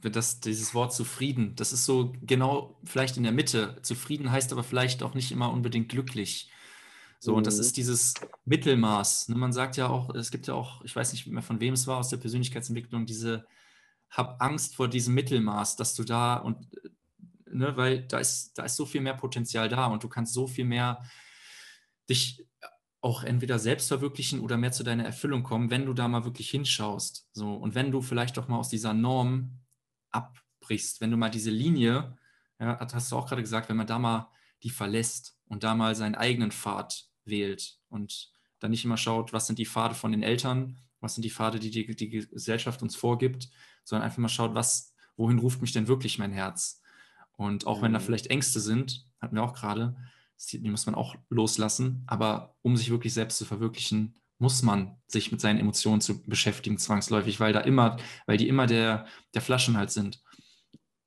dass 0.00 0.40
dieses 0.40 0.74
Wort 0.74 0.92
zufrieden, 0.92 1.56
das 1.56 1.72
ist 1.72 1.86
so 1.86 2.12
genau 2.20 2.78
vielleicht 2.84 3.16
in 3.16 3.22
der 3.22 3.32
Mitte. 3.32 3.78
Zufrieden 3.82 4.30
heißt 4.30 4.52
aber 4.52 4.62
vielleicht 4.62 5.02
auch 5.02 5.14
nicht 5.14 5.32
immer 5.32 5.50
unbedingt 5.50 5.88
glücklich. 5.88 6.50
So, 7.20 7.34
und 7.34 7.46
das 7.46 7.54
mhm. 7.54 7.60
ist 7.62 7.76
dieses 7.78 8.14
Mittelmaß. 8.44 9.30
Ne? 9.30 9.36
Man 9.36 9.52
sagt 9.52 9.78
ja 9.78 9.88
auch, 9.88 10.14
es 10.14 10.30
gibt 10.30 10.46
ja 10.46 10.54
auch, 10.54 10.84
ich 10.84 10.94
weiß 10.94 11.12
nicht 11.12 11.26
mehr 11.26 11.42
von 11.42 11.60
wem 11.60 11.72
es 11.72 11.86
war 11.86 11.98
aus 11.98 12.10
der 12.10 12.18
Persönlichkeitsentwicklung, 12.18 13.06
diese, 13.06 13.46
hab 14.10 14.42
Angst 14.42 14.76
vor 14.76 14.88
diesem 14.88 15.14
Mittelmaß, 15.14 15.76
dass 15.76 15.94
du 15.94 16.04
da 16.04 16.36
und, 16.36 16.68
ne, 17.50 17.76
weil 17.76 18.06
da 18.06 18.18
ist, 18.18 18.58
da 18.58 18.64
ist 18.64 18.76
so 18.76 18.84
viel 18.84 19.00
mehr 19.00 19.14
Potenzial 19.14 19.70
da 19.70 19.86
und 19.86 20.04
du 20.04 20.08
kannst 20.08 20.34
so 20.34 20.46
viel 20.46 20.66
mehr 20.66 21.02
dich 22.10 22.44
auch 23.04 23.22
entweder 23.22 23.58
selbst 23.58 23.88
verwirklichen 23.88 24.40
oder 24.40 24.56
mehr 24.56 24.72
zu 24.72 24.82
deiner 24.82 25.04
Erfüllung 25.04 25.42
kommen, 25.42 25.68
wenn 25.68 25.84
du 25.84 25.92
da 25.92 26.08
mal 26.08 26.24
wirklich 26.24 26.48
hinschaust. 26.48 27.28
So, 27.34 27.52
und 27.52 27.74
wenn 27.74 27.92
du 27.92 28.00
vielleicht 28.00 28.38
auch 28.38 28.48
mal 28.48 28.56
aus 28.56 28.70
dieser 28.70 28.94
Norm 28.94 29.58
abbrichst, 30.10 31.02
wenn 31.02 31.10
du 31.10 31.18
mal 31.18 31.28
diese 31.28 31.50
Linie, 31.50 32.16
ja, 32.58 32.78
hast 32.80 33.12
du 33.12 33.16
auch 33.16 33.28
gerade 33.28 33.42
gesagt, 33.42 33.68
wenn 33.68 33.76
man 33.76 33.86
da 33.86 33.98
mal 33.98 34.30
die 34.62 34.70
verlässt 34.70 35.36
und 35.48 35.64
da 35.64 35.74
mal 35.74 35.94
seinen 35.94 36.14
eigenen 36.14 36.50
Pfad 36.50 37.04
wählt 37.26 37.78
und 37.90 38.32
dann 38.58 38.70
nicht 38.70 38.86
immer 38.86 38.96
schaut, 38.96 39.34
was 39.34 39.46
sind 39.46 39.58
die 39.58 39.66
Pfade 39.66 39.94
von 39.94 40.10
den 40.10 40.22
Eltern, 40.22 40.78
was 41.00 41.14
sind 41.14 41.24
die 41.24 41.30
Pfade, 41.30 41.58
die 41.58 41.70
die, 41.70 41.94
die 41.94 42.08
Gesellschaft 42.08 42.80
uns 42.80 42.96
vorgibt, 42.96 43.50
sondern 43.84 44.06
einfach 44.06 44.18
mal 44.18 44.30
schaut, 44.30 44.54
was, 44.54 44.94
wohin 45.18 45.40
ruft 45.40 45.60
mich 45.60 45.72
denn 45.72 45.88
wirklich 45.88 46.18
mein 46.18 46.32
Herz? 46.32 46.80
Und 47.36 47.66
auch 47.66 47.80
mhm. 47.80 47.82
wenn 47.82 47.92
da 47.92 47.98
mhm. 47.98 48.04
vielleicht 48.04 48.28
Ängste 48.28 48.60
sind, 48.60 49.06
hatten 49.20 49.36
wir 49.36 49.42
auch 49.42 49.52
gerade, 49.52 49.94
die 50.52 50.70
muss 50.70 50.86
man 50.86 50.94
auch 50.94 51.16
loslassen. 51.30 52.04
Aber 52.06 52.54
um 52.62 52.76
sich 52.76 52.90
wirklich 52.90 53.14
selbst 53.14 53.38
zu 53.38 53.44
verwirklichen, 53.44 54.16
muss 54.38 54.62
man 54.62 54.96
sich 55.06 55.30
mit 55.32 55.40
seinen 55.40 55.58
Emotionen 55.58 56.00
zu 56.00 56.22
beschäftigen, 56.22 56.78
zwangsläufig, 56.78 57.40
weil 57.40 57.52
da 57.52 57.60
immer, 57.60 57.96
weil 58.26 58.36
die 58.36 58.48
immer 58.48 58.66
der, 58.66 59.06
der 59.32 59.42
Flaschenhals 59.42 59.94
sind. 59.94 60.22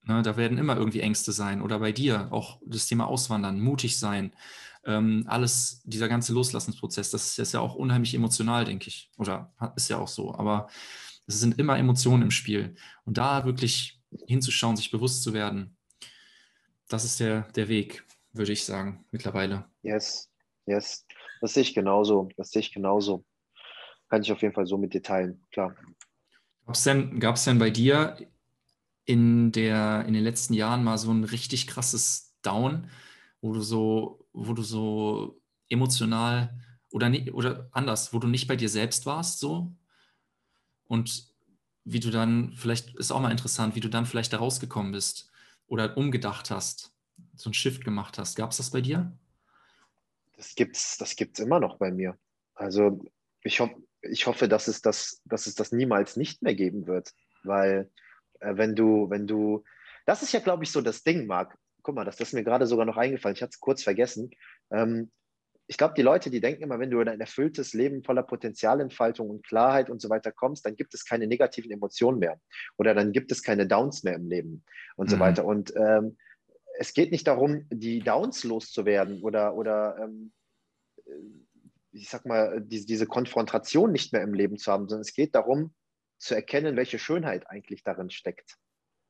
Ne, 0.04 0.22
da 0.22 0.38
werden 0.38 0.58
immer 0.58 0.78
irgendwie 0.78 1.02
Ängste 1.02 1.34
sein. 1.34 1.62
Oder 1.62 1.80
bei 1.80 1.92
dir 1.92 2.32
auch 2.32 2.62
das 2.66 2.88
Thema 2.88 3.08
Auswandern, 3.08 3.60
mutig 3.60 4.00
sein. 4.00 4.34
Ähm, 4.86 5.26
alles, 5.28 5.82
dieser 5.84 6.08
ganze 6.08 6.32
Loslassensprozess, 6.34 7.12
das 7.12 7.38
ist, 7.38 7.54
ja 7.54 7.60
auch 7.60 7.76
unheimlich 7.76 8.14
emotional, 8.16 8.64
denke 8.64 8.88
ich. 8.88 9.12
Oder 9.18 9.54
ist 9.76 9.90
ja 9.90 9.98
auch 9.98 10.08
so. 10.08 10.34
Aber 10.34 10.70
es 11.28 11.42
sind 11.42 11.60
immer 11.60 11.78
Emotionen 11.78 12.24
im 12.24 12.32
Spiel. 12.32 12.76
Und 13.04 13.18
da 13.18 13.44
wirklich 13.46 14.02
hinzuschauen, 14.28 14.78
sich 14.78 14.92
bewusst 14.92 15.24
zu 15.24 15.34
werden, 15.34 15.76
das 16.88 17.04
ist 17.04 17.20
der, 17.20 17.42
der 17.52 17.68
Weg, 17.68 18.07
würde 18.38 18.52
ich 18.52 18.66
sagen, 18.66 19.06
mittlerweile. 19.12 19.66
Yes, 19.82 20.30
yes. 20.66 21.06
Das 21.42 21.54
sehe 21.54 21.64
ich 21.64 21.74
genauso. 21.74 22.30
Das 22.38 22.52
sehe 22.52 22.62
ich 22.62 22.74
genauso. 22.74 23.26
Kann 24.10 24.22
ich 24.22 24.32
auf 24.32 24.42
jeden 24.42 24.54
Fall 24.54 24.66
so 24.66 24.78
mit 24.78 24.94
dir 24.94 25.04
teilen, 25.04 25.46
klar. 25.52 25.76
Gab 26.66 26.76
es 26.76 26.84
denn, 26.84 27.20
denn 27.20 27.60
bei 27.60 27.70
dir 27.70 28.18
in, 29.06 29.52
der, 29.52 30.06
in 30.06 30.14
den 30.14 30.24
letzten 30.24 30.54
Jahren 30.54 30.84
mal 30.84 30.98
so 30.98 31.12
ein 31.12 31.24
richtig 31.24 31.68
krasses 31.68 32.36
Down, 32.42 32.90
wo 33.42 33.54
du 33.54 33.62
so, 33.62 34.28
wo 34.34 34.54
du 34.54 34.62
so 34.62 35.42
emotional 35.70 36.62
oder, 36.90 37.10
nie, 37.10 37.32
oder 37.32 37.70
anders, 37.72 38.14
wo 38.14 38.20
du 38.20 38.28
nicht 38.28 38.48
bei 38.48 38.56
dir 38.56 38.70
selbst 38.70 39.06
warst, 39.06 39.40
so? 39.40 39.76
Und 40.86 41.28
wie 41.84 42.00
du 42.00 42.12
dann, 42.12 42.54
vielleicht 42.54 42.96
ist 42.96 43.12
auch 43.12 43.22
mal 43.22 43.32
interessant, 43.32 43.76
wie 43.76 43.80
du 43.80 43.90
dann 43.90 44.06
vielleicht 44.06 44.34
da 44.34 44.38
rausgekommen 44.38 44.92
bist 44.92 45.32
oder 45.68 45.98
umgedacht 45.98 46.52
hast, 46.52 46.97
so 47.36 47.50
ein 47.50 47.54
Shift 47.54 47.84
gemacht 47.84 48.18
hast. 48.18 48.36
Gab 48.36 48.52
es 48.52 48.58
das 48.58 48.72
bei 48.72 48.82
dir? 48.82 49.12
Das 50.36 50.56
gibt's, 50.56 50.98
das 50.98 51.16
gibt's 51.16 51.40
immer 51.40 51.60
noch 51.60 51.78
bei 51.78 51.92
mir. 51.92 52.18
Also 52.56 53.04
ich, 53.44 53.60
ho 53.60 53.70
ich 54.02 54.28
hoffe, 54.28 54.48
dass 54.48 54.68
es, 54.68 54.82
das, 54.82 55.22
dass 55.26 55.48
es 55.48 55.56
das 55.56 55.72
niemals 55.72 56.16
nicht 56.16 56.42
mehr 56.42 56.56
geben 56.56 56.88
wird. 56.88 57.14
Weil 57.44 57.90
äh, 58.40 58.56
wenn 58.56 58.76
du, 58.76 59.10
wenn 59.10 59.28
du, 59.28 59.64
das 60.06 60.24
ist 60.24 60.34
ja, 60.34 60.40
glaube 60.40 60.64
ich, 60.64 60.72
so 60.72 60.82
das 60.82 61.04
Ding, 61.04 61.28
Marc. 61.28 61.58
Guck 61.82 61.96
mal, 61.96 62.06
das, 62.06 62.18
das 62.18 62.30
ist 62.30 62.34
mir 62.34 62.44
gerade 62.44 62.68
sogar 62.68 62.86
noch 62.86 62.98
eingefallen. 62.98 63.36
Ich 63.36 63.42
hatte 63.42 63.52
es 63.54 63.60
kurz 63.60 63.84
vergessen. 63.84 64.32
Ähm, 64.72 65.12
ich 65.68 65.78
glaube, 65.78 65.94
die 65.96 66.02
Leute, 66.02 66.30
die 66.30 66.40
denken 66.40 66.64
immer, 66.64 66.80
wenn 66.80 66.90
du 66.90 67.02
in 67.02 67.10
ein 67.10 67.20
erfülltes 67.20 67.74
Leben 67.74 68.04
voller 68.04 68.24
Potenzialentfaltung 68.24 69.30
und 69.30 69.46
Klarheit 69.46 69.90
und 69.90 70.02
so 70.02 70.10
weiter 70.10 70.32
kommst, 70.32 70.66
dann 70.66 70.78
gibt 70.78 70.94
es 70.94 71.06
keine 71.06 71.28
negativen 71.28 71.72
Emotionen 71.72 72.20
mehr 72.20 72.40
oder 72.78 72.96
dann 72.96 73.12
gibt 73.12 73.32
es 73.34 73.44
keine 73.44 73.68
Downs 73.68 74.04
mehr 74.04 74.16
im 74.16 74.28
Leben 74.28 74.64
und 74.96 75.08
mhm. 75.08 75.12
so 75.12 75.20
weiter. 75.20 75.46
Und 75.46 75.74
ähm, 75.76 76.18
es 76.80 76.94
geht 76.94 77.12
nicht 77.12 77.28
darum, 77.28 77.66
die 77.70 78.00
Downs 78.00 78.44
loszuwerden 78.44 79.22
oder, 79.22 79.56
oder 79.56 79.98
ähm, 80.02 80.32
äh, 81.06 81.12
ich 81.92 82.10
sag 82.10 82.26
mal, 82.26 82.62
die, 82.62 82.86
diese 82.86 83.08
Konfrontation 83.08 83.92
nicht 83.92 84.14
mehr 84.14 84.22
im 84.22 84.34
Leben 84.34 84.58
zu 84.58 84.72
haben, 84.72 84.88
sondern 84.88 85.02
es 85.02 85.14
geht 85.14 85.34
darum, 85.34 85.74
zu 86.20 86.36
erkennen, 86.36 86.76
welche 86.76 87.00
Schönheit 87.00 87.50
eigentlich 87.50 87.84
darin 87.84 88.10
steckt. 88.10 88.58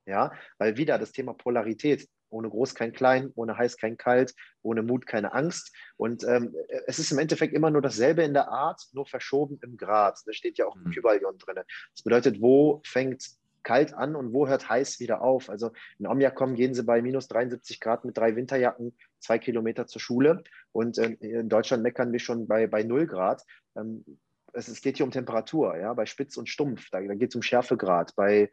Ja, 0.06 0.32
weil 0.58 0.78
wieder 0.78 0.98
das 0.98 1.12
Thema 1.12 1.34
Polarität, 1.34 2.08
ohne 2.30 2.50
groß 2.50 2.76
kein 2.76 2.94
klein, 2.94 3.32
ohne 3.36 3.58
heiß 3.58 3.76
kein 3.78 3.98
kalt, 3.98 4.34
ohne 4.62 4.82
Mut 4.82 5.06
keine 5.06 5.34
Angst. 5.34 5.76
Und 5.98 6.24
ähm, 6.24 6.56
es 6.86 7.00
ist 7.00 7.12
im 7.12 7.20
Endeffekt 7.20 7.54
immer 7.54 7.72
nur 7.72 7.82
dasselbe 7.82 8.24
in 8.24 8.34
der 8.34 8.48
Art, 8.48 8.82
nur 8.94 9.06
verschoben 9.06 9.60
im 9.64 9.76
Grad. 9.76 10.20
Da 10.26 10.32
steht 10.32 10.58
ja 10.58 10.66
auch 10.66 10.76
mhm. 10.76 10.92
Kybalion 10.92 11.38
drin. 11.38 11.62
Das 11.94 12.04
bedeutet, 12.04 12.42
wo 12.42 12.82
fängt 12.86 13.38
kalt 13.68 13.94
an 13.94 14.16
und 14.16 14.32
wo 14.32 14.48
hört 14.48 14.70
heiß 14.70 15.02
wieder 15.02 15.22
auf. 15.22 15.50
Also 15.50 15.72
in 16.00 16.08
Omjakom 16.08 16.56
gehen 16.56 16.74
sie 16.74 16.84
bei 16.84 17.02
minus 17.02 17.28
73 17.28 17.82
Grad 17.82 18.06
mit 18.06 18.18
drei 18.18 18.34
Winterjacken 18.38 18.98
zwei 19.20 19.40
Kilometer 19.40 19.88
zur 19.88 20.00
Schule 20.00 20.42
und 20.72 20.98
äh, 20.98 21.18
in 21.20 21.50
Deutschland 21.50 21.84
meckern 21.84 22.14
wir 22.14 22.20
schon 22.20 22.48
bei, 22.48 22.68
bei 22.68 22.84
0 22.84 23.08
Grad. 23.08 23.44
Ähm, 23.76 24.06
es, 24.54 24.70
es, 24.70 24.80
geht 24.80 24.96
hier 24.96 25.06
um 25.06 25.12
Temperatur, 25.12 25.78
ja, 25.78 25.94
bei 25.94 26.06
Spitz 26.06 26.38
und 26.38 26.48
Stumpf, 26.48 26.90
da, 26.92 27.02
da 27.02 27.14
geht 27.16 27.32
es 27.32 27.36
um 27.36 27.42
Schärfegrad, 27.42 28.16
bei, 28.16 28.50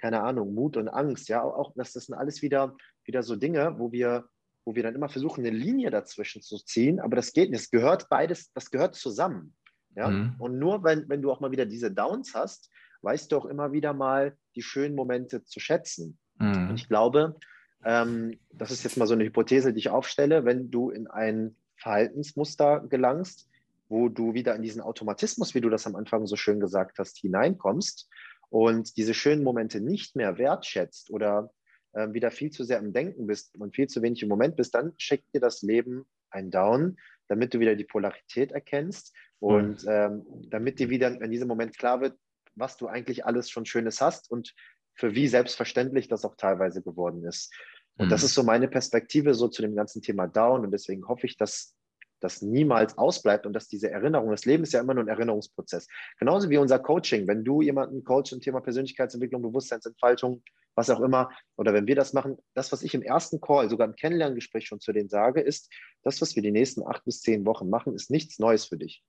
keine 0.00 0.22
Ahnung, 0.24 0.52
Mut 0.52 0.76
und 0.76 0.88
Angst, 0.88 1.28
ja, 1.28 1.44
auch 1.44 1.72
das, 1.76 1.92
das 1.92 2.06
sind 2.06 2.16
alles 2.16 2.42
wieder, 2.42 2.76
wieder 3.04 3.22
so 3.22 3.36
Dinge, 3.36 3.76
wo 3.78 3.92
wir, 3.92 4.24
wo 4.64 4.74
wir 4.74 4.82
dann 4.82 4.96
immer 4.96 5.08
versuchen, 5.08 5.46
eine 5.46 5.56
Linie 5.56 5.90
dazwischen 5.90 6.42
zu 6.42 6.58
ziehen, 6.58 6.98
aber 6.98 7.14
das 7.14 7.32
geht 7.32 7.50
nicht, 7.50 7.60
es 7.60 7.70
gehört 7.70 8.08
beides, 8.08 8.52
das 8.52 8.72
gehört 8.72 8.96
zusammen. 8.96 9.54
Ja? 9.94 10.08
Mhm. 10.08 10.34
Und 10.40 10.58
nur 10.58 10.82
wenn, 10.82 11.08
wenn 11.08 11.22
du 11.22 11.30
auch 11.30 11.38
mal 11.38 11.52
wieder 11.52 11.66
diese 11.66 11.92
Downs 11.92 12.34
hast, 12.34 12.68
weißt 13.06 13.30
du 13.30 13.36
auch 13.36 13.46
immer 13.46 13.72
wieder 13.72 13.94
mal 13.94 14.36
die 14.56 14.62
schönen 14.62 14.96
Momente 14.96 15.44
zu 15.44 15.60
schätzen. 15.60 16.18
Mhm. 16.38 16.70
Und 16.70 16.74
ich 16.74 16.88
glaube, 16.88 17.36
ähm, 17.84 18.38
das 18.52 18.72
ist 18.72 18.82
jetzt 18.82 18.96
mal 18.96 19.06
so 19.06 19.14
eine 19.14 19.24
Hypothese, 19.24 19.72
die 19.72 19.78
ich 19.78 19.90
aufstelle, 19.90 20.44
wenn 20.44 20.70
du 20.72 20.90
in 20.90 21.06
ein 21.06 21.56
Verhaltensmuster 21.76 22.80
gelangst, 22.88 23.48
wo 23.88 24.08
du 24.08 24.34
wieder 24.34 24.56
in 24.56 24.62
diesen 24.62 24.82
Automatismus, 24.82 25.54
wie 25.54 25.60
du 25.60 25.70
das 25.70 25.86
am 25.86 25.94
Anfang 25.94 26.26
so 26.26 26.34
schön 26.34 26.58
gesagt 26.58 26.98
hast, 26.98 27.18
hineinkommst 27.18 28.08
und 28.48 28.96
diese 28.96 29.14
schönen 29.14 29.44
Momente 29.44 29.80
nicht 29.80 30.16
mehr 30.16 30.36
wertschätzt 30.36 31.10
oder 31.10 31.52
äh, 31.92 32.12
wieder 32.12 32.32
viel 32.32 32.50
zu 32.50 32.64
sehr 32.64 32.80
im 32.80 32.92
Denken 32.92 33.28
bist 33.28 33.54
und 33.56 33.76
viel 33.76 33.86
zu 33.86 34.02
wenig 34.02 34.20
im 34.22 34.28
Moment 34.28 34.56
bist, 34.56 34.74
dann 34.74 34.94
schickt 34.98 35.32
dir 35.32 35.40
das 35.40 35.62
Leben 35.62 36.06
ein 36.30 36.50
Down, 36.50 36.96
damit 37.28 37.54
du 37.54 37.60
wieder 37.60 37.76
die 37.76 37.84
Polarität 37.84 38.50
erkennst 38.50 39.14
und 39.38 39.84
mhm. 39.84 39.90
ähm, 39.90 40.26
damit 40.50 40.80
dir 40.80 40.90
wieder 40.90 41.20
in 41.20 41.30
diesem 41.30 41.46
Moment 41.46 41.78
klar 41.78 42.00
wird, 42.00 42.18
was 42.56 42.76
du 42.76 42.88
eigentlich 42.88 43.24
alles 43.24 43.50
schon 43.50 43.66
Schönes 43.66 44.00
hast 44.00 44.30
und 44.30 44.54
für 44.94 45.14
wie 45.14 45.28
selbstverständlich 45.28 46.08
das 46.08 46.24
auch 46.24 46.36
teilweise 46.36 46.82
geworden 46.82 47.24
ist. 47.24 47.54
Und 47.98 48.06
mhm. 48.06 48.10
das 48.10 48.22
ist 48.22 48.34
so 48.34 48.42
meine 48.42 48.68
Perspektive 48.68 49.34
so 49.34 49.48
zu 49.48 49.62
dem 49.62 49.74
ganzen 49.74 50.02
Thema 50.02 50.26
Down. 50.26 50.64
Und 50.64 50.70
deswegen 50.72 51.06
hoffe 51.06 51.26
ich, 51.26 51.36
dass 51.36 51.74
das 52.20 52.40
niemals 52.40 52.96
ausbleibt 52.96 53.46
und 53.46 53.52
dass 53.52 53.68
diese 53.68 53.90
Erinnerung, 53.90 54.30
das 54.30 54.46
Leben 54.46 54.62
ist 54.62 54.72
ja 54.72 54.80
immer 54.80 54.94
nur 54.94 55.04
ein 55.04 55.08
Erinnerungsprozess. 55.08 55.86
Genauso 56.18 56.48
wie 56.48 56.56
unser 56.56 56.78
Coaching. 56.78 57.28
Wenn 57.28 57.44
du 57.44 57.60
jemanden 57.60 58.04
coachst 58.04 58.32
im 58.32 58.40
Thema 58.40 58.60
Persönlichkeitsentwicklung, 58.60 59.42
Bewusstseinsentfaltung, 59.42 60.42
was 60.74 60.90
auch 60.90 61.00
immer, 61.00 61.30
oder 61.56 61.72
wenn 61.72 61.86
wir 61.86 61.94
das 61.94 62.12
machen, 62.12 62.38
das, 62.54 62.72
was 62.72 62.82
ich 62.82 62.94
im 62.94 63.02
ersten 63.02 63.40
Call, 63.40 63.68
sogar 63.68 63.86
im 63.86 63.96
Kennenlerngespräch 63.96 64.66
schon 64.66 64.80
zu 64.80 64.92
denen 64.92 65.08
sage, 65.08 65.40
ist, 65.40 65.70
das, 66.02 66.20
was 66.20 66.36
wir 66.36 66.42
die 66.42 66.50
nächsten 66.50 66.86
acht 66.86 67.04
bis 67.04 67.20
zehn 67.20 67.44
Wochen 67.46 67.68
machen, 67.68 67.94
ist 67.94 68.10
nichts 68.10 68.38
Neues 68.38 68.66
für 68.66 68.76
dich. 68.76 69.02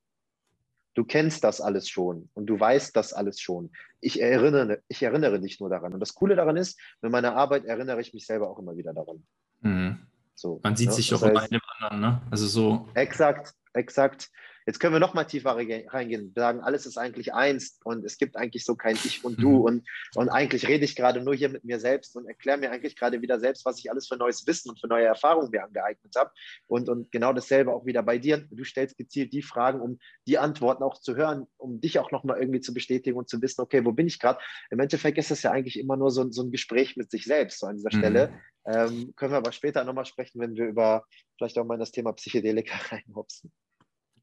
Du 0.97 1.05
kennst 1.05 1.43
das 1.43 1.61
alles 1.61 1.87
schon 1.87 2.27
und 2.33 2.47
du 2.47 2.59
weißt 2.59 2.95
das 2.95 3.13
alles 3.13 3.39
schon. 3.39 3.69
Ich 4.01 4.19
erinnere, 4.19 4.81
ich 4.87 5.03
erinnere 5.03 5.39
dich 5.39 5.59
nur 5.59 5.69
daran. 5.69 5.93
Und 5.93 5.99
das 5.99 6.15
Coole 6.15 6.35
daran 6.35 6.57
ist, 6.57 6.79
mit 7.03 7.11
meiner 7.11 7.35
Arbeit 7.35 7.65
erinnere 7.65 8.01
ich 8.01 8.15
mich 8.15 8.25
selber 8.25 8.49
auch 8.49 8.57
immer 8.57 8.75
wieder 8.75 8.95
daran. 8.95 9.23
Mhm. 9.61 10.07
So, 10.33 10.59
Man 10.63 10.75
sieht 10.75 10.87
ne? 10.87 10.93
sich 10.95 11.13
auch 11.13 11.21
immer 11.21 11.43
in 11.43 11.51
dem 11.51 11.61
anderen, 11.77 12.01
ne? 12.01 12.21
Also 12.31 12.47
so. 12.47 12.89
Exakt, 12.95 13.53
exakt. 13.73 14.31
Jetzt 14.67 14.81
können 14.81 14.93
wir 14.93 14.99
noch 14.99 15.13
mal 15.13 15.23
tiefer 15.23 15.55
reingehen, 15.55 16.33
sagen, 16.35 16.59
alles 16.59 16.85
ist 16.85 16.97
eigentlich 16.97 17.33
eins 17.33 17.79
und 17.85 18.03
es 18.03 18.17
gibt 18.17 18.35
eigentlich 18.35 18.65
so 18.65 18.75
kein 18.75 18.95
Ich 18.95 19.23
und 19.23 19.41
Du 19.41 19.59
mhm. 19.59 19.61
und, 19.61 19.87
und 20.15 20.27
eigentlich 20.27 20.67
rede 20.67 20.83
ich 20.83 20.97
gerade 20.97 21.21
nur 21.21 21.33
hier 21.33 21.47
mit 21.47 21.63
mir 21.63 21.79
selbst 21.79 22.17
und 22.17 22.27
erkläre 22.27 22.57
mir 22.57 22.69
eigentlich 22.69 22.97
gerade 22.97 23.21
wieder 23.21 23.39
selbst, 23.39 23.63
was 23.63 23.79
ich 23.79 23.89
alles 23.89 24.09
für 24.09 24.17
neues 24.17 24.45
Wissen 24.45 24.69
und 24.69 24.81
für 24.81 24.87
neue 24.87 25.05
Erfahrungen 25.05 25.51
mir 25.51 25.63
angeeignet 25.63 26.13
habe. 26.17 26.31
Und, 26.67 26.89
und 26.89 27.09
genau 27.13 27.31
dasselbe 27.31 27.71
auch 27.71 27.85
wieder 27.85 28.03
bei 28.03 28.17
dir. 28.17 28.45
Du 28.51 28.65
stellst 28.65 28.97
gezielt 28.97 29.31
die 29.31 29.41
Fragen, 29.41 29.79
um 29.79 29.99
die 30.27 30.37
Antworten 30.37 30.83
auch 30.83 30.99
zu 30.99 31.15
hören, 31.15 31.47
um 31.55 31.79
dich 31.79 31.97
auch 31.99 32.11
noch 32.11 32.25
mal 32.25 32.37
irgendwie 32.37 32.59
zu 32.59 32.73
bestätigen 32.73 33.17
und 33.17 33.29
zu 33.29 33.41
wissen, 33.41 33.61
okay, 33.61 33.85
wo 33.85 33.93
bin 33.93 34.07
ich 34.07 34.19
gerade? 34.19 34.39
Im 34.69 34.81
Endeffekt 34.81 35.17
ist 35.17 35.31
es 35.31 35.43
ja 35.43 35.51
eigentlich 35.51 35.79
immer 35.79 35.95
nur 35.95 36.11
so, 36.11 36.29
so 36.29 36.43
ein 36.43 36.51
Gespräch 36.51 36.97
mit 36.97 37.09
sich 37.09 37.23
selbst 37.23 37.61
so 37.61 37.67
an 37.67 37.77
dieser 37.77 37.93
mhm. 37.93 37.99
Stelle. 37.99 38.33
Ähm, 38.65 39.13
können 39.15 39.31
wir 39.31 39.37
aber 39.37 39.53
später 39.53 39.85
nochmal 39.85 40.05
sprechen, 40.05 40.41
wenn 40.41 40.55
wir 40.55 40.65
über 40.65 41.05
vielleicht 41.37 41.57
auch 41.57 41.65
mal 41.65 41.77
das 41.77 41.91
Thema 41.91 42.11
Psychedelika 42.11 42.75
reinhopsen. 42.91 43.53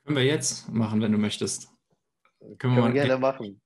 Können 0.05 0.17
wir 0.17 0.25
jetzt 0.25 0.69
machen, 0.69 1.01
wenn 1.01 1.13
du 1.13 1.19
möchtest. 1.19 1.69
Können, 2.41 2.59
Können 2.59 2.77
wir, 2.77 2.93
gerne 2.93 3.19
machen. 3.19 3.61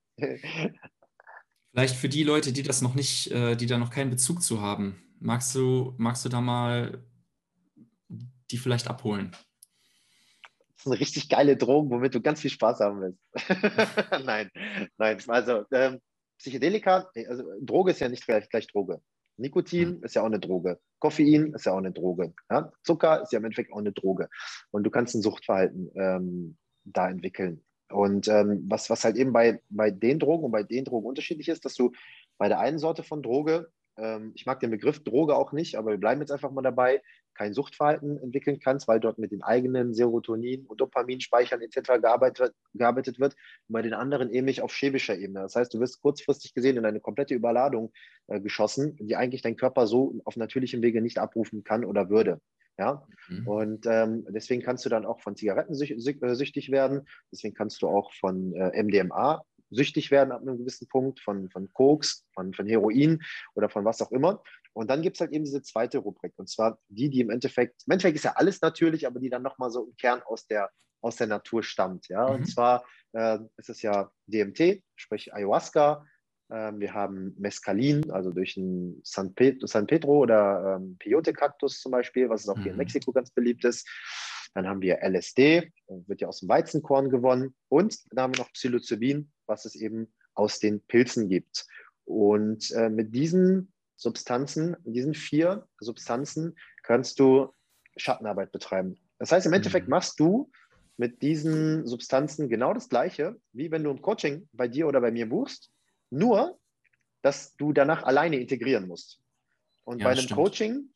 Vielleicht 1.73 1.97
für 1.97 2.09
die 2.09 2.23
Leute, 2.23 2.53
die 2.53 2.63
das 2.63 2.81
noch 2.81 2.95
nicht, 2.95 3.31
äh, 3.31 3.57
die 3.57 3.67
da 3.67 3.79
noch 3.79 3.91
keinen 3.91 4.11
Bezug 4.11 4.43
zu 4.43 4.61
haben, 4.61 5.03
magst 5.19 5.55
du, 5.55 5.95
magst 5.99 6.25
du 6.25 6.29
da 6.29 6.41
mal 6.41 7.05
die 8.09 8.57
vielleicht 8.57 8.89
abholen? 8.89 9.33
Das 10.77 10.87
ist 10.87 10.87
eine 10.87 11.01
richtig 11.01 11.29
geile 11.29 11.57
Droge, 11.57 11.91
womit 11.91 12.15
du 12.15 12.21
ganz 12.21 12.41
viel 12.41 12.51
Spaß 12.51 12.81
haben 12.81 13.01
willst. 13.01 14.25
nein, 14.25 14.49
nein. 14.97 15.19
Also 15.27 15.65
ähm, 15.73 16.01
Psychedelika, 16.39 17.11
also 17.29 17.45
Droge 17.61 17.91
ist 17.91 18.01
ja 18.01 18.09
nicht 18.09 18.25
gleich, 18.25 18.49
gleich 18.49 18.69
Droge. 18.69 19.03
Nikotin 19.39 19.99
mhm. 19.99 20.05
ist 20.05 20.15
ja 20.15 20.23
auch 20.23 20.27
eine 20.27 20.41
Droge. 20.41 20.79
Koffein 20.99 21.55
ist 21.55 21.67
ja 21.67 21.73
auch 21.73 21.79
eine 21.79 21.93
Droge. 21.93 22.35
Ja? 22.51 22.73
Zucker 22.83 23.23
ist 23.23 23.33
ja 23.33 23.39
im 23.39 23.45
Endeffekt 23.45 23.73
auch 23.73 23.79
eine 23.79 23.93
Droge. 23.93 24.29
Und 24.71 24.85
du 24.85 24.91
kannst 24.91 25.15
ein 25.15 25.23
Suchtverhalten 25.23 25.91
ähm, 25.95 26.57
da 26.85 27.09
entwickeln. 27.09 27.65
Und 27.91 28.29
ähm, 28.29 28.65
was, 28.69 28.91
was 28.91 29.05
halt 29.05 29.17
eben 29.17 29.33
bei, 29.33 29.63
bei 29.71 29.91
den 29.91 30.19
Drogen 30.19 30.45
und 30.45 30.53
bei 30.53 30.63
den 30.63 30.85
Drogen 30.85 31.07
unterschiedlich 31.07 31.49
ist, 31.49 31.65
dass 31.65 31.75
du 31.75 31.93
bei 32.37 32.49
der 32.49 32.61
einen 32.61 32.79
Sorte 32.79 33.03
von 33.03 33.23
Droge, 33.23 33.71
ähm, 33.97 34.33
ich 34.35 34.45
mag 34.45 34.61
den 34.61 34.71
Begriff 34.71 35.03
Droge 35.03 35.37
auch 35.37 35.53
nicht, 35.53 35.77
aber 35.77 35.93
wir 35.93 35.99
bleiben 35.99 36.21
jetzt 36.21 36.31
einfach 36.31 36.51
mal 36.51 36.63
dabei, 36.63 37.03
kein 37.39 37.55
Suchtverhalten 37.55 38.19
entwickeln 38.21 38.59
kannst, 38.59 38.89
weil 38.89 38.99
dort 38.99 39.19
mit 39.19 39.31
den 39.31 39.43
eigenen 39.43 39.95
Serotonin- 39.95 40.67
und 40.67 40.81
Dopaminspeichern 40.81 41.63
etc. 41.63 42.01
Gearbeitet, 42.01 42.53
gearbeitet 42.75 43.21
wird, 43.21 43.35
und 43.69 43.73
bei 43.73 43.83
den 43.83 43.95
anderen 43.95 44.29
ähnlich 44.31 44.61
auf 44.61 44.73
chemischer 44.73 45.17
Ebene. 45.17 45.41
Das 45.41 45.55
heißt, 45.55 45.73
du 45.73 45.81
wirst 45.81 46.03
kurzfristig 46.03 46.53
gesehen 46.53 46.77
in 46.77 46.85
eine 46.85 47.01
komplette 47.01 47.35
Überladung 47.35 47.93
äh, 48.27 48.41
geschossen, 48.41 48.97
die 48.97 49.15
eigentlich 49.17 49.43
dein 49.43 49.57
Körper 49.57 49.87
so 49.87 50.21
auf 50.25 50.37
natürlichem 50.37 50.83
Wege 50.83 51.01
nicht 51.01 51.19
abrufen 51.19 51.63
kann 51.63 51.85
oder 51.85 52.11
würde. 52.11 52.41
Ja, 52.77 53.05
mhm. 53.29 53.49
und 53.49 53.87
ähm, 53.87 54.25
deswegen 54.31 54.63
kannst 54.63 54.85
du 54.85 54.89
dann 54.89 55.05
auch 55.05 55.21
von 55.21 55.35
Zigaretten 55.35 55.75
süchtig 55.75 56.71
werden. 56.71 57.09
Deswegen 57.33 57.55
kannst 57.55 57.83
du 57.83 57.89
auch 57.89 58.13
von 58.13 58.53
äh, 58.55 58.83
MDMA 58.83 59.43
süchtig 59.71 60.11
werden 60.11 60.33
ab 60.33 60.43
einem 60.43 60.59
gewissen 60.59 60.89
Punkt, 60.89 61.21
von, 61.21 61.51
von 61.51 61.73
Koks, 61.73 62.25
von, 62.35 62.55
von 62.55 62.67
Heroin 62.67 63.23
oder 63.55 63.69
von 63.69 63.85
was 63.85 64.01
auch 64.03 64.13
immer. 64.13 64.43
Und 64.73 64.91
dann 64.91 65.03
gibt 65.03 65.17
es 65.17 65.21
halt 65.21 65.33
eben 65.33 65.45
diese 65.45 65.63
zweite 65.63 65.99
Rubrik, 65.99 66.35
und 66.37 66.49
zwar 66.49 66.79
die, 66.89 67.11
die 67.11 67.21
im 67.21 67.31
Endeffekt, 67.31 67.83
im 67.87 67.93
Endeffekt 67.93 68.17
ist 68.17 68.25
ja 68.25 68.35
alles 68.37 68.61
natürlich, 68.61 69.07
aber 69.07 69.19
die 69.19 69.31
dann 69.31 69.43
nochmal 69.43 69.71
so 69.71 69.87
im 69.87 69.97
Kern 69.97 70.23
aus 70.23 70.47
der, 70.47 70.71
aus 71.01 71.17
der 71.17 71.27
Natur 71.27 71.63
stammt. 71.63 72.09
Ja? 72.09 72.29
Mhm. 72.29 72.35
Und 72.37 72.45
zwar 72.47 72.85
äh, 73.13 73.39
ist 73.57 73.71
es 73.71 73.83
ja 73.83 74.11
DMT, 74.27 74.83
sprich 74.97 75.35
Ayahuasca. 75.35 76.07
Äh, 76.51 76.73
wir 76.77 76.95
haben 76.95 77.35
Mescalin, 77.39 78.11
also 78.11 78.31
durch 78.31 78.55
den 78.55 79.01
San, 79.05 79.35
Pe 79.35 79.57
San 79.63 79.87
Pedro 79.87 80.19
oder 80.19 80.77
ähm, 80.77 80.97
Peyote-Kaktus 80.99 81.81
zum 81.81 81.93
Beispiel, 81.93 82.29
was 82.29 82.49
auch 82.49 82.57
mhm. 82.57 82.63
hier 82.63 82.71
in 82.71 82.77
mhm. 82.77 82.79
Mexiko 82.79 83.13
ganz 83.13 83.31
beliebt 83.31 83.65
ist. 83.65 83.89
Dann 84.55 84.67
haben 84.67 84.81
wir 84.81 84.99
LSD, 85.03 85.73
wird 86.07 86.21
ja 86.21 86.29
aus 86.29 86.41
dem 86.41 86.49
Weizenkorn 86.49 87.11
gewonnen. 87.11 87.55
Und 87.69 87.99
dann 88.11 88.25
haben 88.25 88.35
wir 88.35 88.43
noch 88.43 88.53
Psilocybin, 88.53 89.31
was 89.47 89.65
es 89.65 89.75
eben 89.75 90.13
aus 90.35 90.59
den 90.59 90.81
Pilzen 90.81 91.29
gibt. 91.29 91.67
Und 92.05 92.71
äh, 92.73 92.89
mit 92.89 93.15
diesen 93.15 93.73
Substanzen, 93.97 94.77
mit 94.85 94.97
diesen 94.97 95.15
vier 95.15 95.67
Substanzen 95.81 96.57
kannst 96.83 97.19
du 97.19 97.53
Schattenarbeit 97.97 98.53
betreiben. 98.53 98.97
Das 99.19 99.33
heißt, 99.33 99.47
im 99.47 99.53
Endeffekt 99.53 99.89
mhm. 99.89 99.91
machst 99.91 100.21
du 100.21 100.51
mit 100.97 101.23
diesen 101.23 101.87
Substanzen 101.87 102.49
genau 102.49 102.75
das 102.75 102.89
Gleiche, 102.89 103.37
wie 103.53 103.71
wenn 103.71 103.85
du 103.85 103.91
ein 103.91 104.03
Coaching 104.03 104.49
bei 104.53 104.69
dir 104.69 104.87
oder 104.89 105.01
bei 105.01 105.11
mir 105.11 105.29
buchst, 105.29 105.71
nur, 106.11 106.59
dass 107.23 107.57
du 107.57 107.73
danach 107.73 108.05
alleine 108.05 108.37
integrieren 108.37 108.87
musst. 108.87 109.21
Und 109.85 110.01
ja, 110.01 110.05
bei 110.05 110.11
einem 110.13 110.23
stimmt. 110.23 110.39
Coaching, 110.39 110.91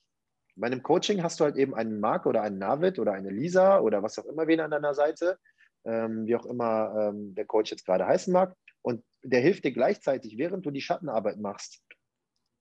bei 0.62 0.68
einem 0.68 0.84
Coaching 0.84 1.24
hast 1.24 1.40
du 1.40 1.44
halt 1.44 1.56
eben 1.56 1.74
einen 1.74 1.98
Mark 1.98 2.24
oder 2.24 2.40
einen 2.42 2.58
Navid 2.58 3.00
oder 3.00 3.12
eine 3.14 3.30
Lisa 3.30 3.80
oder 3.80 4.04
was 4.04 4.16
auch 4.20 4.26
immer 4.26 4.46
wen 4.46 4.60
an 4.60 4.70
deiner 4.70 4.94
Seite, 4.94 5.36
ähm, 5.84 6.24
wie 6.24 6.36
auch 6.36 6.46
immer 6.46 6.94
ähm, 6.96 7.34
der 7.34 7.46
Coach 7.46 7.72
jetzt 7.72 7.84
gerade 7.84 8.06
heißen 8.06 8.32
mag. 8.32 8.54
Und 8.80 9.04
der 9.24 9.40
hilft 9.40 9.64
dir 9.64 9.72
gleichzeitig, 9.72 10.38
während 10.38 10.64
du 10.64 10.70
die 10.70 10.80
Schattenarbeit 10.80 11.38
machst 11.38 11.82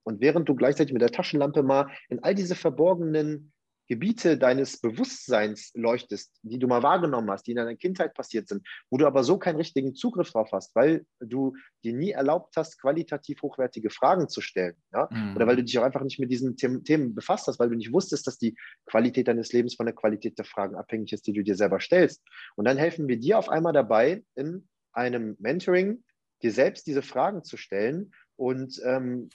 und 0.03 0.19
während 0.19 0.49
du 0.49 0.55
gleichzeitig 0.55 0.93
mit 0.93 1.03
der 1.03 1.11
Taschenlampe 1.11 1.61
mal 1.61 1.91
in 2.09 2.23
all 2.23 2.33
diese 2.33 2.55
verborgenen 2.55 3.53
Gebiete 3.91 4.37
deines 4.37 4.79
Bewusstseins 4.79 5.73
leuchtest, 5.75 6.39
die 6.43 6.57
du 6.57 6.65
mal 6.65 6.81
wahrgenommen 6.81 7.29
hast, 7.29 7.45
die 7.45 7.51
in 7.51 7.57
deiner 7.57 7.75
Kindheit 7.75 8.13
passiert 8.13 8.47
sind, 8.47 8.65
wo 8.89 8.95
du 8.95 9.05
aber 9.05 9.25
so 9.25 9.37
keinen 9.37 9.57
richtigen 9.57 9.95
Zugriff 9.95 10.31
drauf 10.31 10.53
hast, 10.53 10.73
weil 10.77 11.05
du 11.19 11.57
dir 11.83 11.91
nie 11.91 12.11
erlaubt 12.11 12.55
hast, 12.55 12.79
qualitativ 12.79 13.41
hochwertige 13.41 13.89
Fragen 13.89 14.29
zu 14.29 14.39
stellen. 14.39 14.77
Ja? 14.93 15.09
Mhm. 15.11 15.35
Oder 15.35 15.45
weil 15.45 15.57
du 15.57 15.65
dich 15.65 15.77
auch 15.77 15.83
einfach 15.83 16.03
nicht 16.03 16.19
mit 16.19 16.31
diesen 16.31 16.55
Themen 16.55 17.13
befasst 17.13 17.47
hast, 17.47 17.59
weil 17.59 17.67
du 17.67 17.75
nicht 17.75 17.91
wusstest, 17.91 18.27
dass 18.27 18.37
die 18.37 18.55
Qualität 18.85 19.27
deines 19.27 19.51
Lebens 19.51 19.75
von 19.75 19.85
der 19.85 19.95
Qualität 19.95 20.37
der 20.37 20.45
Fragen 20.45 20.77
abhängig 20.77 21.11
ist, 21.11 21.27
die 21.27 21.33
du 21.33 21.43
dir 21.43 21.57
selber 21.57 21.81
stellst. 21.81 22.23
Und 22.55 22.63
dann 22.63 22.77
helfen 22.77 23.09
wir 23.09 23.19
dir 23.19 23.39
auf 23.39 23.49
einmal 23.49 23.73
dabei, 23.73 24.23
in 24.35 24.69
einem 24.93 25.35
Mentoring 25.37 26.01
dir 26.41 26.53
selbst 26.53 26.87
diese 26.87 27.01
Fragen 27.01 27.43
zu 27.43 27.57
stellen 27.57 28.13
und 28.37 28.81
ähm, 28.85 29.27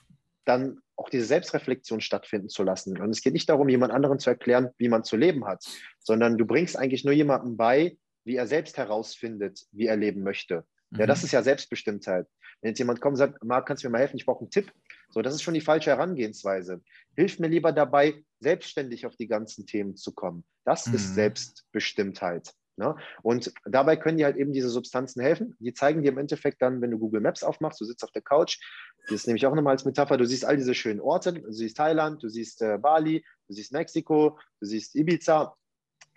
dann 0.46 0.80
auch 0.96 1.10
diese 1.10 1.26
Selbstreflexion 1.26 2.00
stattfinden 2.00 2.48
zu 2.48 2.62
lassen. 2.62 2.98
Und 3.00 3.10
es 3.10 3.22
geht 3.22 3.34
nicht 3.34 3.48
darum, 3.48 3.68
jemand 3.68 3.92
anderen 3.92 4.18
zu 4.18 4.30
erklären, 4.30 4.70
wie 4.78 4.88
man 4.88 5.04
zu 5.04 5.16
leben 5.16 5.46
hat, 5.46 5.64
sondern 6.00 6.38
du 6.38 6.46
bringst 6.46 6.76
eigentlich 6.76 7.04
nur 7.04 7.14
jemandem 7.14 7.56
bei, 7.56 7.96
wie 8.24 8.36
er 8.36 8.46
selbst 8.46 8.76
herausfindet, 8.78 9.66
wie 9.72 9.86
er 9.86 9.96
leben 9.96 10.22
möchte. 10.22 10.64
Mhm. 10.90 11.00
Ja, 11.00 11.06
das 11.06 11.22
ist 11.22 11.32
ja 11.32 11.42
Selbstbestimmtheit. 11.42 12.26
Wenn 12.60 12.70
jetzt 12.70 12.78
jemand 12.78 13.00
kommt 13.00 13.14
und 13.14 13.18
sagt, 13.18 13.44
Marc, 13.44 13.66
kannst 13.66 13.84
du 13.84 13.88
mir 13.88 13.92
mal 13.92 13.98
helfen, 13.98 14.16
ich 14.16 14.26
brauche 14.26 14.40
einen 14.40 14.50
Tipp. 14.50 14.72
So, 15.10 15.22
das 15.22 15.34
ist 15.34 15.42
schon 15.42 15.54
die 15.54 15.60
falsche 15.60 15.90
Herangehensweise. 15.90 16.80
Hilf 17.14 17.38
mir 17.38 17.48
lieber 17.48 17.72
dabei, 17.72 18.24
selbstständig 18.40 19.06
auf 19.06 19.16
die 19.16 19.28
ganzen 19.28 19.66
Themen 19.66 19.96
zu 19.96 20.12
kommen. 20.12 20.44
Das 20.64 20.86
mhm. 20.86 20.94
ist 20.94 21.14
Selbstbestimmtheit. 21.14 22.52
Ne? 22.76 22.94
Und 23.22 23.52
dabei 23.64 23.96
können 23.96 24.18
dir 24.18 24.26
halt 24.26 24.36
eben 24.36 24.52
diese 24.52 24.68
Substanzen 24.68 25.22
helfen. 25.22 25.56
Die 25.60 25.72
zeigen 25.72 26.02
dir 26.02 26.10
im 26.10 26.18
Endeffekt 26.18 26.60
dann, 26.60 26.82
wenn 26.82 26.90
du 26.90 26.98
Google 26.98 27.22
Maps 27.22 27.42
aufmachst, 27.42 27.80
du 27.80 27.84
sitzt 27.84 28.04
auf 28.04 28.12
der 28.12 28.22
Couch, 28.22 28.58
das 29.06 29.20
ist 29.20 29.26
nämlich 29.26 29.46
auch 29.46 29.54
nochmal 29.54 29.72
als 29.72 29.84
Metapher, 29.84 30.16
du 30.16 30.26
siehst 30.26 30.44
all 30.44 30.56
diese 30.56 30.74
schönen 30.74 31.00
Orte, 31.00 31.32
du 31.32 31.52
siehst 31.52 31.76
Thailand, 31.76 32.22
du 32.22 32.28
siehst 32.28 32.60
äh, 32.62 32.78
Bali, 32.78 33.24
du 33.46 33.54
siehst 33.54 33.72
Mexiko, 33.72 34.38
du 34.60 34.66
siehst 34.66 34.94
Ibiza. 34.96 35.56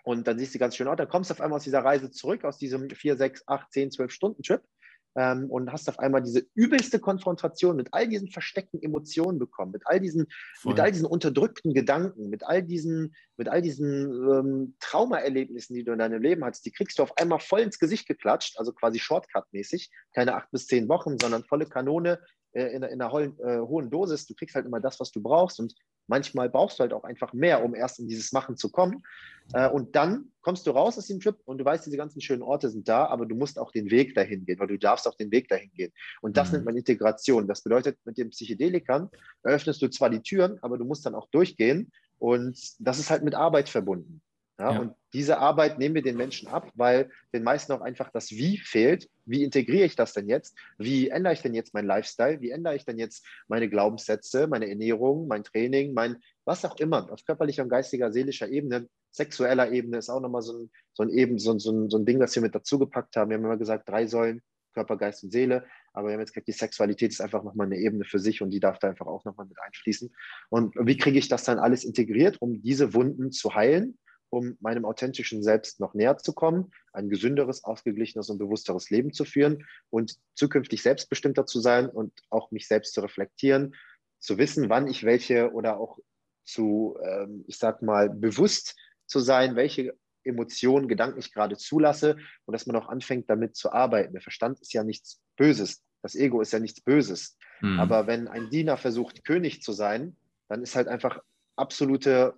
Und 0.02 0.26
dann 0.26 0.38
siehst 0.38 0.54
du 0.54 0.58
ganz 0.58 0.76
schön 0.76 0.88
Orte, 0.88 1.02
dann 1.02 1.10
kommst 1.10 1.30
du 1.30 1.34
auf 1.34 1.40
einmal 1.40 1.58
aus 1.58 1.64
dieser 1.64 1.84
Reise 1.84 2.10
zurück, 2.10 2.44
aus 2.44 2.58
diesem 2.58 2.90
4, 2.90 3.16
6, 3.16 3.42
8, 3.46 3.72
10, 3.72 3.90
12 3.92 4.10
Stunden 4.10 4.42
Trip 4.42 4.62
ähm, 5.16 5.50
und 5.50 5.70
hast 5.72 5.88
auf 5.88 5.98
einmal 5.98 6.22
diese 6.22 6.46
übelste 6.54 6.98
Konfrontation 6.98 7.76
mit 7.76 7.88
all 7.92 8.08
diesen 8.08 8.28
versteckten 8.28 8.82
Emotionen 8.82 9.38
bekommen, 9.38 9.72
mit 9.72 9.82
all 9.86 10.00
diesen, 10.00 10.26
mit 10.64 10.80
all 10.80 10.92
diesen 10.92 11.06
unterdrückten 11.06 11.74
Gedanken, 11.74 12.30
mit 12.30 12.44
all 12.44 12.62
diesen, 12.62 13.14
mit 13.36 13.48
all 13.48 13.62
diesen 13.62 14.10
ähm, 14.10 14.76
Traumaerlebnissen, 14.80 15.74
die 15.74 15.84
du 15.84 15.92
in 15.92 15.98
deinem 15.98 16.22
Leben 16.22 16.44
hattest, 16.44 16.64
die 16.64 16.72
kriegst 16.72 16.98
du 16.98 17.02
auf 17.02 17.16
einmal 17.18 17.40
voll 17.40 17.60
ins 17.60 17.78
Gesicht 17.78 18.06
geklatscht, 18.06 18.58
also 18.58 18.72
quasi 18.72 18.98
Shortcut-mäßig, 18.98 19.90
keine 20.14 20.34
acht 20.34 20.50
bis 20.50 20.66
zehn 20.66 20.88
Wochen, 20.88 21.16
sondern 21.20 21.44
volle 21.44 21.66
Kanone 21.66 22.20
in, 22.52 22.82
in, 22.82 22.84
einer 22.84 23.12
hohen, 23.12 23.38
äh, 23.40 23.58
hohen 23.60 23.90
Dosis. 23.90 24.26
Du 24.26 24.34
kriegst 24.34 24.54
halt 24.54 24.66
immer 24.66 24.80
das, 24.80 25.00
was 25.00 25.10
du 25.10 25.22
brauchst 25.22 25.60
und 25.60 25.74
manchmal 26.06 26.50
brauchst 26.50 26.78
du 26.78 26.82
halt 26.82 26.92
auch 26.92 27.04
einfach 27.04 27.32
mehr, 27.32 27.64
um 27.64 27.74
erst 27.74 28.00
in 28.00 28.08
dieses 28.08 28.32
Machen 28.32 28.56
zu 28.56 28.70
kommen. 28.70 29.02
Äh, 29.54 29.68
und 29.68 29.96
dann 29.96 30.32
kommst 30.42 30.66
du 30.66 30.72
raus 30.72 30.98
aus 30.98 31.06
dem 31.06 31.20
Trip 31.20 31.36
und 31.44 31.58
du 31.58 31.64
weißt, 31.64 31.86
diese 31.86 31.96
ganzen 31.96 32.20
schönen 32.20 32.42
Orte 32.42 32.68
sind 32.68 32.88
da, 32.88 33.06
aber 33.06 33.26
du 33.26 33.34
musst 33.34 33.58
auch 33.58 33.72
den 33.72 33.90
Weg 33.90 34.14
dahin 34.14 34.44
gehen, 34.44 34.58
weil 34.58 34.66
du 34.66 34.78
darfst 34.78 35.06
auch 35.08 35.16
den 35.16 35.30
Weg 35.30 35.48
dahin 35.48 35.70
gehen. 35.72 35.92
Und 36.20 36.36
das 36.36 36.48
mhm. 36.48 36.54
nennt 36.54 36.64
man 36.66 36.76
Integration. 36.76 37.48
Das 37.48 37.62
bedeutet, 37.62 37.98
mit 38.04 38.18
den 38.18 38.30
Psychedelikern 38.30 39.08
eröffnest 39.42 39.80
du 39.80 39.88
zwar 39.88 40.10
die 40.10 40.20
Türen, 40.20 40.58
aber 40.62 40.76
du 40.76 40.84
musst 40.84 41.06
dann 41.06 41.14
auch 41.14 41.28
durchgehen. 41.30 41.92
Und 42.18 42.58
das 42.78 42.98
ist 42.98 43.10
halt 43.10 43.22
mit 43.22 43.34
Arbeit 43.34 43.68
verbunden. 43.68 44.20
Ja, 44.60 44.72
ja. 44.72 44.80
Und 44.80 44.94
diese 45.14 45.38
Arbeit 45.38 45.78
nehmen 45.78 45.94
wir 45.94 46.02
den 46.02 46.16
Menschen 46.16 46.46
ab, 46.48 46.70
weil 46.74 47.10
den 47.32 47.42
meisten 47.42 47.72
auch 47.72 47.80
einfach 47.80 48.10
das 48.12 48.30
Wie 48.30 48.58
fehlt. 48.58 49.08
Wie 49.24 49.42
integriere 49.42 49.86
ich 49.86 49.96
das 49.96 50.12
denn 50.12 50.28
jetzt? 50.28 50.54
Wie 50.76 51.08
ändere 51.08 51.32
ich 51.32 51.40
denn 51.40 51.54
jetzt 51.54 51.72
meinen 51.72 51.86
Lifestyle? 51.86 52.40
Wie 52.40 52.50
ändere 52.50 52.76
ich 52.76 52.84
denn 52.84 52.98
jetzt 52.98 53.26
meine 53.48 53.70
Glaubenssätze, 53.70 54.46
meine 54.46 54.68
Ernährung, 54.68 55.26
mein 55.28 55.44
Training, 55.44 55.94
mein 55.94 56.18
was 56.44 56.64
auch 56.64 56.76
immer, 56.78 57.10
auf 57.10 57.24
körperlicher 57.24 57.62
und 57.62 57.68
geistiger, 57.68 58.12
seelischer 58.12 58.48
Ebene, 58.48 58.88
sexueller 59.12 59.70
Ebene 59.70 59.98
ist 59.98 60.10
auch 60.10 60.20
nochmal 60.20 60.42
so 60.42 60.58
ein, 60.58 60.70
so 60.92 61.04
ein, 61.04 61.10
eben, 61.10 61.38
so, 61.38 61.58
so, 61.58 61.88
so 61.88 61.96
ein 61.96 62.04
Ding, 62.04 62.18
das 62.18 62.34
wir 62.34 62.42
mit 62.42 62.54
dazugepackt 62.54 63.16
haben. 63.16 63.30
Wir 63.30 63.36
haben 63.36 63.44
immer 63.44 63.56
gesagt, 63.56 63.88
drei 63.88 64.06
Säulen, 64.06 64.42
Körper, 64.74 64.96
Geist 64.96 65.24
und 65.24 65.30
Seele. 65.30 65.64
Aber 65.92 66.08
wir 66.08 66.14
haben 66.14 66.20
jetzt 66.20 66.32
gesagt, 66.32 66.48
die 66.48 66.52
Sexualität 66.52 67.10
ist 67.10 67.20
einfach 67.20 67.42
nochmal 67.42 67.66
eine 67.66 67.78
Ebene 67.78 68.04
für 68.04 68.18
sich 68.18 68.42
und 68.42 68.50
die 68.50 68.60
darf 68.60 68.78
da 68.78 68.88
einfach 68.88 69.06
auch 69.06 69.24
nochmal 69.24 69.46
mit 69.46 69.58
einschließen. 69.60 70.12
Und 70.48 70.74
wie 70.76 70.96
kriege 70.96 71.18
ich 71.18 71.28
das 71.28 71.44
dann 71.44 71.58
alles 71.58 71.84
integriert, 71.84 72.36
um 72.40 72.62
diese 72.62 72.94
Wunden 72.94 73.32
zu 73.32 73.54
heilen? 73.54 73.98
Um 74.30 74.56
meinem 74.60 74.84
authentischen 74.84 75.42
Selbst 75.42 75.80
noch 75.80 75.94
näher 75.94 76.16
zu 76.18 76.32
kommen, 76.32 76.72
ein 76.92 77.10
gesünderes, 77.10 77.64
ausgeglichenes 77.64 78.30
und 78.30 78.38
bewussteres 78.38 78.90
Leben 78.90 79.12
zu 79.12 79.24
führen 79.24 79.66
und 79.90 80.16
zukünftig 80.34 80.82
selbstbestimmter 80.82 81.46
zu 81.46 81.60
sein 81.60 81.88
und 81.88 82.12
auch 82.30 82.50
mich 82.50 82.66
selbst 82.68 82.94
zu 82.94 83.00
reflektieren, 83.00 83.74
zu 84.18 84.38
wissen, 84.38 84.68
wann 84.70 84.86
ich 84.86 85.04
welche 85.04 85.52
oder 85.52 85.78
auch 85.78 85.98
zu, 86.44 86.96
ähm, 87.04 87.44
ich 87.46 87.58
sag 87.58 87.82
mal, 87.82 88.08
bewusst 88.08 88.76
zu 89.06 89.18
sein, 89.18 89.56
welche 89.56 89.94
Emotionen, 90.22 90.88
Gedanken 90.88 91.18
ich 91.18 91.32
gerade 91.32 91.56
zulasse 91.56 92.16
und 92.44 92.52
dass 92.52 92.66
man 92.66 92.76
auch 92.76 92.88
anfängt, 92.88 93.28
damit 93.28 93.56
zu 93.56 93.72
arbeiten. 93.72 94.12
Der 94.12 94.22
Verstand 94.22 94.60
ist 94.60 94.72
ja 94.72 94.84
nichts 94.84 95.20
Böses. 95.36 95.82
Das 96.02 96.14
Ego 96.14 96.40
ist 96.40 96.52
ja 96.52 96.58
nichts 96.58 96.80
Böses. 96.80 97.36
Mhm. 97.60 97.80
Aber 97.80 98.06
wenn 98.06 98.28
ein 98.28 98.50
Diener 98.50 98.76
versucht, 98.76 99.24
König 99.24 99.62
zu 99.62 99.72
sein, 99.72 100.16
dann 100.48 100.62
ist 100.62 100.76
halt 100.76 100.88
einfach 100.88 101.20
absolute 101.56 102.34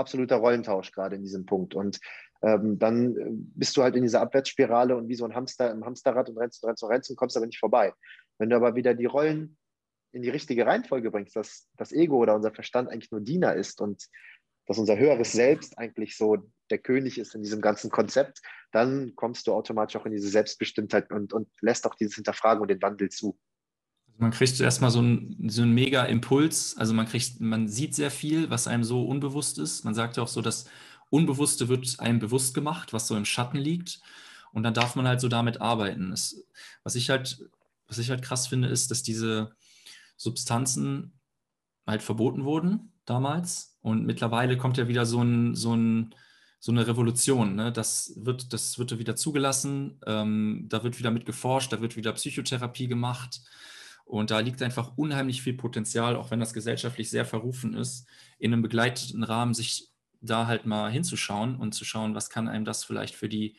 absoluter 0.00 0.36
Rollentausch 0.36 0.92
gerade 0.92 1.16
in 1.16 1.22
diesem 1.22 1.46
Punkt. 1.46 1.74
Und 1.74 2.00
ähm, 2.42 2.78
dann 2.78 3.16
äh, 3.16 3.30
bist 3.30 3.76
du 3.76 3.82
halt 3.82 3.96
in 3.96 4.02
dieser 4.02 4.20
Abwärtsspirale 4.20 4.96
und 4.96 5.08
wie 5.08 5.14
so 5.14 5.24
ein 5.24 5.34
Hamster 5.34 5.70
im 5.70 5.84
Hamsterrad 5.84 6.28
und 6.28 6.38
rennst 6.38 6.62
und 6.62 6.68
rennst 6.68 6.82
und 6.82 6.90
rennst 6.90 7.10
und 7.10 7.16
kommst 7.16 7.36
aber 7.36 7.46
nicht 7.46 7.58
vorbei. 7.58 7.92
Wenn 8.38 8.50
du 8.50 8.56
aber 8.56 8.74
wieder 8.74 8.94
die 8.94 9.06
Rollen 9.06 9.58
in 10.12 10.22
die 10.22 10.30
richtige 10.30 10.66
Reihenfolge 10.66 11.10
bringst, 11.10 11.36
dass 11.36 11.68
das 11.76 11.92
Ego 11.92 12.16
oder 12.16 12.34
unser 12.34 12.52
Verstand 12.52 12.88
eigentlich 12.88 13.12
nur 13.12 13.20
Diener 13.20 13.54
ist 13.54 13.80
und 13.80 14.08
dass 14.66 14.78
unser 14.78 14.96
höheres 14.96 15.32
Selbst 15.32 15.78
eigentlich 15.78 16.16
so 16.16 16.38
der 16.70 16.78
König 16.78 17.18
ist 17.18 17.34
in 17.34 17.42
diesem 17.42 17.60
ganzen 17.60 17.90
Konzept, 17.90 18.40
dann 18.72 19.14
kommst 19.16 19.46
du 19.46 19.52
automatisch 19.52 19.96
auch 19.96 20.06
in 20.06 20.12
diese 20.12 20.28
Selbstbestimmtheit 20.28 21.10
und, 21.10 21.32
und 21.32 21.48
lässt 21.60 21.86
auch 21.86 21.94
dieses 21.94 22.14
Hinterfragen 22.14 22.62
und 22.62 22.68
den 22.68 22.80
Wandel 22.80 23.08
zu 23.08 23.38
man 24.18 24.30
kriegt 24.30 24.56
zuerst 24.56 24.80
mal 24.80 24.90
so 24.90 25.00
einen, 25.00 25.48
so 25.48 25.62
einen 25.62 25.72
mega 25.72 26.04
Impuls. 26.04 26.76
Also 26.76 26.94
man 26.94 27.06
kriegt, 27.06 27.40
man 27.40 27.68
sieht 27.68 27.94
sehr 27.94 28.10
viel, 28.10 28.50
was 28.50 28.66
einem 28.66 28.84
so 28.84 29.04
unbewusst 29.04 29.58
ist. 29.58 29.84
Man 29.84 29.94
sagt 29.94 30.16
ja 30.16 30.22
auch 30.22 30.28
so, 30.28 30.42
das 30.42 30.66
Unbewusste 31.10 31.68
wird 31.68 31.98
einem 31.98 32.20
bewusst 32.20 32.54
gemacht, 32.54 32.92
was 32.92 33.08
so 33.08 33.16
im 33.16 33.24
Schatten 33.24 33.58
liegt. 33.58 34.00
Und 34.52 34.62
dann 34.62 34.74
darf 34.74 34.94
man 34.94 35.08
halt 35.08 35.20
so 35.20 35.28
damit 35.28 35.60
arbeiten. 35.60 36.10
Das, 36.10 36.36
was 36.84 36.94
ich 36.94 37.10
halt, 37.10 37.44
was 37.88 37.98
ich 37.98 38.10
halt 38.10 38.22
krass 38.22 38.46
finde, 38.46 38.68
ist, 38.68 38.90
dass 38.90 39.02
diese 39.02 39.50
Substanzen 40.16 41.12
halt 41.86 42.02
verboten 42.02 42.44
wurden 42.44 42.92
damals. 43.04 43.76
Und 43.82 44.06
mittlerweile 44.06 44.56
kommt 44.56 44.76
ja 44.76 44.86
wieder 44.86 45.06
so, 45.06 45.22
ein, 45.22 45.54
so, 45.54 45.74
ein, 45.74 46.14
so 46.60 46.72
eine 46.72 46.86
Revolution. 46.86 47.56
Ne? 47.56 47.72
Das, 47.72 48.12
wird, 48.16 48.52
das 48.52 48.78
wird 48.78 48.96
wieder 48.98 49.16
zugelassen, 49.16 49.98
ähm, 50.06 50.66
da 50.68 50.84
wird 50.84 50.98
wieder 50.98 51.10
mit 51.10 51.26
geforscht, 51.26 51.72
da 51.72 51.80
wird 51.80 51.96
wieder 51.96 52.12
Psychotherapie 52.12 52.86
gemacht. 52.86 53.40
Und 54.10 54.32
da 54.32 54.40
liegt 54.40 54.60
einfach 54.60 54.96
unheimlich 54.96 55.40
viel 55.40 55.54
Potenzial, 55.54 56.16
auch 56.16 56.32
wenn 56.32 56.40
das 56.40 56.52
gesellschaftlich 56.52 57.10
sehr 57.10 57.24
verrufen 57.24 57.74
ist, 57.74 58.08
in 58.40 58.52
einem 58.52 58.60
begleiteten 58.60 59.22
Rahmen 59.22 59.54
sich 59.54 59.92
da 60.20 60.48
halt 60.48 60.66
mal 60.66 60.90
hinzuschauen 60.90 61.54
und 61.54 61.76
zu 61.76 61.84
schauen, 61.84 62.16
was 62.16 62.28
kann 62.28 62.48
einem 62.48 62.64
das 62.64 62.82
vielleicht 62.82 63.14
für 63.14 63.28
die 63.28 63.56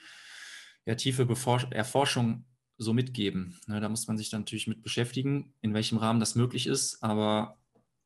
ja, 0.86 0.96
tiefe 0.96 1.26
Befor 1.26 1.72
Erforschung 1.72 2.44
so 2.78 2.92
mitgeben. 2.92 3.62
Ne, 3.68 3.80
da 3.80 3.88
muss 3.88 4.10
man 4.10 4.18
sich 4.18 4.30
dann 4.30 4.42
natürlich 4.42 4.68
mit 4.68 4.84
beschäftigen, 4.84 5.54
in 5.62 5.74
welchem 5.74 5.98
Rahmen 5.98 6.20
das 6.20 6.36
möglich 6.36 6.68
ist. 6.68 7.02
Aber 7.02 7.58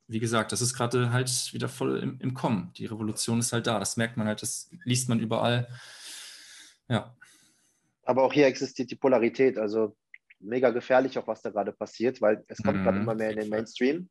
wie 0.08 0.20
gesagt, 0.20 0.52
das 0.52 0.62
ist 0.62 0.76
gerade 0.76 1.12
halt 1.12 1.52
wieder 1.52 1.68
voll 1.68 1.98
im, 1.98 2.20
im 2.20 2.36
Kommen. 2.36 2.72
Die 2.78 2.86
Revolution 2.86 3.40
ist 3.40 3.54
halt 3.54 3.66
da. 3.66 3.80
Das 3.80 3.98
merkt 3.98 4.18
man 4.18 4.28
halt, 4.28 4.44
das 4.44 4.70
liest 4.84 5.10
man 5.10 5.20
überall. 5.20 5.68
Ja. 6.90 7.16
Aber 8.04 8.22
auch 8.22 8.34
hier 8.34 8.46
existiert 8.46 8.92
die 8.92 8.96
Polarität. 8.96 9.58
Also 9.58 9.96
mega 10.40 10.70
gefährlich 10.72 11.18
auch, 11.18 11.28
was 11.28 11.42
da 11.42 11.50
gerade 11.50 11.72
passiert, 11.72 12.22
weil 12.22 12.44
es 12.48 12.62
kommt 12.62 12.80
mhm. 12.80 12.84
gerade 12.84 13.00
immer 13.00 13.16
mehr 13.16 13.32
in 13.32 13.40
den 13.40 13.50
Mainstream. 13.50 14.10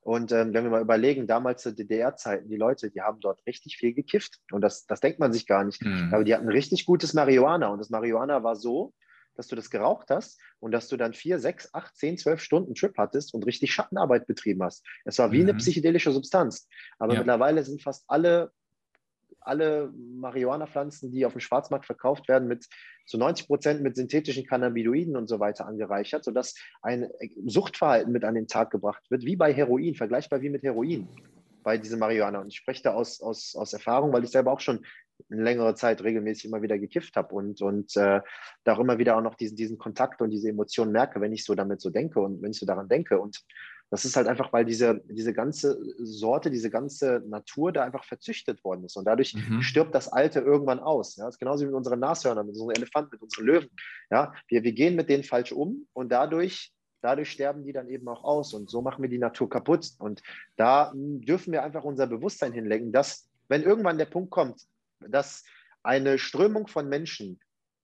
Und 0.00 0.30
ähm, 0.30 0.54
wenn 0.54 0.62
wir 0.62 0.70
mal 0.70 0.82
überlegen, 0.82 1.26
damals 1.26 1.62
zu 1.62 1.74
DDR-Zeiten, 1.74 2.48
die 2.48 2.56
Leute, 2.56 2.92
die 2.92 3.02
haben 3.02 3.18
dort 3.18 3.44
richtig 3.44 3.76
viel 3.76 3.92
gekifft. 3.92 4.38
Und 4.52 4.60
das, 4.60 4.86
das 4.86 5.00
denkt 5.00 5.18
man 5.18 5.32
sich 5.32 5.48
gar 5.48 5.64
nicht. 5.64 5.84
Mhm. 5.84 6.14
Aber 6.14 6.22
die 6.22 6.32
hatten 6.32 6.48
richtig 6.48 6.86
gutes 6.86 7.12
Marihuana. 7.12 7.66
Und 7.68 7.80
das 7.80 7.90
Marihuana 7.90 8.44
war 8.44 8.54
so, 8.54 8.94
dass 9.34 9.48
du 9.48 9.56
das 9.56 9.68
geraucht 9.68 10.10
hast 10.10 10.40
und 10.60 10.72
dass 10.72 10.86
du 10.88 10.96
dann 10.96 11.12
vier, 11.12 11.38
sechs, 11.38 11.74
acht, 11.74 11.96
zehn, 11.96 12.18
zwölf 12.18 12.40
Stunden 12.40 12.74
Trip 12.74 12.96
hattest 12.96 13.34
und 13.34 13.46
richtig 13.46 13.72
Schattenarbeit 13.72 14.28
betrieben 14.28 14.62
hast. 14.62 14.84
Es 15.04 15.18
war 15.18 15.32
wie 15.32 15.42
mhm. 15.42 15.48
eine 15.48 15.58
psychedelische 15.58 16.12
Substanz. 16.12 16.68
Aber 16.98 17.14
ja. 17.14 17.20
mittlerweile 17.20 17.64
sind 17.64 17.82
fast 17.82 18.04
alle, 18.06 18.52
alle 19.46 19.92
Marihuana-Pflanzen, 19.94 21.10
die 21.10 21.24
auf 21.24 21.32
dem 21.32 21.40
Schwarzmarkt 21.40 21.86
verkauft 21.86 22.28
werden, 22.28 22.48
mit 22.48 22.66
zu 23.06 23.18
90 23.18 23.46
Prozent 23.46 23.82
mit 23.82 23.96
synthetischen 23.96 24.46
Cannabinoiden 24.46 25.16
und 25.16 25.28
so 25.28 25.38
weiter 25.38 25.66
angereichert, 25.66 26.24
sodass 26.24 26.54
ein 26.82 27.08
Suchtverhalten 27.46 28.12
mit 28.12 28.24
an 28.24 28.34
den 28.34 28.48
Tag 28.48 28.70
gebracht 28.70 29.10
wird, 29.10 29.24
wie 29.24 29.36
bei 29.36 29.52
Heroin, 29.52 29.94
vergleichbar 29.94 30.42
wie 30.42 30.50
mit 30.50 30.62
Heroin 30.62 31.08
bei 31.62 31.78
diesem 31.78 31.98
Marihuana. 31.98 32.40
Und 32.40 32.48
ich 32.48 32.56
spreche 32.56 32.82
da 32.82 32.94
aus, 32.94 33.20
aus, 33.20 33.54
aus 33.56 33.72
Erfahrung, 33.72 34.12
weil 34.12 34.24
ich 34.24 34.30
selber 34.30 34.52
auch 34.52 34.60
schon 34.60 34.84
eine 35.30 35.42
längere 35.42 35.74
Zeit 35.74 36.02
regelmäßig 36.02 36.46
immer 36.46 36.62
wieder 36.62 36.78
gekifft 36.78 37.16
habe 37.16 37.34
und, 37.34 37.62
und 37.62 37.96
äh, 37.96 38.20
da 38.64 38.74
auch 38.74 38.80
immer 38.80 38.98
wieder 38.98 39.16
auch 39.16 39.22
noch 39.22 39.34
diesen, 39.34 39.56
diesen 39.56 39.78
Kontakt 39.78 40.20
und 40.20 40.30
diese 40.30 40.48
Emotionen 40.48 40.92
merke, 40.92 41.20
wenn 41.20 41.32
ich 41.32 41.44
so 41.44 41.54
damit 41.54 41.80
so 41.80 41.90
denke 41.90 42.20
und 42.20 42.42
wenn 42.42 42.50
ich 42.50 42.58
so 42.58 42.66
daran 42.66 42.88
denke. 42.88 43.18
Und 43.18 43.42
das 43.90 44.04
ist 44.04 44.16
halt 44.16 44.26
einfach, 44.26 44.52
weil 44.52 44.64
diese, 44.64 45.00
diese 45.08 45.32
ganze 45.32 45.78
Sorte, 45.98 46.50
diese 46.50 46.70
ganze 46.70 47.22
Natur 47.26 47.72
da 47.72 47.84
einfach 47.84 48.04
verzüchtet 48.04 48.64
worden 48.64 48.84
ist. 48.84 48.96
Und 48.96 49.04
dadurch 49.04 49.34
mhm. 49.34 49.62
stirbt 49.62 49.94
das 49.94 50.08
Alte 50.08 50.40
irgendwann 50.40 50.80
aus. 50.80 51.16
Ja? 51.16 51.26
Das 51.26 51.36
ist 51.36 51.38
genauso 51.38 51.62
wie 51.62 51.66
mit 51.66 51.74
unseren 51.76 52.00
Nashörnern, 52.00 52.46
mit 52.46 52.56
unseren 52.56 52.74
Elefanten, 52.74 53.10
mit 53.12 53.22
unseren 53.22 53.46
Löwen. 53.46 53.70
Ja? 54.10 54.32
Wir, 54.48 54.64
wir 54.64 54.72
gehen 54.72 54.96
mit 54.96 55.08
denen 55.08 55.22
falsch 55.22 55.52
um 55.52 55.86
und 55.92 56.10
dadurch 56.10 56.72
dadurch 57.02 57.30
sterben 57.30 57.64
die 57.64 57.72
dann 57.72 57.88
eben 57.88 58.08
auch 58.08 58.24
aus 58.24 58.52
und 58.52 58.68
so 58.68 58.82
machen 58.82 59.00
wir 59.00 59.08
die 59.08 59.18
Natur 59.18 59.48
kaputt. 59.48 59.92
Und 59.98 60.22
da 60.56 60.92
dürfen 60.94 61.52
wir 61.52 61.62
einfach 61.62 61.84
unser 61.84 62.08
Bewusstsein 62.08 62.52
hinlenken, 62.52 62.90
dass, 62.90 63.28
wenn 63.46 63.62
irgendwann 63.62 63.98
der 63.98 64.06
Punkt 64.06 64.30
kommt, 64.30 64.62
dass 64.98 65.44
eine 65.84 66.18
Strömung 66.18 66.66
von 66.66 66.88
Menschen 66.88 67.38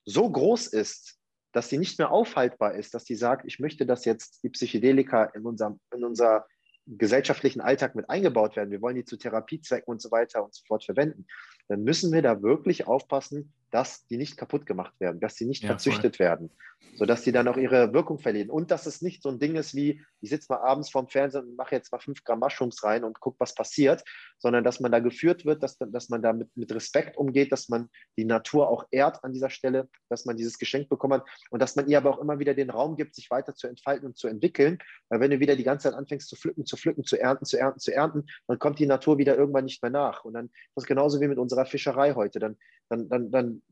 so 0.05 0.29
groß 0.29 0.67
ist, 0.69 1.21
dass 1.53 1.69
sie 1.69 1.79
nicht 1.79 1.99
mehr 1.99 2.11
aufhaltbar 2.11 2.75
ist, 2.75 2.95
dass 2.95 3.05
sie 3.05 3.15
sagt, 3.15 3.47
ich 3.47 3.59
möchte, 3.61 3.87
dass 3.87 4.05
jetzt 4.05 4.43
die 4.43 4.49
Psychedelika 4.49 5.25
in, 5.25 5.43
unserem, 5.43 5.81
in 5.95 6.05
unser 6.05 6.47
gesellschaftlichen 6.87 7.61
Alltag 7.61 7.95
mit 7.95 8.11
eingebaut 8.11 8.57
werden. 8.57 8.71
Wir 8.71 8.83
wollen 8.83 8.97
die 8.97 9.05
zu 9.05 9.17
Therapiezwecken 9.17 9.91
und 9.93 10.03
so 10.03 10.11
weiter 10.11 10.45
und 10.45 10.55
so 10.55 10.63
fort 10.67 10.85
verwenden. 10.85 11.27
Dann 11.69 11.85
müssen 11.85 12.13
wir 12.13 12.23
da 12.23 12.43
wirklich 12.43 12.87
aufpassen, 12.87 13.53
dass 13.73 14.07
die 14.07 14.19
nicht 14.19 14.37
kaputt 14.37 14.67
gemacht 14.67 14.93
werden, 15.01 15.19
dass 15.19 15.35
sie 15.35 15.47
nicht 15.47 15.63
ja, 15.63 15.69
verzüchtet 15.69 16.19
voll. 16.19 16.27
werden, 16.27 16.51
sodass 16.95 17.23
die 17.23 17.33
dann 17.33 17.49
auch 17.49 17.57
ihre 17.57 17.93
Wirkung 17.93 18.19
verlieren. 18.19 18.51
Und 18.51 18.71
dass 18.71 18.87
es 18.87 19.01
nicht 19.01 19.23
so 19.23 19.31
ein 19.31 19.41
Ding 19.41 19.57
ist 19.57 19.75
wie, 19.75 20.05
ich 20.21 20.31
sitze 20.31 20.53
mal 20.53 20.61
abends 20.61 20.91
vorm 20.91 21.09
Fernsehen 21.09 21.45
und 21.49 21.57
mache 21.57 21.75
jetzt 21.75 21.91
mal 21.91 21.99
fünf 21.99 22.23
Gramm 22.23 22.41
Mushrooms 22.41 22.85
rein 22.85 23.03
und 23.03 23.19
gucke, 23.19 23.41
was 23.41 23.55
passiert, 23.55 24.05
sondern 24.39 24.63
dass 24.63 24.79
man 24.79 24.93
da 24.93 24.99
geführt 24.99 25.47
wird, 25.47 25.63
dass, 25.63 25.79
dass 25.79 26.11
man 26.11 26.21
da 26.21 26.35
mit, 26.35 26.55
mit 26.55 26.71
Respekt 26.73 27.17
umgeht, 27.17 27.51
dass 27.51 27.71
man 27.71 27.89
die 28.19 28.27
Natur 28.27 28.69
auch 28.69 28.85
ehrt 28.91 29.25
an 29.25 29.33
dieser 29.33 29.49
Stelle, 29.49 29.89
dass 30.11 30.27
man 30.27 30.37
dieses 30.37 30.59
Geschenk 30.59 30.91
bekommen 30.91 31.15
hat 31.15 31.27
und 31.51 31.63
dass 31.63 31.75
man 31.75 31.89
ihr 31.89 31.97
aber 31.97 32.11
auch 32.11 32.19
immer 32.19 32.39
wieder 32.39 32.53
den 32.53 32.69
Raum 32.69 32.97
gibt, 32.97 33.15
sich 33.15 33.31
weiter 33.31 33.55
zu 33.55 33.69
entfalten 33.69 34.07
und 34.07 34.19
zu 34.19 34.29
entwickeln. 34.29 34.79
Weil 35.09 35.21
wenn 35.21 35.31
du 35.31 35.41
wieder 35.41 35.57
die 35.57 35.65
ganze 35.65 35.89
Zeit 35.89 35.99
anfängst 35.99 36.29
zu 36.29 36.37
pflücken, 36.37 36.67
zu 36.67 36.77
pflücken, 36.77 37.05
zu 37.05 37.19
ernten, 37.19 37.47
zu 37.47 37.59
ernten, 37.59 37.81
zu 37.81 37.95
ernten, 37.95 38.27
dann 38.49 38.59
kommt 38.59 38.79
die 38.79 38.87
Natur 38.87 39.17
wieder 39.17 39.37
irgendwann 39.37 39.65
nicht 39.65 39.83
mehr 39.83 39.91
nach. 39.91 40.25
Und 40.25 40.35
dann 40.35 40.47
ist 40.47 40.77
das 40.77 40.85
genauso 40.85 41.21
wie 41.21 41.29
mit 41.29 41.39
unserer 41.39 41.65
Fischerei 41.65 42.13
heute. 42.15 42.39
Dann, 42.39 42.59
dann, 42.93 43.09
dann, 43.09 43.31
dann 43.31 43.63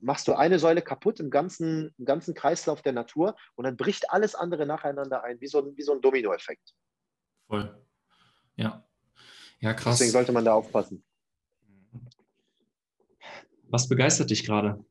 machst 0.00 0.26
du 0.28 0.34
eine 0.34 0.58
Säule 0.58 0.82
kaputt 0.82 1.20
im 1.20 1.30
ganzen, 1.30 1.94
im 1.98 2.04
ganzen 2.04 2.34
Kreislauf 2.34 2.82
der 2.82 2.92
Natur 2.92 3.36
und 3.54 3.64
dann 3.64 3.76
bricht 3.76 4.10
alles 4.10 4.34
andere 4.34 4.66
nacheinander 4.66 5.22
ein, 5.22 5.40
wie 5.40 5.46
so, 5.46 5.76
wie 5.76 5.82
so 5.82 5.92
ein 5.92 6.00
Dominoeffekt. 6.00 6.74
Voll. 7.46 7.84
Ja. 8.56 8.84
Ja, 9.60 9.74
krass. 9.74 9.98
Deswegen 9.98 10.12
sollte 10.12 10.32
man 10.32 10.44
da 10.44 10.54
aufpassen. 10.54 11.04
Was 13.68 13.88
begeistert 13.88 14.30
dich 14.30 14.44
gerade? 14.44 14.84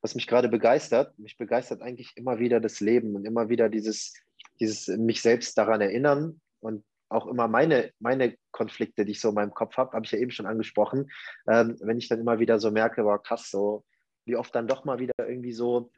Was 0.00 0.14
mich 0.14 0.26
gerade 0.26 0.48
begeistert, 0.48 1.16
mich 1.18 1.36
begeistert 1.36 1.82
eigentlich 1.82 2.16
immer 2.16 2.38
wieder 2.38 2.58
das 2.58 2.80
Leben 2.80 3.14
und 3.14 3.26
immer 3.26 3.48
wieder 3.48 3.68
dieses, 3.68 4.14
dieses 4.58 4.88
mich 4.88 5.20
selbst 5.20 5.56
daran 5.58 5.82
erinnern 5.82 6.40
und 6.60 6.84
auch 7.10 7.26
immer 7.26 7.48
meine, 7.48 7.92
meine 7.98 8.36
Konflikte, 8.52 9.04
die 9.04 9.12
ich 9.12 9.20
so 9.20 9.30
in 9.30 9.34
meinem 9.34 9.52
Kopf 9.52 9.76
habe, 9.76 9.92
habe 9.92 10.04
ich 10.04 10.12
ja 10.12 10.18
eben 10.18 10.30
schon 10.30 10.46
angesprochen. 10.46 11.10
Ähm, 11.48 11.76
wenn 11.80 11.98
ich 11.98 12.08
dann 12.08 12.20
immer 12.20 12.38
wieder 12.38 12.58
so 12.58 12.70
merke, 12.70 13.04
war 13.04 13.22
krass, 13.22 13.50
so 13.50 13.84
wie 14.24 14.36
oft 14.36 14.54
dann 14.54 14.68
doch 14.68 14.84
mal 14.84 14.98
wieder 14.98 15.14
irgendwie 15.18 15.52
so 15.52 15.90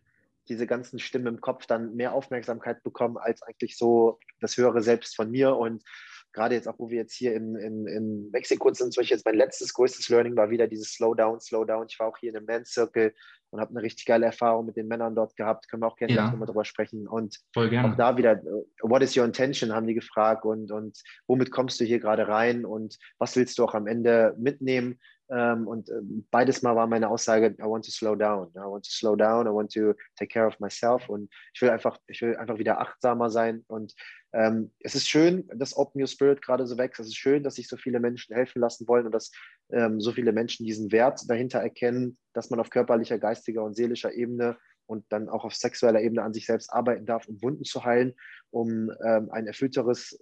diese 0.48 0.66
ganzen 0.66 0.98
Stimmen 0.98 1.26
im 1.26 1.40
Kopf 1.40 1.66
dann 1.66 1.94
mehr 1.94 2.14
Aufmerksamkeit 2.14 2.82
bekommen 2.82 3.16
als 3.16 3.42
eigentlich 3.42 3.76
so 3.76 4.18
das 4.40 4.56
höhere 4.56 4.82
Selbst 4.82 5.14
von 5.14 5.30
mir. 5.30 5.56
Und 5.56 5.84
gerade 6.32 6.54
jetzt 6.54 6.66
auch, 6.66 6.78
wo 6.78 6.90
wir 6.90 6.98
jetzt 6.98 7.14
hier 7.14 7.34
in, 7.34 7.54
in, 7.56 7.86
in 7.86 8.30
Mexiko 8.30 8.72
sind, 8.72 8.92
zum 8.92 9.02
Beispiel 9.02 9.16
jetzt 9.16 9.26
mein 9.26 9.36
letztes 9.36 9.72
größtes 9.74 10.08
Learning 10.08 10.36
war 10.36 10.50
wieder 10.50 10.66
dieses 10.66 10.92
Slow 10.92 11.14
Down, 11.14 11.40
Slow 11.40 11.64
Down. 11.64 11.86
Ich 11.88 11.98
war 12.00 12.08
auch 12.08 12.18
hier 12.18 12.30
in 12.30 12.36
einem 12.36 12.46
Men's 12.46 12.70
Circle 12.70 13.14
und 13.52 13.60
habe 13.60 13.70
eine 13.70 13.82
richtig 13.82 14.06
geile 14.06 14.26
Erfahrung 14.26 14.64
mit 14.64 14.76
den 14.76 14.88
Männern 14.88 15.14
dort 15.14 15.36
gehabt. 15.36 15.68
Können 15.68 15.82
wir 15.82 15.86
auch 15.86 15.96
gerne 15.96 16.14
ja. 16.14 16.30
nochmal 16.30 16.46
drüber 16.46 16.64
sprechen. 16.64 17.06
Und 17.06 17.38
auch 17.54 17.96
da 17.96 18.16
wieder, 18.16 18.32
äh, 18.32 18.64
what 18.80 19.02
is 19.02 19.16
your 19.16 19.26
intention, 19.26 19.72
haben 19.72 19.86
die 19.86 19.94
gefragt 19.94 20.46
und, 20.46 20.72
und 20.72 20.98
womit 21.26 21.50
kommst 21.50 21.78
du 21.78 21.84
hier 21.84 22.00
gerade 22.00 22.26
rein 22.26 22.64
und 22.64 22.98
was 23.18 23.36
willst 23.36 23.58
du 23.58 23.64
auch 23.64 23.74
am 23.74 23.86
Ende 23.86 24.34
mitnehmen? 24.38 24.98
Ähm, 25.32 25.66
und 25.66 25.88
äh, 25.88 26.00
beides 26.30 26.62
Mal 26.62 26.76
war 26.76 26.86
meine 26.86 27.08
Aussage, 27.08 27.56
I 27.58 27.62
want 27.62 27.86
to 27.86 27.90
slow 27.90 28.14
down. 28.14 28.50
I 28.54 28.58
want 28.58 28.84
to 28.84 28.90
slow 28.90 29.16
down, 29.16 29.46
I 29.46 29.50
want 29.50 29.72
to 29.72 29.94
take 30.16 30.28
care 30.28 30.46
of 30.46 30.60
myself. 30.60 31.08
Und 31.08 31.30
ich 31.54 31.62
will 31.62 31.70
einfach, 31.70 31.98
ich 32.06 32.20
will 32.20 32.36
einfach 32.36 32.58
wieder 32.58 32.80
achtsamer 32.80 33.30
sein. 33.30 33.64
Und 33.66 33.94
ähm, 34.34 34.72
es 34.80 34.94
ist 34.94 35.08
schön, 35.08 35.48
dass 35.54 35.76
Open 35.76 36.02
Your 36.02 36.06
Spirit 36.06 36.42
gerade 36.42 36.66
so 36.66 36.76
wächst. 36.76 37.00
Es 37.00 37.06
ist 37.06 37.16
schön, 37.16 37.42
dass 37.42 37.54
sich 37.54 37.66
so 37.66 37.78
viele 37.78 37.98
Menschen 37.98 38.34
helfen 38.34 38.60
lassen 38.60 38.86
wollen 38.86 39.06
und 39.06 39.12
dass 39.12 39.32
ähm, 39.72 40.00
so 40.00 40.12
viele 40.12 40.32
Menschen 40.32 40.66
diesen 40.66 40.92
Wert 40.92 41.22
dahinter 41.28 41.60
erkennen, 41.60 42.18
dass 42.34 42.50
man 42.50 42.60
auf 42.60 42.68
körperlicher, 42.68 43.18
geistiger 43.18 43.64
und 43.64 43.74
seelischer 43.74 44.12
Ebene 44.12 44.58
und 44.84 45.06
dann 45.10 45.30
auch 45.30 45.44
auf 45.44 45.54
sexueller 45.54 46.02
Ebene 46.02 46.22
an 46.22 46.34
sich 46.34 46.44
selbst 46.44 46.70
arbeiten 46.70 47.06
darf, 47.06 47.26
um 47.26 47.40
Wunden 47.40 47.64
zu 47.64 47.84
heilen, 47.84 48.14
um 48.50 48.90
ähm, 49.02 49.30
ein 49.30 49.46
erfüllteres, 49.46 50.20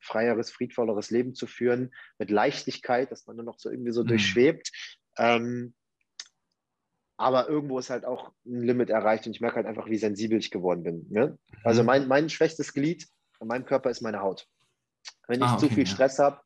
freieres, 0.00 0.50
friedvolleres 0.50 1.10
Leben 1.10 1.34
zu 1.34 1.46
führen, 1.46 1.92
mit 2.18 2.30
Leichtigkeit, 2.30 3.10
dass 3.10 3.26
man 3.26 3.36
nur 3.36 3.44
noch 3.44 3.58
so 3.58 3.70
irgendwie 3.70 3.92
so 3.92 4.02
mhm. 4.02 4.08
durchschwebt. 4.08 4.70
Ähm, 5.18 5.74
aber 7.16 7.48
irgendwo 7.48 7.78
ist 7.78 7.90
halt 7.90 8.06
auch 8.06 8.32
ein 8.46 8.62
Limit 8.62 8.88
erreicht 8.88 9.26
und 9.26 9.34
ich 9.34 9.42
merke 9.42 9.56
halt 9.56 9.66
einfach, 9.66 9.86
wie 9.86 9.98
sensibel 9.98 10.38
ich 10.38 10.50
geworden 10.50 10.82
bin. 10.82 11.06
Ne? 11.10 11.38
Also 11.64 11.82
mhm. 11.82 11.86
mein, 11.86 12.08
mein 12.08 12.30
schwächstes 12.30 12.72
Glied 12.72 13.06
an 13.40 13.48
meinem 13.48 13.66
Körper 13.66 13.90
ist 13.90 14.00
meine 14.00 14.20
Haut. 14.20 14.46
Wenn 15.28 15.40
ich 15.40 15.46
ah, 15.46 15.54
okay, 15.54 15.68
zu 15.68 15.74
viel 15.74 15.84
ja. 15.84 15.90
Stress 15.90 16.18
habe, 16.18 16.40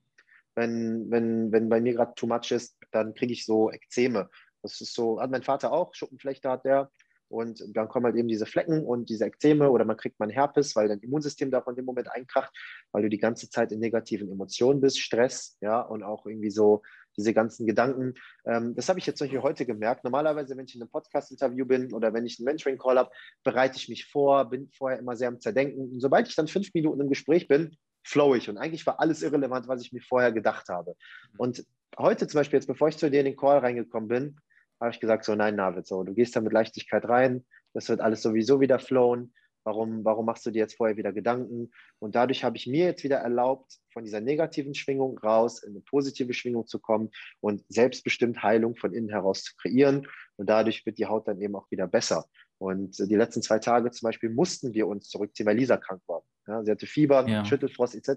wenn, 0.57 1.11
wenn, 1.11 1.53
wenn 1.53 1.69
bei 1.69 1.81
mir 1.81 1.95
gerade 1.95 2.15
too 2.15 2.27
much 2.27 2.51
ist, 2.51 2.77
dann 2.91 3.15
kriege 3.15 3.33
ich 3.33 3.45
so 3.45 3.71
Ekzeme. 3.71 4.31
Das 4.63 4.81
ist 4.81 4.95
so, 4.95 5.21
hat 5.21 5.31
mein 5.31 5.43
Vater 5.43 5.73
auch, 5.73 5.95
Schuppenflechte 5.95 6.51
hat 6.51 6.65
der. 6.65 6.91
Und 7.29 7.64
dann 7.75 7.89
kommen 7.89 8.07
halt 8.07 8.16
eben 8.16 8.29
diese 8.29 8.47
Flecken 8.47 8.85
und 8.85 9.09
diese 9.09 9.25
Ekzeme 9.25 9.70
oder 9.70 9.85
man 9.85 9.97
kriegt 9.97 10.20
mal 10.20 10.31
Herpes, 10.31 10.77
weil 10.77 10.89
dein 10.89 11.01
Immunsystem 11.01 11.51
davon 11.51 11.72
in 11.72 11.77
dem 11.77 11.87
Moment 11.87 12.11
einkracht, 12.11 12.53
weil 12.93 13.03
du 13.03 13.09
die 13.09 13.18
ganze 13.18 13.49
Zeit 13.51 13.72
in 13.72 13.81
negativen 13.81 14.31
Emotionen 14.31 14.81
bist, 14.81 15.01
Stress, 15.01 15.57
ja, 15.61 15.81
und 15.81 16.03
auch 16.03 16.27
irgendwie 16.27 16.51
so 16.51 16.83
diese 17.16 17.33
ganzen 17.33 17.66
Gedanken. 17.66 18.14
Ähm, 18.45 18.75
das 18.75 18.89
habe 18.89 18.99
ich 18.99 19.07
jetzt 19.07 19.18
solche 19.18 19.43
heute 19.43 19.66
gemerkt. 19.66 20.05
Normalerweise, 20.05 20.57
wenn 20.57 20.66
ich 20.66 20.75
in 20.75 20.83
einem 20.83 20.91
Podcast-Interview 20.91 21.64
bin 21.64 21.93
oder 21.93 22.12
wenn 22.12 22.27
ich 22.27 22.39
einen 22.39 22.47
Mentoring-Call 22.47 22.99
habe, 22.99 23.11
bereite 23.43 23.77
ich 23.77 23.89
mich 23.89 24.07
vor, 24.07 24.49
bin 24.51 24.70
vorher 24.70 24.99
immer 24.99 25.16
sehr 25.16 25.29
am 25.29 25.41
Zerdenken. 25.41 25.93
Und 25.93 26.01
sobald 26.01 26.29
ich 26.29 26.35
dann 26.35 26.49
fünf 26.49 26.72
Minuten 26.75 27.01
im 27.01 27.09
Gespräch 27.09 27.49
bin, 27.49 27.77
flow 28.03 28.35
ich. 28.35 28.49
Und 28.49 28.59
eigentlich 28.59 28.87
war 28.87 29.01
alles 29.01 29.22
irrelevant, 29.22 29.68
was 29.68 29.83
ich 29.83 29.93
mir 29.93 30.03
vorher 30.03 30.33
gedacht 30.33 30.68
habe. 30.68 30.95
Und 31.39 31.64
heute 31.99 32.27
zum 32.27 32.39
Beispiel, 32.39 32.59
jetzt 32.59 32.66
bevor 32.66 32.89
ich 32.89 32.99
zu 32.99 33.11
dir 33.11 33.20
in 33.20 33.27
den 33.27 33.37
Call 33.37 33.59
reingekommen 33.59 34.09
bin, 34.09 34.37
habe 34.85 34.95
ich 34.95 35.01
gesagt, 35.01 35.24
so 35.24 35.35
nein, 35.35 35.57
Navid, 35.57 35.87
so, 35.87 36.03
du 36.03 36.14
gehst 36.14 36.37
da 36.37 36.41
mit 36.41 36.53
Leichtigkeit 36.53 37.09
rein, 37.09 37.45
das 37.72 37.89
wird 37.89 38.01
alles 38.01 38.22
sowieso 38.22 38.61
wieder 38.61 38.78
flowen. 38.78 39.35
Warum, 39.66 40.05
warum 40.05 40.26
machst 40.26 40.45
du 40.45 40.51
dir 40.51 40.59
jetzt 40.59 40.76
vorher 40.76 40.99
wieder 40.99 41.12
Gedanken? 41.12 41.70
Und 41.99 42.14
dadurch 42.14 42.45
habe 42.45 42.59
ich 42.59 42.66
mir 42.66 42.85
jetzt 42.85 43.03
wieder 43.03 43.16
erlaubt, 43.16 43.78
von 43.95 44.05
dieser 44.05 44.20
negativen 44.20 44.74
Schwingung 44.74 45.18
raus 45.18 45.62
in 45.62 45.70
eine 45.70 45.80
positive 45.80 46.35
Schwingung 46.35 46.66
zu 46.66 46.78
kommen 46.78 47.11
und 47.41 47.64
selbstbestimmt 47.68 48.43
Heilung 48.43 48.76
von 48.76 48.93
innen 48.93 49.09
heraus 49.09 49.43
zu 49.43 49.55
kreieren. 49.57 50.07
Und 50.37 50.51
dadurch 50.51 50.85
wird 50.85 50.99
die 50.99 51.07
Haut 51.07 51.26
dann 51.28 51.41
eben 51.41 51.57
auch 51.57 51.70
wieder 51.70 51.87
besser. 51.87 52.26
Und 52.59 52.99
die 52.99 53.16
letzten 53.16 53.41
zwei 53.41 53.59
Tage 53.59 53.91
zum 53.91 54.07
Beispiel 54.07 54.28
mussten 54.28 54.74
wir 54.74 54.87
uns 54.87 55.09
zurückziehen, 55.09 55.47
weil 55.47 55.57
Lisa 55.57 55.78
krank 55.78 56.03
war. 56.07 56.24
Ja, 56.47 56.63
sie 56.63 56.71
hatte 56.71 56.87
Fieber, 56.87 57.27
ja. 57.27 57.45
Schüttelfrost 57.45 57.95
etc. 57.95 58.09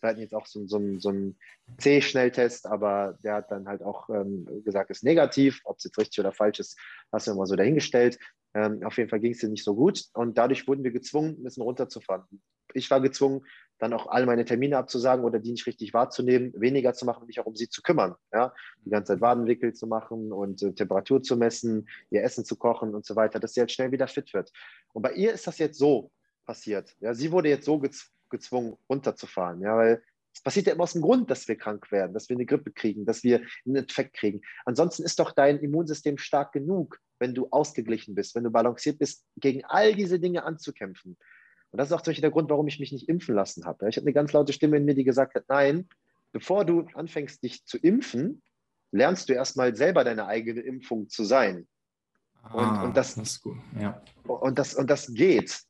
Wir 0.00 0.08
hatten 0.08 0.20
jetzt 0.20 0.34
auch 0.34 0.46
so, 0.46 0.66
so, 0.66 0.80
so 0.98 1.08
einen 1.10 1.38
C-Schnelltest, 1.78 2.66
aber 2.66 3.18
der 3.22 3.34
hat 3.34 3.50
dann 3.50 3.68
halt 3.68 3.82
auch 3.82 4.08
ähm, 4.10 4.46
gesagt, 4.64 4.90
ist 4.90 5.04
negativ. 5.04 5.60
Ob 5.64 5.78
es 5.78 5.84
jetzt 5.84 5.98
richtig 5.98 6.20
oder 6.20 6.32
falsch 6.32 6.58
ist, 6.58 6.78
hast 7.12 7.26
du 7.26 7.32
immer 7.32 7.46
so 7.46 7.54
dahingestellt. 7.54 8.18
Ähm, 8.54 8.82
auf 8.84 8.96
jeden 8.98 9.08
Fall 9.08 9.20
ging 9.20 9.32
es 9.32 9.42
ihr 9.42 9.48
nicht 9.48 9.64
so 9.64 9.76
gut 9.76 10.06
und 10.14 10.36
dadurch 10.36 10.66
wurden 10.66 10.82
wir 10.82 10.90
gezwungen, 10.90 11.36
ein 11.38 11.44
bisschen 11.44 11.62
runterzufahren. 11.62 12.24
Ich 12.74 12.90
war 12.90 13.00
gezwungen, 13.00 13.44
dann 13.78 13.92
auch 13.92 14.08
all 14.08 14.26
meine 14.26 14.44
Termine 14.44 14.76
abzusagen 14.76 15.24
oder 15.24 15.38
die 15.38 15.52
nicht 15.52 15.66
richtig 15.66 15.94
wahrzunehmen, 15.94 16.52
weniger 16.56 16.92
zu 16.92 17.06
machen, 17.06 17.26
mich 17.26 17.40
auch 17.40 17.46
um 17.46 17.56
sie 17.56 17.68
zu 17.68 17.82
kümmern. 17.82 18.14
Ja? 18.32 18.52
Die 18.84 18.90
ganze 18.90 19.12
Zeit 19.12 19.20
Wadenwickel 19.20 19.72
zu 19.72 19.86
machen 19.86 20.32
und 20.32 20.62
äh, 20.62 20.72
Temperatur 20.72 21.22
zu 21.22 21.36
messen, 21.36 21.88
ihr 22.10 22.22
Essen 22.22 22.44
zu 22.44 22.56
kochen 22.56 22.94
und 22.94 23.06
so 23.06 23.16
weiter, 23.16 23.40
dass 23.40 23.54
sie 23.54 23.60
halt 23.60 23.72
schnell 23.72 23.92
wieder 23.92 24.08
fit 24.08 24.34
wird. 24.34 24.52
Und 24.92 25.02
bei 25.02 25.12
ihr 25.12 25.32
ist 25.32 25.46
das 25.46 25.58
jetzt 25.58 25.78
so 25.78 26.10
passiert. 26.50 26.96
Ja? 26.98 27.14
Sie 27.14 27.30
wurde 27.30 27.48
jetzt 27.48 27.64
so 27.64 27.78
gez 27.78 28.10
gezwungen, 28.28 28.76
runterzufahren, 28.88 29.60
ja, 29.60 29.76
weil 29.76 30.02
es 30.34 30.42
passiert 30.42 30.66
ja 30.66 30.72
immer 30.72 30.84
aus 30.84 30.92
dem 30.92 31.02
Grund, 31.02 31.30
dass 31.30 31.46
wir 31.48 31.56
krank 31.56 31.90
werden, 31.90 32.12
dass 32.12 32.28
wir 32.28 32.36
eine 32.36 32.46
Grippe 32.46 32.72
kriegen, 32.72 33.04
dass 33.04 33.24
wir 33.24 33.40
einen 33.66 33.76
Infekt 33.76 34.14
kriegen. 34.14 34.40
Ansonsten 34.64 35.02
ist 35.02 35.18
doch 35.18 35.32
dein 35.32 35.58
Immunsystem 35.58 36.16
stark 36.18 36.52
genug, 36.52 36.98
wenn 37.18 37.34
du 37.34 37.48
ausgeglichen 37.50 38.14
bist, 38.14 38.34
wenn 38.34 38.44
du 38.44 38.50
balanciert 38.50 38.98
bist, 38.98 39.24
gegen 39.36 39.64
all 39.64 39.94
diese 39.94 40.20
Dinge 40.20 40.44
anzukämpfen. 40.44 41.16
Und 41.70 41.78
das 41.78 41.88
ist 41.88 41.92
auch 41.92 42.02
zum 42.02 42.12
Beispiel 42.12 42.22
der 42.22 42.30
Grund, 42.30 42.50
warum 42.50 42.68
ich 42.68 42.78
mich 42.80 42.92
nicht 42.92 43.08
impfen 43.08 43.34
lassen 43.34 43.64
habe. 43.64 43.88
Ich 43.88 43.96
hatte 43.96 44.06
eine 44.06 44.12
ganz 44.12 44.32
laute 44.32 44.52
Stimme 44.52 44.76
in 44.76 44.84
mir, 44.84 44.94
die 44.94 45.04
gesagt 45.04 45.34
hat, 45.34 45.44
nein, 45.48 45.88
bevor 46.32 46.64
du 46.64 46.86
anfängst, 46.94 47.42
dich 47.42 47.64
zu 47.64 47.78
impfen, 47.78 48.42
lernst 48.92 49.28
du 49.28 49.34
erstmal 49.34 49.74
selber 49.76 50.04
deine 50.04 50.26
eigene 50.26 50.60
Impfung 50.60 51.08
zu 51.08 51.24
sein. 51.24 51.68
Und, 52.52 52.64
ah, 52.64 52.84
und, 52.84 52.96
das, 52.96 53.14
das 53.16 53.40
ja. 53.78 54.00
und, 54.24 54.58
das, 54.58 54.74
und 54.74 54.88
das 54.88 55.12
geht. 55.12 55.64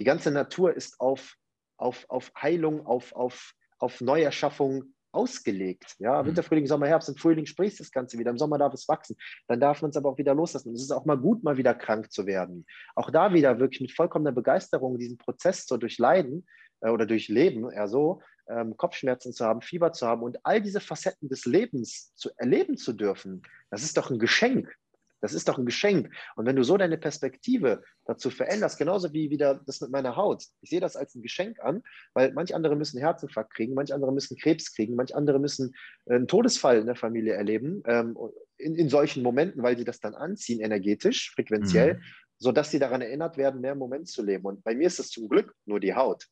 Die 0.00 0.04
ganze 0.04 0.30
Natur 0.30 0.74
ist 0.74 0.98
auf, 0.98 1.36
auf, 1.76 2.06
auf 2.08 2.32
Heilung, 2.40 2.86
auf, 2.86 3.12
auf, 3.12 3.52
auf 3.78 4.00
Neuerschaffung 4.00 4.94
ausgelegt. 5.12 5.94
Ja, 5.98 6.22
mhm. 6.22 6.28
Winter, 6.28 6.42
Frühling, 6.42 6.66
Sommer, 6.66 6.86
Herbst. 6.86 7.10
Im 7.10 7.16
Frühling 7.16 7.44
spricht 7.44 7.78
das 7.80 7.92
Ganze 7.92 8.18
wieder. 8.18 8.30
Im 8.30 8.38
Sommer 8.38 8.56
darf 8.56 8.72
es 8.72 8.88
wachsen. 8.88 9.16
Dann 9.46 9.60
darf 9.60 9.82
man 9.82 9.90
es 9.90 9.98
aber 9.98 10.08
auch 10.08 10.16
wieder 10.16 10.34
loslassen. 10.34 10.72
es 10.72 10.80
ist 10.80 10.90
auch 10.90 11.04
mal 11.04 11.18
gut, 11.18 11.44
mal 11.44 11.58
wieder 11.58 11.74
krank 11.74 12.10
zu 12.10 12.24
werden. 12.24 12.64
Auch 12.94 13.10
da 13.10 13.34
wieder 13.34 13.58
wirklich 13.60 13.82
mit 13.82 13.92
vollkommener 13.92 14.32
Begeisterung 14.32 14.96
diesen 14.96 15.18
Prozess 15.18 15.66
zu 15.66 15.76
durchleiden 15.76 16.46
äh, 16.80 16.88
oder 16.88 17.04
durchleben, 17.04 17.70
eher 17.70 17.88
so, 17.88 18.22
ähm, 18.48 18.78
Kopfschmerzen 18.78 19.34
zu 19.34 19.44
haben, 19.44 19.60
Fieber 19.60 19.92
zu 19.92 20.06
haben 20.06 20.22
und 20.22 20.38
all 20.44 20.62
diese 20.62 20.80
Facetten 20.80 21.28
des 21.28 21.44
Lebens 21.44 22.14
zu 22.14 22.30
erleben 22.38 22.78
zu 22.78 22.94
dürfen. 22.94 23.42
Das 23.70 23.82
ist 23.82 23.98
doch 23.98 24.10
ein 24.10 24.18
Geschenk. 24.18 24.74
Das 25.20 25.34
ist 25.34 25.48
doch 25.48 25.58
ein 25.58 25.66
Geschenk. 25.66 26.12
Und 26.36 26.46
wenn 26.46 26.56
du 26.56 26.62
so 26.62 26.76
deine 26.76 26.98
Perspektive 26.98 27.82
dazu 28.04 28.30
veränderst, 28.30 28.78
genauso 28.78 29.12
wie 29.12 29.30
wieder 29.30 29.60
das 29.66 29.80
mit 29.80 29.90
meiner 29.90 30.16
Haut, 30.16 30.44
ich 30.62 30.70
sehe 30.70 30.80
das 30.80 30.96
als 30.96 31.14
ein 31.14 31.22
Geschenk 31.22 31.60
an, 31.60 31.82
weil 32.14 32.32
manche 32.32 32.54
andere 32.54 32.76
müssen 32.76 32.98
Herzinfarkt 32.98 33.54
kriegen, 33.54 33.74
manche 33.74 33.94
andere 33.94 34.12
müssen 34.12 34.36
Krebs 34.36 34.72
kriegen, 34.74 34.96
manche 34.96 35.14
andere 35.14 35.38
müssen 35.38 35.74
einen 36.08 36.26
Todesfall 36.26 36.78
in 36.78 36.86
der 36.86 36.96
Familie 36.96 37.34
erleben, 37.34 37.82
ähm, 37.86 38.16
in, 38.56 38.74
in 38.74 38.88
solchen 38.88 39.22
Momenten, 39.22 39.62
weil 39.62 39.76
sie 39.76 39.84
das 39.84 40.00
dann 40.00 40.14
anziehen, 40.14 40.60
energetisch, 40.60 41.30
frequenziell, 41.32 41.94
mhm. 41.94 42.02
sodass 42.38 42.70
sie 42.70 42.78
daran 42.78 43.02
erinnert 43.02 43.36
werden, 43.36 43.60
mehr 43.60 43.72
im 43.72 43.78
Moment 43.78 44.08
zu 44.08 44.22
leben. 44.22 44.46
Und 44.46 44.64
bei 44.64 44.74
mir 44.74 44.86
ist 44.86 44.98
es 44.98 45.10
zum 45.10 45.28
Glück 45.28 45.54
nur 45.66 45.80
die 45.80 45.94
Haut. 45.94 46.26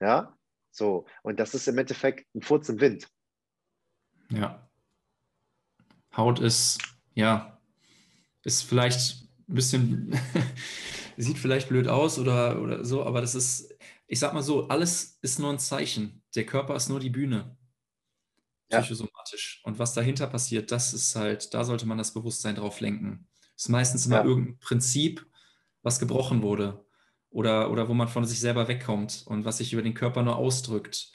Ja, 0.00 0.36
so. 0.70 1.06
Und 1.22 1.38
das 1.38 1.54
ist 1.54 1.68
im 1.68 1.78
Endeffekt 1.78 2.26
ein 2.34 2.42
Furz 2.42 2.68
im 2.68 2.80
Wind. 2.80 3.08
Ja. 4.30 4.68
Haut 6.16 6.40
ist, 6.40 6.78
ja, 7.14 7.59
ist 8.44 8.62
vielleicht 8.62 9.22
ein 9.48 9.54
bisschen, 9.54 10.18
sieht 11.16 11.38
vielleicht 11.38 11.68
blöd 11.68 11.88
aus 11.88 12.18
oder, 12.18 12.60
oder 12.60 12.84
so, 12.84 13.04
aber 13.04 13.20
das 13.20 13.34
ist, 13.34 13.74
ich 14.06 14.18
sag 14.18 14.32
mal 14.34 14.42
so, 14.42 14.68
alles 14.68 15.18
ist 15.22 15.38
nur 15.38 15.50
ein 15.50 15.58
Zeichen. 15.58 16.22
Der 16.34 16.46
Körper 16.46 16.74
ist 16.74 16.88
nur 16.88 17.00
die 17.00 17.10
Bühne. 17.10 17.56
Psychosomatisch. 18.68 19.60
Ja. 19.62 19.68
Und 19.68 19.78
was 19.78 19.94
dahinter 19.94 20.26
passiert, 20.26 20.70
das 20.70 20.92
ist 20.94 21.16
halt, 21.16 21.54
da 21.54 21.64
sollte 21.64 21.86
man 21.86 21.98
das 21.98 22.14
Bewusstsein 22.14 22.54
drauf 22.54 22.80
lenken. 22.80 23.26
Ist 23.56 23.68
meistens 23.68 24.06
immer 24.06 24.18
ja. 24.18 24.24
irgendein 24.24 24.58
Prinzip, 24.58 25.26
was 25.82 25.98
gebrochen 25.98 26.42
wurde 26.42 26.84
oder, 27.30 27.70
oder 27.70 27.88
wo 27.88 27.94
man 27.94 28.08
von 28.08 28.24
sich 28.24 28.40
selber 28.40 28.68
wegkommt 28.68 29.24
und 29.26 29.44
was 29.44 29.58
sich 29.58 29.72
über 29.72 29.82
den 29.82 29.94
Körper 29.94 30.22
nur 30.22 30.36
ausdrückt 30.36 31.12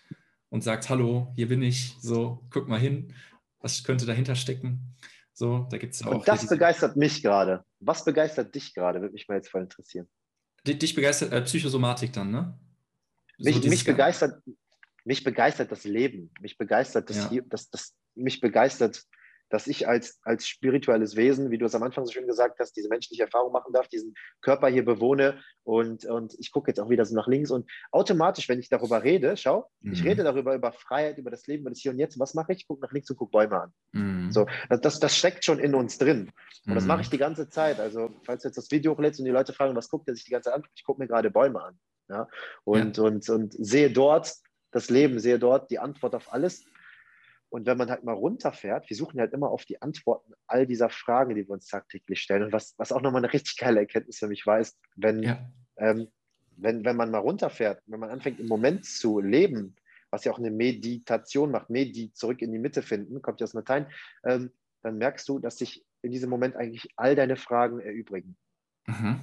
und 0.50 0.64
sagt, 0.64 0.90
hallo, 0.90 1.32
hier 1.36 1.48
bin 1.48 1.62
ich, 1.62 1.96
so, 2.02 2.46
guck 2.50 2.68
mal 2.68 2.80
hin, 2.80 3.14
was 3.60 3.84
könnte 3.84 4.06
dahinter 4.06 4.36
stecken. 4.36 4.96
So, 5.36 5.68
da 5.70 5.78
gibt's 5.78 6.00
ja 6.00 6.08
auch. 6.08 6.16
Und 6.16 6.28
das 6.28 6.48
begeistert 6.48 6.96
mich 6.96 7.22
gerade. 7.22 7.66
Was 7.82 8.06
begeistert 8.06 8.56
dich 8.56 8.74
gerade? 8.74 9.02
Würde 9.02 9.12
mich 9.12 9.28
mal 9.28 9.36
jetzt 9.36 9.50
voll 9.50 9.64
interessieren. 9.64 10.08
Dich 10.66 10.96
begeistert 10.96 11.34
äh, 11.34 11.42
Psychosomatik 11.42 12.14
dann, 12.14 12.32
ne? 12.32 12.58
So 13.38 13.50
mich, 13.50 13.68
mich 13.68 13.84
begeistert, 13.84 14.42
mich 15.04 15.26
begeistert 15.26 15.72
das 15.74 15.84
Leben. 15.84 16.32
Mich 16.40 16.58
begeistert 16.58 17.10
das, 17.10 17.30
ja. 17.30 17.42
das, 17.48 17.70
das, 17.70 17.94
mich 18.16 18.40
begeistert 18.40 19.04
dass 19.50 19.68
ich 19.68 19.88
als, 19.88 20.20
als 20.24 20.48
spirituelles 20.48 21.16
Wesen, 21.16 21.52
wie 21.52 21.58
du 21.58 21.66
es 21.66 21.76
am 21.76 21.84
Anfang 21.84 22.06
so 22.06 22.12
schön 22.12 22.28
gesagt 22.28 22.60
hast, 22.60 22.74
diese 22.76 22.90
menschliche 22.90 23.24
Erfahrung 23.24 23.52
machen 23.52 23.74
darf, 23.74 23.88
diesen 23.88 24.14
Körper 24.42 24.68
hier 24.68 24.84
bewohne 24.84 25.42
und, 25.64 26.06
und 26.06 26.36
ich 26.40 26.52
gucke 26.52 26.72
jetzt 26.72 26.80
auch 26.80 26.90
wieder 26.90 27.06
so 27.06 27.16
nach 27.16 27.28
links 27.28 27.52
und 27.52 27.70
automatisch, 27.92 28.50
wenn 28.50 28.60
ich 28.60 28.70
darüber 28.70 29.04
rede, 29.04 29.38
schau, 29.38 29.70
mhm. 29.82 29.94
ich 29.94 30.04
rede 30.04 30.24
darüber, 30.24 30.56
über 30.56 30.72
Freiheit, 30.72 31.18
über 31.18 31.32
das 31.32 31.46
Leben, 31.48 31.62
über 31.62 31.70
das 31.70 31.80
Hier 31.80 31.92
und 31.92 32.00
Jetzt, 32.00 32.20
was 32.20 32.34
mache 32.34 32.54
ich? 32.54 32.60
Ich 32.60 32.68
gucke 32.68 32.82
nach 32.82 32.92
links 32.92 33.10
und 33.10 33.18
gucke 33.18 33.32
Bäume 33.32 33.62
an. 33.62 33.74
Mhm. 33.92 34.32
So, 34.32 34.48
das, 34.70 35.00
das 35.00 35.16
steckt 35.16 35.46
schon 35.46 35.60
in 35.60 35.76
uns 35.76 35.98
drin 35.98 36.32
und 36.66 36.72
mhm. 36.72 36.76
das 36.76 36.86
mache 36.86 37.02
ich 37.02 37.10
die 37.10 37.18
ganze 37.18 37.50
Zeit. 37.50 37.80
Also, 37.80 38.10
falls 38.24 38.42
du 38.42 38.48
jetzt 38.48 38.58
das 38.58 38.72
Video 38.72 38.94
hochlädst 38.94 39.20
und 39.20 39.26
die 39.26 39.32
Leute 39.32 39.54
fragen, 39.54 39.76
was 39.76 39.90
guckt 39.90 40.08
er 40.08 40.16
sich 40.16 40.26
die 40.26 40.32
ganze 40.32 40.50
Zeit 40.50 40.56
an? 40.56 40.64
Ich 40.76 40.84
gucke 40.84 41.02
mir 41.02 41.08
gerade 41.08 41.30
Bäume 41.30 41.62
an. 41.62 41.80
Ja? 42.10 42.28
Und, 42.64 42.98
ja. 42.98 43.04
und, 43.04 43.30
und 43.30 43.54
sehe 43.54 43.92
dort 43.92 44.34
das 44.72 44.90
Leben, 44.90 45.20
sehe 45.20 45.40
dort 45.40 45.72
die 45.72 45.80
Antwort 45.80 46.16
auf 46.16 46.34
alles 46.34 46.66
und 47.56 47.66
wenn 47.66 47.78
man 47.78 47.90
halt 47.90 48.04
mal 48.04 48.12
runterfährt, 48.12 48.90
wir 48.90 48.98
suchen 48.98 49.18
halt 49.18 49.32
immer 49.32 49.50
auf 49.50 49.64
die 49.64 49.82
Antworten 49.82 50.34
all 50.46 50.68
dieser 50.68 50.90
Fragen, 50.90 51.36
die 51.36 51.48
wir 51.48 51.52
uns 51.52 51.68
tagtäglich 51.68 52.20
stellen. 52.22 52.44
Und 52.44 52.52
was, 52.52 52.74
was 52.76 52.92
auch 52.92 53.02
nochmal 53.02 53.24
eine 53.24 53.32
richtig 53.32 53.56
geile 53.56 53.80
Erkenntnis 53.80 54.18
für 54.18 54.28
mich 54.28 54.46
war, 54.46 54.60
ist, 54.60 54.78
wenn, 54.98 55.24
ja. 55.24 55.40
ähm, 55.78 56.10
wenn, 56.58 56.84
wenn 56.84 56.98
man 56.98 57.12
mal 57.12 57.20
runterfährt, 57.20 57.82
wenn 57.86 58.02
man 58.02 58.10
anfängt, 58.10 58.42
im 58.42 58.48
Moment 58.48 58.84
zu 58.84 59.22
leben, 59.22 59.78
was 60.10 60.26
ja 60.26 60.34
auch 60.34 60.38
eine 60.38 60.52
Meditation 60.52 61.50
macht, 61.50 61.70
Medi, 61.70 62.12
zurück 62.12 62.42
in 62.42 62.52
die 62.52 62.60
Mitte 62.60 62.82
finden, 62.82 63.22
kommt 63.22 63.40
ja 63.40 63.46
aus 63.46 63.54
Latein, 63.54 63.88
ähm, 64.26 64.52
dann 64.82 64.98
merkst 64.98 65.26
du, 65.30 65.40
dass 65.40 65.58
sich 65.58 65.86
in 66.02 66.12
diesem 66.12 66.30
Moment 66.30 66.58
eigentlich 66.58 66.90
all 66.98 67.16
deine 67.16 67.38
Fragen 67.38 67.80
erübrigen. 67.80 68.36
Mhm 68.86 69.22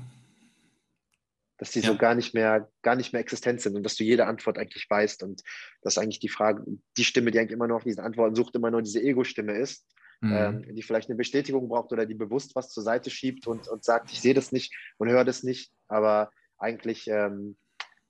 dass 1.62 1.70
die 1.70 1.78
ja. 1.78 1.92
so 1.92 1.96
gar 1.96 2.16
nicht 2.16 2.34
mehr, 2.34 2.68
gar 2.82 2.96
nicht 2.96 3.12
mehr 3.12 3.20
existent 3.20 3.60
sind 3.60 3.76
und 3.76 3.84
dass 3.84 3.94
du 3.94 4.02
jede 4.02 4.26
Antwort 4.26 4.58
eigentlich 4.58 4.84
weißt 4.90 5.22
und 5.22 5.42
dass 5.82 5.96
eigentlich 5.96 6.18
die 6.18 6.28
Frage, 6.28 6.64
die 6.96 7.04
Stimme, 7.04 7.30
die 7.30 7.38
eigentlich 7.38 7.52
immer 7.52 7.68
nur 7.68 7.76
auf 7.76 7.84
diese 7.84 8.02
Antworten 8.02 8.34
sucht, 8.34 8.56
immer 8.56 8.72
nur 8.72 8.82
diese 8.82 9.00
Ego-Stimme 9.00 9.52
ist, 9.52 9.86
mhm. 10.20 10.32
ähm, 10.32 10.74
die 10.74 10.82
vielleicht 10.82 11.08
eine 11.08 11.16
Bestätigung 11.16 11.68
braucht 11.68 11.92
oder 11.92 12.04
die 12.04 12.16
bewusst 12.16 12.56
was 12.56 12.70
zur 12.70 12.82
Seite 12.82 13.10
schiebt 13.10 13.46
und, 13.46 13.68
und 13.68 13.84
sagt, 13.84 14.10
ich 14.10 14.20
sehe 14.20 14.34
das 14.34 14.50
nicht 14.50 14.74
und 14.98 15.08
höre 15.08 15.24
das 15.24 15.44
nicht, 15.44 15.70
aber 15.86 16.32
eigentlich 16.58 17.06
ähm, 17.06 17.56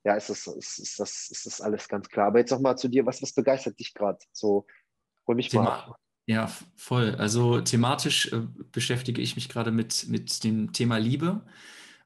ja, 0.03 0.15
ist 0.15 0.31
das, 0.31 0.47
ist, 0.47 0.79
ist, 0.79 0.99
das, 0.99 1.29
ist 1.31 1.45
das 1.45 1.61
alles 1.61 1.89
ganz 1.89 2.09
klar. 2.09 2.29
Aber 2.29 2.39
jetzt 2.39 2.53
nochmal 2.53 2.79
zu 2.79 2.89
dir, 2.89 3.05
was, 3.05 3.21
was 3.21 3.35
begeistert 3.35 3.79
dich 3.79 3.93
gerade? 3.93 4.19
So, 4.33 4.67
hol 5.27 5.35
mich 5.35 5.51
Thema, 5.51 5.65
mal 5.65 5.73
ab. 5.73 5.97
Ja, 6.25 6.51
voll. 6.75 7.17
Also 7.17 7.61
thematisch 7.61 8.33
äh, 8.33 8.47
beschäftige 8.73 9.21
ich 9.21 9.37
mich 9.37 9.51
gerade 9.51 9.73
mit, 9.73 10.09
mit 10.09 10.43
dem 10.43 10.73
Thema 10.73 10.97
Liebe 10.97 11.45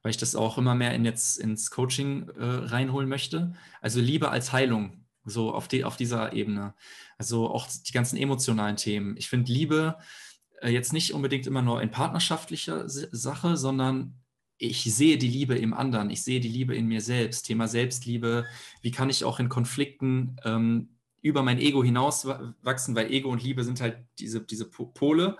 weil 0.06 0.10
ich 0.10 0.18
das 0.18 0.36
auch 0.36 0.56
immer 0.56 0.76
mehr 0.76 0.94
in 0.94 1.04
jetzt 1.04 1.36
ins 1.36 1.72
Coaching 1.72 2.28
äh, 2.38 2.44
reinholen 2.44 3.08
möchte. 3.08 3.54
Also 3.80 3.98
Liebe 3.98 4.30
als 4.30 4.52
Heilung, 4.52 5.04
so 5.24 5.52
auf, 5.52 5.66
die, 5.66 5.82
auf 5.82 5.96
dieser 5.96 6.32
Ebene. 6.32 6.74
Also 7.18 7.50
auch 7.50 7.66
die 7.66 7.90
ganzen 7.90 8.16
emotionalen 8.16 8.76
Themen. 8.76 9.16
Ich 9.16 9.28
finde 9.28 9.50
Liebe 9.50 9.96
äh, 10.60 10.70
jetzt 10.70 10.92
nicht 10.92 11.12
unbedingt 11.12 11.48
immer 11.48 11.60
nur 11.60 11.82
in 11.82 11.90
partnerschaftlicher 11.90 12.84
Sache, 12.86 13.56
sondern 13.56 14.14
ich 14.58 14.84
sehe 14.84 15.18
die 15.18 15.26
Liebe 15.26 15.56
im 15.56 15.74
anderen, 15.74 16.10
ich 16.10 16.22
sehe 16.22 16.38
die 16.38 16.46
Liebe 16.46 16.76
in 16.76 16.86
mir 16.86 17.00
selbst. 17.00 17.46
Thema 17.46 17.66
Selbstliebe, 17.66 18.44
wie 18.82 18.92
kann 18.92 19.10
ich 19.10 19.24
auch 19.24 19.40
in 19.40 19.48
Konflikten 19.48 20.36
ähm, 20.44 20.90
über 21.20 21.42
mein 21.42 21.58
Ego 21.58 21.82
hinaus 21.82 22.28
wachsen, 22.62 22.94
weil 22.94 23.10
Ego 23.10 23.28
und 23.28 23.42
Liebe 23.42 23.64
sind 23.64 23.80
halt 23.80 23.96
diese, 24.20 24.40
diese 24.40 24.70
Pole. 24.70 25.36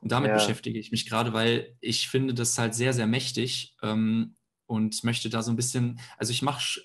Und 0.00 0.12
damit 0.12 0.28
ja. 0.28 0.34
beschäftige 0.34 0.78
ich 0.78 0.90
mich 0.90 1.08
gerade, 1.08 1.32
weil 1.32 1.76
ich 1.80 2.08
finde 2.08 2.34
das 2.34 2.56
halt 2.58 2.74
sehr, 2.74 2.92
sehr 2.92 3.06
mächtig 3.06 3.76
ähm, 3.82 4.36
und 4.66 5.02
möchte 5.04 5.30
da 5.30 5.42
so 5.42 5.50
ein 5.50 5.56
bisschen, 5.56 6.00
also 6.16 6.30
ich 6.30 6.42
mache, 6.42 6.80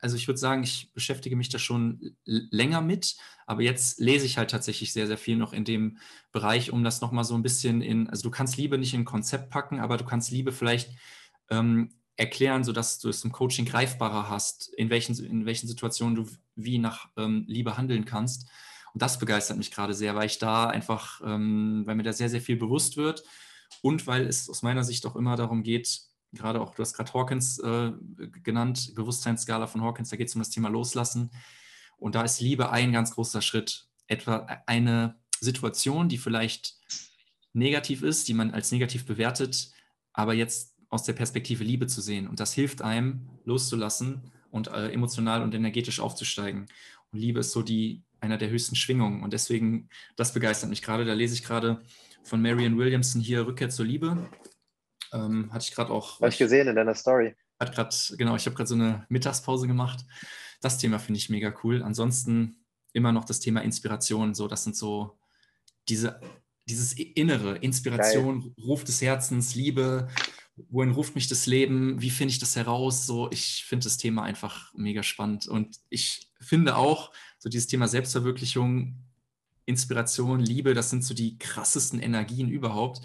also 0.00 0.16
ich 0.16 0.28
würde 0.28 0.38
sagen, 0.38 0.62
ich 0.62 0.92
beschäftige 0.92 1.36
mich 1.36 1.48
da 1.48 1.58
schon 1.58 2.16
länger 2.24 2.82
mit, 2.82 3.16
aber 3.46 3.62
jetzt 3.62 4.00
lese 4.00 4.26
ich 4.26 4.36
halt 4.36 4.50
tatsächlich 4.50 4.92
sehr, 4.92 5.06
sehr 5.06 5.16
viel 5.16 5.36
noch 5.36 5.52
in 5.52 5.64
dem 5.64 5.98
Bereich, 6.32 6.72
um 6.72 6.84
das 6.84 7.00
nochmal 7.00 7.24
so 7.24 7.34
ein 7.34 7.42
bisschen 7.42 7.80
in, 7.80 8.10
also 8.10 8.22
du 8.24 8.30
kannst 8.30 8.56
Liebe 8.56 8.76
nicht 8.76 8.92
in 8.92 9.00
ein 9.00 9.06
Konzept 9.06 9.48
packen, 9.50 9.80
aber 9.80 9.96
du 9.96 10.04
kannst 10.04 10.30
Liebe 10.30 10.52
vielleicht 10.52 10.90
ähm, 11.48 11.90
erklären, 12.16 12.64
sodass 12.64 12.98
du 12.98 13.08
es 13.08 13.24
im 13.24 13.32
Coaching 13.32 13.64
greifbarer 13.64 14.28
hast, 14.28 14.72
in 14.74 14.90
welchen, 14.90 15.18
in 15.24 15.46
welchen 15.46 15.68
Situationen 15.68 16.14
du 16.14 16.28
wie 16.54 16.78
nach 16.78 17.08
ähm, 17.16 17.44
Liebe 17.48 17.76
handeln 17.76 18.04
kannst. 18.04 18.48
Und 18.94 19.02
das 19.02 19.18
begeistert 19.18 19.58
mich 19.58 19.72
gerade 19.72 19.92
sehr, 19.92 20.14
weil 20.14 20.26
ich 20.26 20.38
da 20.38 20.66
einfach, 20.66 21.20
ähm, 21.24 21.82
weil 21.84 21.96
mir 21.96 22.04
da 22.04 22.12
sehr, 22.12 22.28
sehr 22.28 22.40
viel 22.40 22.56
bewusst 22.56 22.96
wird 22.96 23.24
und 23.82 24.06
weil 24.06 24.26
es 24.26 24.48
aus 24.48 24.62
meiner 24.62 24.84
Sicht 24.84 25.04
auch 25.04 25.16
immer 25.16 25.36
darum 25.36 25.64
geht, 25.64 26.00
gerade 26.32 26.60
auch, 26.60 26.74
du 26.74 26.82
hast 26.82 26.94
gerade 26.94 27.12
Hawkins 27.12 27.58
äh, 27.58 27.92
genannt, 28.42 28.92
Bewusstseinsskala 28.94 29.66
von 29.66 29.82
Hawkins, 29.82 30.10
da 30.10 30.16
geht 30.16 30.28
es 30.28 30.34
um 30.34 30.40
das 30.40 30.50
Thema 30.50 30.68
Loslassen. 30.68 31.30
Und 31.96 32.14
da 32.14 32.22
ist 32.22 32.40
Liebe 32.40 32.70
ein 32.70 32.92
ganz 32.92 33.12
großer 33.12 33.42
Schritt. 33.42 33.88
Etwa 34.06 34.46
eine 34.66 35.16
Situation, 35.40 36.08
die 36.08 36.18
vielleicht 36.18 36.76
negativ 37.52 38.02
ist, 38.02 38.28
die 38.28 38.34
man 38.34 38.50
als 38.50 38.72
negativ 38.72 39.06
bewertet, 39.06 39.70
aber 40.12 40.34
jetzt 40.34 40.76
aus 40.88 41.04
der 41.04 41.12
Perspektive 41.14 41.64
Liebe 41.64 41.86
zu 41.86 42.00
sehen. 42.00 42.28
Und 42.28 42.40
das 42.40 42.52
hilft 42.52 42.82
einem, 42.82 43.28
loszulassen 43.44 44.30
und 44.50 44.68
äh, 44.68 44.90
emotional 44.90 45.42
und 45.42 45.54
energetisch 45.54 46.00
aufzusteigen. 46.00 46.66
Und 47.12 47.18
Liebe 47.18 47.40
ist 47.40 47.52
so 47.52 47.62
die 47.62 48.02
einer 48.24 48.38
der 48.38 48.50
höchsten 48.50 48.74
Schwingungen. 48.74 49.22
Und 49.22 49.32
deswegen, 49.32 49.88
das 50.16 50.32
begeistert 50.32 50.70
mich 50.70 50.82
gerade. 50.82 51.04
Da 51.04 51.12
lese 51.12 51.34
ich 51.34 51.44
gerade 51.44 51.82
von 52.24 52.40
Marion 52.42 52.76
Williamson 52.78 53.20
hier 53.20 53.46
Rückkehr 53.46 53.68
zur 53.68 53.84
Liebe. 53.84 54.30
Ähm, 55.12 55.52
hatte 55.52 55.66
ich 55.68 55.74
gerade 55.74 55.92
auch. 55.92 56.20
Habe 56.20 56.30
ich 56.30 56.38
gesehen 56.38 56.66
in 56.66 56.74
deiner 56.74 56.94
Story. 56.94 57.34
Hat 57.60 57.72
gerade, 57.72 57.94
genau, 58.16 58.34
ich 58.34 58.46
habe 58.46 58.56
gerade 58.56 58.68
so 58.68 58.74
eine 58.74 59.06
Mittagspause 59.08 59.66
gemacht. 59.66 60.04
Das 60.60 60.78
Thema 60.78 60.98
finde 60.98 61.18
ich 61.18 61.30
mega 61.30 61.54
cool. 61.62 61.82
Ansonsten 61.82 62.64
immer 62.92 63.12
noch 63.12 63.24
das 63.24 63.40
Thema 63.40 63.60
Inspiration. 63.60 64.34
So, 64.34 64.48
das 64.48 64.64
sind 64.64 64.74
so 64.74 65.18
diese, 65.88 66.20
dieses 66.66 66.94
Innere, 66.94 67.56
Inspiration, 67.58 68.40
Geil. 68.40 68.52
Ruf 68.64 68.84
des 68.84 69.02
Herzens, 69.02 69.54
Liebe, 69.54 70.08
wohin 70.56 70.92
ruft 70.92 71.14
mich 71.14 71.28
das 71.28 71.46
Leben, 71.46 72.00
wie 72.00 72.10
finde 72.10 72.32
ich 72.32 72.38
das 72.38 72.56
heraus? 72.56 73.06
So, 73.06 73.30
ich 73.30 73.64
finde 73.66 73.84
das 73.84 73.98
Thema 73.98 74.22
einfach 74.22 74.72
mega 74.74 75.02
spannend. 75.02 75.46
Und 75.46 75.76
ich 75.90 76.30
finde 76.40 76.76
auch, 76.76 77.12
so 77.44 77.50
dieses 77.50 77.66
Thema 77.66 77.88
Selbstverwirklichung, 77.88 78.94
Inspiration, 79.66 80.40
Liebe, 80.40 80.72
das 80.72 80.88
sind 80.88 81.04
so 81.04 81.12
die 81.12 81.36
krassesten 81.38 82.00
Energien 82.00 82.48
überhaupt. 82.48 83.02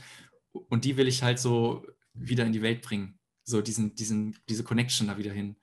Und 0.70 0.86
die 0.86 0.96
will 0.96 1.10
ich 1.10 1.24
halt 1.24 1.40
so 1.40 1.86
wieder 2.14 2.46
in 2.46 2.54
die 2.54 2.62
Welt 2.62 2.82
bringen. 2.82 3.20
So 3.44 3.62
diesen, 3.62 3.96
diesen, 3.96 4.38
diese 4.48 4.64
Connection 4.64 5.08
da 5.08 5.18
wieder 5.18 5.34
hin. 5.34 5.58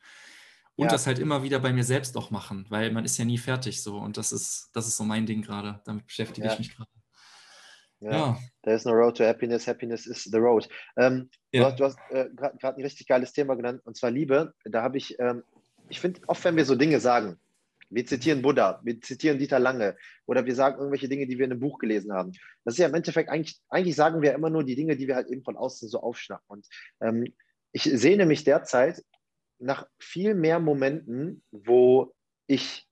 Und 0.75 0.89
ja. 0.89 0.91
das 0.91 1.07
halt 1.07 1.19
immer 1.19 1.43
wieder 1.43 1.59
bei 1.59 1.73
mir 1.73 1.85
selbst 1.85 2.19
auch 2.19 2.31
machen, 2.31 2.67
weil 2.69 2.93
man 2.93 3.07
ist 3.07 3.17
ja 3.17 3.25
nie 3.25 3.39
fertig 3.39 3.83
so. 3.83 3.97
Und 3.97 4.19
das 4.19 4.31
ist, 4.31 4.69
das 4.75 4.87
ist 4.87 4.99
so 4.99 5.05
mein 5.05 5.25
Ding 5.25 5.41
gerade. 5.41 5.81
Damit 5.87 6.07
beschäftige 6.07 6.47
ja. 6.47 6.53
ich 6.53 6.59
mich 6.59 6.77
gerade. 6.77 6.91
Ja. 8.01 8.11
ja. 8.11 8.39
There 8.63 8.77
is 8.77 8.85
no 8.85 8.93
road 8.93 9.17
to 9.17 9.25
happiness, 9.25 9.67
happiness 9.67 10.07
is 10.07 10.25
the 10.25 10.37
road. 10.37 10.69
Ähm, 10.99 11.31
ja. 11.51 11.71
Du 11.71 11.83
hast, 11.83 11.97
hast 11.97 12.11
äh, 12.11 12.29
gerade 12.35 12.77
ein 12.77 12.83
richtig 12.83 13.07
geiles 13.07 13.33
Thema 13.33 13.55
genannt, 13.55 13.81
und 13.87 13.97
zwar 13.97 14.11
Liebe. 14.11 14.53
Da 14.67 14.83
habe 14.83 14.99
ich, 14.99 15.19
ähm, 15.19 15.45
ich 15.89 15.99
finde, 15.99 16.21
oft 16.27 16.45
wenn 16.45 16.57
wir 16.57 16.67
so 16.67 16.75
Dinge 16.75 17.01
sagen, 17.01 17.41
wir 17.91 18.07
zitieren 18.07 18.43
Buddha, 18.43 18.81
wir 18.85 19.01
zitieren 19.01 19.39
Dieter 19.39 19.59
Lange 19.59 19.97
oder 20.27 20.45
wir 20.45 20.55
sagen 20.55 20.79
irgendwelche 20.79 21.09
Dinge, 21.09 21.27
die 21.27 21.39
wir 21.39 21.45
in 21.45 21.53
einem 21.53 21.61
Buch 21.61 21.79
gelesen 21.79 22.13
haben. 22.13 22.33
Das 22.65 22.75
ist 22.75 22.79
ja 22.79 22.89
im 22.89 22.95
Endeffekt 22.95 23.31
eigentlich, 23.31 23.61
eigentlich 23.69 23.97
sagen 23.97 24.23
wir 24.23 24.35
immer 24.35 24.51
nur 24.51 24.65
die 24.65 24.77
Dinge, 24.77 24.97
die 24.97 25.07
wir 25.07 25.17
halt 25.17 25.29
eben 25.29 25.43
von 25.43 25.57
außen 25.57 25.89
so 25.89 26.01
aufschnappen. 26.01 26.47
Und 26.49 26.67
ähm, 27.01 27.33
ich 27.73 27.85
sehne 27.85 28.27
mich 28.27 28.45
derzeit 28.45 29.03
nach 29.59 29.87
viel 29.99 30.35
mehr 30.35 30.61
Momenten, 30.61 31.43
wo 31.51 32.15
ich 32.47 32.87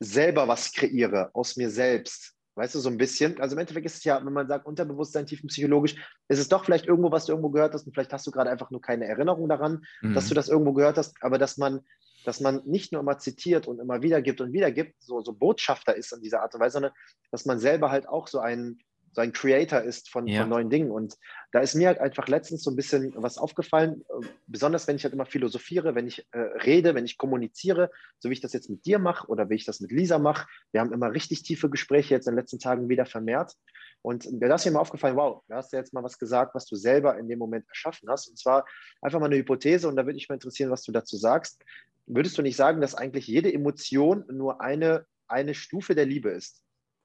selber 0.00 0.48
was 0.48 0.72
kreiere 0.72 1.30
aus 1.34 1.56
mir 1.56 1.70
selbst, 1.70 2.34
Weißt 2.56 2.74
du, 2.76 2.78
so 2.78 2.88
ein 2.88 2.98
bisschen. 2.98 3.40
Also 3.40 3.56
im 3.56 3.60
Endeffekt 3.60 3.86
ist 3.86 3.96
es 3.96 4.04
ja, 4.04 4.24
wenn 4.24 4.32
man 4.32 4.46
sagt, 4.46 4.66
Unterbewusstsein, 4.66 5.26
tiefenpsychologisch, 5.26 5.96
ist 6.28 6.38
es 6.38 6.48
doch 6.48 6.64
vielleicht 6.64 6.86
irgendwo, 6.86 7.10
was 7.10 7.26
du 7.26 7.32
irgendwo 7.32 7.50
gehört 7.50 7.74
hast 7.74 7.86
und 7.86 7.92
vielleicht 7.92 8.12
hast 8.12 8.26
du 8.26 8.30
gerade 8.30 8.50
einfach 8.50 8.70
nur 8.70 8.80
keine 8.80 9.06
Erinnerung 9.06 9.48
daran, 9.48 9.84
mhm. 10.02 10.14
dass 10.14 10.28
du 10.28 10.34
das 10.34 10.48
irgendwo 10.48 10.72
gehört 10.72 10.96
hast, 10.96 11.16
aber 11.20 11.38
dass 11.38 11.56
man, 11.56 11.80
dass 12.24 12.40
man 12.40 12.62
nicht 12.64 12.92
nur 12.92 13.00
immer 13.00 13.18
zitiert 13.18 13.66
und 13.68 13.80
immer 13.80 14.02
wiedergibt 14.02 14.40
und 14.40 14.52
wiedergibt, 14.52 14.94
so, 15.00 15.20
so 15.20 15.32
Botschafter 15.32 15.94
ist 15.94 16.12
in 16.12 16.22
dieser 16.22 16.42
Art 16.42 16.54
und 16.54 16.60
Weise, 16.60 16.74
sondern 16.74 16.92
dass 17.30 17.44
man 17.44 17.58
selber 17.58 17.90
halt 17.90 18.08
auch 18.08 18.28
so 18.28 18.40
ein, 18.40 18.78
so 19.12 19.20
ein 19.20 19.32
Creator 19.32 19.80
ist 19.80 20.10
von, 20.10 20.26
ja. 20.26 20.40
von 20.40 20.50
neuen 20.50 20.70
Dingen. 20.70 20.90
Und 20.90 21.16
da 21.52 21.60
ist 21.60 21.74
mir 21.74 21.86
halt 21.86 22.00
einfach 22.00 22.26
letztens 22.26 22.64
so 22.64 22.70
ein 22.70 22.76
bisschen 22.76 23.12
was 23.16 23.38
aufgefallen, 23.38 24.04
besonders 24.46 24.88
wenn 24.88 24.96
ich 24.96 25.04
halt 25.04 25.14
immer 25.14 25.26
philosophiere, 25.26 25.94
wenn 25.94 26.08
ich 26.08 26.26
äh, 26.32 26.38
rede, 26.38 26.94
wenn 26.94 27.04
ich 27.04 27.16
kommuniziere, 27.16 27.90
so 28.18 28.28
wie 28.28 28.34
ich 28.34 28.40
das 28.40 28.52
jetzt 28.52 28.70
mit 28.70 28.84
dir 28.86 28.98
mache 28.98 29.28
oder 29.28 29.48
wie 29.50 29.54
ich 29.54 29.64
das 29.64 29.80
mit 29.80 29.92
Lisa 29.92 30.18
mache. 30.18 30.48
Wir 30.72 30.80
haben 30.80 30.92
immer 30.92 31.12
richtig 31.12 31.42
tiefe 31.42 31.70
Gespräche 31.70 32.14
jetzt 32.14 32.26
in 32.26 32.32
den 32.32 32.40
letzten 32.40 32.58
Tagen 32.58 32.88
wieder 32.88 33.06
vermehrt. 33.06 33.54
Und 34.02 34.28
da 34.30 34.54
ist 34.54 34.66
mir 34.66 34.72
mal 34.72 34.80
aufgefallen, 34.80 35.16
wow, 35.16 35.42
da 35.48 35.56
hast 35.56 35.72
du 35.72 35.78
jetzt 35.78 35.94
mal 35.94 36.02
was 36.02 36.18
gesagt, 36.18 36.54
was 36.54 36.66
du 36.66 36.76
selber 36.76 37.16
in 37.16 37.26
dem 37.26 37.38
Moment 37.38 37.66
erschaffen 37.68 38.06
hast. 38.10 38.28
Und 38.28 38.38
zwar 38.38 38.66
einfach 39.00 39.18
mal 39.18 39.26
eine 39.26 39.36
Hypothese 39.36 39.88
und 39.88 39.96
da 39.96 40.04
würde 40.04 40.16
mich 40.16 40.28
mal 40.28 40.34
interessieren, 40.34 40.70
was 40.70 40.82
du 40.82 40.92
dazu 40.92 41.16
sagst. 41.16 41.64
Würdest 42.06 42.36
du 42.36 42.42
nicht 42.42 42.56
sagen, 42.56 42.80
dass 42.80 42.94
eigentlich 42.94 43.26
jede 43.26 43.52
Emotion 43.52 44.24
nur 44.30 44.60
eine, 44.60 45.06
eine 45.26 45.54
Stufe 45.54 45.94
der 45.94 46.06
Liebe 46.06 46.30
ist? 46.30 46.62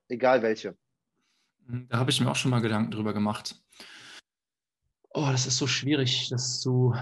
Egal 0.10 0.42
welche. 0.42 0.78
Da 1.68 2.00
habe 2.00 2.12
ich 2.12 2.20
mir 2.20 2.30
auch 2.30 2.36
schon 2.36 2.52
mal 2.52 2.62
Gedanken 2.62 2.92
drüber 2.92 3.14
gemacht. 3.14 3.56
Oh, 5.12 5.28
das 5.32 5.46
ist 5.46 5.58
so 5.58 5.68
schwierig, 5.68 6.30
das 6.30 6.60
zu, 6.60 6.96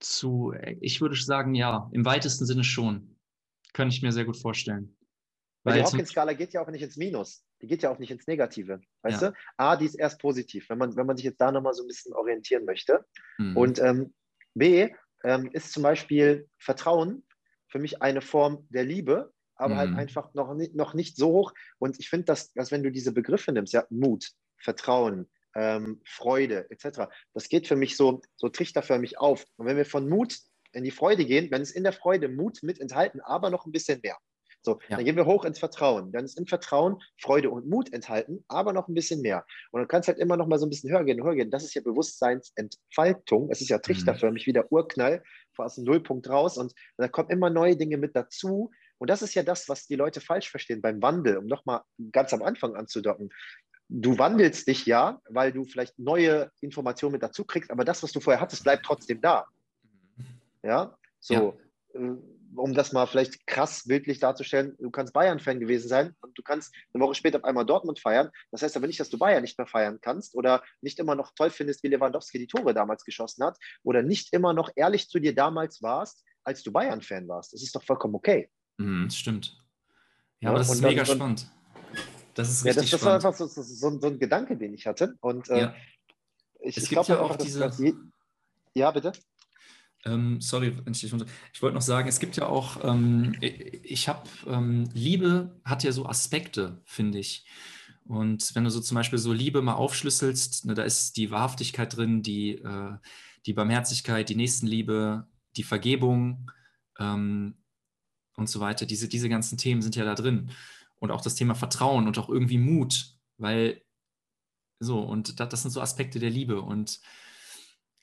zu, 0.00 0.52
ich 0.80 1.00
würde 1.00 1.16
sagen, 1.16 1.54
ja, 1.54 1.88
im 1.92 2.04
weitesten 2.04 2.46
Sinne 2.46 2.64
schon. 2.64 3.16
Könnte 3.72 3.94
ich 3.94 4.02
mir 4.02 4.12
sehr 4.12 4.24
gut 4.24 4.36
vorstellen. 4.36 4.96
Weil 5.62 5.74
die 5.74 5.84
Hawkins-Skala 5.84 6.32
geht 6.32 6.52
ja 6.52 6.62
auch 6.62 6.70
nicht 6.70 6.82
ins 6.82 6.96
Minus. 6.96 7.44
Die 7.60 7.66
geht 7.66 7.82
ja 7.82 7.90
auch 7.90 7.98
nicht 7.98 8.10
ins 8.10 8.26
Negative. 8.26 8.80
Weißt 9.02 9.22
ja. 9.22 9.30
du? 9.30 9.36
A, 9.58 9.76
die 9.76 9.84
ist 9.84 9.94
erst 9.94 10.18
positiv, 10.18 10.68
wenn 10.70 10.78
man, 10.78 10.96
wenn 10.96 11.06
man 11.06 11.16
sich 11.16 11.24
jetzt 11.24 11.40
da 11.40 11.52
nochmal 11.52 11.74
so 11.74 11.84
ein 11.84 11.86
bisschen 11.86 12.14
orientieren 12.14 12.64
möchte. 12.64 13.04
Mhm. 13.38 13.56
Und 13.56 13.78
ähm, 13.78 14.14
B, 14.54 14.90
ähm, 15.24 15.50
ist 15.52 15.72
zum 15.72 15.82
Beispiel 15.82 16.48
Vertrauen 16.58 17.24
für 17.68 17.78
mich 17.78 18.02
eine 18.02 18.20
Form 18.20 18.66
der 18.70 18.84
Liebe, 18.84 19.32
aber 19.54 19.76
halt 19.76 19.90
mhm. 19.90 19.96
halt 19.96 20.08
einfach 20.08 20.34
noch 20.34 20.54
nicht, 20.54 20.74
noch 20.74 20.94
nicht 20.94 21.16
so 21.16 21.28
hoch. 21.28 21.52
Und 21.78 21.98
ich 21.98 22.08
finde, 22.08 22.26
dass, 22.26 22.52
dass 22.52 22.70
wenn 22.70 22.82
du 22.82 22.90
diese 22.90 23.12
Begriffe 23.12 23.52
nimmst, 23.52 23.72
ja, 23.72 23.84
Mut, 23.90 24.30
Vertrauen, 24.56 25.28
ähm, 25.54 26.00
Freude 26.04 26.70
etc., 26.70 27.02
das 27.34 27.48
geht 27.48 27.68
für 27.68 27.76
mich 27.76 27.96
so, 27.96 28.22
so 28.36 28.48
trichterförmig 28.48 29.18
auf. 29.18 29.44
Und 29.56 29.66
wenn 29.66 29.76
wir 29.76 29.84
von 29.84 30.08
Mut 30.08 30.38
in 30.72 30.84
die 30.84 30.90
Freude 30.90 31.24
gehen, 31.24 31.50
dann 31.50 31.62
ist 31.62 31.72
in 31.72 31.82
der 31.82 31.92
Freude 31.92 32.28
Mut 32.28 32.62
mit 32.62 32.80
enthalten, 32.80 33.20
aber 33.20 33.50
noch 33.50 33.66
ein 33.66 33.72
bisschen 33.72 34.00
mehr. 34.02 34.16
So, 34.62 34.78
ja. 34.88 34.96
dann 34.96 35.04
gehen 35.04 35.16
wir 35.16 35.26
hoch 35.26 35.44
ins 35.44 35.58
Vertrauen. 35.58 36.12
Dann 36.12 36.24
ist 36.24 36.38
im 36.38 36.46
Vertrauen 36.46 37.00
Freude 37.18 37.50
und 37.50 37.68
Mut 37.68 37.92
enthalten, 37.92 38.44
aber 38.48 38.72
noch 38.72 38.88
ein 38.88 38.94
bisschen 38.94 39.22
mehr. 39.22 39.44
Und 39.70 39.80
dann 39.80 39.88
kannst 39.88 40.08
halt 40.08 40.18
immer 40.18 40.36
noch 40.36 40.46
mal 40.46 40.58
so 40.58 40.66
ein 40.66 40.70
bisschen 40.70 40.90
höher 40.90 41.04
gehen, 41.04 41.22
höher 41.22 41.34
gehen. 41.34 41.50
Das 41.50 41.64
ist 41.64 41.74
ja 41.74 41.82
Bewusstseinsentfaltung. 41.82 43.50
Es 43.50 43.60
ist 43.60 43.70
ja 43.70 43.78
mhm. 43.78 43.82
trichterförmig, 43.82 44.46
wie 44.46 44.52
der 44.52 44.70
Urknall 44.70 45.22
aus 45.56 45.74
dem 45.74 45.84
Nullpunkt 45.84 46.28
raus. 46.28 46.56
Und 46.56 46.72
da 46.96 47.08
kommen 47.08 47.28
immer 47.30 47.50
neue 47.50 47.76
Dinge 47.76 47.98
mit 47.98 48.16
dazu. 48.16 48.70
Und 48.98 49.10
das 49.10 49.22
ist 49.22 49.34
ja 49.34 49.42
das, 49.42 49.68
was 49.68 49.86
die 49.86 49.96
Leute 49.96 50.20
falsch 50.20 50.50
verstehen 50.50 50.82
beim 50.82 51.02
Wandel, 51.02 51.38
um 51.38 51.46
nochmal 51.46 51.82
ganz 52.12 52.32
am 52.32 52.42
Anfang 52.42 52.76
anzudocken. 52.76 53.30
Du 53.88 54.18
wandelst 54.18 54.68
dich 54.68 54.86
ja, 54.86 55.20
weil 55.28 55.52
du 55.52 55.64
vielleicht 55.64 55.98
neue 55.98 56.50
Informationen 56.60 57.12
mit 57.12 57.22
dazu 57.22 57.44
kriegst, 57.44 57.70
aber 57.70 57.84
das, 57.84 58.02
was 58.02 58.12
du 58.12 58.20
vorher 58.20 58.40
hattest, 58.40 58.62
bleibt 58.62 58.84
trotzdem 58.84 59.20
da. 59.20 59.46
Ja, 60.62 60.96
so. 61.18 61.58
Ja. 61.94 62.16
Um 62.56 62.74
das 62.74 62.92
mal 62.92 63.06
vielleicht 63.06 63.46
krass 63.46 63.84
bildlich 63.84 64.18
darzustellen, 64.18 64.76
du 64.78 64.90
kannst 64.90 65.12
Bayern-Fan 65.12 65.60
gewesen 65.60 65.88
sein 65.88 66.16
und 66.20 66.36
du 66.36 66.42
kannst 66.42 66.74
eine 66.92 67.02
Woche 67.02 67.14
später 67.14 67.38
auf 67.38 67.44
einmal 67.44 67.64
Dortmund 67.64 68.00
feiern. 68.00 68.30
Das 68.50 68.62
heißt 68.62 68.76
aber 68.76 68.86
nicht, 68.86 68.98
dass 68.98 69.10
du 69.10 69.18
Bayern 69.18 69.42
nicht 69.42 69.56
mehr 69.56 69.66
feiern 69.66 69.98
kannst 70.00 70.34
oder 70.34 70.62
nicht 70.80 70.98
immer 70.98 71.14
noch 71.14 71.32
toll 71.34 71.50
findest, 71.50 71.82
wie 71.82 71.88
Lewandowski 71.88 72.38
die 72.38 72.46
Tore 72.48 72.74
damals 72.74 73.04
geschossen 73.04 73.44
hat 73.44 73.56
oder 73.82 74.02
nicht 74.02 74.32
immer 74.32 74.52
noch 74.52 74.70
ehrlich 74.74 75.08
zu 75.08 75.20
dir 75.20 75.34
damals 75.34 75.82
warst, 75.82 76.24
als 76.44 76.62
du 76.62 76.72
Bayern-Fan 76.72 77.28
warst. 77.28 77.52
Das 77.52 77.62
ist 77.62 77.74
doch 77.74 77.84
vollkommen 77.84 78.14
okay. 78.14 78.50
Mhm, 78.78 79.10
stimmt. 79.10 79.56
Ja, 80.40 80.50
aber 80.50 80.58
das 80.58 80.72
ist 80.72 80.80
mega 80.80 81.04
dann, 81.04 81.16
spannend. 81.16 81.50
Das 82.34 82.48
ist 82.48 82.64
richtig 82.64 82.76
ja, 82.76 82.82
das, 82.82 82.90
das 82.90 83.04
war 83.04 83.14
einfach 83.14 83.34
so, 83.34 83.46
so, 83.46 83.62
so, 83.62 84.06
ein 84.06 84.18
Gedanke, 84.18 84.56
den 84.56 84.74
ich 84.74 84.86
hatte. 84.86 85.14
Und 85.20 85.50
äh, 85.50 85.60
ja. 85.60 85.74
ich, 86.60 86.76
ich 86.76 86.88
glaube 86.88 87.12
ja 87.12 87.20
auch 87.20 87.36
diese. 87.36 87.60
Das, 87.60 87.82
ja, 88.74 88.90
bitte. 88.90 89.12
Ähm, 90.04 90.40
sorry, 90.40 90.76
ich, 90.90 91.04
ich 91.04 91.62
wollte 91.62 91.74
noch 91.74 91.82
sagen, 91.82 92.08
es 92.08 92.20
gibt 92.20 92.36
ja 92.36 92.46
auch, 92.46 92.82
ähm, 92.84 93.36
ich 93.40 94.08
habe, 94.08 94.28
ähm, 94.46 94.88
Liebe 94.94 95.60
hat 95.64 95.84
ja 95.84 95.92
so 95.92 96.06
Aspekte, 96.06 96.80
finde 96.84 97.18
ich. 97.18 97.46
Und 98.06 98.54
wenn 98.54 98.64
du 98.64 98.70
so 98.70 98.80
zum 98.80 98.94
Beispiel 98.94 99.18
so 99.18 99.32
Liebe 99.32 99.62
mal 99.62 99.74
aufschlüsselst, 99.74 100.64
ne, 100.64 100.74
da 100.74 100.82
ist 100.82 101.16
die 101.16 101.30
Wahrhaftigkeit 101.30 101.96
drin, 101.96 102.22
die, 102.22 102.52
äh, 102.52 102.96
die 103.46 103.52
Barmherzigkeit, 103.52 104.28
die 104.28 104.36
Nächstenliebe, 104.36 105.28
die 105.56 105.62
Vergebung, 105.62 106.50
ähm, 106.98 107.54
und 108.36 108.48
so 108.48 108.60
weiter. 108.60 108.86
Diese, 108.86 109.08
diese 109.08 109.28
ganzen 109.28 109.58
Themen 109.58 109.82
sind 109.82 109.96
ja 109.96 110.04
da 110.04 110.14
drin. 110.14 110.50
Und 110.98 111.10
auch 111.10 111.20
das 111.20 111.34
Thema 111.34 111.54
Vertrauen 111.54 112.06
und 112.06 112.18
auch 112.18 112.28
irgendwie 112.28 112.58
Mut, 112.58 113.16
weil 113.38 113.82
so, 114.80 115.00
und 115.00 115.40
das, 115.40 115.48
das 115.48 115.62
sind 115.62 115.70
so 115.70 115.80
Aspekte 115.80 116.18
der 116.18 116.30
Liebe. 116.30 116.60
Und 116.60 117.00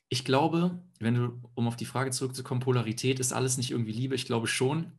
ich 0.08 0.24
glaube, 0.24 0.82
wenn 1.00 1.14
du, 1.14 1.42
um 1.54 1.68
auf 1.68 1.76
die 1.76 1.84
Frage 1.84 2.10
zurückzukommen, 2.10 2.60
Polarität 2.60 3.20
ist 3.20 3.32
alles 3.32 3.56
nicht 3.56 3.70
irgendwie 3.70 3.92
Liebe, 3.92 4.14
ich 4.14 4.26
glaube 4.26 4.46
schon. 4.46 4.92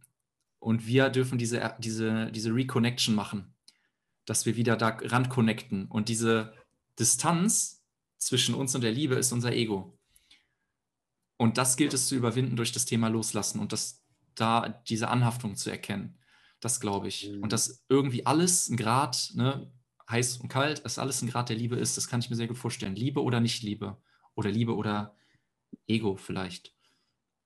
Und 0.59 0.87
wir 0.87 1.09
dürfen 1.09 1.37
diese, 1.37 1.75
diese, 1.79 2.31
diese 2.31 2.53
Reconnection 2.53 3.15
machen, 3.15 3.53
dass 4.25 4.45
wir 4.45 4.55
wieder 4.55 4.75
da 4.75 4.97
ran 5.01 5.29
connecten. 5.29 5.87
Und 5.87 6.09
diese 6.09 6.53
Distanz 6.99 7.83
zwischen 8.17 8.53
uns 8.53 8.75
und 8.75 8.81
der 8.81 8.91
Liebe 8.91 9.15
ist 9.15 9.31
unser 9.31 9.53
Ego. 9.53 9.97
Und 11.37 11.57
das 11.57 11.77
gilt 11.77 11.93
es 11.93 12.07
zu 12.07 12.15
überwinden 12.15 12.57
durch 12.57 12.73
das 12.73 12.85
Thema 12.85 13.07
Loslassen 13.07 13.59
und 13.59 13.71
das, 13.71 14.03
da 14.35 14.67
diese 14.89 15.07
Anhaftung 15.07 15.55
zu 15.55 15.69
erkennen. 15.69 16.19
Das 16.59 16.81
glaube 16.81 17.07
ich. 17.07 17.29
Mhm. 17.29 17.43
Und 17.43 17.53
dass 17.53 17.85
irgendwie 17.87 18.25
alles 18.25 18.67
ein 18.67 18.75
Grad, 18.75 19.31
ne, 19.35 19.71
heiß 20.09 20.37
und 20.37 20.49
kalt, 20.49 20.83
dass 20.83 20.99
alles 20.99 21.21
ein 21.21 21.29
Grad 21.29 21.49
der 21.49 21.55
Liebe 21.55 21.77
ist, 21.77 21.95
das 21.95 22.09
kann 22.09 22.19
ich 22.19 22.29
mir 22.29 22.35
sehr 22.35 22.47
gut 22.47 22.57
vorstellen. 22.57 22.95
Liebe 22.95 23.23
oder 23.23 23.39
nicht 23.39 23.63
Liebe. 23.63 23.97
Oder 24.39 24.51
Liebe 24.51 24.73
oder 24.73 25.17
Ego 25.85 26.15
vielleicht. 26.15 26.73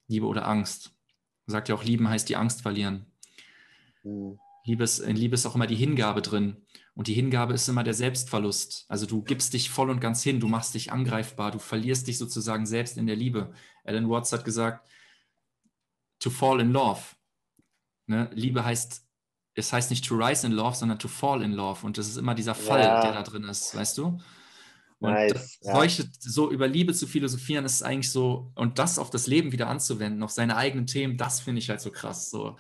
Liebe 0.08 0.28
oder 0.28 0.48
Angst. 0.48 0.94
Man 1.48 1.54
sagt 1.54 1.68
ja 1.68 1.74
auch, 1.74 1.84
lieben 1.84 2.08
heißt 2.08 2.30
die 2.30 2.36
Angst 2.36 2.62
verlieren. 2.62 3.08
Mhm. 4.04 4.40
Liebe 4.64 4.84
ist, 4.84 5.00
in 5.00 5.16
Liebe 5.16 5.34
ist 5.34 5.48
auch 5.48 5.56
immer 5.56 5.66
die 5.66 5.76
Hingabe 5.76 6.22
drin. 6.22 6.58
Und 6.94 7.08
die 7.08 7.16
Hingabe 7.16 7.56
ist 7.56 7.68
immer 7.68 7.84
der 7.84 7.96
Selbstverlust. 7.96 8.86
Also 8.90 9.08
du 9.08 9.24
gibst 9.24 9.54
dich 9.54 9.72
voll 9.72 9.90
und 9.90 10.02
ganz 10.02 10.22
hin, 10.22 10.40
du 10.40 10.48
machst 10.48 10.76
dich 10.76 10.92
angreifbar, 10.92 11.50
du 11.50 11.58
verlierst 11.58 12.08
dich 12.08 12.20
sozusagen 12.20 12.68
selbst 12.68 13.00
in 13.00 13.08
der 13.08 13.16
Liebe. 13.16 13.52
Alan 13.84 14.08
Watts 14.08 14.32
hat 14.32 14.46
gesagt, 14.46 14.88
to 16.20 16.30
fall 16.30 16.60
in 16.60 16.72
love. 16.72 17.02
Ne? 18.06 18.30
Liebe 18.36 18.64
heißt, 18.64 19.04
es 19.56 19.74
heißt 19.74 19.90
nicht 19.90 20.06
to 20.06 20.14
rise 20.16 20.46
in 20.46 20.54
love, 20.54 20.76
sondern 20.76 21.00
to 21.00 21.08
fall 21.08 21.42
in 21.42 21.54
love. 21.54 21.84
Und 21.84 21.98
das 21.98 22.08
ist 22.08 22.18
immer 22.18 22.36
dieser 22.36 22.54
Fall, 22.54 22.82
ja. 22.82 23.02
der 23.02 23.14
da 23.14 23.24
drin 23.24 23.46
ist, 23.46 23.76
weißt 23.76 23.98
du? 23.98 24.20
Und 25.04 25.12
nice, 25.12 25.60
ja. 25.62 25.76
solche, 25.76 26.06
so 26.18 26.50
über 26.50 26.66
Liebe 26.66 26.94
zu 26.94 27.08
philosophieren, 27.08 27.66
ist 27.66 27.84
eigentlich 27.84 28.10
so, 28.10 28.52
und 28.56 28.80
das 28.80 28.98
auf 28.98 29.10
das 29.10 29.28
Leben 29.28 29.52
wieder 29.52 29.68
anzuwenden, 29.68 30.24
auf 30.24 30.32
seine 30.32 30.56
eigenen 30.56 30.88
Themen, 30.88 31.18
das 31.18 31.42
finde 31.42 31.60
ich 31.60 31.70
halt 31.70 31.82
so 31.82 31.92
krass. 31.92 32.30
So. 32.30 32.56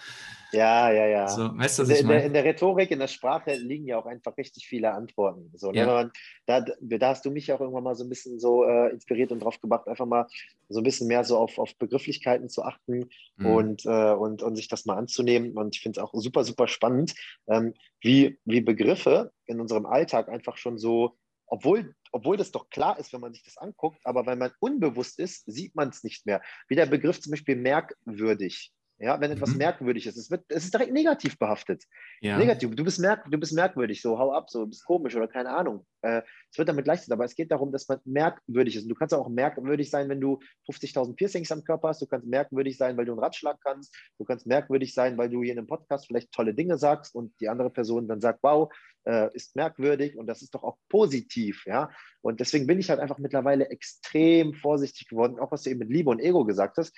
Ja, 0.51 0.91
ja, 0.91 1.07
ja. 1.07 1.27
So, 1.29 1.57
weißt 1.57 1.79
du, 1.79 1.83
in, 1.83 2.07
der, 2.07 2.25
in, 2.25 2.33
der, 2.33 2.43
Rhetorik, 2.43 2.91
in 2.91 2.99
der 2.99 3.07
Sprache 3.07 3.55
liegen 3.55 3.87
ja 3.87 3.97
auch 3.97 4.05
einfach 4.05 4.37
richtig 4.37 4.67
viele 4.67 4.91
Antworten. 4.91 5.49
So, 5.55 5.71
ne? 5.71 5.79
ja. 5.79 6.09
da, 6.45 6.65
da, 6.81 7.07
hast 7.07 7.23
du 7.25 7.31
mich 7.31 7.51
auch 7.53 7.61
irgendwann 7.61 7.83
mal 7.83 7.95
so 7.95 8.03
ein 8.03 8.09
bisschen 8.09 8.39
so 8.39 8.65
äh, 8.65 8.89
inspiriert 8.89 9.31
und 9.31 9.39
drauf 9.39 9.61
gebracht, 9.61 9.87
einfach 9.87 10.05
mal 10.05 10.27
so 10.67 10.81
ein 10.81 10.83
bisschen 10.83 11.07
mehr 11.07 11.23
so 11.23 11.37
auf, 11.37 11.57
auf 11.57 11.75
Begrifflichkeiten 11.77 12.49
zu 12.49 12.63
achten 12.63 13.09
mhm. 13.37 13.45
und, 13.45 13.85
äh, 13.85 14.11
und, 14.11 14.43
und 14.43 14.55
sich 14.57 14.67
das 14.67 14.85
mal 14.85 14.97
anzunehmen. 14.97 15.53
Und 15.53 15.75
ich 15.75 15.81
finde 15.81 15.99
es 15.99 16.03
auch 16.03 16.13
super, 16.13 16.43
super 16.43 16.67
spannend, 16.67 17.15
ähm, 17.47 17.73
wie, 18.01 18.37
wie 18.43 18.59
Begriffe 18.59 19.31
in 19.45 19.61
unserem 19.61 19.85
Alltag 19.85 20.27
einfach 20.27 20.57
schon 20.57 20.77
so, 20.77 21.15
obwohl 21.47 21.95
obwohl 22.13 22.37
das 22.37 22.51
doch 22.51 22.69
klar 22.69 22.97
ist, 22.99 23.11
wenn 23.11 23.21
man 23.21 23.33
sich 23.33 23.43
das 23.43 23.57
anguckt, 23.57 23.99
aber 24.05 24.25
wenn 24.25 24.37
man 24.37 24.51
unbewusst 24.59 25.19
ist, 25.19 25.43
sieht 25.45 25.75
man 25.75 25.89
es 25.89 26.03
nicht 26.03 26.25
mehr. 26.25 26.41
Wie 26.67 26.75
der 26.75 26.85
Begriff 26.85 27.19
zum 27.19 27.31
Beispiel 27.31 27.55
merkwürdig. 27.55 28.71
Ja, 29.03 29.19
wenn 29.19 29.31
etwas 29.31 29.51
mhm. 29.51 29.57
merkwürdig 29.57 30.07
ist, 30.07 30.15
es, 30.15 30.31
wird, 30.31 30.45
es 30.47 30.63
ist 30.63 30.73
direkt 30.73 30.93
negativ 30.93 31.37
behaftet. 31.37 31.83
Ja. 32.21 32.37
Negativ, 32.37 32.73
du 32.73 32.85
bist, 32.85 33.01
merk, 33.01 33.29
du 33.29 33.37
bist 33.37 33.51
merkwürdig, 33.51 34.01
so 34.01 34.17
hau 34.17 34.31
ab, 34.31 34.49
so 34.49 34.61
du 34.61 34.67
bist 34.67 34.85
komisch 34.85 35.13
oder 35.13 35.27
keine 35.27 35.49
Ahnung. 35.49 35.85
Äh, 36.03 36.21
es 36.49 36.57
wird 36.57 36.69
damit 36.69 36.85
gleichgesetzt, 36.85 37.11
aber 37.11 37.25
es 37.25 37.35
geht 37.35 37.51
darum, 37.51 37.73
dass 37.73 37.85
man 37.89 37.99
merkwürdig 38.05 38.77
ist. 38.77 38.83
Und 38.83 38.89
du 38.89 38.95
kannst 38.95 39.13
auch 39.13 39.27
merkwürdig 39.27 39.89
sein, 39.89 40.07
wenn 40.07 40.21
du 40.21 40.39
50.000 40.71 41.17
Piercings 41.17 41.51
am 41.51 41.65
Körper 41.65 41.89
hast. 41.89 42.01
Du 42.01 42.05
kannst 42.05 42.25
merkwürdig 42.27 42.77
sein, 42.77 42.95
weil 42.95 43.03
du 43.03 43.11
einen 43.11 43.19
Ratschlag 43.19 43.57
kannst. 43.61 43.93
Du 44.17 44.23
kannst 44.23 44.47
merkwürdig 44.47 44.93
sein, 44.93 45.17
weil 45.17 45.29
du 45.29 45.43
hier 45.43 45.51
in 45.51 45.57
einem 45.57 45.67
Podcast 45.67 46.07
vielleicht 46.07 46.31
tolle 46.31 46.53
Dinge 46.53 46.77
sagst 46.77 47.13
und 47.13 47.33
die 47.41 47.49
andere 47.49 47.71
Person 47.71 48.07
dann 48.07 48.21
sagt, 48.21 48.39
wow, 48.41 48.71
äh, 49.05 49.35
ist 49.35 49.53
merkwürdig 49.57 50.17
und 50.17 50.27
das 50.27 50.41
ist 50.41 50.55
doch 50.55 50.63
auch 50.63 50.77
positiv. 50.87 51.65
Ja? 51.65 51.89
Und 52.21 52.39
deswegen 52.39 52.67
bin 52.67 52.79
ich 52.79 52.89
halt 52.89 53.01
einfach 53.01 53.17
mittlerweile 53.17 53.69
extrem 53.69 54.53
vorsichtig 54.53 55.09
geworden, 55.09 55.39
auch 55.39 55.51
was 55.51 55.63
du 55.63 55.71
eben 55.71 55.79
mit 55.79 55.89
Liebe 55.89 56.09
und 56.09 56.21
Ego 56.21 56.45
gesagt 56.45 56.77
hast, 56.77 56.97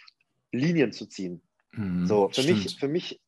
Linien 0.51 0.91
zu 0.91 1.07
ziehen. 1.07 1.41
Mhm, 1.75 2.07
so, 2.07 2.29
für 2.29 2.43
mich, 2.43 2.77
für 2.79 2.87
mich, 2.87 3.21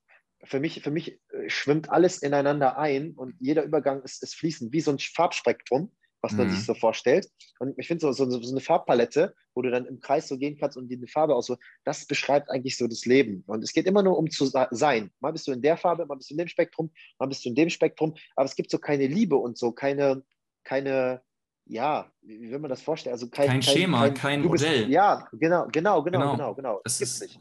für 0.44 0.60
mich, 0.60 0.82
für 0.82 0.92
mich 0.92 1.20
äh, 1.30 1.50
schwimmt 1.50 1.90
alles 1.90 2.22
ineinander 2.22 2.78
ein 2.78 3.12
und 3.12 3.36
jeder 3.40 3.64
Übergang 3.64 4.02
ist, 4.04 4.24
ist 4.24 4.36
fließend, 4.36 4.72
wie 4.72 4.82
so 4.82 4.92
ein 4.92 5.00
Farbspektrum, 5.00 5.92
was 6.22 6.34
man 6.34 6.48
mhm. 6.48 6.52
sich 6.52 6.66
so 6.66 6.74
vorstellt. 6.74 7.30
Und 7.60 7.78
ich 7.78 7.88
finde 7.88 8.02
so, 8.02 8.12
so, 8.12 8.30
so, 8.30 8.52
eine 8.52 8.62
Farbpalette, 8.62 9.36
wo 9.54 9.62
du 9.62 9.72
dann 9.72 9.86
im 9.86 10.00
Kreis 10.00 10.28
so 10.28 10.38
gehen 10.38 10.58
kannst 10.58 10.78
und 10.78 10.90
die 10.90 11.08
Farbe 11.08 11.36
auch 11.36 11.42
so, 11.42 11.58
das 11.84 12.06
beschreibt 12.06 12.50
eigentlich 12.50 12.78
so 12.78 12.88
das 12.88 13.06
Leben. 13.06 13.44
Und 13.48 13.64
es 13.64 13.74
geht 13.74 13.86
immer 13.86 14.04
nur 14.04 14.18
um 14.18 14.30
zu 14.30 14.46
sein. 14.46 15.12
Mal 15.20 15.32
bist 15.32 15.48
du 15.48 15.52
in 15.52 15.62
der 15.62 15.78
Farbe, 15.78 16.06
mal 16.06 16.16
bist 16.16 16.30
du 16.30 16.34
in 16.34 16.40
dem 16.40 16.48
Spektrum, 16.48 16.92
mal 17.20 17.28
bist 17.28 17.46
du 17.46 17.50
in 17.50 17.56
dem 17.56 17.70
Spektrum, 17.70 18.16
aber 18.36 18.46
es 18.46 18.56
gibt 18.56 18.72
so 18.72 18.78
keine 18.78 19.08
Liebe 19.08 19.36
und 19.36 19.58
so, 19.58 19.72
keine, 19.72 20.24
keine, 20.64 21.22
ja, 21.66 22.12
wie 22.22 22.52
will 22.52 22.60
man 22.60 22.70
das 22.70 22.82
vorstellen? 22.82 23.14
Also 23.14 23.30
kein, 23.30 23.48
kein, 23.48 23.62
kein 23.62 23.64
Schema, 23.64 24.02
kein, 24.02 24.14
kein 24.14 24.42
Modell. 24.42 24.80
Bist, 24.80 24.90
ja, 24.90 25.28
genau, 25.34 25.68
genau, 25.72 26.02
genau, 26.02 26.02
genau, 26.04 26.32
genau. 26.32 26.56
genau. 26.56 26.82
Das, 26.84 27.00
das 27.00 27.10
ist, 27.10 27.22
nicht. 27.22 27.40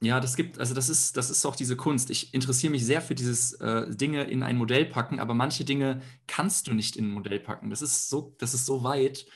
Ja, 0.00 0.20
das 0.20 0.36
gibt, 0.36 0.60
also 0.60 0.74
das 0.74 0.88
ist, 0.88 1.16
das 1.16 1.28
ist 1.28 1.44
auch 1.44 1.56
diese 1.56 1.76
Kunst. 1.76 2.10
Ich 2.10 2.32
interessiere 2.32 2.70
mich 2.70 2.86
sehr 2.86 3.02
für 3.02 3.16
dieses 3.16 3.54
äh, 3.54 3.86
Dinge 3.88 4.24
in 4.24 4.44
ein 4.44 4.56
Modell 4.56 4.84
packen, 4.84 5.18
aber 5.18 5.34
manche 5.34 5.64
Dinge 5.64 6.02
kannst 6.28 6.68
du 6.68 6.74
nicht 6.74 6.96
in 6.96 7.06
ein 7.06 7.10
Modell 7.10 7.40
packen. 7.40 7.70
Das 7.70 7.82
ist 7.82 8.08
so, 8.08 8.34
das 8.38 8.54
ist 8.54 8.64
so 8.64 8.84
weit. 8.84 9.26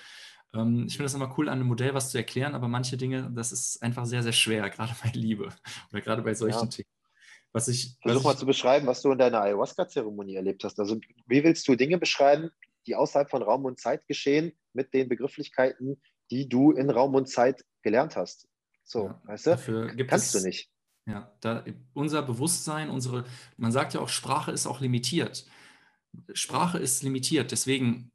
Ähm, 0.54 0.84
ich 0.86 0.96
finde 0.96 1.06
es 1.06 1.14
immer 1.14 1.34
cool, 1.36 1.48
an 1.48 1.58
einem 1.58 1.66
Modell 1.66 1.94
was 1.94 2.10
zu 2.10 2.18
erklären, 2.18 2.54
aber 2.54 2.68
manche 2.68 2.96
Dinge, 2.96 3.30
das 3.34 3.50
ist 3.50 3.82
einfach 3.82 4.06
sehr, 4.06 4.22
sehr 4.22 4.32
schwer, 4.32 4.70
gerade 4.70 4.94
bei 5.02 5.10
Liebe 5.10 5.48
oder 5.90 6.00
gerade 6.00 6.22
bei 6.22 6.34
solchen 6.34 6.60
ja. 6.60 6.66
Themen. 6.66 6.88
Was 7.52 7.68
ich, 7.68 7.96
Versuch 8.00 8.20
was 8.20 8.24
mal 8.24 8.32
ich, 8.32 8.38
zu 8.38 8.46
beschreiben, 8.46 8.86
was 8.86 9.02
du 9.02 9.12
in 9.12 9.18
deiner 9.18 9.42
Ayahuasca-Zeremonie 9.42 10.36
erlebt 10.36 10.64
hast. 10.64 10.78
Also, 10.78 10.98
wie 11.26 11.44
willst 11.44 11.66
du 11.68 11.74
Dinge 11.74 11.98
beschreiben, 11.98 12.50
die 12.86 12.94
außerhalb 12.94 13.28
von 13.28 13.42
Raum 13.42 13.64
und 13.64 13.78
Zeit 13.78 14.06
geschehen, 14.06 14.52
mit 14.72 14.94
den 14.94 15.08
Begrifflichkeiten, 15.08 16.00
die 16.30 16.48
du 16.48 16.70
in 16.70 16.88
Raum 16.88 17.14
und 17.14 17.28
Zeit 17.28 17.62
gelernt 17.82 18.16
hast? 18.16 18.48
So, 18.84 19.06
ja, 19.06 19.20
weißt 19.24 19.46
du? 19.46 19.50
Dafür 19.50 20.06
Kannst 20.06 20.34
es, 20.34 20.42
du 20.42 20.48
nicht. 20.48 20.70
Ja, 21.06 21.32
da, 21.40 21.64
unser 21.94 22.22
Bewusstsein, 22.22 22.88
unsere, 22.90 23.24
man 23.56 23.72
sagt 23.72 23.94
ja 23.94 24.00
auch, 24.00 24.08
Sprache 24.08 24.52
ist 24.52 24.66
auch 24.66 24.80
limitiert. 24.80 25.46
Sprache 26.34 26.78
ist 26.78 27.02
limitiert, 27.02 27.50
deswegen 27.50 28.12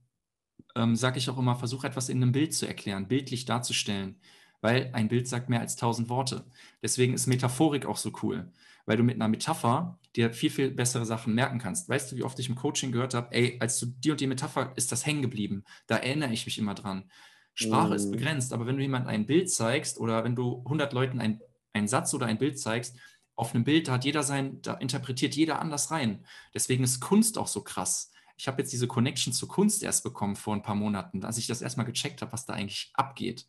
ähm, 0.75 0.95
sage 0.95 1.17
ich 1.17 1.29
auch 1.29 1.37
immer, 1.37 1.55
versuche 1.55 1.87
etwas 1.87 2.09
in 2.09 2.21
einem 2.21 2.31
Bild 2.31 2.53
zu 2.53 2.67
erklären, 2.67 3.07
bildlich 3.07 3.45
darzustellen, 3.45 4.21
weil 4.61 4.91
ein 4.93 5.07
Bild 5.07 5.27
sagt 5.27 5.49
mehr 5.49 5.59
als 5.61 5.75
tausend 5.75 6.09
Worte. 6.09 6.45
Deswegen 6.81 7.13
ist 7.13 7.27
Metaphorik 7.27 7.85
auch 7.85 7.97
so 7.97 8.11
cool, 8.21 8.51
weil 8.85 8.97
du 8.97 9.03
mit 9.03 9.15
einer 9.15 9.27
Metapher 9.27 9.99
dir 10.15 10.31
viel, 10.31 10.49
viel 10.49 10.71
bessere 10.71 11.05
Sachen 11.05 11.33
merken 11.33 11.59
kannst. 11.59 11.89
Weißt 11.89 12.11
du, 12.11 12.15
wie 12.15 12.23
oft 12.23 12.39
ich 12.39 12.49
im 12.49 12.55
Coaching 12.55 12.91
gehört 12.91 13.13
habe, 13.13 13.33
ey, 13.35 13.57
als 13.59 13.79
du 13.79 13.87
die 13.87 14.11
und 14.11 14.21
die 14.21 14.27
Metapher 14.27 14.73
ist 14.75 14.91
das 14.91 15.05
hängen 15.05 15.21
geblieben, 15.21 15.63
da 15.87 15.97
erinnere 15.97 16.31
ich 16.33 16.45
mich 16.45 16.57
immer 16.57 16.75
dran. 16.75 17.09
Sprache 17.57 17.89
mm. 17.89 17.93
ist 17.93 18.11
begrenzt, 18.11 18.53
aber 18.53 18.67
wenn 18.67 18.77
du 18.77 18.83
jemandem 18.83 19.09
ein 19.09 19.25
Bild 19.25 19.49
zeigst 19.49 19.99
oder 19.99 20.23
wenn 20.23 20.35
du 20.35 20.59
100 20.59 20.93
Leuten 20.93 21.19
ein, 21.19 21.41
einen 21.73 21.87
Satz 21.87 22.13
oder 22.13 22.27
ein 22.27 22.37
Bild 22.37 22.59
zeigst, 22.59 22.95
auf 23.35 23.53
einem 23.53 23.63
Bild, 23.63 23.87
da 23.87 23.93
hat 23.93 24.05
jeder 24.05 24.23
sein, 24.23 24.61
da 24.61 24.75
interpretiert 24.75 25.35
jeder 25.35 25.59
anders 25.59 25.91
rein. 25.91 26.25
Deswegen 26.53 26.83
ist 26.83 26.99
Kunst 26.99 27.37
auch 27.37 27.47
so 27.47 27.61
krass. 27.61 28.11
Ich 28.37 28.47
habe 28.47 28.61
jetzt 28.61 28.71
diese 28.71 28.87
Connection 28.87 29.33
zur 29.33 29.47
Kunst 29.47 29.81
erst 29.81 30.03
bekommen 30.03 30.35
vor 30.35 30.55
ein 30.55 30.61
paar 30.61 30.75
Monaten, 30.75 31.23
als 31.23 31.37
ich 31.39 31.47
das 31.47 31.61
erstmal 31.61 31.85
gecheckt 31.85 32.21
habe, 32.21 32.31
was 32.31 32.45
da 32.45 32.53
eigentlich 32.53 32.91
abgeht. 32.93 33.47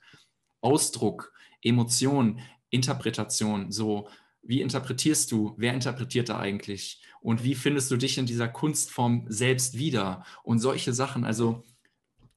Ausdruck, 0.62 1.32
Emotion, 1.62 2.40
Interpretation, 2.70 3.70
so 3.70 4.08
wie 4.42 4.62
interpretierst 4.62 5.30
du, 5.32 5.54
wer 5.58 5.74
interpretiert 5.74 6.30
da 6.30 6.38
eigentlich 6.38 7.02
und 7.20 7.44
wie 7.44 7.54
findest 7.54 7.90
du 7.90 7.96
dich 7.98 8.16
in 8.16 8.26
dieser 8.26 8.48
Kunstform 8.48 9.26
selbst 9.28 9.76
wieder 9.76 10.24
und 10.42 10.60
solche 10.60 10.94
Sachen. 10.94 11.24
Also 11.24 11.64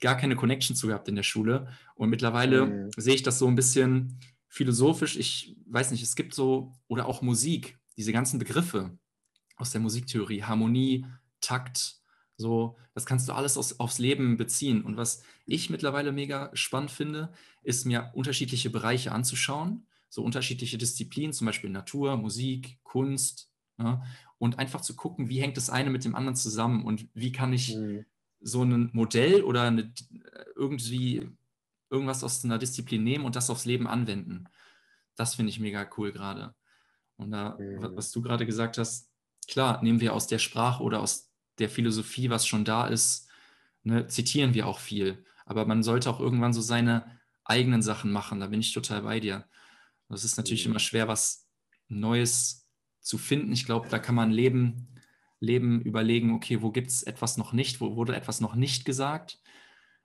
gar 0.02 0.18
keine 0.18 0.36
Connection 0.36 0.76
zu 0.76 0.88
gehabt 0.88 1.08
in 1.08 1.16
der 1.16 1.24
Schule. 1.24 1.70
Und 1.96 2.10
mittlerweile 2.10 2.66
mhm. 2.66 2.92
sehe 2.98 3.16
ich 3.16 3.24
das 3.24 3.40
so 3.40 3.48
ein 3.48 3.56
bisschen 3.56 4.20
philosophisch. 4.50 5.16
Ich 5.16 5.56
weiß 5.68 5.92
nicht, 5.92 6.04
es 6.04 6.16
gibt 6.16 6.34
so, 6.34 6.74
oder 6.88 7.06
auch 7.06 7.22
Musik, 7.22 7.80
diese 7.98 8.12
ganzen 8.12 8.40
Begriffe 8.40 8.98
aus 9.56 9.72
der 9.72 9.80
Musiktheorie, 9.80 10.44
Harmonie, 10.44 11.06
Takt, 11.40 12.02
so, 12.36 12.78
das 12.96 13.06
kannst 13.06 13.30
du 13.30 13.34
alles 13.34 13.58
aus, 13.58 13.80
aufs 13.80 14.00
Leben 14.00 14.36
beziehen. 14.36 14.84
Und 14.84 14.98
was 14.98 15.24
ich 15.46 15.70
mittlerweile 15.70 16.12
mega 16.12 16.50
spannend 16.54 16.92
finde, 16.92 17.32
ist 17.62 17.86
mir 17.86 18.12
unterschiedliche 18.16 18.72
Bereiche 18.72 19.12
anzuschauen, 19.12 19.86
so 20.10 20.24
unterschiedliche 20.24 20.80
Disziplinen, 20.80 21.34
zum 21.34 21.46
Beispiel 21.46 21.70
Natur, 21.70 22.18
Musik, 22.18 22.80
Kunst, 22.84 23.52
ja, 23.78 23.84
ne, 23.84 24.04
und 24.40 24.58
einfach 24.58 24.82
zu 24.82 24.96
gucken, 24.96 25.30
wie 25.30 25.40
hängt 25.40 25.56
das 25.56 25.70
eine 25.70 25.92
mit 25.92 26.04
dem 26.04 26.16
anderen 26.16 26.36
zusammen 26.36 26.84
und 26.84 27.08
wie 27.14 27.32
kann 27.32 27.54
ich 27.54 27.76
mhm 27.76 28.06
so 28.42 28.64
ein 28.64 28.90
Modell 28.94 29.44
oder 29.44 29.64
eine, 29.64 29.94
irgendwie 30.56 31.30
irgendwas 31.90 32.24
aus 32.24 32.44
einer 32.44 32.58
Disziplin 32.58 33.04
nehmen 33.04 33.26
und 33.26 33.36
das 33.36 33.50
aufs 33.50 33.66
Leben 33.66 33.88
anwenden. 33.88 34.46
Das 35.16 35.36
finde 35.36 35.52
ich 35.52 35.60
mega 35.60 35.88
cool 35.98 36.12
gerade. 36.12 36.56
Und 37.18 37.32
da, 37.32 37.58
mhm. 37.60 37.96
was 37.96 38.12
du 38.12 38.22
gerade 38.22 38.46
gesagt 38.46 38.78
hast, 38.78 39.10
klar, 39.48 39.84
nehmen 39.84 40.00
wir 40.00 40.14
aus 40.14 40.28
der 40.28 40.40
Sprache 40.40 40.84
oder 40.84 41.02
aus 41.02 41.32
der 41.60 41.70
Philosophie, 41.70 42.30
was 42.30 42.48
schon 42.48 42.66
da 42.66 42.88
ist, 42.88 43.30
ne, 43.84 44.08
zitieren 44.08 44.54
wir 44.54 44.68
auch 44.68 44.80
viel. 44.80 45.24
Aber 45.46 45.66
man 45.66 45.84
sollte 45.84 46.10
auch 46.10 46.20
irgendwann 46.20 46.54
so 46.54 46.62
seine 46.62 47.20
eigenen 47.44 47.82
Sachen 47.82 48.12
machen. 48.12 48.40
Da 48.40 48.48
bin 48.48 48.62
ich 48.62 48.74
total 48.74 49.02
bei 49.02 49.20
dir. 49.20 49.46
Das 50.10 50.24
ist 50.24 50.38
natürlich 50.38 50.66
mhm. 50.66 50.72
immer 50.72 50.80
schwer, 50.80 51.08
was 51.08 51.48
Neues 51.88 52.68
zu 53.02 53.18
finden. 53.18 53.52
Ich 53.52 53.66
glaube, 53.66 53.90
da 53.90 54.00
kann 54.00 54.16
man 54.16 54.32
leben 54.32 54.88
Leben 55.42 55.82
überlegen, 55.82 56.34
okay, 56.34 56.62
wo 56.62 56.72
gibt 56.72 56.90
es 56.90 57.04
etwas 57.04 57.36
noch 57.36 57.52
nicht, 57.52 57.82
wo 57.82 57.96
wurde 57.96 58.16
etwas 58.16 58.40
noch 58.40 58.56
nicht 58.56 58.86
gesagt? 58.86 59.40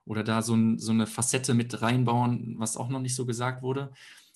Oder 0.05 0.24
da 0.24 0.43
so, 0.43 0.55
ein, 0.55 0.78
so, 0.78 0.93
eine 0.93 1.07
Facette 1.07 1.55
mit 1.55 1.82
reinbauen, 1.82 2.57
was 2.59 2.76
auch 2.76 2.89
noch 2.89 3.01
nicht 3.01 3.14
so 3.14 3.26
gesagt 3.26 3.62
wurde. 3.62 3.93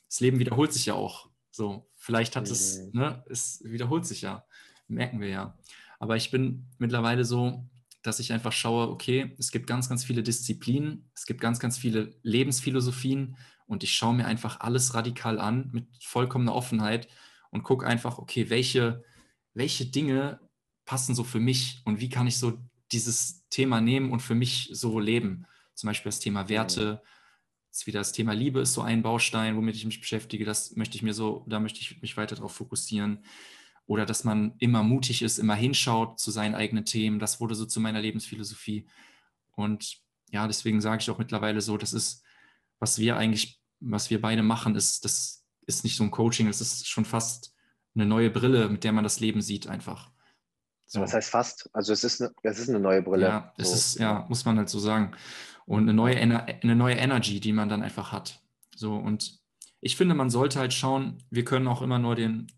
Das 0.08 0.20
Leben 0.20 0.38
wiederholt 0.38 0.72
sich 0.72 0.86
ja 0.86 0.94
auch. 0.94 1.30
So, 1.50 1.88
vielleicht 1.96 2.36
hat 2.36 2.46
mhm. 2.46 2.52
es, 2.52 2.92
ne, 2.92 3.24
es 3.30 3.62
wiederholt 3.64 4.06
sich 4.06 4.20
ja, 4.20 4.44
merken 4.88 5.20
wir 5.20 5.28
ja. 5.28 5.58
Aber 5.98 6.16
ich 6.16 6.30
bin 6.30 6.66
mittlerweile 6.78 7.24
so, 7.24 7.66
dass 8.02 8.20
ich 8.20 8.32
einfach 8.32 8.52
schaue, 8.52 8.88
okay, 8.88 9.34
es 9.38 9.50
gibt 9.50 9.66
ganz, 9.66 9.88
ganz 9.88 10.04
viele 10.04 10.22
Disziplinen, 10.22 11.10
es 11.14 11.26
gibt 11.26 11.40
ganz, 11.40 11.60
ganz 11.60 11.78
viele 11.78 12.14
Lebensphilosophien 12.22 13.36
und 13.66 13.82
ich 13.82 13.92
schaue 13.92 14.14
mir 14.14 14.26
einfach 14.26 14.60
alles 14.60 14.94
radikal 14.94 15.38
an 15.38 15.70
mit 15.72 15.86
vollkommener 16.02 16.54
Offenheit 16.54 17.08
und 17.50 17.62
gucke 17.62 17.86
einfach, 17.86 18.18
okay, 18.18 18.50
welche, 18.50 19.02
welche 19.54 19.86
Dinge 19.86 20.40
passen 20.90 21.14
so 21.14 21.22
für 21.22 21.38
mich 21.38 21.82
und 21.84 22.00
wie 22.00 22.08
kann 22.08 22.26
ich 22.26 22.36
so 22.36 22.58
dieses 22.90 23.46
Thema 23.48 23.80
nehmen 23.80 24.10
und 24.10 24.22
für 24.22 24.34
mich 24.34 24.70
so 24.72 24.98
leben. 24.98 25.46
Zum 25.76 25.86
Beispiel 25.86 26.10
das 26.10 26.18
Thema 26.18 26.48
Werte, 26.48 27.00
ist 27.70 27.86
wieder 27.86 28.00
das 28.00 28.10
Thema 28.10 28.32
Liebe 28.32 28.58
ist 28.58 28.74
so 28.74 28.82
ein 28.82 29.00
Baustein, 29.00 29.56
womit 29.56 29.76
ich 29.76 29.84
mich 29.84 30.00
beschäftige. 30.00 30.44
Das 30.44 30.74
möchte 30.74 30.96
ich 30.96 31.02
mir 31.02 31.14
so, 31.14 31.44
da 31.46 31.60
möchte 31.60 31.78
ich 31.78 32.02
mich 32.02 32.16
weiter 32.16 32.34
darauf 32.34 32.56
fokussieren 32.56 33.24
oder 33.86 34.04
dass 34.04 34.24
man 34.24 34.56
immer 34.58 34.82
mutig 34.82 35.22
ist, 35.22 35.38
immer 35.38 35.54
hinschaut 35.54 36.18
zu 36.18 36.32
seinen 36.32 36.56
eigenen 36.56 36.84
Themen. 36.84 37.20
Das 37.20 37.40
wurde 37.40 37.54
so 37.54 37.66
zu 37.66 37.78
meiner 37.78 38.00
Lebensphilosophie. 38.00 38.88
Und 39.52 39.96
ja, 40.32 40.48
deswegen 40.48 40.80
sage 40.80 41.02
ich 41.02 41.10
auch 41.10 41.18
mittlerweile 41.18 41.60
so, 41.60 41.76
das 41.76 41.92
ist, 41.92 42.24
was 42.80 42.98
wir 42.98 43.16
eigentlich, 43.16 43.60
was 43.78 44.10
wir 44.10 44.20
beide 44.20 44.42
machen, 44.42 44.74
ist, 44.74 45.04
das 45.04 45.46
ist 45.68 45.84
nicht 45.84 45.96
so 45.96 46.02
ein 46.02 46.10
Coaching, 46.10 46.48
es 46.48 46.60
ist 46.60 46.88
schon 46.88 47.04
fast 47.04 47.54
eine 47.94 48.06
neue 48.06 48.30
Brille, 48.30 48.68
mit 48.68 48.82
der 48.82 48.90
man 48.90 49.04
das 49.04 49.20
Leben 49.20 49.40
sieht 49.40 49.68
einfach. 49.68 50.10
So. 50.92 51.00
Was 51.00 51.14
heißt 51.14 51.30
fast? 51.30 51.70
Also 51.72 51.92
es 51.92 52.02
ist 52.02 52.20
eine, 52.20 52.32
es 52.42 52.58
ist 52.58 52.68
eine 52.68 52.80
neue 52.80 53.00
Brille. 53.00 53.28
Ja, 53.28 53.54
es 53.56 53.68
so. 53.68 53.74
ist, 53.76 53.98
ja, 54.00 54.26
muss 54.28 54.44
man 54.44 54.58
halt 54.58 54.68
so 54.68 54.80
sagen. 54.80 55.12
Und 55.64 55.82
eine 55.82 55.94
neue, 55.94 56.16
eine 56.16 56.74
neue 56.74 56.96
Energy, 56.96 57.38
die 57.38 57.52
man 57.52 57.68
dann 57.68 57.84
einfach 57.84 58.10
hat. 58.10 58.42
So, 58.74 58.96
und 58.96 59.38
ich 59.80 59.96
finde, 59.96 60.16
man 60.16 60.30
sollte 60.30 60.58
halt 60.58 60.72
schauen, 60.72 61.22
wir 61.30 61.44
können 61.44 61.68
auch 61.68 61.80
immer 61.80 62.00
nur 62.00 62.16
den 62.16 62.48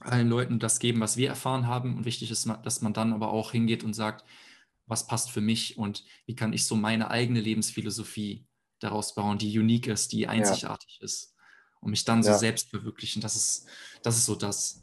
allen 0.00 0.30
Leuten 0.30 0.60
das 0.60 0.78
geben, 0.78 1.00
was 1.00 1.18
wir 1.18 1.28
erfahren 1.28 1.66
haben. 1.66 1.98
Und 1.98 2.06
wichtig 2.06 2.30
ist, 2.30 2.48
dass 2.64 2.80
man 2.80 2.94
dann 2.94 3.12
aber 3.12 3.30
auch 3.30 3.52
hingeht 3.52 3.84
und 3.84 3.92
sagt, 3.92 4.24
was 4.86 5.06
passt 5.06 5.30
für 5.30 5.42
mich 5.42 5.76
und 5.76 6.04
wie 6.24 6.34
kann 6.34 6.54
ich 6.54 6.64
so 6.64 6.74
meine 6.74 7.10
eigene 7.10 7.42
Lebensphilosophie 7.42 8.46
daraus 8.78 9.14
bauen, 9.14 9.36
die 9.36 9.58
unique 9.58 9.88
ist, 9.88 10.12
die 10.12 10.26
einzigartig 10.26 11.00
ja. 11.00 11.04
ist 11.04 11.34
und 11.82 11.90
mich 11.90 12.06
dann 12.06 12.22
so 12.22 12.30
ja. 12.30 12.38
selbst 12.38 12.70
verwirklichen. 12.70 13.20
Das 13.20 13.36
ist, 13.36 13.66
das 14.02 14.16
ist 14.16 14.24
so 14.24 14.36
das. 14.36 14.81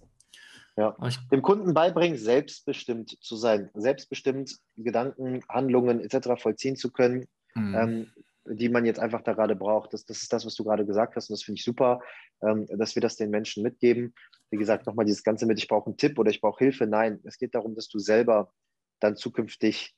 Ja. 0.79 0.95
Dem 1.29 1.41
Kunden 1.41 1.73
beibringen, 1.73 2.17
selbstbestimmt 2.17 3.17
zu 3.21 3.35
sein, 3.35 3.69
selbstbestimmt 3.73 4.59
Gedanken, 4.77 5.41
Handlungen 5.49 5.99
etc. 5.99 6.41
vollziehen 6.41 6.77
zu 6.77 6.89
können, 6.89 7.27
mhm. 7.53 7.75
ähm, 7.75 8.11
die 8.45 8.69
man 8.69 8.85
jetzt 8.85 8.99
einfach 9.01 9.21
da 9.21 9.33
gerade 9.33 9.57
braucht. 9.57 9.93
Das, 9.93 10.05
das 10.05 10.21
ist 10.21 10.31
das, 10.31 10.45
was 10.45 10.55
du 10.55 10.63
gerade 10.63 10.85
gesagt 10.85 11.17
hast 11.17 11.29
und 11.29 11.33
das 11.33 11.43
finde 11.43 11.57
ich 11.57 11.65
super, 11.65 11.99
ähm, 12.41 12.65
dass 12.69 12.95
wir 12.95 13.01
das 13.01 13.17
den 13.17 13.29
Menschen 13.29 13.61
mitgeben. 13.61 14.13
Wie 14.51 14.57
gesagt, 14.57 14.87
nochmal 14.87 15.05
dieses 15.05 15.23
Ganze 15.23 15.45
mit, 15.45 15.59
ich 15.59 15.67
brauche 15.67 15.87
einen 15.87 15.97
Tipp 15.97 16.17
oder 16.17 16.31
ich 16.31 16.39
brauche 16.39 16.63
Hilfe. 16.63 16.87
Nein, 16.87 17.19
es 17.25 17.37
geht 17.37 17.55
darum, 17.55 17.75
dass 17.75 17.89
du 17.89 17.99
selber 17.99 18.53
dann 19.01 19.17
zukünftig 19.17 19.93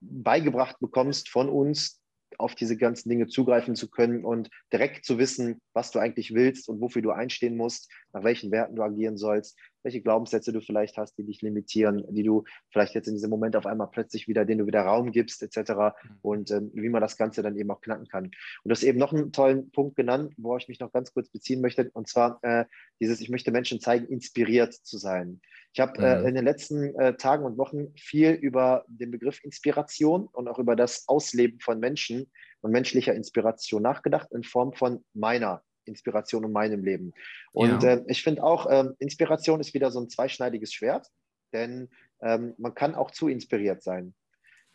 beigebracht 0.00 0.78
bekommst 0.78 1.30
von 1.30 1.48
uns, 1.48 1.97
auf 2.38 2.54
diese 2.54 2.76
ganzen 2.76 3.08
Dinge 3.08 3.26
zugreifen 3.26 3.74
zu 3.74 3.90
können 3.90 4.24
und 4.24 4.48
direkt 4.72 5.04
zu 5.04 5.18
wissen, 5.18 5.60
was 5.72 5.90
du 5.90 5.98
eigentlich 5.98 6.32
willst 6.34 6.68
und 6.68 6.80
wofür 6.80 7.02
du 7.02 7.10
einstehen 7.10 7.56
musst, 7.56 7.90
nach 8.12 8.24
welchen 8.24 8.50
Werten 8.50 8.76
du 8.76 8.82
agieren 8.82 9.18
sollst, 9.18 9.58
welche 9.82 10.00
Glaubenssätze 10.00 10.52
du 10.52 10.60
vielleicht 10.60 10.96
hast, 10.96 11.16
die 11.18 11.24
dich 11.24 11.42
limitieren, 11.42 12.04
die 12.10 12.22
du 12.22 12.44
vielleicht 12.70 12.94
jetzt 12.94 13.08
in 13.08 13.14
diesem 13.14 13.30
Moment 13.30 13.56
auf 13.56 13.66
einmal 13.66 13.88
plötzlich 13.90 14.28
wieder, 14.28 14.44
denen 14.44 14.60
du 14.60 14.66
wieder 14.66 14.82
Raum 14.82 15.12
gibst, 15.12 15.42
etc. 15.42 15.70
Mhm. 15.70 15.92
Und 16.22 16.50
ähm, 16.50 16.70
wie 16.74 16.88
man 16.88 17.00
das 17.00 17.16
Ganze 17.16 17.42
dann 17.42 17.56
eben 17.56 17.70
auch 17.70 17.80
knacken 17.80 18.06
kann. 18.06 18.24
Und 18.24 18.34
du 18.64 18.70
hast 18.70 18.82
eben 18.82 18.98
noch 18.98 19.12
einen 19.12 19.32
tollen 19.32 19.70
Punkt 19.70 19.96
genannt, 19.96 20.34
wo 20.36 20.56
ich 20.56 20.68
mich 20.68 20.80
noch 20.80 20.92
ganz 20.92 21.12
kurz 21.12 21.28
beziehen 21.28 21.60
möchte, 21.60 21.90
und 21.92 22.08
zwar 22.08 22.38
äh, 22.42 22.64
dieses, 23.00 23.20
ich 23.20 23.30
möchte 23.30 23.50
Menschen 23.50 23.80
zeigen, 23.80 24.06
inspiriert 24.06 24.74
zu 24.74 24.98
sein. 24.98 25.40
Ich 25.78 25.80
habe 25.80 26.04
äh, 26.04 26.18
mhm. 26.18 26.26
in 26.26 26.34
den 26.34 26.44
letzten 26.44 26.98
äh, 26.98 27.14
Tagen 27.14 27.44
und 27.44 27.56
Wochen 27.56 27.94
viel 27.94 28.32
über 28.32 28.84
den 28.88 29.12
Begriff 29.12 29.44
Inspiration 29.44 30.26
und 30.26 30.48
auch 30.48 30.58
über 30.58 30.74
das 30.74 31.06
Ausleben 31.06 31.60
von 31.60 31.78
Menschen 31.78 32.32
und 32.62 32.72
menschlicher 32.72 33.14
Inspiration 33.14 33.82
nachgedacht 33.82 34.26
in 34.32 34.42
Form 34.42 34.72
von 34.72 35.04
meiner 35.14 35.62
Inspiration 35.84 36.42
in 36.42 36.50
meinem 36.50 36.82
Leben. 36.82 37.12
Und 37.52 37.84
ja. 37.84 37.90
äh, 37.90 38.04
ich 38.08 38.24
finde 38.24 38.42
auch, 38.42 38.66
äh, 38.66 38.86
Inspiration 38.98 39.60
ist 39.60 39.72
wieder 39.72 39.92
so 39.92 40.00
ein 40.00 40.10
zweischneidiges 40.10 40.72
Schwert, 40.72 41.06
denn 41.52 41.88
ähm, 42.22 42.54
man 42.58 42.74
kann 42.74 42.96
auch 42.96 43.12
zu 43.12 43.28
inspiriert 43.28 43.84
sein. 43.84 44.14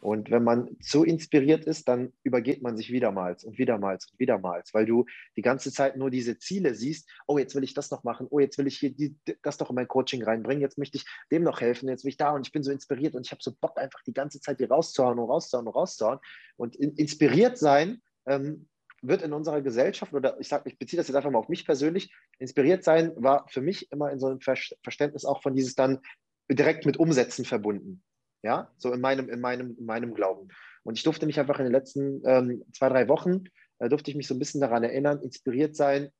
Und 0.04 0.32
wenn 0.32 0.44
man 0.44 0.76
zu 0.82 1.06
inspiriert 1.06 1.64
ist, 1.64 1.88
dann 1.88 2.12
übergeht 2.24 2.62
man 2.62 2.76
sich 2.76 2.92
wiedermals 2.92 3.46
und 3.46 3.58
wiedermals 3.58 4.08
und 4.12 4.20
wiedermals, 4.20 4.74
weil 4.74 4.86
du 4.86 5.06
die 5.38 5.42
ganze 5.42 5.72
Zeit 5.72 5.96
nur 5.96 6.10
diese 6.10 6.38
Ziele 6.38 6.76
siehst. 6.76 7.10
Oh, 7.26 7.38
jetzt 7.38 7.56
will 7.56 7.64
ich 7.64 7.74
das 7.74 7.90
noch 7.90 8.04
machen. 8.04 8.28
Oh, 8.30 8.40
jetzt 8.40 8.58
will 8.58 8.68
ich 8.68 8.78
hier 8.78 8.90
die, 8.90 9.16
das 9.44 9.58
doch 9.58 9.70
in 9.70 9.78
mein 9.78 9.88
Coaching 9.88 10.22
reinbringen. 10.22 10.62
Jetzt 10.62 10.78
möchte 10.78 10.98
ich 10.98 11.06
dem 11.32 11.44
noch 11.44 11.62
helfen. 11.62 11.88
Jetzt 11.88 12.04
bin 12.04 12.10
ich 12.10 12.18
da 12.18 12.32
und 12.32 12.46
ich 12.46 12.52
bin 12.52 12.64
so 12.64 12.72
inspiriert 12.72 13.16
und 13.16 13.26
ich 13.26 13.32
habe 13.32 13.42
so 13.42 13.54
Bock, 13.54 13.78
einfach 13.78 14.04
die 14.04 14.14
ganze 14.14 14.42
Zeit 14.42 14.60
die 14.60 14.66
rauszuhauen 14.66 15.18
und 15.18 15.30
rauszuhauen 15.30 15.68
und 15.68 15.74
rauszuhauen. 15.74 16.20
Und 16.58 16.76
in, 16.76 16.98
inspiriert 16.98 17.58
sein 17.58 18.02
ähm, 18.26 18.68
wird 19.02 19.22
in 19.22 19.32
unserer 19.32 19.62
Gesellschaft, 19.62 20.14
oder 20.14 20.38
ich 20.38 20.52
ich 20.66 20.78
beziehe 20.78 20.98
das 20.98 21.08
jetzt 21.08 21.16
einfach 21.16 21.32
mal 21.32 21.40
auf 21.40 21.48
mich 21.48 21.66
persönlich, 21.66 22.14
inspiriert 22.40 22.84
sein 22.84 23.14
war 23.16 23.48
für 23.48 23.62
mich 23.62 23.90
immer 23.94 24.12
in 24.12 24.20
so 24.20 24.28
einem 24.28 24.42
Verständnis 24.42 25.24
auch 25.24 25.42
von 25.42 25.56
dieses 25.56 25.76
dann 25.76 26.00
direkt 26.52 26.86
mit 26.86 26.98
Umsetzen 26.98 27.46
verbunden. 27.46 28.04
Ja, 28.44 28.70
so 28.78 28.92
in 28.94 29.02
meinem, 29.02 29.30
in 29.30 29.40
meinem, 29.40 29.76
in 29.78 29.86
meinem 29.86 30.14
Glauben. 30.14 30.50
Und 30.84 30.98
ich 30.98 31.04
durfte 31.04 31.26
mich 31.26 31.40
einfach 31.40 31.60
in 31.60 31.66
den 31.66 31.72
letzten 31.72 32.22
ähm, 32.26 32.64
zwei, 32.74 32.90
drei 32.90 33.08
Wochen, 33.08 33.46
äh, 33.80 33.90
durfte 33.90 34.12
ich 34.12 34.18
mich 34.18 34.28
so 34.28 34.36
ein 34.36 34.40
bisschen 34.40 34.62
daran 34.62 34.84
erinnern, 34.84 35.22
inspiriert 35.22 35.76
sein 35.76 36.12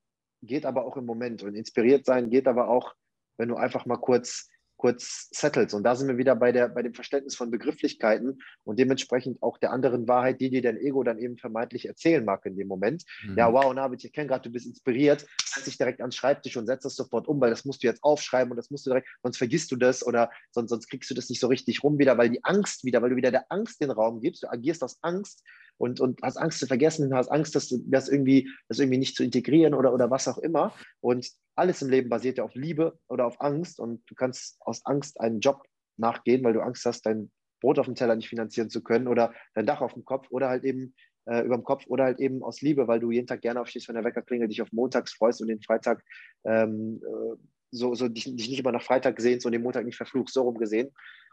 geht 0.46 0.66
aber 0.66 0.84
auch 0.84 0.96
im 0.96 1.06
Moment. 1.06 1.42
Und 1.42 1.54
inspiriert 1.54 2.04
sein 2.04 2.30
geht 2.30 2.46
aber 2.46 2.68
auch, 2.68 2.94
wenn 3.36 3.48
du 3.48 3.56
einfach 3.56 3.86
mal 3.86 3.96
kurz 3.96 4.50
kurz 4.84 5.30
settles. 5.30 5.72
Und 5.72 5.82
da 5.82 5.96
sind 5.96 6.08
wir 6.08 6.18
wieder 6.18 6.36
bei, 6.36 6.52
der, 6.52 6.68
bei 6.68 6.82
dem 6.82 6.92
Verständnis 6.92 7.34
von 7.34 7.50
Begrifflichkeiten 7.50 8.42
und 8.64 8.78
dementsprechend 8.78 9.42
auch 9.42 9.56
der 9.56 9.72
anderen 9.72 10.06
Wahrheit, 10.06 10.42
die 10.42 10.50
dir 10.50 10.60
dein 10.60 10.76
Ego 10.76 11.02
dann 11.02 11.18
eben 11.18 11.38
vermeintlich 11.38 11.86
erzählen 11.86 12.22
mag 12.22 12.44
in 12.44 12.54
dem 12.54 12.68
Moment. 12.68 13.02
Mhm. 13.26 13.38
Ja, 13.38 13.50
wow, 13.50 13.72
Navid, 13.72 14.04
ich 14.04 14.12
kenne 14.12 14.28
gerade, 14.28 14.42
du 14.42 14.50
bist 14.50 14.66
inspiriert, 14.66 15.24
setz 15.42 15.64
dich 15.64 15.78
direkt 15.78 16.02
ans 16.02 16.16
Schreibtisch 16.16 16.58
und 16.58 16.66
setz 16.66 16.82
das 16.82 16.96
sofort 16.96 17.28
um, 17.28 17.40
weil 17.40 17.48
das 17.48 17.64
musst 17.64 17.82
du 17.82 17.86
jetzt 17.86 18.04
aufschreiben 18.04 18.50
und 18.50 18.58
das 18.58 18.70
musst 18.70 18.84
du 18.84 18.90
direkt, 18.90 19.08
sonst 19.22 19.38
vergisst 19.38 19.72
du 19.72 19.76
das 19.76 20.06
oder 20.06 20.30
sonst, 20.50 20.68
sonst 20.68 20.90
kriegst 20.90 21.08
du 21.08 21.14
das 21.14 21.30
nicht 21.30 21.40
so 21.40 21.46
richtig 21.46 21.82
rum 21.82 21.98
wieder, 21.98 22.18
weil 22.18 22.28
die 22.28 22.44
Angst 22.44 22.84
wieder, 22.84 23.00
weil 23.00 23.08
du 23.08 23.16
wieder 23.16 23.30
der 23.30 23.50
Angst 23.50 23.80
den 23.80 23.90
Raum 23.90 24.20
gibst, 24.20 24.42
du 24.42 24.50
agierst 24.50 24.82
aus 24.82 24.98
Angst 25.00 25.42
und, 25.78 26.00
und 26.00 26.20
hast 26.22 26.36
Angst 26.36 26.60
zu 26.60 26.66
vergessen, 26.66 27.14
hast 27.14 27.28
Angst, 27.28 27.54
dass 27.54 27.74
das 27.86 28.08
irgendwie, 28.08 28.50
das 28.68 28.78
irgendwie 28.78 28.98
nicht 28.98 29.16
zu 29.16 29.24
integrieren 29.24 29.74
oder, 29.74 29.92
oder 29.92 30.10
was 30.10 30.28
auch 30.28 30.38
immer. 30.38 30.74
Und 31.00 31.28
alles 31.56 31.82
im 31.82 31.90
Leben 31.90 32.08
basiert 32.08 32.38
ja 32.38 32.44
auf 32.44 32.54
Liebe 32.54 32.98
oder 33.08 33.26
auf 33.26 33.40
Angst 33.40 33.80
und 33.80 34.02
du 34.08 34.14
kannst 34.14 34.56
aus 34.60 34.84
Angst 34.86 35.20
einen 35.20 35.40
Job 35.40 35.62
nachgehen, 35.96 36.42
weil 36.44 36.52
du 36.52 36.60
Angst 36.60 36.84
hast, 36.84 37.06
dein 37.06 37.30
Brot 37.60 37.78
auf 37.78 37.86
dem 37.86 37.94
Teller 37.94 38.16
nicht 38.16 38.28
finanzieren 38.28 38.70
zu 38.70 38.82
können 38.82 39.08
oder 39.08 39.32
dein 39.54 39.66
Dach 39.66 39.80
auf 39.80 39.94
dem 39.94 40.04
Kopf 40.04 40.26
oder 40.30 40.48
halt 40.48 40.64
eben 40.64 40.94
äh, 41.26 41.40
über 41.44 41.56
dem 41.56 41.64
Kopf 41.64 41.86
oder 41.86 42.04
halt 42.04 42.20
eben 42.20 42.42
aus 42.42 42.60
Liebe, 42.60 42.88
weil 42.88 43.00
du 43.00 43.10
jeden 43.10 43.26
Tag 43.26 43.40
gerne 43.40 43.60
aufstehst, 43.60 43.88
wenn 43.88 43.94
der 43.94 44.04
Wecker 44.04 44.22
klingelt, 44.22 44.50
dich 44.50 44.62
auf 44.62 44.72
montags 44.72 45.14
freust 45.14 45.40
und 45.40 45.48
den 45.48 45.62
Freitag 45.62 46.04
ähm, 46.44 47.00
äh, 47.02 47.36
so, 47.70 47.94
so 47.94 48.08
dich, 48.08 48.24
dich, 48.24 48.48
nicht 48.48 48.60
immer 48.60 48.72
nach 48.72 48.82
Freitag 48.82 49.20
sehnst 49.20 49.46
und 49.46 49.52
den 49.52 49.62
Montag 49.62 49.84
nicht 49.84 49.96
verfluchst, 49.96 50.34
so 50.34 50.42
rum 50.42 50.58
gesehen. 50.58 50.90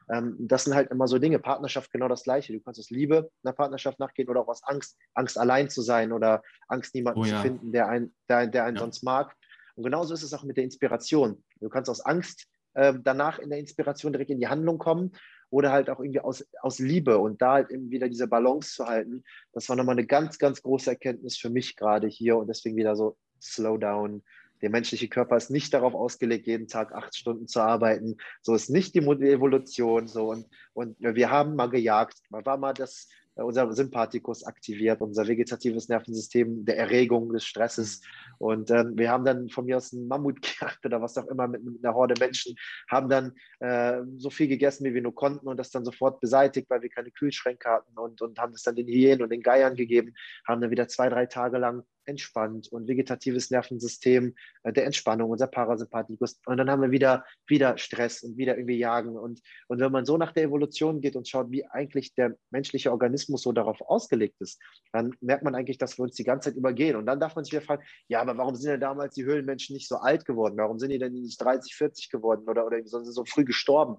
Ähm, 0.10 0.36
das 0.39 0.66
sind 0.66 0.76
halt 0.76 0.91
immer 0.91 1.08
so 1.08 1.20
Dinge. 1.20 1.39
Partnerschaft 1.39 1.91
genau 1.91 2.08
das 2.08 2.24
Gleiche. 2.24 2.54
Du 2.54 2.60
kannst 2.60 2.80
aus 2.80 2.89
Liebe 2.89 3.30
einer 3.43 3.54
Partnerschaft 3.54 3.99
nachgehen 3.99 4.30
oder 4.30 4.41
auch 4.41 4.47
aus 4.47 4.64
Angst, 4.64 4.97
Angst 5.14 5.38
allein 5.38 5.70
zu 5.70 5.82
sein 5.82 6.12
oder 6.12 6.41
Angst, 6.68 6.95
niemanden 6.95 7.22
oh, 7.22 7.26
ja. 7.26 7.38
zu 7.38 7.41
finden, 7.41 7.72
der, 7.72 7.88
ein, 7.88 8.14
der, 8.30 8.47
der 8.47 8.66
einen 8.66 8.78
ja. 8.78 8.82
sonst 8.82 9.04
mag. 9.04 9.36
Und 9.76 9.84
genauso 9.84 10.14
ist 10.14 10.24
es 10.24 10.34
auch 10.34 10.43
mit 10.43 10.58
der 10.58 10.64
Inspiration. 10.64 11.43
Du 11.60 11.70
kannst 11.70 11.89
aus 11.89 12.02
Angst 12.02 12.47
äh, 12.74 12.93
danach 13.02 13.39
in 13.39 13.49
der 13.49 13.60
Inspiration 13.60 14.14
direkt 14.14 14.32
in 14.32 14.39
die 14.39 14.47
Handlung 14.47 14.78
kommen 14.78 15.12
oder 15.49 15.72
halt 15.72 15.89
auch 15.89 15.99
irgendwie 15.99 16.22
aus, 16.22 16.45
aus 16.62 16.80
Liebe 16.80 17.18
und 17.18 17.41
da 17.41 17.54
halt 17.54 17.70
eben 17.70 17.91
wieder 17.91 18.08
diese 18.08 18.28
Balance 18.28 18.74
zu 18.74 18.86
halten. 18.86 19.24
Das 19.54 19.68
war 19.70 19.76
nochmal 19.76 19.95
eine 19.95 20.06
ganz, 20.06 20.38
ganz 20.39 20.62
große 20.62 20.89
Erkenntnis 20.89 21.38
für 21.38 21.49
mich 21.49 21.76
gerade 21.76 22.08
hier 22.08 22.38
und 22.38 22.47
deswegen 22.47 22.78
wieder 22.78 22.95
so 22.95 23.18
Slow 23.41 23.78
down, 23.78 24.24
der 24.62 24.70
menschliche 24.70 25.07
Körper 25.07 25.38
ist 25.38 25.49
nicht 25.49 25.74
darauf 25.74 25.93
ausgelegt, 25.93 26.47
jeden 26.47 26.68
Tag 26.68 26.93
acht 26.93 27.16
Stunden 27.16 27.47
zu 27.47 27.62
arbeiten. 27.62 28.18
So 28.41 28.53
ist 28.53 28.70
nicht 28.70 28.95
die 28.95 28.99
Evolution. 28.99 30.07
So 30.07 30.30
und, 30.30 30.47
und 30.74 30.95
wir 30.99 31.30
haben 31.30 31.55
mal 31.55 31.70
gejagt. 31.70 32.20
Man 32.30 32.45
war 32.45 32.57
mal 32.57 32.74
das, 32.74 33.07
äh, 33.36 33.43
unser 33.43 33.72
Sympathikus 33.74 34.43
aktiviert, 34.43 35.01
unser 35.01 35.28
vegetatives 35.28 35.89
Nervensystem 35.89 36.66
der 36.66 36.78
Erregung, 36.78 37.32
des 37.32 37.45
Stresses. 37.45 38.01
Und 38.38 38.72
ähm, 38.72 38.97
wir 38.97 39.09
haben 39.09 39.24
dann 39.24 39.49
von 39.49 39.66
mir 39.66 39.78
aus 39.78 39.93
einen 39.93 40.07
Mammut 40.07 40.41
gejagt 40.59 40.86
oder 40.86 41.01
was 41.01 41.18
auch 41.18 41.28
immer 41.28 41.47
mit, 41.47 41.64
mit 41.64 41.84
einer 41.84 41.93
Horde 41.93 42.16
Menschen, 42.20 42.55
haben 42.89 43.09
dann 43.09 43.34
äh, 43.59 44.01
so 44.18 44.30
viel 44.30 44.47
gegessen, 44.47 44.86
wie 44.86 44.93
wir 44.93 45.01
nur 45.01 45.16
konnten 45.16 45.47
und 45.47 45.57
das 45.57 45.72
dann 45.72 45.86
sofort 45.86 46.20
beseitigt, 46.20 46.70
weil 46.70 46.82
wir 46.82 46.89
keine 46.89 47.12
Kühlschränke 47.12 47.70
hatten 47.70 47.97
und, 47.97 48.22
und 48.22 48.39
haben 48.39 48.53
das 48.53 48.64
dann 48.64 48.76
den 48.76 48.88
Hyänen 48.88 49.22
und 49.22 49.32
den 49.32 49.41
Geiern 49.41 49.76
gegeben, 49.76 50.14
haben 50.47 50.62
dann 50.62 50.72
wieder 50.72 50.88
zwei, 50.88 51.09
drei 51.09 51.26
Tage 51.26 51.57
lang 51.57 51.84
entspannt 52.06 52.68
und 52.72 52.88
vegetatives 52.88 53.52
Nervensystem 53.52 54.36
äh, 54.64 54.74
der 54.74 54.86
Entspannung, 54.86 55.30
unser 55.30 55.47
Parasympathikus. 55.47 56.39
Und 56.45 56.58
dann 56.58 56.70
haben 56.70 56.82
wir 56.82 56.91
wieder, 56.91 57.26
wieder 57.47 57.78
Stress 57.78 58.24
und 58.24 58.38
wieder 58.38 58.58
irgendwie 58.58 58.78
Jagen. 58.78 59.18
Und, 59.18 59.41
und 59.68 59.80
wenn 59.80 59.91
man 59.91 60.06
so 60.06 60.18
nach 60.18 60.32
der 60.32 60.43
Evolution 60.43 61.02
geht 61.02 61.16
und 61.16 61.28
schaut, 61.28 61.52
wie 61.52 61.66
eigentlich 61.66 62.14
der 62.16 62.36
menschliche 62.49 62.91
Organismus 62.91 63.43
so 63.43 63.52
darauf 63.52 63.82
ausgelegt 63.82 64.39
ist, 64.39 64.60
dann 64.91 65.14
merkt 65.22 65.43
man 65.43 65.56
eigentlich, 65.56 65.78
dass 65.78 65.97
wir 65.97 66.04
uns 66.04 66.16
die 66.16 66.24
ganze 66.24 66.49
Zeit 66.49 66.58
übergehen. 66.58 66.95
Und 66.95 67.06
dann 67.06 67.20
darf 67.20 67.36
man 67.36 67.43
sich 67.43 67.54
wieder 67.54 67.64
fragen, 67.64 67.84
ja, 68.08 68.22
aber 68.22 68.38
warum 68.38 68.56
sind 68.56 68.72
denn 68.72 68.82
damals 68.82 69.16
die 69.16 69.26
Höhlenmenschen 69.26 69.74
nicht 69.74 69.88
so 69.88 69.97
alt 69.97 70.26
geworden? 70.26 70.58
Warum 70.58 70.80
sind 70.80 70.89
die 70.89 70.99
denn 70.99 71.14
nicht 71.14 71.41
30, 71.41 71.76
40 71.76 72.10
geworden 72.10 72.47
oder, 72.47 72.66
oder 72.66 72.80
so, 72.86 73.04
so 73.04 73.26
früh 73.26 73.45
gestorben? 73.45 73.97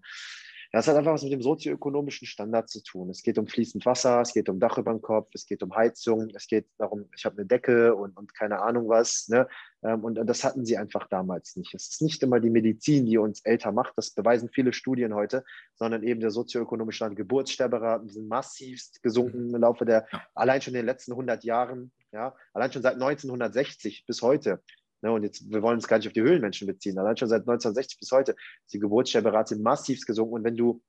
Das 0.72 0.88
hat 0.88 0.96
einfach 0.96 1.12
was 1.12 1.22
mit 1.22 1.32
dem 1.32 1.42
sozioökonomischen 1.42 2.26
Standard 2.26 2.70
zu 2.70 2.82
tun. 2.82 3.10
Es 3.10 3.22
geht 3.22 3.36
um 3.36 3.46
fließend 3.46 3.84
Wasser, 3.84 4.22
es 4.22 4.32
geht 4.32 4.48
um 4.48 4.58
Dach 4.58 4.78
über 4.78 4.90
dem 4.90 5.02
Kopf, 5.02 5.28
es 5.34 5.44
geht 5.44 5.62
um 5.62 5.74
Heizung, 5.76 6.30
es 6.34 6.46
geht 6.46 6.66
darum, 6.78 7.10
ich 7.14 7.26
habe 7.26 7.36
eine 7.36 7.46
Decke 7.46 7.94
und, 7.94 8.16
und 8.16 8.34
keine 8.34 8.62
Ahnung 8.62 8.88
was. 8.88 9.28
Ne? 9.28 9.46
Ähm, 9.82 10.02
und 10.02 10.14
das 10.14 10.44
hatten 10.44 10.64
sie 10.64 10.78
einfach 10.78 11.08
damals 11.08 11.56
nicht. 11.56 11.74
Es 11.74 11.90
ist 11.90 12.00
nicht 12.00 12.22
immer 12.22 12.40
die 12.40 12.48
Medizin, 12.48 13.04
die 13.04 13.18
uns 13.18 13.40
älter 13.44 13.70
macht, 13.70 13.92
das 13.96 14.12
beweisen 14.12 14.48
viele 14.48 14.72
Studien 14.72 15.14
heute, 15.14 15.44
sondern 15.74 16.02
eben 16.04 16.20
der 16.20 16.30
sozioökonomische 16.30 16.96
Stand. 16.96 17.16
Geburtssterberaten 17.16 18.08
sind 18.08 18.26
massivst 18.28 19.02
gesunken 19.02 19.54
im 19.54 19.60
Laufe 19.60 19.84
der, 19.84 20.06
allein 20.34 20.62
schon 20.62 20.72
in 20.72 20.78
den 20.80 20.86
letzten 20.86 21.12
100 21.12 21.44
Jahren, 21.44 21.92
ja, 22.12 22.34
allein 22.54 22.72
schon 22.72 22.82
seit 22.82 22.94
1960 22.94 24.04
bis 24.06 24.22
heute. 24.22 24.62
Ne, 25.02 25.10
und 25.10 25.24
jetzt, 25.24 25.50
wir 25.50 25.62
wollen 25.62 25.76
uns 25.76 25.88
gar 25.88 25.98
nicht 25.98 26.06
auf 26.06 26.12
die 26.12 26.22
Höhlenmenschen 26.22 26.66
beziehen. 26.68 26.96
Allein 26.96 27.16
schon 27.16 27.28
seit 27.28 27.40
1960 27.40 27.98
bis 27.98 28.12
heute 28.12 28.32
ist 28.32 28.72
die 28.72 28.78
Geburtssterberate 28.78 29.56
massivst 29.56 30.06
gesunken. 30.06 30.34
Und 30.34 30.44
wenn 30.44 30.56
du 30.56 30.80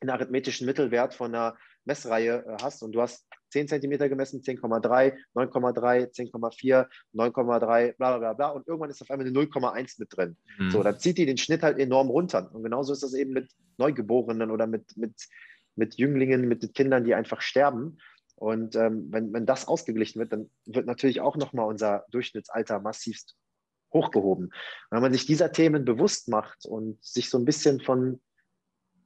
einen 0.00 0.10
arithmetischen 0.10 0.64
Mittelwert 0.64 1.12
von 1.12 1.34
einer 1.34 1.56
Messreihe 1.84 2.44
äh, 2.46 2.56
hast 2.62 2.84
und 2.84 2.92
du 2.92 3.02
hast 3.02 3.26
10 3.50 3.66
cm 3.66 3.98
gemessen, 4.08 4.42
10,3, 4.42 5.14
9,3, 5.34 6.12
10,4, 6.12 6.86
9,3, 7.14 7.96
bla 7.96 8.18
bla 8.18 8.32
bla 8.34 8.48
und 8.50 8.68
irgendwann 8.68 8.90
ist 8.90 9.02
auf 9.02 9.10
einmal 9.10 9.26
eine 9.26 9.36
0,1 9.36 9.96
mit 9.98 10.16
drin. 10.16 10.36
Mhm. 10.58 10.70
So, 10.70 10.82
dann 10.84 11.00
zieht 11.00 11.18
die 11.18 11.26
den 11.26 11.38
Schnitt 11.38 11.62
halt 11.62 11.78
enorm 11.78 12.10
runter. 12.10 12.48
Und 12.54 12.62
genauso 12.62 12.92
ist 12.92 13.02
das 13.02 13.14
eben 13.14 13.32
mit 13.32 13.50
Neugeborenen 13.76 14.52
oder 14.52 14.68
mit, 14.68 14.96
mit, 14.96 15.14
mit 15.74 15.96
Jünglingen, 15.96 16.46
mit 16.46 16.74
Kindern, 16.74 17.04
die 17.04 17.14
einfach 17.14 17.40
sterben. 17.40 17.98
Und 18.36 18.76
ähm, 18.76 19.08
wenn, 19.10 19.32
wenn 19.32 19.46
das 19.46 19.66
ausgeglichen 19.66 20.20
wird, 20.20 20.32
dann 20.32 20.48
wird 20.66 20.86
natürlich 20.86 21.20
auch 21.20 21.36
nochmal 21.36 21.66
unser 21.66 22.04
Durchschnittsalter 22.10 22.78
massivst 22.78 23.34
hochgehoben. 23.92 24.52
Wenn 24.90 25.02
man 25.02 25.12
sich 25.12 25.26
dieser 25.26 25.52
Themen 25.52 25.84
bewusst 25.84 26.28
macht 26.28 26.66
und 26.66 27.02
sich 27.04 27.30
so 27.30 27.38
ein 27.38 27.44
bisschen 27.44 27.80
von 27.80 28.20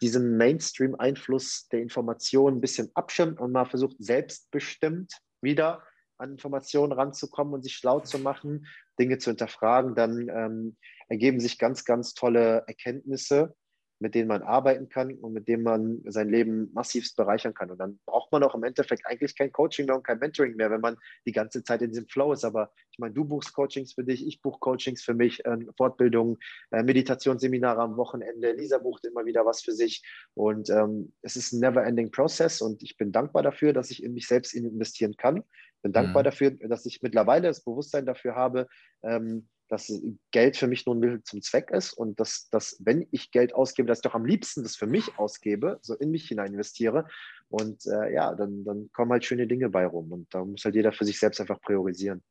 diesem 0.00 0.36
Mainstream-Einfluss 0.36 1.68
der 1.68 1.80
Information 1.80 2.54
ein 2.54 2.60
bisschen 2.60 2.90
abschirmt 2.94 3.40
und 3.40 3.52
mal 3.52 3.66
versucht, 3.66 3.96
selbstbestimmt 4.00 5.14
wieder 5.40 5.82
an 6.18 6.32
Informationen 6.32 6.92
ranzukommen 6.92 7.54
und 7.54 7.62
sich 7.62 7.74
schlau 7.74 8.00
zu 8.00 8.18
machen, 8.18 8.66
Dinge 8.98 9.18
zu 9.18 9.30
hinterfragen, 9.30 9.94
dann 9.94 10.28
ähm, 10.28 10.76
ergeben 11.08 11.40
sich 11.40 11.58
ganz, 11.58 11.84
ganz 11.84 12.14
tolle 12.14 12.64
Erkenntnisse, 12.66 13.54
mit 14.02 14.16
denen 14.16 14.26
man 14.26 14.42
arbeiten 14.42 14.88
kann 14.88 15.14
und 15.14 15.32
mit 15.32 15.46
denen 15.46 15.62
man 15.62 16.02
sein 16.06 16.28
Leben 16.28 16.70
massivst 16.74 17.16
bereichern 17.16 17.54
kann. 17.54 17.70
Und 17.70 17.78
dann 17.78 18.00
braucht 18.04 18.32
man 18.32 18.42
auch 18.42 18.56
im 18.56 18.64
Endeffekt 18.64 19.06
eigentlich 19.06 19.36
kein 19.36 19.52
Coaching 19.52 19.86
mehr 19.86 19.94
und 19.94 20.04
kein 20.04 20.18
Mentoring 20.18 20.56
mehr, 20.56 20.72
wenn 20.72 20.80
man 20.80 20.96
die 21.24 21.30
ganze 21.30 21.62
Zeit 21.62 21.82
in 21.82 21.90
diesem 21.90 22.08
Flow 22.08 22.32
ist. 22.32 22.44
Aber 22.44 22.72
ich 22.90 22.98
meine, 22.98 23.14
du 23.14 23.24
buchst 23.24 23.54
Coachings 23.54 23.92
für 23.94 24.02
dich, 24.02 24.26
ich 24.26 24.42
buche 24.42 24.58
Coachings 24.58 25.02
für 25.02 25.14
mich, 25.14 25.44
äh, 25.44 25.56
Fortbildungen, 25.76 26.36
äh, 26.72 26.82
Meditationsseminare 26.82 27.80
am 27.80 27.96
Wochenende. 27.96 28.50
Lisa 28.52 28.78
bucht 28.78 29.06
immer 29.06 29.24
wieder 29.24 29.46
was 29.46 29.62
für 29.62 29.72
sich. 29.72 30.04
Und 30.34 30.68
ähm, 30.68 31.12
es 31.22 31.36
ist 31.36 31.52
ein 31.52 31.60
never-ending 31.60 32.10
Process 32.10 32.60
und 32.60 32.82
ich 32.82 32.96
bin 32.96 33.12
dankbar 33.12 33.44
dafür, 33.44 33.72
dass 33.72 33.92
ich 33.92 34.02
in 34.02 34.14
mich 34.14 34.26
selbst 34.26 34.52
investieren 34.52 35.16
kann. 35.16 35.44
Bin 35.82 35.92
dankbar 35.92 36.22
mhm. 36.22 36.24
dafür, 36.24 36.50
dass 36.50 36.86
ich 36.86 37.02
mittlerweile 37.02 37.46
das 37.46 37.62
Bewusstsein 37.62 38.04
dafür 38.04 38.34
habe, 38.34 38.66
ähm, 39.04 39.48
dass 39.72 39.90
Geld 40.32 40.58
für 40.58 40.66
mich 40.66 40.84
nur 40.84 40.94
ein 40.94 40.98
Mittel 40.98 41.22
zum 41.22 41.40
Zweck 41.40 41.70
ist 41.70 41.94
und 41.94 42.20
dass, 42.20 42.50
dass, 42.50 42.76
wenn 42.80 43.06
ich 43.10 43.30
Geld 43.30 43.54
ausgebe, 43.54 43.88
dass 43.88 43.98
ich 43.98 44.02
doch 44.02 44.14
am 44.14 44.26
liebsten 44.26 44.62
das 44.62 44.76
für 44.76 44.86
mich 44.86 45.18
ausgebe, 45.18 45.78
so 45.80 45.94
in 45.94 46.10
mich 46.10 46.28
hinein 46.28 46.52
investiere. 46.52 47.08
Und 47.48 47.86
äh, 47.86 48.12
ja, 48.12 48.34
dann, 48.34 48.64
dann 48.64 48.90
kommen 48.92 49.12
halt 49.12 49.24
schöne 49.24 49.46
Dinge 49.46 49.70
bei 49.70 49.86
rum. 49.86 50.12
Und 50.12 50.34
da 50.34 50.44
muss 50.44 50.66
halt 50.66 50.74
jeder 50.74 50.92
für 50.92 51.06
sich 51.06 51.18
selbst 51.18 51.40
einfach 51.40 51.58
priorisieren. 51.62 52.22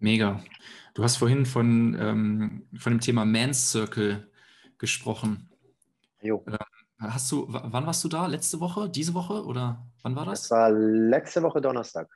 Mega. 0.00 0.42
Du 0.94 1.04
hast 1.04 1.16
vorhin 1.16 1.46
von, 1.46 1.96
ähm, 2.00 2.66
von 2.76 2.94
dem 2.94 3.00
Thema 3.00 3.24
Man's 3.24 3.70
Circle 3.70 4.28
gesprochen. 4.78 5.48
Jo. 6.20 6.44
Ähm, 6.48 6.56
hast 6.98 7.30
du, 7.30 7.46
wann 7.48 7.86
warst 7.86 8.02
du 8.02 8.08
da? 8.08 8.26
Letzte 8.26 8.58
Woche? 8.58 8.90
Diese 8.90 9.14
Woche? 9.14 9.44
Oder 9.44 9.86
wann 10.02 10.16
war 10.16 10.26
das? 10.26 10.42
Das 10.42 10.50
war 10.50 10.70
letzte 10.72 11.40
Woche 11.44 11.60
Donnerstag. 11.60 12.08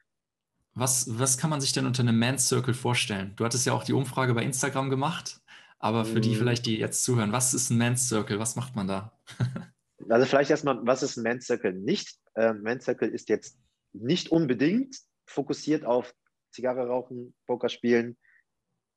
Was, 0.74 1.18
was 1.18 1.36
kann 1.36 1.50
man 1.50 1.60
sich 1.60 1.72
denn 1.72 1.86
unter 1.86 2.02
einem 2.02 2.18
Man's 2.18 2.48
Circle 2.48 2.74
vorstellen? 2.74 3.32
Du 3.36 3.44
hattest 3.44 3.66
ja 3.66 3.72
auch 3.74 3.84
die 3.84 3.92
Umfrage 3.92 4.32
bei 4.32 4.42
Instagram 4.42 4.88
gemacht, 4.88 5.40
aber 5.78 6.04
für 6.04 6.20
die 6.20 6.30
mhm. 6.30 6.36
vielleicht, 6.36 6.66
die 6.66 6.78
jetzt 6.78 7.04
zuhören, 7.04 7.32
was 7.32 7.52
ist 7.52 7.70
ein 7.70 7.78
Man's 7.78 8.08
Circle? 8.08 8.38
Was 8.38 8.56
macht 8.56 8.74
man 8.74 8.86
da? 8.86 9.12
also 10.08 10.26
vielleicht 10.26 10.50
erstmal, 10.50 10.78
was 10.86 11.02
ist 11.02 11.16
ein 11.16 11.24
Man's 11.24 11.46
Circle 11.46 11.74
nicht? 11.74 12.18
Äh, 12.34 12.54
Man's 12.54 12.84
Circle 12.84 13.08
ist 13.08 13.28
jetzt 13.28 13.58
nicht 13.92 14.30
unbedingt 14.30 14.96
fokussiert 15.26 15.84
auf 15.84 16.14
Zigarre 16.50 16.86
rauchen, 16.86 17.34
Poker 17.46 17.68
spielen, 17.68 18.16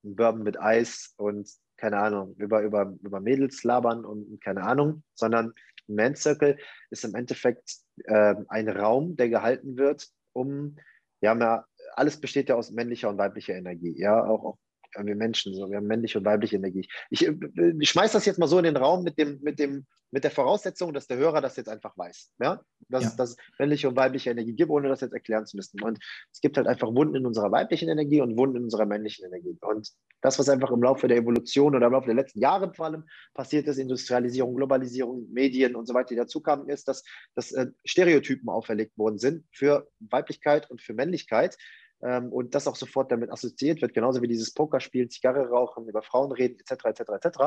Bourbon 0.04 0.44
mit 0.44 0.60
Eis 0.60 1.14
und 1.18 1.50
keine 1.78 1.98
Ahnung, 1.98 2.36
über, 2.38 2.62
über, 2.62 2.96
über 3.02 3.20
Mädels 3.20 3.64
labern 3.64 4.06
und 4.06 4.40
keine 4.42 4.64
Ahnung, 4.64 5.04
sondern 5.14 5.54
ein 5.90 5.96
Man's 5.96 6.22
Circle 6.22 6.58
ist 6.90 7.04
im 7.04 7.16
Endeffekt 7.16 7.78
äh, 8.06 8.36
ein 8.48 8.70
Raum, 8.70 9.16
der 9.18 9.30
gehalten 9.30 9.78
wird, 9.78 10.08
um 10.34 10.78
wir 11.26 11.32
haben 11.32 11.42
ja, 11.42 11.66
alles 11.96 12.22
besteht 12.22 12.50
ja 12.50 12.56
aus 12.56 12.70
männlicher 12.70 13.10
und 13.10 13.18
weiblicher 13.18 13.56
Energie, 13.56 13.96
ja, 13.98 14.24
auch, 14.24 14.46
auch 14.46 14.58
wir 15.04 15.16
Menschen, 15.16 15.54
so, 15.54 15.70
wir 15.70 15.78
haben 15.78 15.88
männliche 15.88 16.20
und 16.20 16.26
weibliche 16.26 16.56
Energie. 16.56 16.88
Ich, 17.10 17.28
äh, 17.28 17.36
ich 17.80 17.90
schmeiß 17.90 18.12
das 18.12 18.26
jetzt 18.26 18.40
mal 18.40 18.48
so 18.48 18.58
in 18.58 18.64
den 18.64 18.78
Raum 18.78 19.04
mit, 19.04 19.18
dem, 19.18 19.40
mit, 19.42 19.60
dem, 19.60 19.86
mit 20.12 20.24
der 20.24 20.32
Voraussetzung, 20.32 20.94
dass 20.94 21.08
der 21.08 21.18
Hörer 21.18 21.42
das 21.42 21.56
jetzt 21.56 21.70
einfach 21.70 21.98
weiß. 21.98 22.32
Ja? 22.40 22.62
Dass 22.90 23.18
ja. 23.18 23.24
es 23.24 23.36
männliche 23.60 23.90
und 23.90 23.96
weibliche 23.98 24.32
Energie 24.32 24.54
gibt, 24.54 24.72
ohne 24.72 24.88
das 24.88 25.02
jetzt 25.02 25.14
erklären 25.14 25.46
zu 25.46 25.58
müssen. 25.58 25.82
Und 25.82 26.00
es 26.32 26.40
gibt 26.42 26.58
halt 26.58 26.68
einfach 26.68 26.94
Wunden 26.94 27.16
in 27.16 27.26
unserer 27.26 27.52
weiblichen 27.52 27.90
Energie 27.90 28.22
und 28.22 28.38
Wunden 28.38 28.58
in 28.58 28.64
unserer 28.64 28.86
männlichen 28.86 29.26
Energie. 29.26 29.58
Und 29.62 29.92
das, 30.22 30.40
was 30.40 30.50
einfach 30.50 30.72
im 30.72 30.82
Laufe 30.82 31.08
der 31.08 31.18
Evolution 31.18 31.76
oder 31.76 31.88
im 31.88 31.94
Laufe 31.94 32.08
der 32.08 32.16
letzten 32.16 32.40
Jahre 32.40 32.74
vor 32.74 32.86
allem 32.86 33.04
passiert 33.34 33.68
ist, 33.68 33.78
Industrialisierung, 33.78 34.56
Globalisierung, 34.56 35.28
Medien 35.32 35.76
und 35.76 35.88
so 35.88 35.94
weiter, 35.94 36.10
die 36.10 36.16
dazukamen, 36.16 36.70
ist, 36.70 36.88
dass, 36.88 37.04
dass 37.36 37.52
äh, 37.52 37.68
Stereotypen 37.84 38.50
auferlegt 38.50 38.98
worden 38.98 39.18
sind 39.18 39.46
für 39.52 39.88
Weiblichkeit 40.00 40.70
und 40.70 40.82
für 40.82 40.94
Männlichkeit 40.94 41.58
ähm, 42.06 42.32
und 42.32 42.54
das 42.54 42.68
auch 42.68 42.76
sofort 42.76 43.12
damit 43.12 43.32
assoziiert 43.32 43.82
wird, 43.82 43.94
genauso 43.94 44.22
wie 44.22 44.28
dieses 44.28 44.54
Pokerspiel, 44.54 45.10
Zigarre 45.10 45.50
rauchen, 45.50 45.88
über 45.88 46.04
Frauen 46.04 46.32
reden, 46.32 46.60
etc., 46.60 46.86
etc., 46.86 47.02
etc. 47.24 47.40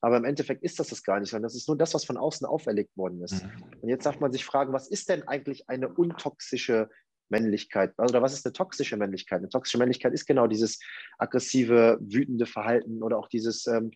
Aber 0.00 0.16
im 0.16 0.24
Endeffekt 0.24 0.62
ist 0.62 0.78
das 0.78 0.88
das 0.88 1.02
gar 1.02 1.18
nicht, 1.18 1.30
sondern 1.30 1.44
das 1.44 1.56
ist 1.56 1.66
nur 1.68 1.76
das, 1.76 1.92
was 1.92 2.04
von 2.04 2.16
außen 2.16 2.46
auferlegt 2.46 2.96
worden 2.96 3.22
ist. 3.22 3.42
Mhm. 3.42 3.64
Und 3.80 3.88
jetzt 3.88 4.06
darf 4.06 4.20
man 4.20 4.32
sich 4.32 4.44
fragen, 4.44 4.72
was 4.72 4.88
ist 4.88 5.08
denn 5.08 5.26
eigentlich 5.26 5.68
eine 5.68 5.88
untoxische 5.88 6.88
Männlichkeit 7.28 7.92
oder 7.98 8.22
was 8.22 8.32
ist 8.32 8.46
eine 8.46 8.52
toxische 8.52 8.96
Männlichkeit? 8.96 9.38
Eine 9.38 9.48
toxische 9.48 9.78
Männlichkeit 9.78 10.12
ist 10.12 10.26
genau 10.26 10.46
dieses 10.46 10.78
aggressive, 11.18 11.98
wütende 12.00 12.46
Verhalten 12.46 13.02
oder 13.02 13.18
auch 13.18 13.28
dieses 13.28 13.66
ähm, 13.66 13.90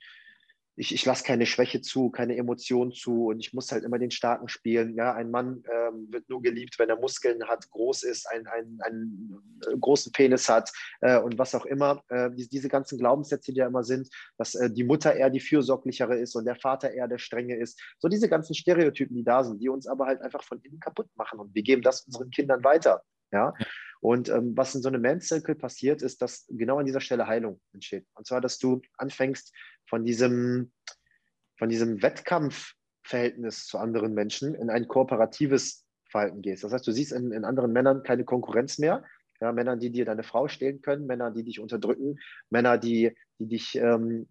ich, 0.80 0.94
ich 0.94 1.04
lasse 1.04 1.24
keine 1.24 1.44
Schwäche 1.44 1.82
zu, 1.82 2.08
keine 2.08 2.38
Emotionen 2.38 2.90
zu 2.92 3.26
und 3.26 3.38
ich 3.38 3.52
muss 3.52 3.70
halt 3.70 3.84
immer 3.84 3.98
den 3.98 4.10
Starken 4.10 4.48
spielen. 4.48 4.94
Ja, 4.94 5.12
ein 5.12 5.30
Mann 5.30 5.62
ähm, 5.70 6.08
wird 6.10 6.26
nur 6.30 6.40
geliebt, 6.40 6.78
wenn 6.78 6.88
er 6.88 6.98
Muskeln 6.98 7.44
hat, 7.46 7.68
groß 7.68 8.02
ist, 8.04 8.26
einen, 8.26 8.46
einen, 8.46 8.80
einen 8.80 9.60
äh, 9.70 9.76
großen 9.76 10.10
Penis 10.10 10.48
hat 10.48 10.72
äh, 11.02 11.18
und 11.18 11.38
was 11.38 11.54
auch 11.54 11.66
immer. 11.66 12.02
Äh, 12.08 12.30
die, 12.30 12.48
diese 12.48 12.70
ganzen 12.70 12.98
Glaubenssätze, 12.98 13.52
die 13.52 13.58
ja 13.58 13.66
immer 13.66 13.84
sind, 13.84 14.08
dass 14.38 14.54
äh, 14.54 14.70
die 14.70 14.84
Mutter 14.84 15.14
eher 15.14 15.28
die 15.28 15.40
fürsorglichere 15.40 16.16
ist 16.16 16.34
und 16.34 16.46
der 16.46 16.56
Vater 16.56 16.90
eher 16.90 17.08
der 17.08 17.18
strenge 17.18 17.56
ist. 17.56 17.78
So 17.98 18.08
diese 18.08 18.30
ganzen 18.30 18.54
Stereotypen, 18.54 19.14
die 19.14 19.24
da 19.24 19.44
sind, 19.44 19.60
die 19.60 19.68
uns 19.68 19.86
aber 19.86 20.06
halt 20.06 20.22
einfach 20.22 20.42
von 20.42 20.62
innen 20.62 20.80
kaputt 20.80 21.10
machen 21.14 21.40
und 21.40 21.54
wir 21.54 21.62
geben 21.62 21.82
das 21.82 22.06
unseren 22.06 22.30
Kindern 22.30 22.64
weiter. 22.64 23.02
Ja. 23.32 23.54
Und 24.00 24.28
ähm, 24.28 24.56
was 24.56 24.74
in 24.74 24.82
so 24.82 24.88
einem 24.88 25.02
Man 25.02 25.20
Circle 25.20 25.54
passiert, 25.54 26.02
ist, 26.02 26.22
dass 26.22 26.46
genau 26.48 26.78
an 26.78 26.86
dieser 26.86 27.00
Stelle 27.00 27.26
Heilung 27.26 27.60
entsteht. 27.72 28.06
Und 28.14 28.26
zwar, 28.26 28.40
dass 28.40 28.58
du 28.58 28.80
anfängst, 28.96 29.52
von 29.86 30.04
diesem, 30.04 30.72
von 31.58 31.68
diesem 31.68 32.00
Wettkampfverhältnis 32.02 33.66
zu 33.66 33.78
anderen 33.78 34.14
Menschen 34.14 34.54
in 34.54 34.70
ein 34.70 34.88
kooperatives 34.88 35.84
Verhalten 36.08 36.42
gehst. 36.42 36.64
Das 36.64 36.72
heißt, 36.72 36.86
du 36.86 36.92
siehst 36.92 37.12
in, 37.12 37.32
in 37.32 37.44
anderen 37.44 37.72
Männern 37.72 38.02
keine 38.02 38.24
Konkurrenz 38.24 38.78
mehr. 38.78 39.04
Ja, 39.40 39.52
Männer, 39.52 39.76
die 39.76 39.90
dir 39.90 40.04
deine 40.04 40.22
Frau 40.22 40.48
stehlen 40.48 40.80
können, 40.82 41.06
Männer, 41.06 41.30
die 41.30 41.44
dich 41.44 41.60
unterdrücken, 41.60 42.18
Männer, 42.50 42.78
die, 42.78 43.16
die 43.38 43.48
dich 43.48 43.74
ähm, 43.76 44.28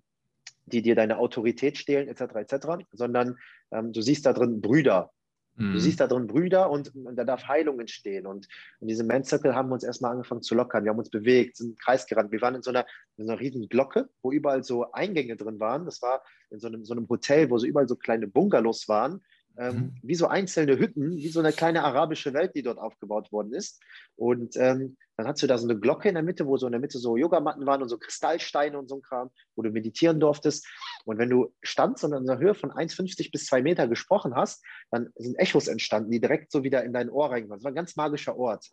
die 0.69 0.81
dir 0.81 0.95
deine 0.95 1.17
Autorität 1.17 1.77
stehlen, 1.77 2.07
etc., 2.07 2.35
etc., 2.35 2.67
sondern 2.91 3.37
ähm, 3.71 3.91
du 3.91 4.01
siehst 4.01 4.25
da 4.25 4.33
drin 4.33 4.61
Brüder, 4.61 5.11
Mhm. 5.60 5.74
Du 5.74 5.80
siehst 5.80 5.99
da 5.99 6.07
drin 6.07 6.28
Brüder 6.28 6.72
und, 6.72 6.95
und, 6.95 7.16
da 7.16 7.26
darf 7.26 7.47
Heilung 7.47 7.80
entstehen. 7.80 8.26
Und 8.26 8.47
in 8.80 8.88
diesem 8.88 9.07
Man 9.07 9.24
Circle 9.24 9.53
haben 9.53 9.70
wir 9.70 9.74
uns 9.74 9.84
erstmal 9.84 10.12
angefangen 10.12 10.41
zu 10.41 10.55
lockern. 10.55 10.84
Wir 10.86 10.91
haben 10.91 10.99
uns 10.99 11.10
bewegt, 11.10 11.57
sind 11.57 11.72
im 11.72 11.76
Kreis 11.76 12.07
gerannt. 12.07 12.32
Wir 12.32 12.41
waren 12.41 12.55
in 12.55 12.64
so 12.64 12.72
einer, 12.72 12.86
in 13.18 13.26
so 13.26 13.32
einer 13.32 13.39
riesen 13.39 13.68
Glocke, 13.68 14.10
wo 14.22 14.32
überall 14.32 14.64
so 14.64 14.91
Eingänge 14.93 15.36
drin 15.36 15.60
waren. 15.60 15.86
Das 15.86 16.01
war 16.01 16.24
in 16.49 16.60
so 16.60 16.68
einem, 16.68 16.86
so 16.86 16.93
einem 16.93 17.07
Hotel, 17.10 17.49
wo 17.49 17.57
so 17.57 17.68
überall 17.68 17.88
so 17.88 17.95
kleine 17.95 18.28
Bungalows 18.28 18.88
waren 18.88 19.22
ähm, 19.60 19.76
mhm. 19.76 19.93
wie 20.01 20.16
so 20.16 20.28
einzelne 20.28 20.80
Hütten, 20.80 21.18
wie 21.18 21.28
so 21.28 21.39
eine 21.39 21.51
kleine 21.51 21.84
arabische 21.84 22.34
Welt, 22.34 22.55
die 22.55 22.64
dort 22.64 22.80
aufgebaut 22.80 23.32
worden 23.32 23.53
ist. 23.53 23.82
Und 24.16 24.55
ähm, 24.55 24.97
dann 25.18 25.28
hast 25.28 25.43
du 25.43 25.47
da 25.47 25.57
so 25.57 25.68
eine 25.68 25.78
Glocke 25.78 26.07
in 26.07 26.16
der 26.16 26.24
Mitte, 26.24 26.47
wo 26.47 26.55
so 26.55 26.66
in 26.66 26.72
der 26.72 26.80
Mitte 26.80 26.97
so 26.97 27.18
Yogamatten 27.18 27.66
waren 27.66 27.82
und 27.82 27.89
so 27.89 27.97
Kristallsteine 27.97 28.80
und 28.80 28.88
so 28.88 28.95
ein 28.95 29.01
Kram, 29.01 29.30
wo 29.55 29.62
du 29.62 29.70
meditieren 29.70 30.20
durftest. 30.22 30.66
Und 31.03 31.18
wenn 31.18 31.30
du 31.30 31.53
standst 31.62 32.05
und 32.05 32.14
in 32.14 32.30
einer 32.30 32.39
Höhe 32.39 32.55
von 32.55 32.72
1,50 32.72 33.32
bis 33.32 33.45
2 33.47 33.62
Meter 33.62 33.89
gesprochen 33.89 34.34
hast, 34.34 34.64
dann 34.91 35.10
sind 35.16 35.38
Echos 35.38 35.68
entstanden, 35.68 36.12
die 36.12 36.22
direkt 36.22 36.51
so 36.51 36.64
wieder 36.64 36.86
in 36.86 36.93
dein 36.93 37.10
Ohr 37.10 37.30
reingehen. 37.30 37.49
Das 37.49 37.64
war 37.64 37.72
ein 37.72 37.76
ganz 37.76 37.97
magischer 37.97 38.38
Ort. 38.38 38.66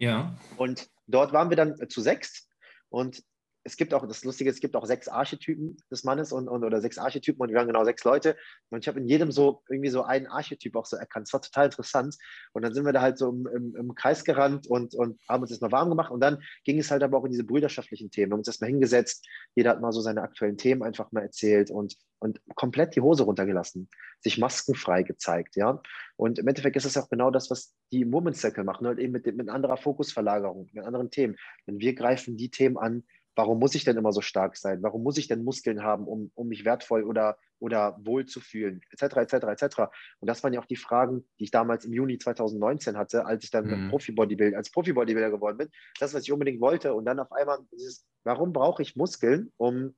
Ja. 0.00 0.36
Und 0.56 0.88
dort 1.06 1.32
waren 1.32 1.50
wir 1.50 1.56
dann 1.56 1.76
zu 1.88 2.00
sechs 2.00 2.48
und 2.88 3.22
es 3.64 3.76
gibt 3.76 3.92
auch, 3.92 4.06
das 4.06 4.24
Lustige, 4.24 4.50
es 4.50 4.60
gibt 4.60 4.76
auch 4.76 4.86
sechs 4.86 5.08
Archetypen 5.08 5.76
des 5.90 6.04
Mannes 6.04 6.32
und, 6.32 6.48
und 6.48 6.64
oder 6.64 6.80
sechs 6.80 6.98
Archetypen 6.98 7.40
und 7.40 7.48
wir 7.50 7.56
waren 7.56 7.66
genau 7.66 7.84
sechs 7.84 8.04
Leute. 8.04 8.36
Und 8.70 8.80
ich 8.80 8.88
habe 8.88 9.00
in 9.00 9.06
jedem 9.06 9.30
so 9.30 9.62
irgendwie 9.68 9.90
so 9.90 10.02
einen 10.02 10.26
Archetyp 10.26 10.76
auch 10.76 10.86
so 10.86 10.96
erkannt. 10.96 11.26
Es 11.26 11.32
war 11.32 11.42
total 11.42 11.66
interessant. 11.66 12.16
Und 12.52 12.62
dann 12.62 12.72
sind 12.72 12.84
wir 12.84 12.92
da 12.92 13.02
halt 13.02 13.18
so 13.18 13.28
im, 13.30 13.46
im, 13.46 13.76
im 13.76 13.94
Kreis 13.94 14.24
gerannt 14.24 14.66
und, 14.66 14.94
und 14.94 15.20
haben 15.28 15.42
uns 15.42 15.50
erstmal 15.50 15.72
warm 15.72 15.88
gemacht. 15.90 16.10
Und 16.10 16.20
dann 16.20 16.42
ging 16.64 16.78
es 16.78 16.90
halt 16.90 17.02
aber 17.02 17.18
auch 17.18 17.24
in 17.24 17.30
diese 17.30 17.44
brüderschaftlichen 17.44 18.10
Themen. 18.10 18.30
Wir 18.30 18.34
haben 18.34 18.40
uns 18.40 18.48
erstmal 18.48 18.70
hingesetzt. 18.70 19.26
Jeder 19.54 19.70
hat 19.70 19.80
mal 19.80 19.92
so 19.92 20.00
seine 20.00 20.22
aktuellen 20.22 20.56
Themen 20.56 20.82
einfach 20.82 21.12
mal 21.12 21.22
erzählt 21.22 21.70
und, 21.70 21.96
und 22.20 22.40
komplett 22.54 22.96
die 22.96 23.00
Hose 23.00 23.24
runtergelassen, 23.24 23.88
sich 24.20 24.38
maskenfrei 24.38 25.02
gezeigt, 25.02 25.56
ja. 25.56 25.80
Und 26.16 26.38
im 26.38 26.48
Endeffekt 26.48 26.76
ist 26.76 26.84
es 26.84 26.96
auch 26.96 27.08
genau 27.08 27.30
das, 27.30 27.50
was 27.50 27.74
die 27.92 28.10
Women's 28.10 28.40
Circle 28.40 28.64
machen, 28.64 28.86
halt 28.86 28.98
eben 28.98 29.12
mit, 29.12 29.26
mit 29.36 29.48
anderer 29.48 29.76
Fokusverlagerung, 29.76 30.68
mit 30.72 30.84
anderen 30.84 31.10
Themen. 31.10 31.36
Denn 31.66 31.78
wir 31.78 31.94
greifen 31.94 32.36
die 32.36 32.50
Themen 32.50 32.76
an, 32.76 33.04
Warum 33.38 33.60
muss 33.60 33.76
ich 33.76 33.84
denn 33.84 33.96
immer 33.96 34.12
so 34.12 34.20
stark 34.20 34.56
sein? 34.56 34.82
Warum 34.82 35.04
muss 35.04 35.16
ich 35.16 35.28
denn 35.28 35.44
Muskeln 35.44 35.84
haben, 35.84 36.08
um, 36.08 36.32
um 36.34 36.48
mich 36.48 36.64
wertvoll 36.64 37.04
oder, 37.04 37.38
oder 37.60 37.96
wohl 38.02 38.26
zu 38.26 38.40
fühlen? 38.40 38.80
Etc., 38.90 39.14
etc., 39.14 39.32
etc. 39.44 39.78
Und 40.18 40.26
das 40.26 40.42
waren 40.42 40.52
ja 40.52 40.58
auch 40.60 40.66
die 40.66 40.74
Fragen, 40.74 41.24
die 41.38 41.44
ich 41.44 41.52
damals 41.52 41.84
im 41.84 41.92
Juni 41.92 42.18
2019 42.18 42.96
hatte, 42.96 43.26
als 43.26 43.44
ich 43.44 43.52
dann 43.52 43.66
mhm. 43.66 43.90
Profi-Bodybuilder, 43.90 44.56
als 44.56 44.72
Profi-Bodybuilder 44.72 45.30
geworden 45.30 45.56
bin. 45.56 45.68
Das, 46.00 46.14
was 46.14 46.24
ich 46.24 46.32
unbedingt 46.32 46.60
wollte. 46.60 46.94
Und 46.94 47.04
dann 47.04 47.20
auf 47.20 47.30
einmal 47.30 47.60
dieses, 47.70 48.04
warum 48.24 48.52
brauche 48.52 48.82
ich 48.82 48.96
Muskeln, 48.96 49.52
um, 49.56 49.94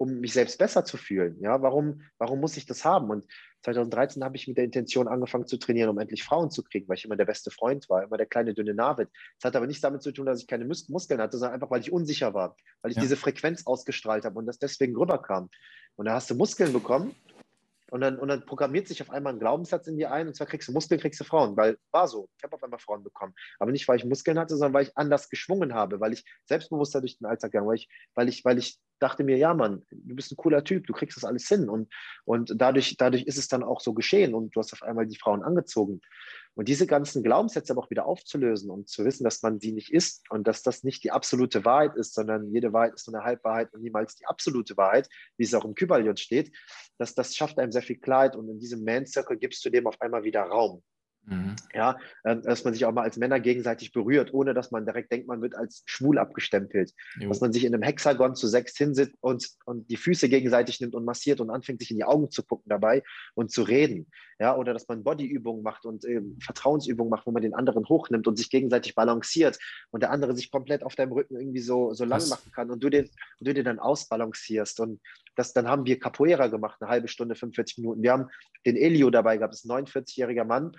um 0.00 0.18
mich 0.20 0.32
selbst 0.32 0.58
besser 0.58 0.84
zu 0.86 0.96
fühlen? 0.96 1.36
Ja, 1.40 1.60
warum, 1.60 2.00
warum 2.16 2.40
muss 2.40 2.56
ich 2.56 2.64
das 2.64 2.86
haben? 2.86 3.10
Und 3.10 3.26
2013 3.64 4.24
habe 4.24 4.34
ich 4.34 4.48
mit 4.48 4.56
der 4.56 4.64
Intention 4.64 5.06
angefangen 5.08 5.46
zu 5.46 5.58
trainieren, 5.58 5.90
um 5.90 5.98
endlich 5.98 6.24
Frauen 6.24 6.50
zu 6.50 6.62
kriegen, 6.62 6.88
weil 6.88 6.96
ich 6.96 7.04
immer 7.04 7.16
der 7.16 7.26
beste 7.26 7.50
Freund 7.50 7.86
war, 7.90 8.02
immer 8.02 8.16
der 8.16 8.24
kleine 8.24 8.54
dünne 8.54 8.72
Navid. 8.72 9.10
Das 9.38 9.48
hat 9.48 9.56
aber 9.56 9.66
nichts 9.66 9.82
damit 9.82 10.00
zu 10.00 10.10
tun, 10.10 10.24
dass 10.24 10.40
ich 10.40 10.46
keine 10.46 10.64
Mus 10.64 10.88
Muskeln 10.88 11.20
hatte, 11.20 11.36
sondern 11.36 11.54
einfach, 11.54 11.70
weil 11.70 11.82
ich 11.82 11.92
unsicher 11.92 12.32
war, 12.32 12.56
weil 12.80 12.92
ich 12.92 12.96
ja. 12.96 13.02
diese 13.02 13.16
Frequenz 13.16 13.66
ausgestrahlt 13.66 14.24
habe 14.24 14.38
und 14.38 14.46
das 14.46 14.58
deswegen 14.58 14.96
rüberkam. 14.96 15.50
Und 15.96 16.06
da 16.06 16.14
hast 16.14 16.30
du 16.30 16.34
Muskeln 16.34 16.72
bekommen 16.72 17.14
und 17.90 18.00
dann, 18.00 18.18
und 18.18 18.28
dann 18.28 18.44
programmiert 18.46 18.88
sich 18.88 19.02
auf 19.02 19.10
einmal 19.10 19.32
ein 19.32 19.38
Glaubenssatz 19.38 19.86
in 19.86 19.96
dir 19.96 20.12
ein, 20.12 20.28
und 20.28 20.34
zwar 20.34 20.46
kriegst 20.46 20.68
du 20.68 20.72
Muskeln, 20.72 21.00
kriegst 21.00 21.20
du 21.20 21.24
Frauen, 21.24 21.56
weil 21.56 21.76
war 21.90 22.08
so. 22.08 22.28
Ich 22.38 22.44
habe 22.44 22.54
auf 22.54 22.62
einmal 22.62 22.78
Frauen 22.78 23.02
bekommen. 23.02 23.34
Aber 23.58 23.72
nicht, 23.72 23.86
weil 23.88 23.98
ich 23.98 24.04
Muskeln 24.04 24.38
hatte, 24.38 24.56
sondern 24.56 24.74
weil 24.74 24.84
ich 24.84 24.96
anders 24.96 25.28
geschwungen 25.28 25.74
habe, 25.74 26.00
weil 26.00 26.12
ich 26.12 26.24
selbstbewusster 26.44 27.00
durch 27.00 27.18
den 27.18 27.26
Alltag 27.26 27.52
gegangen, 27.52 27.68
weil 27.68 27.76
ich, 27.76 27.88
weil 28.14 28.28
ich, 28.28 28.44
weil 28.44 28.58
ich 28.58 28.78
dachte 29.00 29.24
mir, 29.24 29.36
ja, 29.36 29.54
Mann, 29.54 29.82
du 29.90 30.14
bist 30.14 30.30
ein 30.30 30.36
cooler 30.36 30.62
Typ, 30.62 30.86
du 30.86 30.92
kriegst 30.92 31.16
das 31.16 31.24
alles 31.24 31.48
hin. 31.48 31.68
Und, 31.68 31.92
und 32.24 32.52
dadurch, 32.56 32.96
dadurch 32.96 33.24
ist 33.24 33.38
es 33.38 33.48
dann 33.48 33.64
auch 33.64 33.80
so 33.80 33.92
geschehen 33.94 34.34
und 34.34 34.54
du 34.54 34.60
hast 34.60 34.72
auf 34.72 34.82
einmal 34.82 35.06
die 35.06 35.18
Frauen 35.18 35.42
angezogen. 35.42 36.00
Und 36.54 36.68
diese 36.68 36.86
ganzen 36.86 37.22
Glaubenssätze 37.22 37.72
aber 37.72 37.82
auch 37.82 37.90
wieder 37.90 38.06
aufzulösen 38.06 38.70
und 38.70 38.88
zu 38.88 39.04
wissen, 39.04 39.24
dass 39.24 39.42
man 39.42 39.60
sie 39.60 39.72
nicht 39.72 39.92
ist 39.92 40.28
und 40.30 40.46
dass 40.46 40.62
das 40.62 40.84
nicht 40.84 41.04
die 41.04 41.12
absolute 41.12 41.64
Wahrheit 41.64 41.94
ist, 41.96 42.14
sondern 42.14 42.52
jede 42.52 42.72
Wahrheit 42.72 42.94
ist 42.94 43.06
nur 43.06 43.16
eine 43.16 43.24
Halbwahrheit 43.24 43.72
und 43.72 43.82
niemals 43.82 44.16
die 44.16 44.26
absolute 44.26 44.76
Wahrheit, 44.76 45.08
wie 45.36 45.44
es 45.44 45.54
auch 45.54 45.64
im 45.64 45.74
Kybalion 45.74 46.16
steht, 46.16 46.54
dass 46.98 47.14
das 47.14 47.36
schafft 47.36 47.58
einem 47.58 47.72
sehr 47.72 47.82
viel 47.82 47.98
Klarheit 47.98 48.36
und 48.36 48.48
in 48.48 48.58
diesem 48.58 48.84
Man-Circle 48.84 49.38
gibst 49.38 49.64
du 49.64 49.70
dem 49.70 49.86
auf 49.86 50.00
einmal 50.00 50.24
wieder 50.24 50.42
Raum. 50.42 50.82
Mhm. 51.26 51.56
Ja, 51.74 51.98
ähm, 52.24 52.42
dass 52.42 52.64
man 52.64 52.74
sich 52.74 52.84
auch 52.84 52.92
mal 52.92 53.02
als 53.02 53.16
Männer 53.16 53.40
gegenseitig 53.40 53.92
berührt, 53.92 54.32
ohne 54.32 54.54
dass 54.54 54.70
man 54.70 54.84
direkt 54.84 55.12
denkt, 55.12 55.28
man 55.28 55.42
wird 55.42 55.54
als 55.54 55.82
schwul 55.86 56.18
abgestempelt. 56.18 56.92
Jo. 57.18 57.28
Dass 57.28 57.40
man 57.40 57.52
sich 57.52 57.64
in 57.64 57.74
einem 57.74 57.82
Hexagon 57.82 58.34
zu 58.34 58.48
sechs 58.48 58.76
hinsitzt 58.76 59.16
und, 59.20 59.46
und 59.66 59.88
die 59.90 59.96
Füße 59.96 60.28
gegenseitig 60.28 60.80
nimmt 60.80 60.94
und 60.94 61.04
massiert 61.04 61.40
und 61.40 61.50
anfängt, 61.50 61.80
sich 61.80 61.90
in 61.90 61.98
die 61.98 62.04
Augen 62.04 62.30
zu 62.30 62.42
gucken 62.42 62.68
dabei 62.68 63.02
und 63.34 63.50
zu 63.50 63.62
reden. 63.62 64.10
Ja, 64.38 64.56
oder 64.56 64.72
dass 64.72 64.88
man 64.88 65.04
Bodyübungen 65.04 65.62
macht 65.62 65.84
und 65.84 66.04
äh, 66.04 66.22
Vertrauensübungen 66.40 67.10
macht, 67.10 67.26
wo 67.26 67.30
man 67.30 67.42
den 67.42 67.54
anderen 67.54 67.86
hochnimmt 67.88 68.26
und 68.26 68.36
sich 68.36 68.48
gegenseitig 68.48 68.94
balanciert 68.94 69.58
und 69.90 70.02
der 70.02 70.10
andere 70.10 70.34
sich 70.34 70.50
komplett 70.50 70.82
auf 70.82 70.94
deinem 70.94 71.12
Rücken 71.12 71.38
irgendwie 71.38 71.60
so, 71.60 71.92
so 71.92 72.04
lang 72.04 72.26
machen 72.28 72.50
kann 72.50 72.70
und 72.70 72.82
du 72.82 72.88
den, 72.88 73.04
und 73.04 73.48
du 73.48 73.52
den 73.52 73.66
dann 73.66 73.78
ausbalancierst. 73.78 74.80
Und 74.80 75.00
das, 75.36 75.52
dann 75.52 75.68
haben 75.68 75.84
wir 75.84 75.98
Capoeira 75.98 76.46
gemacht, 76.46 76.80
eine 76.80 76.90
halbe 76.90 77.08
Stunde, 77.08 77.34
45 77.34 77.78
Minuten. 77.78 78.02
Wir 78.02 78.12
haben 78.12 78.28
den 78.64 78.76
Elio 78.76 79.10
dabei 79.10 79.36
gehabt, 79.36 79.52
das 79.52 79.64
ist 79.64 79.70
ein 79.70 79.84
49-jähriger 79.84 80.44
Mann, 80.44 80.72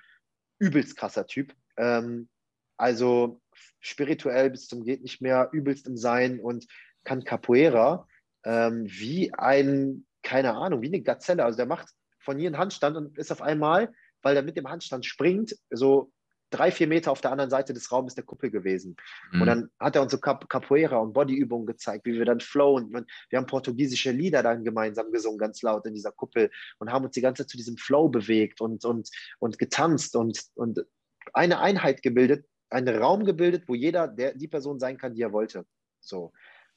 übelst 0.61 0.95
krasser 0.95 1.25
Typ. 1.25 1.53
Ähm, 1.75 2.29
also 2.77 3.41
spirituell 3.79 4.51
bis 4.51 4.67
zum 4.67 4.83
geht 4.83 5.01
nicht 5.01 5.21
mehr, 5.21 5.49
übelst 5.51 5.87
im 5.87 5.97
Sein 5.97 6.39
und 6.39 6.67
kann 7.03 7.23
Capoeira 7.23 8.07
ähm, 8.43 8.85
wie 8.85 9.33
ein, 9.33 10.05
keine 10.21 10.53
Ahnung, 10.53 10.81
wie 10.81 10.87
eine 10.87 11.01
Gazelle. 11.01 11.43
Also 11.43 11.57
der 11.57 11.65
macht 11.65 11.89
von 12.19 12.37
hier 12.37 12.47
einen 12.47 12.59
Handstand 12.59 12.95
und 12.95 13.17
ist 13.17 13.31
auf 13.31 13.41
einmal, 13.41 13.91
weil 14.21 14.35
er 14.35 14.43
mit 14.43 14.55
dem 14.55 14.69
Handstand 14.69 15.05
springt, 15.05 15.55
so 15.71 16.11
drei, 16.51 16.71
vier 16.71 16.87
Meter 16.87 17.11
auf 17.11 17.21
der 17.21 17.31
anderen 17.31 17.49
Seite 17.49 17.73
des 17.73 17.91
Raumes 17.91 18.15
der 18.15 18.23
Kuppel 18.23 18.51
gewesen. 18.51 18.95
Mhm. 19.31 19.41
Und 19.41 19.47
dann 19.47 19.69
hat 19.79 19.95
er 19.95 20.03
uns 20.03 20.11
so 20.11 20.19
Cap 20.19 20.47
Capoeira 20.49 20.97
und 20.97 21.13
Bodyübungen 21.13 21.65
gezeigt, 21.65 22.05
wie 22.05 22.13
wir 22.13 22.25
dann 22.25 22.39
flowen. 22.39 22.95
Und 22.95 23.09
wir 23.29 23.39
haben 23.39 23.47
portugiesische 23.47 24.11
Lieder 24.11 24.43
dann 24.43 24.63
gemeinsam 24.63 25.11
gesungen, 25.11 25.39
ganz 25.39 25.61
laut 25.61 25.85
in 25.85 25.93
dieser 25.93 26.11
Kuppel 26.11 26.51
und 26.79 26.91
haben 26.91 27.05
uns 27.05 27.13
die 27.13 27.21
ganze 27.21 27.43
Zeit 27.43 27.49
zu 27.49 27.57
diesem 27.57 27.77
Flow 27.77 28.09
bewegt 28.09 28.61
und, 28.61 28.85
und, 28.85 29.09
und 29.39 29.57
getanzt 29.57 30.15
und, 30.15 30.43
und 30.55 30.85
eine 31.33 31.59
Einheit 31.59 32.03
gebildet, 32.03 32.45
einen 32.69 32.95
Raum 32.95 33.25
gebildet, 33.25 33.63
wo 33.67 33.75
jeder 33.75 34.07
der, 34.07 34.33
die 34.33 34.47
Person 34.47 34.79
sein 34.79 34.97
kann, 34.97 35.13
die 35.13 35.21
er 35.21 35.33
wollte. 35.33 35.65
So. 35.99 36.31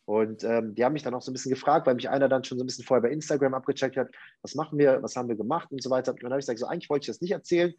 Und 0.07 0.45
ähm, 0.45 0.75
die 0.75 0.85
haben 0.85 0.93
mich 0.93 1.03
dann 1.03 1.15
auch 1.15 1.23
so 1.23 1.31
ein 1.31 1.35
bisschen 1.35 1.53
gefragt, 1.53 1.87
weil 1.87 1.95
mich 1.95 2.11
einer 2.11 2.29
dann 2.29 2.45
schon 2.45 2.59
so 2.59 2.65
ein 2.65 2.67
bisschen 2.67 2.85
vorher 2.85 3.03
bei 3.03 3.11
Instagram 3.11 3.55
abgecheckt 3.55 3.97
hat, 3.97 4.09
was 4.43 4.55
machen 4.55 4.79
wir, 4.79 5.03
was 5.03 5.17
haben 5.17 5.29
wir 5.29 5.37
gemacht 5.37 5.71
und 5.73 5.83
so 5.83 5.89
weiter. 5.89 6.13
Und 6.13 6.23
dann 6.23 6.33
habe 6.33 6.41
ich 6.41 6.47
gesagt, 6.47 6.59
so 6.59 6.67
eigentlich 6.67 6.91
wollte 6.91 7.05
ich 7.05 7.07
das 7.07 7.23
nicht 7.23 7.31
erzählen, 7.31 7.73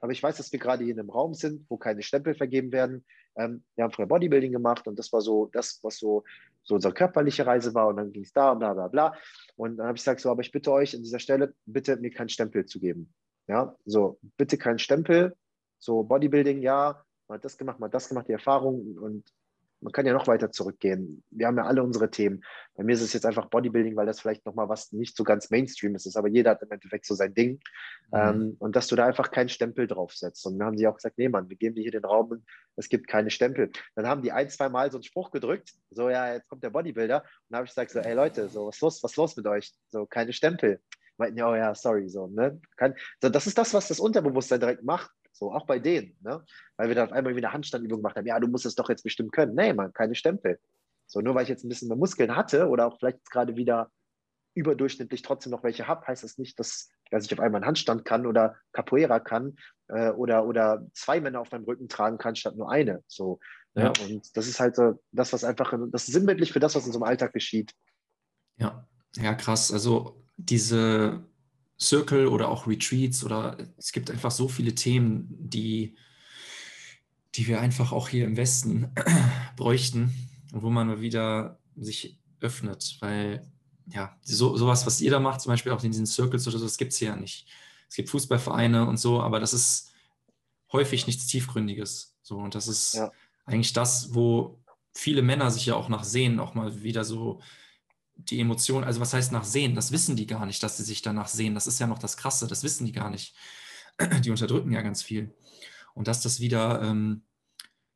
aber 0.00 0.12
ich 0.12 0.22
weiß, 0.22 0.36
dass 0.36 0.52
wir 0.52 0.58
gerade 0.58 0.84
hier 0.84 0.94
in 0.94 1.00
einem 1.00 1.10
Raum 1.10 1.34
sind, 1.34 1.66
wo 1.68 1.76
keine 1.76 2.02
Stempel 2.02 2.34
vergeben 2.34 2.72
werden. 2.72 3.04
Ähm, 3.36 3.64
wir 3.74 3.84
haben 3.84 3.92
früher 3.92 4.06
Bodybuilding 4.06 4.52
gemacht 4.52 4.86
und 4.86 4.98
das 4.98 5.12
war 5.12 5.20
so 5.20 5.46
das, 5.52 5.78
was 5.82 5.98
so, 5.98 6.24
so 6.62 6.74
unsere 6.74 6.94
körperliche 6.94 7.46
Reise 7.46 7.74
war 7.74 7.88
und 7.88 7.96
dann 7.96 8.12
ging 8.12 8.22
es 8.22 8.32
da 8.32 8.52
und 8.52 8.60
bla 8.60 8.72
bla 8.72 8.88
bla. 8.88 9.14
Und 9.56 9.76
dann 9.76 9.86
habe 9.86 9.96
ich 9.96 10.02
gesagt, 10.02 10.20
so, 10.20 10.30
aber 10.30 10.40
ich 10.40 10.52
bitte 10.52 10.72
euch 10.72 10.94
an 10.94 11.02
dieser 11.02 11.18
Stelle, 11.18 11.54
bitte 11.66 11.96
mir 11.96 12.10
keinen 12.10 12.28
Stempel 12.28 12.66
zu 12.66 12.80
geben. 12.80 13.12
Ja, 13.46 13.76
so, 13.84 14.18
bitte 14.36 14.56
keinen 14.58 14.78
Stempel. 14.78 15.36
So, 15.78 16.02
Bodybuilding, 16.02 16.62
ja, 16.62 17.04
hat 17.28 17.44
das 17.44 17.56
gemacht, 17.56 17.80
hat 17.80 17.94
das 17.94 18.08
gemacht, 18.08 18.28
die 18.28 18.32
Erfahrung 18.32 18.96
und 18.98 19.24
man 19.80 19.92
kann 19.92 20.06
ja 20.06 20.12
noch 20.12 20.26
weiter 20.26 20.50
zurückgehen. 20.50 21.22
Wir 21.30 21.46
haben 21.46 21.56
ja 21.56 21.64
alle 21.64 21.82
unsere 21.82 22.10
Themen. 22.10 22.42
Bei 22.74 22.84
mir 22.84 22.92
ist 22.92 23.00
es 23.00 23.12
jetzt 23.12 23.26
einfach 23.26 23.46
Bodybuilding, 23.46 23.96
weil 23.96 24.06
das 24.06 24.20
vielleicht 24.20 24.44
nochmal 24.44 24.68
was 24.68 24.92
nicht 24.92 25.16
so 25.16 25.24
ganz 25.24 25.50
Mainstream 25.50 25.94
ist, 25.94 26.16
aber 26.16 26.28
jeder 26.28 26.52
hat 26.52 26.62
im 26.62 26.70
Endeffekt 26.70 27.06
so 27.06 27.14
sein 27.14 27.34
Ding. 27.34 27.60
Mhm. 28.12 28.18
Ähm, 28.18 28.56
und 28.58 28.76
dass 28.76 28.88
du 28.88 28.96
da 28.96 29.06
einfach 29.06 29.30
keinen 29.30 29.48
Stempel 29.48 29.86
draufsetzt. 29.86 30.44
Und 30.46 30.58
dann 30.58 30.66
haben 30.68 30.76
die 30.76 30.86
auch 30.86 30.96
gesagt, 30.96 31.18
nee, 31.18 31.28
Mann, 31.28 31.48
wir 31.48 31.56
geben 31.56 31.74
dir 31.74 31.82
hier 31.82 31.92
den 31.92 32.04
Raum 32.04 32.30
und 32.30 32.44
es 32.76 32.88
gibt 32.88 33.06
keine 33.06 33.30
Stempel. 33.30 33.70
Dann 33.94 34.06
haben 34.06 34.22
die 34.22 34.32
ein, 34.32 34.48
zwei 34.50 34.68
Mal 34.68 34.90
so 34.90 34.98
einen 34.98 35.04
Spruch 35.04 35.30
gedrückt, 35.30 35.72
so, 35.90 36.10
ja, 36.10 36.34
jetzt 36.34 36.48
kommt 36.48 36.62
der 36.62 36.70
Bodybuilder. 36.70 37.22
Und 37.22 37.26
dann 37.48 37.58
habe 37.58 37.66
ich 37.66 37.70
gesagt, 37.70 37.90
so, 37.90 38.00
ey 38.00 38.14
Leute, 38.14 38.48
so, 38.48 38.66
was 38.66 38.80
los, 38.80 39.02
was 39.02 39.16
los 39.16 39.36
mit 39.36 39.46
euch? 39.46 39.72
So, 39.88 40.06
keine 40.06 40.32
Stempel. 40.32 40.80
Meinten, 41.16 41.38
ja, 41.38 41.50
oh 41.50 41.54
ja, 41.54 41.74
sorry, 41.74 42.08
so, 42.08 42.28
ne? 42.28 42.60
Kann, 42.76 42.94
so, 43.20 43.28
das 43.28 43.46
ist 43.46 43.58
das, 43.58 43.74
was 43.74 43.88
das 43.88 44.00
Unterbewusstsein 44.00 44.60
direkt 44.60 44.82
macht. 44.82 45.10
So, 45.32 45.52
auch 45.52 45.66
bei 45.66 45.78
denen, 45.78 46.16
ne? 46.20 46.44
Weil 46.76 46.88
wir 46.88 46.94
dann 46.94 47.08
auf 47.08 47.12
einmal 47.12 47.36
wieder 47.36 47.48
eine 47.48 47.54
Handstandübung 47.54 48.00
gemacht 48.00 48.16
haben. 48.16 48.26
Ja, 48.26 48.38
du 48.40 48.48
musst 48.48 48.66
es 48.66 48.74
doch 48.74 48.88
jetzt 48.88 49.02
bestimmt 49.02 49.32
können. 49.32 49.54
Nee, 49.54 49.72
man, 49.72 49.92
keine 49.92 50.14
Stempel. 50.14 50.58
So, 51.06 51.20
nur 51.20 51.34
weil 51.34 51.44
ich 51.44 51.48
jetzt 51.48 51.64
ein 51.64 51.68
bisschen 51.68 51.88
mehr 51.88 51.96
Muskeln 51.96 52.36
hatte 52.36 52.68
oder 52.68 52.86
auch 52.86 52.98
vielleicht 52.98 53.30
gerade 53.30 53.56
wieder 53.56 53.90
überdurchschnittlich 54.54 55.22
trotzdem 55.22 55.52
noch 55.52 55.62
welche 55.62 55.86
habe, 55.86 56.06
heißt 56.06 56.24
das 56.24 56.38
nicht, 56.38 56.58
dass, 56.58 56.90
dass 57.10 57.24
ich 57.24 57.32
auf 57.32 57.40
einmal 57.40 57.60
einen 57.60 57.66
Handstand 57.66 58.04
kann 58.04 58.26
oder 58.26 58.56
Capoeira 58.72 59.20
kann 59.20 59.56
äh, 59.88 60.10
oder, 60.10 60.44
oder 60.44 60.86
zwei 60.92 61.20
Männer 61.20 61.40
auf 61.40 61.50
meinem 61.52 61.64
Rücken 61.64 61.88
tragen 61.88 62.18
kann, 62.18 62.36
statt 62.36 62.56
nur 62.56 62.70
eine. 62.70 63.02
So, 63.06 63.38
ja. 63.74 63.84
Ne? 63.84 63.92
Und 64.04 64.36
das 64.36 64.48
ist 64.48 64.60
halt 64.60 64.76
so, 64.76 65.00
das, 65.12 65.32
was 65.32 65.44
einfach, 65.44 65.72
das 65.90 66.08
ist 66.08 66.14
sinnbildlich 66.14 66.52
für 66.52 66.60
das, 66.60 66.74
was 66.74 66.86
in 66.86 66.92
so 66.92 66.98
einem 66.98 67.08
Alltag 67.08 67.32
geschieht. 67.32 67.72
Ja, 68.56 68.86
ja, 69.16 69.34
krass. 69.34 69.72
Also 69.72 70.24
diese 70.36 71.24
Circle 71.80 72.26
oder 72.26 72.48
auch 72.48 72.66
Retreats 72.66 73.24
oder 73.24 73.56
es 73.78 73.92
gibt 73.92 74.10
einfach 74.10 74.30
so 74.30 74.48
viele 74.48 74.74
Themen, 74.74 75.26
die, 75.30 75.96
die 77.34 77.46
wir 77.46 77.60
einfach 77.60 77.92
auch 77.92 78.08
hier 78.08 78.24
im 78.26 78.36
Westen 78.36 78.92
bräuchten 79.56 80.14
und 80.52 80.62
wo 80.62 80.70
man 80.70 80.88
mal 80.88 81.00
wieder 81.00 81.58
sich 81.76 82.18
öffnet, 82.40 82.96
weil 83.00 83.50
ja, 83.86 84.16
so, 84.22 84.56
sowas, 84.56 84.86
was 84.86 85.00
ihr 85.00 85.10
da 85.10 85.20
macht, 85.20 85.40
zum 85.40 85.50
Beispiel 85.50 85.72
auch 85.72 85.82
in 85.82 85.90
diesen 85.90 86.06
Circles 86.06 86.46
oder 86.46 86.58
so, 86.58 86.64
das 86.64 86.76
gibt 86.76 86.92
es 86.92 86.98
hier 86.98 87.08
ja 87.08 87.16
nicht. 87.16 87.46
Es 87.88 87.96
gibt 87.96 88.10
Fußballvereine 88.10 88.86
und 88.86 88.98
so, 88.98 89.20
aber 89.20 89.40
das 89.40 89.52
ist 89.52 89.90
häufig 90.72 91.06
nichts 91.06 91.26
Tiefgründiges. 91.26 92.16
So, 92.22 92.36
und 92.36 92.54
das 92.54 92.68
ist 92.68 92.94
ja. 92.94 93.10
eigentlich 93.46 93.72
das, 93.72 94.14
wo 94.14 94.60
viele 94.94 95.22
Männer 95.22 95.50
sich 95.50 95.66
ja 95.66 95.74
auch 95.74 95.88
nach 95.88 96.04
sehen, 96.04 96.38
auch 96.38 96.54
mal 96.54 96.82
wieder 96.82 97.04
so 97.04 97.40
die 98.24 98.40
Emotionen, 98.40 98.84
also 98.84 99.00
was 99.00 99.12
heißt 99.12 99.32
nach 99.32 99.44
sehen? 99.44 99.74
Das 99.74 99.92
wissen 99.92 100.16
die 100.16 100.26
gar 100.26 100.46
nicht, 100.46 100.62
dass 100.62 100.76
sie 100.76 100.82
sich 100.82 101.02
danach 101.02 101.28
sehen. 101.28 101.54
Das 101.54 101.66
ist 101.66 101.78
ja 101.78 101.86
noch 101.86 101.98
das 101.98 102.16
Krasse, 102.16 102.46
das 102.46 102.62
wissen 102.62 102.86
die 102.86 102.92
gar 102.92 103.10
nicht. 103.10 103.34
Die 104.24 104.30
unterdrücken 104.30 104.72
ja 104.72 104.80
ganz 104.80 105.02
viel. 105.02 105.34
Und 105.94 106.08
dass 106.08 106.22
das 106.22 106.40
wieder 106.40 106.80
ähm, 106.80 107.22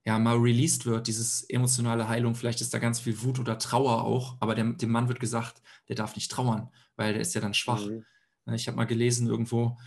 ja, 0.05 0.19
mal 0.19 0.37
released 0.37 0.85
wird, 0.85 1.07
dieses 1.07 1.45
emotionale 1.45 2.09
Heilung, 2.09 2.35
vielleicht 2.35 2.61
ist 2.61 2.75
da 2.75 2.79
ganz 2.79 3.01
viel 3.01 3.23
Wut 3.23 3.39
oder 3.39 3.59
Trauer 3.59 4.05
auch, 4.05 4.37
aber 4.41 4.55
dem, 4.55 4.77
dem 4.77 4.91
Mann 4.91 5.09
wird 5.09 5.19
gesagt, 5.19 5.63
der 5.89 5.97
darf 5.97 6.15
nicht 6.15 6.31
trauern, 6.31 6.69
weil 6.97 7.15
der 7.15 7.23
ist 7.23 7.35
ja 7.35 7.41
dann 7.41 7.55
schwach. 7.55 7.87
Mhm. 7.87 8.05
Ich 8.53 8.67
habe 8.67 8.77
mal 8.77 8.85
gelesen 8.85 9.27
irgendwo, 9.27 9.79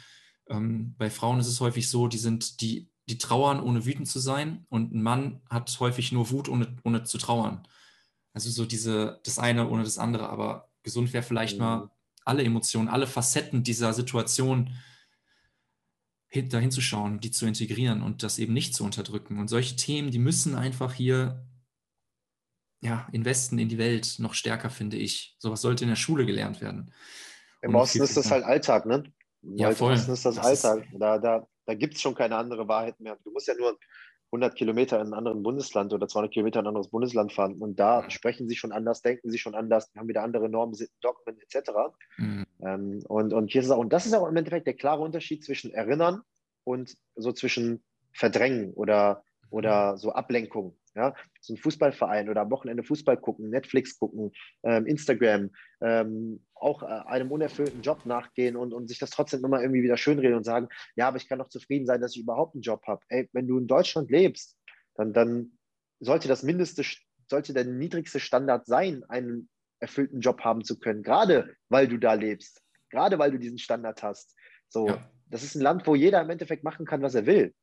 ähm, 0.50 0.96
bei 0.98 1.12
Frauen 1.12 1.40
ist 1.40 1.48
es 1.48 1.60
häufig 1.60 1.88
so, 1.90 2.08
die 2.08 2.18
sind, 2.18 2.62
die, 2.62 2.90
die 3.08 3.20
trauern, 3.20 3.62
ohne 3.62 3.86
wütend 3.86 4.08
zu 4.08 4.20
sein, 4.20 4.66
und 4.70 4.94
ein 4.94 5.04
Mann 5.04 5.42
hat 5.50 5.80
häufig 5.80 6.12
nur 6.12 6.32
Wut, 6.32 6.50
ohne, 6.50 6.76
ohne 6.84 7.04
zu 7.04 7.20
trauern. 7.20 7.68
Also 8.38 8.52
so 8.52 8.68
diese, 8.68 9.20
das 9.24 9.40
eine 9.40 9.68
ohne 9.68 9.84
das 9.84 9.98
andere, 9.98 10.30
aber 10.30 10.70
gesund 10.84 11.12
wäre 11.12 11.24
vielleicht 11.24 11.58
mhm. 11.58 11.64
mal 11.64 11.92
alle 12.24 12.44
Emotionen, 12.44 12.88
alle 12.88 13.08
Facetten 13.08 13.64
dieser 13.64 13.94
Situation 13.94 14.78
dahin 16.32 16.70
zu 16.70 16.82
schauen, 16.82 17.20
die 17.20 17.32
zu 17.32 17.48
integrieren 17.48 18.04
und 18.04 18.22
das 18.22 18.38
eben 18.38 18.54
nicht 18.54 18.76
zu 18.76 18.84
unterdrücken. 18.84 19.40
Und 19.40 19.48
solche 19.48 19.76
Themen, 19.76 20.12
die 20.12 20.20
müssen 20.20 20.54
einfach 20.54 20.94
hier 20.94 21.48
ja, 22.80 23.08
investen 23.12 23.58
in 23.58 23.70
die 23.70 23.80
Welt 23.80 24.18
noch 24.20 24.36
stärker, 24.36 24.70
finde 24.70 24.98
ich. 24.98 25.36
Sowas 25.40 25.62
sollte 25.62 25.86
in 25.86 25.90
der 25.90 25.96
Schule 25.96 26.28
gelernt 26.28 26.62
werden. 26.62 26.94
Im 27.64 27.74
Osten 27.74 28.04
ist 28.04 28.18
das 28.18 28.30
halt 28.30 28.44
Alltag, 28.44 28.86
ne? 28.86 29.12
Ja, 29.42 29.72
voll. 29.72 29.94
Im 29.94 29.98
Osten 29.98 30.14
ist 30.14 30.26
das, 30.26 30.36
das 30.36 30.46
Alltag. 30.46 30.86
Ist... 30.86 31.02
Da, 31.02 31.18
da, 31.18 31.48
da 31.66 31.74
gibt 31.74 31.96
es 31.96 32.02
schon 32.02 32.14
keine 32.14 32.38
andere 32.38 32.68
Wahrheit 32.68 33.00
mehr. 33.00 33.18
Du 33.24 33.32
musst 33.32 33.48
ja 33.48 33.56
nur 33.56 33.80
100 34.32 34.56
Kilometer 34.56 35.00
in 35.00 35.08
ein 35.08 35.14
anderes 35.14 35.42
Bundesland 35.42 35.94
oder 35.94 36.08
200 36.08 36.34
Kilometer 36.34 36.60
in 36.60 36.66
ein 36.66 36.70
anderes 36.70 36.90
Bundesland 36.90 37.32
fahren 37.32 37.56
und 37.60 37.80
da 37.80 38.02
ja. 38.02 38.10
sprechen 38.10 38.50
sie 38.50 38.56
schon 38.56 38.72
anders, 38.72 39.02
denken 39.02 39.30
sie 39.30 39.38
schon 39.38 39.56
anders, 39.56 39.90
haben 39.96 40.10
wieder 40.10 40.24
andere 40.24 40.50
Normen, 40.50 40.78
Dogmen 41.02 41.38
etc. 41.40 41.72
Mhm. 42.18 42.46
Ähm, 42.62 43.04
und, 43.08 43.34
und 43.34 43.52
hier 43.52 43.62
ist 43.62 43.68
es 43.68 43.72
auch, 43.72 43.80
und 43.80 43.94
das 43.94 44.06
ist 44.06 44.14
auch 44.14 44.28
im 44.28 44.36
Endeffekt 44.36 44.68
der 44.68 44.74
klare 44.74 45.02
Unterschied 45.02 45.44
zwischen 45.46 45.72
Erinnern 45.72 46.22
und 46.66 46.98
so 47.16 47.32
zwischen 47.32 47.84
Verdrängen 48.12 48.74
oder, 48.74 49.24
oder 49.50 49.94
mhm. 49.94 49.98
so 49.98 50.12
Ablenkung. 50.12 50.76
Ja, 50.98 51.14
so 51.42 51.54
ein 51.54 51.58
Fußballverein 51.58 52.28
oder 52.28 52.42
am 52.42 52.50
Wochenende 52.50 52.84
Fußball 52.84 53.18
gucken, 53.18 53.52
Netflix 53.52 54.00
gucken, 54.00 54.32
ähm, 54.64 54.88
Instagram, 54.88 55.52
ähm, 55.80 56.44
auch 56.56 56.82
äh, 56.82 56.88
einem 56.88 57.32
unerfüllten 57.32 57.84
Job 57.84 58.08
nachgehen 58.08 58.56
und, 58.56 58.74
und 58.74 58.88
sich 58.88 58.98
das 58.98 59.12
trotzdem 59.12 59.46
immer 59.46 59.62
irgendwie 59.62 59.84
wieder 59.84 59.96
schönreden 59.96 60.38
und 60.38 60.44
sagen, 60.44 60.70
ja, 60.96 61.08
aber 61.08 61.18
ich 61.18 61.30
kann 61.30 61.38
doch 61.38 61.50
zufrieden 61.50 61.86
sein, 61.86 62.02
dass 62.02 62.16
ich 62.16 62.24
überhaupt 62.24 62.56
einen 62.56 62.64
Job 62.64 62.82
habe. 62.88 63.06
Ey, 63.10 63.30
wenn 63.32 63.48
du 63.48 63.60
in 63.60 63.68
Deutschland 63.68 64.10
lebst, 64.10 64.58
dann, 64.96 65.14
dann 65.14 65.52
sollte 66.00 66.28
das 66.28 66.42
mindeste, 66.42 66.84
sollte 67.30 67.54
der 67.54 67.66
niedrigste 67.66 68.20
Standard 68.20 68.66
sein, 68.66 69.04
einen 69.08 69.50
erfüllten 69.80 70.22
Job 70.22 70.42
haben 70.42 70.64
zu 70.64 70.80
können, 70.80 71.04
gerade 71.04 71.56
weil 71.70 71.88
du 71.88 72.00
da 72.00 72.14
lebst, 72.16 72.64
gerade 72.90 73.20
weil 73.20 73.30
du 73.30 73.38
diesen 73.38 73.60
Standard 73.60 74.02
hast. 74.02 74.36
So, 74.68 74.88
ja. 74.88 75.12
das 75.28 75.44
ist 75.44 75.54
ein 75.54 75.62
Land, 75.62 75.86
wo 75.86 75.94
jeder 75.94 76.24
im 76.24 76.30
Endeffekt 76.32 76.64
machen 76.64 76.88
kann, 76.88 77.04
was 77.04 77.14
er 77.14 77.28
will. 77.28 77.54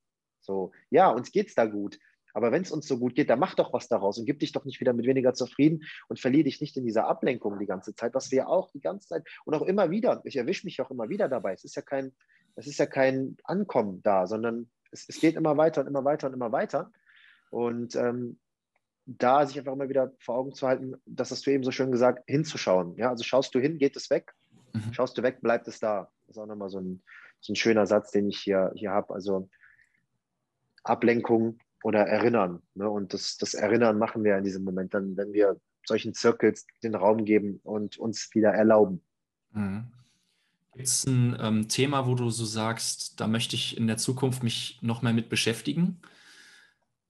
So, 0.40 0.70
ja, 0.90 1.08
uns 1.08 1.32
geht 1.32 1.48
es 1.48 1.56
da 1.56 1.64
gut. 1.64 1.98
Aber 2.34 2.52
wenn 2.52 2.62
es 2.62 2.72
uns 2.72 2.86
so 2.86 2.98
gut 2.98 3.14
geht, 3.14 3.30
dann 3.30 3.38
mach 3.38 3.54
doch 3.54 3.72
was 3.72 3.88
daraus 3.88 4.18
und 4.18 4.26
gib 4.26 4.40
dich 4.40 4.52
doch 4.52 4.64
nicht 4.64 4.80
wieder 4.80 4.92
mit 4.92 5.06
weniger 5.06 5.32
zufrieden 5.34 5.84
und 6.08 6.20
verliere 6.20 6.44
dich 6.44 6.60
nicht 6.60 6.76
in 6.76 6.84
dieser 6.84 7.06
Ablenkung 7.06 7.58
die 7.58 7.66
ganze 7.66 7.94
Zeit, 7.94 8.12
was 8.12 8.30
wir 8.32 8.48
auch 8.48 8.70
die 8.72 8.80
ganze 8.80 9.08
Zeit 9.08 9.26
und 9.44 9.54
auch 9.54 9.62
immer 9.62 9.90
wieder, 9.90 10.20
ich 10.24 10.36
erwische 10.36 10.66
mich 10.66 10.80
auch 10.82 10.90
immer 10.90 11.08
wieder 11.08 11.28
dabei. 11.28 11.54
Es 11.54 11.64
ist 11.64 11.76
ja 11.76 11.82
kein, 11.82 12.12
es 12.56 12.66
ist 12.66 12.78
ja 12.78 12.86
kein 12.86 13.36
Ankommen 13.44 14.02
da, 14.02 14.26
sondern 14.26 14.68
es, 14.90 15.08
es 15.08 15.20
geht 15.20 15.36
immer 15.36 15.56
weiter 15.56 15.80
und 15.80 15.86
immer 15.86 16.04
weiter 16.04 16.26
und 16.26 16.34
immer 16.34 16.52
weiter. 16.52 16.90
Und 17.50 17.94
ähm, 17.94 18.38
da 19.06 19.46
sich 19.46 19.58
einfach 19.58 19.74
immer 19.74 19.88
wieder 19.88 20.12
vor 20.18 20.36
Augen 20.36 20.54
zu 20.54 20.66
halten, 20.66 20.94
das 21.06 21.30
hast 21.30 21.46
du 21.46 21.50
eben 21.50 21.62
so 21.62 21.70
schön 21.70 21.92
gesagt, 21.92 22.24
hinzuschauen. 22.26 22.96
Ja, 22.96 23.10
also 23.10 23.22
schaust 23.22 23.54
du 23.54 23.60
hin, 23.60 23.78
geht 23.78 23.96
es 23.96 24.10
weg. 24.10 24.34
Mhm. 24.72 24.92
Schaust 24.92 25.16
du 25.16 25.22
weg, 25.22 25.40
bleibt 25.40 25.68
es 25.68 25.78
da. 25.78 26.10
Das 26.26 26.36
ist 26.36 26.42
auch 26.42 26.46
nochmal 26.46 26.70
so 26.70 26.80
ein, 26.80 27.02
so 27.40 27.52
ein 27.52 27.56
schöner 27.56 27.86
Satz, 27.86 28.10
den 28.10 28.28
ich 28.28 28.38
hier, 28.38 28.72
hier 28.74 28.90
habe. 28.90 29.14
Also 29.14 29.48
Ablenkung 30.82 31.58
oder 31.84 32.00
erinnern. 32.00 32.62
Ne? 32.74 32.88
Und 32.88 33.12
das, 33.12 33.36
das 33.36 33.52
Erinnern 33.52 33.98
machen 33.98 34.24
wir 34.24 34.38
in 34.38 34.44
diesem 34.44 34.64
Moment 34.64 34.94
dann, 34.94 35.16
wenn 35.18 35.34
wir 35.34 35.60
solchen 35.86 36.14
Circles 36.14 36.66
den 36.82 36.94
Raum 36.94 37.26
geben 37.26 37.60
und 37.62 37.98
uns 37.98 38.30
wieder 38.32 38.50
erlauben. 38.50 39.02
Mhm. 39.52 39.92
Gibt 40.72 40.88
es 40.88 41.06
ein 41.06 41.36
ähm, 41.38 41.68
Thema, 41.68 42.06
wo 42.06 42.14
du 42.14 42.30
so 42.30 42.46
sagst, 42.46 43.20
da 43.20 43.26
möchte 43.26 43.54
ich 43.54 43.76
in 43.76 43.86
der 43.86 43.98
Zukunft 43.98 44.42
mich 44.42 44.78
noch 44.80 45.02
mehr 45.02 45.12
mit 45.12 45.28
beschäftigen? 45.28 46.00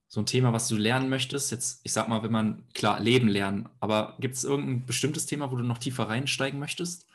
So 0.07 0.19
ein 0.19 0.25
Thema, 0.25 0.51
was 0.51 0.67
du 0.67 0.75
lernen 0.75 1.07
möchtest? 1.09 1.51
Jetzt, 1.51 1.79
ich 1.83 1.93
sag 1.93 2.09
mal, 2.09 2.21
wenn 2.21 2.31
man, 2.31 2.63
klar, 2.73 2.99
Leben 2.99 3.29
lernen, 3.29 3.69
aber 3.79 4.17
gibt 4.19 4.35
es 4.35 4.43
irgendein 4.43 4.85
bestimmtes 4.85 5.25
Thema, 5.25 5.51
wo 5.51 5.55
du 5.55 5.63
noch 5.63 5.77
tiefer 5.77 6.09
reinsteigen 6.09 6.59
möchtest? 6.59 7.07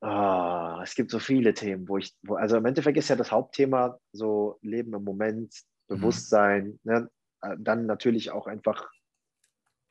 Ah, 0.00 0.49
es 0.82 0.94
gibt 0.94 1.10
so 1.10 1.18
viele 1.18 1.54
Themen, 1.54 1.88
wo 1.88 1.98
ich, 1.98 2.14
wo, 2.22 2.34
also 2.34 2.56
im 2.56 2.64
Endeffekt 2.64 2.98
ist 2.98 3.08
ja 3.08 3.16
das 3.16 3.32
Hauptthema 3.32 3.98
so 4.12 4.58
Leben 4.62 4.94
im 4.94 5.04
Moment, 5.04 5.54
mhm. 5.88 5.96
Bewusstsein, 5.96 6.78
mhm. 6.84 6.92
ne? 6.92 7.10
Äh, 7.42 7.56
dann 7.58 7.86
natürlich 7.86 8.30
auch 8.30 8.46
einfach 8.46 8.90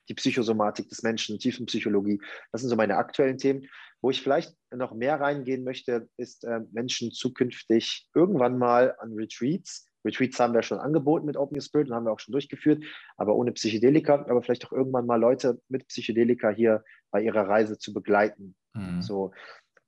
die 0.09 0.15
Psychosomatik 0.15 0.89
des 0.89 1.03
Menschen, 1.03 1.39
Tiefenpsychologie. 1.39 2.19
Das 2.51 2.61
sind 2.61 2.69
so 2.69 2.75
meine 2.75 2.97
aktuellen 2.97 3.37
Themen. 3.37 3.67
Wo 4.01 4.09
ich 4.09 4.21
vielleicht 4.21 4.55
noch 4.71 4.93
mehr 4.93 5.19
reingehen 5.19 5.63
möchte, 5.63 6.09
ist 6.17 6.45
äh, 6.45 6.61
Menschen 6.71 7.11
zukünftig 7.11 8.07
irgendwann 8.15 8.57
mal 8.57 8.95
an 8.99 9.13
Retreats. 9.13 9.85
Retreats 10.05 10.39
haben 10.39 10.53
wir 10.53 10.63
schon 10.63 10.79
angeboten 10.79 11.25
mit 11.25 11.35
Open 11.35 11.59
Spirit 11.59 11.89
und 11.89 11.95
haben 11.95 12.05
wir 12.05 12.13
auch 12.13 12.19
schon 12.19 12.31
durchgeführt, 12.31 12.83
aber 13.17 13.35
ohne 13.35 13.51
Psychedelika, 13.51 14.25
aber 14.29 14.41
vielleicht 14.41 14.65
auch 14.65 14.71
irgendwann 14.71 15.05
mal 15.05 15.19
Leute 15.19 15.61
mit 15.67 15.87
Psychedelika 15.87 16.49
hier 16.49 16.83
bei 17.11 17.21
ihrer 17.21 17.47
Reise 17.49 17.77
zu 17.77 17.93
begleiten. 17.93 18.55
Mhm. 18.73 19.01
So, 19.01 19.33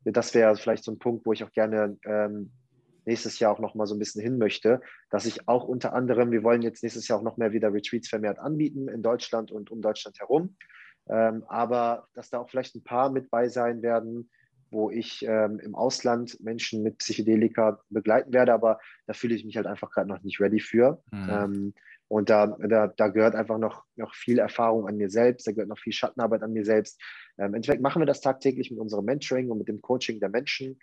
das 0.03 0.34
wäre 0.34 0.56
vielleicht 0.56 0.84
so 0.84 0.91
ein 0.91 0.99
Punkt, 0.99 1.26
wo 1.26 1.34
ich 1.34 1.44
auch 1.44 1.52
gerne 1.52 1.98
ähm, 2.06 2.52
nächstes 3.06 3.40
Jahr 3.40 3.52
auch 3.52 3.60
noch 3.60 3.76
mal 3.76 3.88
so 3.88 3.95
ein 3.95 3.99
bisschen 3.99 4.22
hin 4.22 4.38
möchte, 4.38 4.82
dass 5.10 5.26
ich 5.26 5.48
auch 5.48 5.68
unter 5.68 5.94
anderem, 5.94 6.32
wir 6.32 6.44
wollen 6.44 6.61
jetzt 6.61 6.84
nächstes 6.84 7.07
Jahr 7.07 7.19
auch 7.19 7.23
noch 7.23 7.38
mehr 7.38 7.52
wieder 7.52 7.73
Retreats 7.73 8.10
vermehrt 8.10 8.40
anbieten 8.40 8.88
in 8.88 9.02
Deutschland 9.02 9.52
und 9.52 9.72
um 9.72 9.82
Deutschland 9.82 10.19
herum, 10.19 10.56
ähm, 11.10 11.44
aber 11.48 12.07
dass 12.14 12.30
da 12.30 12.40
auch 12.40 12.49
vielleicht 12.49 12.76
ein 12.76 12.84
paar 12.84 13.11
mit 13.11 13.30
bei 13.32 13.49
sein 13.49 13.82
werden, 13.82 14.30
wo 14.69 14.90
ich 14.90 15.26
ähm, 15.28 15.60
im 15.60 15.76
Ausland 15.76 16.40
Menschen 16.41 16.82
mit 16.82 16.99
Psychedelika 16.99 17.82
begleiten 17.90 18.32
werde, 18.32 18.53
aber 18.53 18.80
da 19.06 19.14
fühle 19.14 19.36
ich 19.36 19.44
mich 19.44 19.57
halt 19.57 19.68
einfach 19.68 19.91
gerade 19.91 20.07
noch 20.07 20.22
nicht 20.22 20.40
ready 20.40 20.61
für. 20.61 21.02
Mhm. 21.11 21.30
Ähm, 21.30 21.73
und 22.07 22.30
da, 22.30 22.48
da, 22.48 22.88
da 22.88 23.07
gehört 23.07 23.36
einfach 23.36 23.57
noch, 23.57 23.86
noch 23.95 24.14
viel 24.14 24.40
Erfahrung 24.40 24.88
an 24.88 24.98
mir 24.98 25.10
selbst, 25.10 25.48
da 25.48 25.52
gehört 25.52 25.69
noch 25.69 25.80
viel 25.80 25.94
Schattenarbeit 25.94 26.44
an 26.44 26.53
mir 26.53 26.65
selbst. 26.65 27.02
Ähm, 27.37 27.47
Im 27.47 27.53
Endeffekt 27.55 27.81
machen 27.81 28.01
wir 28.01 28.05
das 28.05 28.21
tagtäglich 28.21 28.71
mit 28.71 28.79
unserem 28.79 29.05
Mentoring 29.05 29.49
und 29.49 29.57
mit 29.57 29.67
dem 29.67 29.81
Coaching 29.81 30.19
der 30.19 30.29
Menschen. 30.29 30.79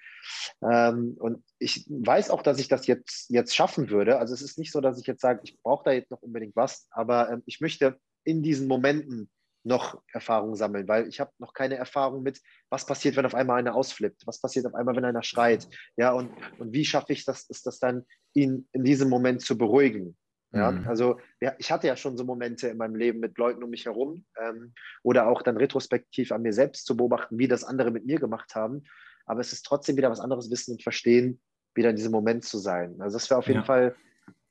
Ähm, 0.63 1.17
und 1.19 1.43
ich 1.59 1.87
weiß 1.89 2.31
auch, 2.31 2.43
dass 2.43 2.59
ich 2.59 2.69
das 2.69 2.87
jetzt, 2.87 3.31
jetzt 3.31 3.55
schaffen 3.55 3.91
würde. 3.91 4.19
Also 4.19 4.35
es 4.35 4.43
ist 4.43 4.59
nicht 4.59 4.73
so, 4.73 4.81
dass 4.81 4.99
ich 5.01 5.07
jetzt 5.07 5.21
sage, 5.21 5.41
ich 5.45 5.61
brauche 5.63 5.85
da 5.85 5.93
jetzt 5.93 6.11
noch 6.11 6.23
unbedingt 6.23 6.57
was, 6.57 6.87
aber 6.91 7.31
ähm, 7.31 7.43
ich 7.47 7.61
möchte 7.61 7.99
in 8.25 8.43
diesen 8.43 8.69
Momenten 8.69 9.31
noch 9.65 10.03
Erfahrung 10.13 10.55
sammeln, 10.55 10.89
weil 10.89 11.09
ich 11.09 11.21
habe 11.21 11.31
noch 11.39 11.53
keine 11.53 11.77
Erfahrung 11.77 12.23
mit, 12.23 12.41
was 12.71 12.87
passiert, 12.87 13.17
wenn 13.17 13.27
auf 13.27 13.35
einmal 13.35 13.59
einer 13.59 13.75
ausflippt, 13.75 14.27
was 14.27 14.41
passiert 14.41 14.67
auf 14.67 14.75
einmal, 14.75 14.97
wenn 14.97 15.05
einer 15.05 15.23
schreit, 15.23 15.69
ja, 15.97 16.13
und, 16.13 16.31
und 16.59 16.73
wie 16.73 16.85
schaffe 16.85 17.13
ich 17.13 17.25
das, 17.25 17.45
ist 17.45 17.67
das 17.67 17.79
dann, 17.79 18.05
ihn 18.35 18.69
in 18.73 18.85
diesem 18.85 19.09
Moment 19.09 19.43
zu 19.43 19.59
beruhigen, 19.59 20.17
ja, 20.53 20.71
mhm. 20.71 20.89
also 20.89 21.21
ja, 21.41 21.53
ich 21.59 21.71
hatte 21.71 21.87
ja 21.87 21.97
schon 21.97 22.17
so 22.17 22.25
Momente 22.25 22.69
in 22.69 22.79
meinem 22.79 22.95
Leben 22.95 23.21
mit 23.21 23.37
Leuten 23.37 23.63
um 23.63 23.71
mich 23.71 23.85
herum 23.85 24.25
ähm, 24.41 24.73
oder 25.03 25.29
auch 25.29 25.43
dann 25.43 25.59
retrospektiv 25.59 26.33
an 26.33 26.43
mir 26.43 26.53
selbst 26.53 26.87
zu 26.87 26.97
beobachten, 26.97 27.39
wie 27.39 27.49
das 27.49 27.65
andere 27.65 27.91
mit 27.91 28.07
mir 28.07 28.19
gemacht 28.19 28.55
haben. 28.55 28.85
Aber 29.27 29.41
es 29.41 29.53
ist 29.53 29.67
trotzdem 29.67 29.97
wieder 29.97 30.11
was 30.11 30.21
anderes 30.21 30.51
Wissen 30.51 30.73
und 30.73 30.83
Verstehen, 30.83 31.41
wieder 31.75 31.91
in 31.91 31.97
diesem 31.97 32.13
Moment 32.13 32.45
zu 32.45 32.59
sein. 32.59 33.01
Also 33.01 33.17
das 33.17 33.29
wäre 33.29 33.39
auf 33.39 33.47
jeden 33.47 33.61
ja. 33.61 33.67
Fall 33.67 33.95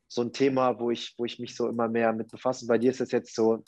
so 0.07 0.21
ein 0.21 0.33
Thema, 0.33 0.79
wo 0.79 0.91
ich, 0.91 1.15
wo 1.17 1.25
ich 1.25 1.39
mich 1.39 1.55
so 1.55 1.67
immer 1.67 1.87
mehr 1.87 2.13
mit 2.13 2.29
befasse. 2.29 2.67
Bei 2.67 2.77
dir 2.77 2.91
ist 2.91 3.01
es 3.01 3.11
jetzt 3.11 3.35
so 3.35 3.63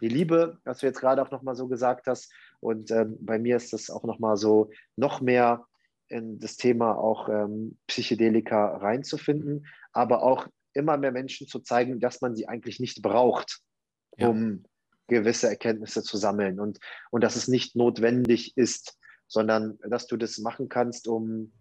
die 0.00 0.08
Liebe, 0.08 0.58
was 0.64 0.78
du 0.78 0.86
jetzt 0.86 1.00
gerade 1.00 1.22
auch 1.22 1.30
nochmal 1.30 1.54
so 1.54 1.68
gesagt 1.68 2.06
hast. 2.06 2.32
Und 2.60 2.90
ähm, 2.90 3.16
bei 3.20 3.38
mir 3.38 3.56
ist 3.56 3.72
das 3.74 3.90
auch 3.90 4.04
nochmal 4.04 4.36
so 4.36 4.70
noch 4.96 5.20
mehr 5.20 5.66
in 6.08 6.38
das 6.38 6.56
Thema 6.56 6.96
auch 6.96 7.28
ähm, 7.28 7.76
Psychedelika 7.86 8.76
reinzufinden, 8.76 9.66
aber 9.92 10.22
auch 10.22 10.46
immer 10.74 10.96
mehr 10.96 11.12
Menschen 11.12 11.46
zu 11.46 11.60
zeigen, 11.60 12.00
dass 12.00 12.20
man 12.20 12.34
sie 12.34 12.48
eigentlich 12.48 12.80
nicht 12.80 13.02
braucht, 13.02 13.60
um 14.18 14.52
ja. 14.52 15.18
gewisse 15.18 15.48
Erkenntnisse 15.48 16.02
zu 16.02 16.16
sammeln 16.16 16.60
und, 16.60 16.78
und 17.10 17.22
dass 17.22 17.36
es 17.36 17.48
nicht 17.48 17.76
notwendig 17.76 18.56
ist, 18.56 18.98
sondern 19.26 19.78
dass 19.88 20.06
du 20.06 20.16
das 20.16 20.38
machen 20.38 20.68
kannst, 20.68 21.08
um 21.08 21.52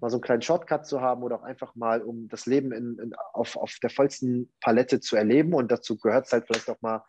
mal 0.00 0.10
so 0.10 0.16
einen 0.16 0.22
kleinen 0.22 0.42
Shortcut 0.42 0.86
zu 0.86 1.00
haben 1.00 1.22
oder 1.22 1.36
auch 1.36 1.42
einfach 1.42 1.74
mal, 1.74 2.02
um 2.02 2.28
das 2.28 2.46
Leben 2.46 2.72
in, 2.72 2.98
in, 2.98 3.14
auf, 3.32 3.56
auf 3.56 3.78
der 3.82 3.90
vollsten 3.90 4.52
Palette 4.60 5.00
zu 5.00 5.16
erleben. 5.16 5.54
Und 5.54 5.72
dazu 5.72 5.96
gehört 5.96 6.26
es 6.26 6.32
halt 6.32 6.46
vielleicht 6.46 6.70
auch 6.70 6.80
mal, 6.80 7.04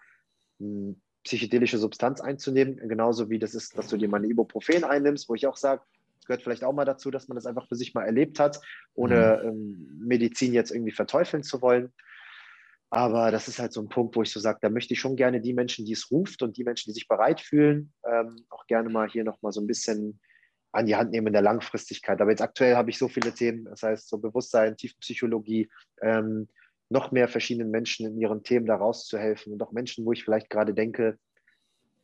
eine 0.60 0.96
psychedelische 1.24 1.78
Substanz 1.78 2.22
einzunehmen, 2.22 2.78
genauso 2.88 3.30
wie 3.30 3.40
das 3.40 3.54
ist, 3.54 3.78
dass 3.78 3.88
du 3.88 3.98
dir 3.98 4.10
mal 4.10 4.18
eine 4.18 4.28
Ibuprofen 4.28 4.84
einnimmst, 4.84 5.30
wo 5.30 5.36
ich 5.36 5.48
auch 5.48 5.58
sage, 5.58 5.84
gehört 6.30 6.44
vielleicht 6.44 6.64
auch 6.64 6.74
mal 6.74 6.86
dazu, 6.86 7.10
dass 7.12 7.28
man 7.28 7.36
das 7.36 7.48
einfach 7.48 7.68
für 7.68 7.76
sich 7.76 7.94
mal 7.94 8.06
erlebt 8.06 8.40
hat, 8.40 8.62
ohne 8.94 9.42
mhm. 9.44 9.50
ähm, 9.50 10.00
Medizin 10.06 10.54
jetzt 10.54 10.72
irgendwie 10.72 10.92
verteufeln 10.92 11.44
zu 11.44 11.62
wollen. 11.62 11.92
Aber 12.92 13.32
das 13.32 13.48
ist 13.48 13.60
halt 13.60 13.74
so 13.74 13.82
ein 13.82 13.90
Punkt, 13.90 14.16
wo 14.16 14.22
ich 14.22 14.32
so 14.32 14.40
sage, 14.40 14.60
da 14.62 14.70
möchte 14.70 14.94
ich 14.94 15.00
schon 15.00 15.16
gerne 15.16 15.42
die 15.42 15.54
Menschen, 15.54 15.86
die 15.86 15.94
es 15.94 16.10
ruft 16.10 16.42
und 16.42 16.58
die 16.58 16.64
Menschen, 16.64 16.90
die 16.90 16.94
sich 16.94 17.08
bereit 17.08 17.42
fühlen, 17.42 17.94
ähm, 18.08 18.36
auch 18.50 18.66
gerne 18.68 18.90
mal 18.90 19.10
hier 19.10 19.24
nochmal 19.24 19.52
so 19.52 19.62
ein 19.62 19.68
bisschen 19.68 20.20
an 20.72 20.86
die 20.86 20.96
Hand 20.96 21.12
nehmen 21.12 21.28
in 21.28 21.34
der 21.34 21.42
Langfristigkeit. 21.42 22.22
Aber 22.22 22.32
jetzt 22.32 22.42
aktuell 22.42 22.76
habe 22.76 22.90
ich 22.90 22.98
so 22.98 23.08
viele 23.08 23.34
Themen, 23.34 23.66
das 23.66 23.84
heißt 23.84 24.08
so 24.08 24.18
Bewusstsein, 24.18 24.78
Tiefenpsychologie, 24.78 25.70
ähm, 26.02 26.48
noch 26.90 27.12
mehr 27.12 27.28
verschiedenen 27.28 27.70
Menschen 27.70 28.08
in 28.08 28.20
ihren 28.20 28.44
Themen 28.44 28.66
da 28.66 28.76
rauszuhelfen 28.76 29.54
und 29.54 29.62
auch 29.62 29.72
Menschen, 29.72 30.06
wo 30.06 30.12
ich 30.12 30.24
vielleicht 30.24 30.50
gerade 30.50 30.74
denke, 30.74 31.18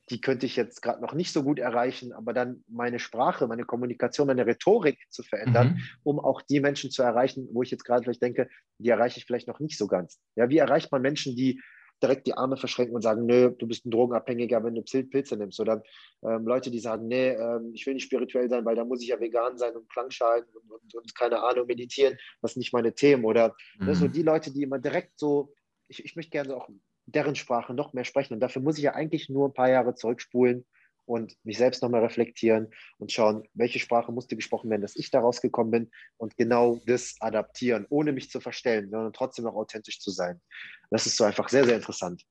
die 0.10 0.22
könnte 0.22 0.46
ich 0.46 0.56
jetzt 0.56 0.82
gerade 0.82 1.02
noch 1.02 1.14
nicht 1.14 1.34
so 1.34 1.44
gut 1.44 1.58
erreichen, 1.58 2.14
aber 2.14 2.34
dann 2.34 2.64
meine 2.68 3.00
Sprache, 3.00 3.48
meine 3.48 3.66
Kommunikation, 3.66 4.28
meine 4.28 4.46
Rhetorik 4.46 5.00
zu 5.10 5.24
verändern, 5.24 5.68
mhm. 5.68 5.82
um 6.04 6.20
auch 6.20 6.42
die 6.42 6.60
Menschen 6.60 6.92
zu 6.92 7.02
erreichen, 7.02 7.48
wo 7.52 7.64
ich 7.64 7.72
jetzt 7.72 7.86
gerade 7.86 8.04
vielleicht 8.04 8.22
denke, 8.22 8.48
die 8.78 8.90
erreiche 8.90 9.18
ich 9.18 9.26
vielleicht 9.26 9.48
noch 9.48 9.60
nicht 9.60 9.78
so 9.78 9.88
ganz. 9.88 10.20
Ja, 10.36 10.50
wie 10.50 10.58
erreicht 10.58 10.92
man 10.92 11.02
Menschen, 11.02 11.36
die 11.36 11.60
direkt 12.04 12.28
die 12.28 12.36
Arme 12.36 12.58
verschränken 12.58 12.96
und 12.96 13.02
sagen, 13.02 13.26
nö, 13.26 13.52
du 13.58 13.68
bist 13.68 13.86
ein 13.86 13.92
Drogenabhängiger, 13.92 14.64
wenn 14.64 14.76
du 14.76 14.84
Pilze 14.84 15.38
nimmst. 15.38 15.60
Oder 15.60 15.82
ähm, 16.24 16.46
Leute, 16.46 16.70
die 16.70 16.80
sagen, 16.80 17.08
nee, 17.08 17.30
ähm, 17.30 17.72
ich 17.74 17.86
will 17.86 17.94
nicht 17.94 18.04
spirituell 18.04 18.50
sein, 18.50 18.66
weil 18.66 18.76
da 18.76 18.84
muss 18.84 19.02
ich 19.02 19.08
ja 19.08 19.20
vegan 19.20 19.58
sein 19.58 19.76
und 19.76 19.90
Klangschalen 19.90 20.44
und, 20.54 20.72
und, 20.72 20.96
und 20.96 21.16
keine 21.16 21.42
Ahnung, 21.42 21.68
meditieren. 21.68 22.18
Das 22.42 22.54
sind 22.54 22.60
nicht 22.60 22.74
meine 22.74 22.94
Themen. 22.94 23.24
Oder 23.24 23.56
mhm. 23.80 23.88
ne, 23.88 23.96
so 23.96 24.06
mhm. 24.06 24.12
die 24.12 24.24
Leute, 24.24 24.52
die 24.52 24.64
immer 24.64 24.80
direkt 24.80 25.18
so, 25.18 25.54
ich, 25.88 26.04
ich 26.04 26.16
möchte 26.16 26.32
gerne 26.32 26.56
auch 26.56 26.68
deren 27.06 27.36
Sprache 27.36 27.74
noch 27.74 27.94
mehr 27.94 28.06
sprechen. 28.06 28.34
Und 28.34 28.40
dafür 28.40 28.62
muss 28.62 28.78
ich 28.78 28.84
ja 28.84 28.94
eigentlich 28.94 29.30
nur 29.30 29.50
ein 29.50 29.54
paar 29.54 29.70
Jahre 29.70 29.96
zurückspulen 29.96 30.66
und 31.06 31.36
mich 31.44 31.58
selbst 31.58 31.82
nochmal 31.84 32.02
reflektieren 32.02 32.70
und 32.98 33.12
schauen, 33.12 33.48
welche 33.54 33.80
Sprache 33.80 34.12
musste 34.12 34.36
gesprochen 34.36 34.70
werden, 34.70 34.82
dass 34.82 34.96
ich 34.96 35.12
da 35.12 35.20
rausgekommen 35.20 35.72
bin 35.72 35.92
und 36.18 36.36
genau 36.36 36.82
das 36.88 37.16
adaptieren, 37.20 37.86
ohne 37.90 38.12
mich 38.12 38.30
zu 38.30 38.40
verstellen, 38.40 38.90
sondern 38.90 39.14
trotzdem 39.14 39.46
noch 39.46 39.56
authentisch 39.56 40.00
zu 40.00 40.12
sein. 40.12 40.42
Das 40.90 41.06
ist 41.06 41.18
so 41.18 41.24
einfach 41.24 41.50
sehr, 41.50 41.66
sehr 41.66 41.76
interessant. 41.76 42.24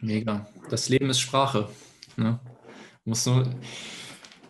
Mega. 0.00 0.46
Das 0.68 0.88
Leben 0.88 1.08
ist 1.08 1.20
Sprache. 1.20 1.68
Ne? 2.16 2.38
Muss 3.04 3.24
nur 3.24 3.48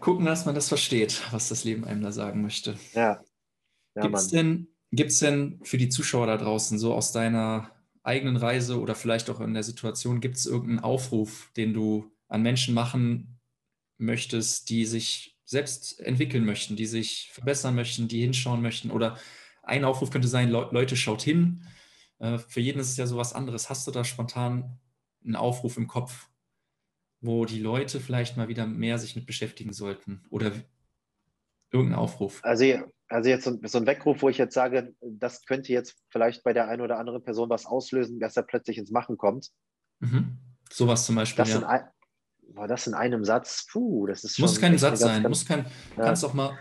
gucken, 0.00 0.26
dass 0.26 0.46
man 0.46 0.55
das 0.55 0.68
versteht, 0.68 1.22
was 1.32 1.48
das 1.48 1.64
Leben 1.64 1.84
einem 1.84 2.02
da 2.02 2.12
sagen 2.12 2.42
möchte. 2.42 2.76
Ja. 2.94 3.22
ja 3.94 4.02
Gibt 4.02 4.16
es 4.16 4.28
denn, 4.28 4.68
gibt's 4.90 5.20
denn 5.20 5.60
für 5.62 5.78
die 5.78 5.88
Zuschauer 5.88 6.26
da 6.26 6.36
draußen 6.36 6.78
so 6.78 6.94
aus 6.94 7.12
deiner 7.12 7.70
eigenen 8.09 8.36
Reise 8.36 8.80
oder 8.80 8.94
vielleicht 8.94 9.30
auch 9.30 9.40
in 9.40 9.55
der 9.55 9.62
Situation, 9.62 10.20
gibt 10.20 10.36
es 10.36 10.47
irgendeinen 10.47 10.80
Aufruf, 10.80 11.52
den 11.56 11.74
du 11.74 12.10
an 12.26 12.43
Menschen 12.43 12.74
machen 12.74 13.39
möchtest, 13.98 14.70
die 14.70 14.86
sich 14.86 15.39
selbst 15.44 16.01
entwickeln 16.01 16.44
möchten, 16.44 16.76
die 16.76 16.86
sich 16.86 17.30
verbessern 17.32 17.74
möchten, 17.74 18.09
die 18.09 18.20
hinschauen 18.20 18.62
möchten. 18.62 18.90
Oder 18.90 19.18
ein 19.62 19.85
Aufruf 19.85 20.10
könnte 20.10 20.28
sein, 20.28 20.51
Leute, 20.51 20.97
schaut 20.97 21.22
hin. 21.22 21.64
Äh, 22.18 22.39
für 22.39 22.60
jeden 22.60 22.80
ist 22.80 22.90
es 22.90 22.97
ja 22.97 23.06
sowas 23.06 23.32
anderes. 23.32 23.70
Hast 23.70 23.86
du 23.86 23.90
da 23.90 24.05
spontan 24.05 24.78
einen 25.24 25.36
Aufruf 25.36 25.76
im 25.76 25.86
Kopf, 25.86 26.28
wo 27.20 27.44
die 27.44 27.60
Leute 27.60 28.01
vielleicht 28.01 28.36
mal 28.36 28.48
wieder 28.48 28.66
mehr 28.66 28.98
sich 28.98 29.16
mit 29.16 29.26
beschäftigen 29.26 29.72
sollten? 29.72 30.22
Oder 30.30 30.52
irgendein 31.70 31.99
Aufruf? 31.99 32.40
Also, 32.43 32.65
also 33.09 33.31
jetzt 33.31 33.45
so, 33.45 33.59
so 33.65 33.78
ein 33.78 33.86
Weckruf, 33.86 34.23
wo 34.23 34.28
ich 34.28 34.39
jetzt 34.39 34.55
sage, 34.55 34.95
das 35.01 35.45
könnte 35.45 35.73
jetzt 35.73 35.97
vielleicht 36.11 36.43
bei 36.43 36.53
der 36.53 36.69
einen 36.69 36.82
oder 36.82 36.99
anderen 36.99 37.23
Person 37.23 37.49
was 37.51 37.66
auslösen, 37.66 38.20
dass 38.20 38.36
er 38.36 38.43
plötzlich 38.43 38.78
ins 38.78 38.90
Machen 38.90 39.16
kommt. 39.16 39.49
Mhm. 40.01 40.39
Sowas 40.70 41.07
zum 41.07 41.16
Beispiel. 41.16 41.45
Das, 41.45 41.53
ja. 41.53 41.61
sind, 41.61 42.57
war 42.57 42.69
das 42.69 42.86
in 42.86 42.95
einem 42.95 43.24
Satz? 43.24 43.66
Puh, 43.70 44.07
das 44.07 44.24
ist 44.24 44.36
schon. 44.36 44.43
Muss 44.43 44.61
kein 44.61 44.77
Satz 44.78 45.01
sein. 45.01 45.23
Muss 45.23 45.47
kein, 45.47 45.66
ja. 45.97 46.05
kannst 46.05 46.24
auch 46.24 46.35
mal. 46.35 46.57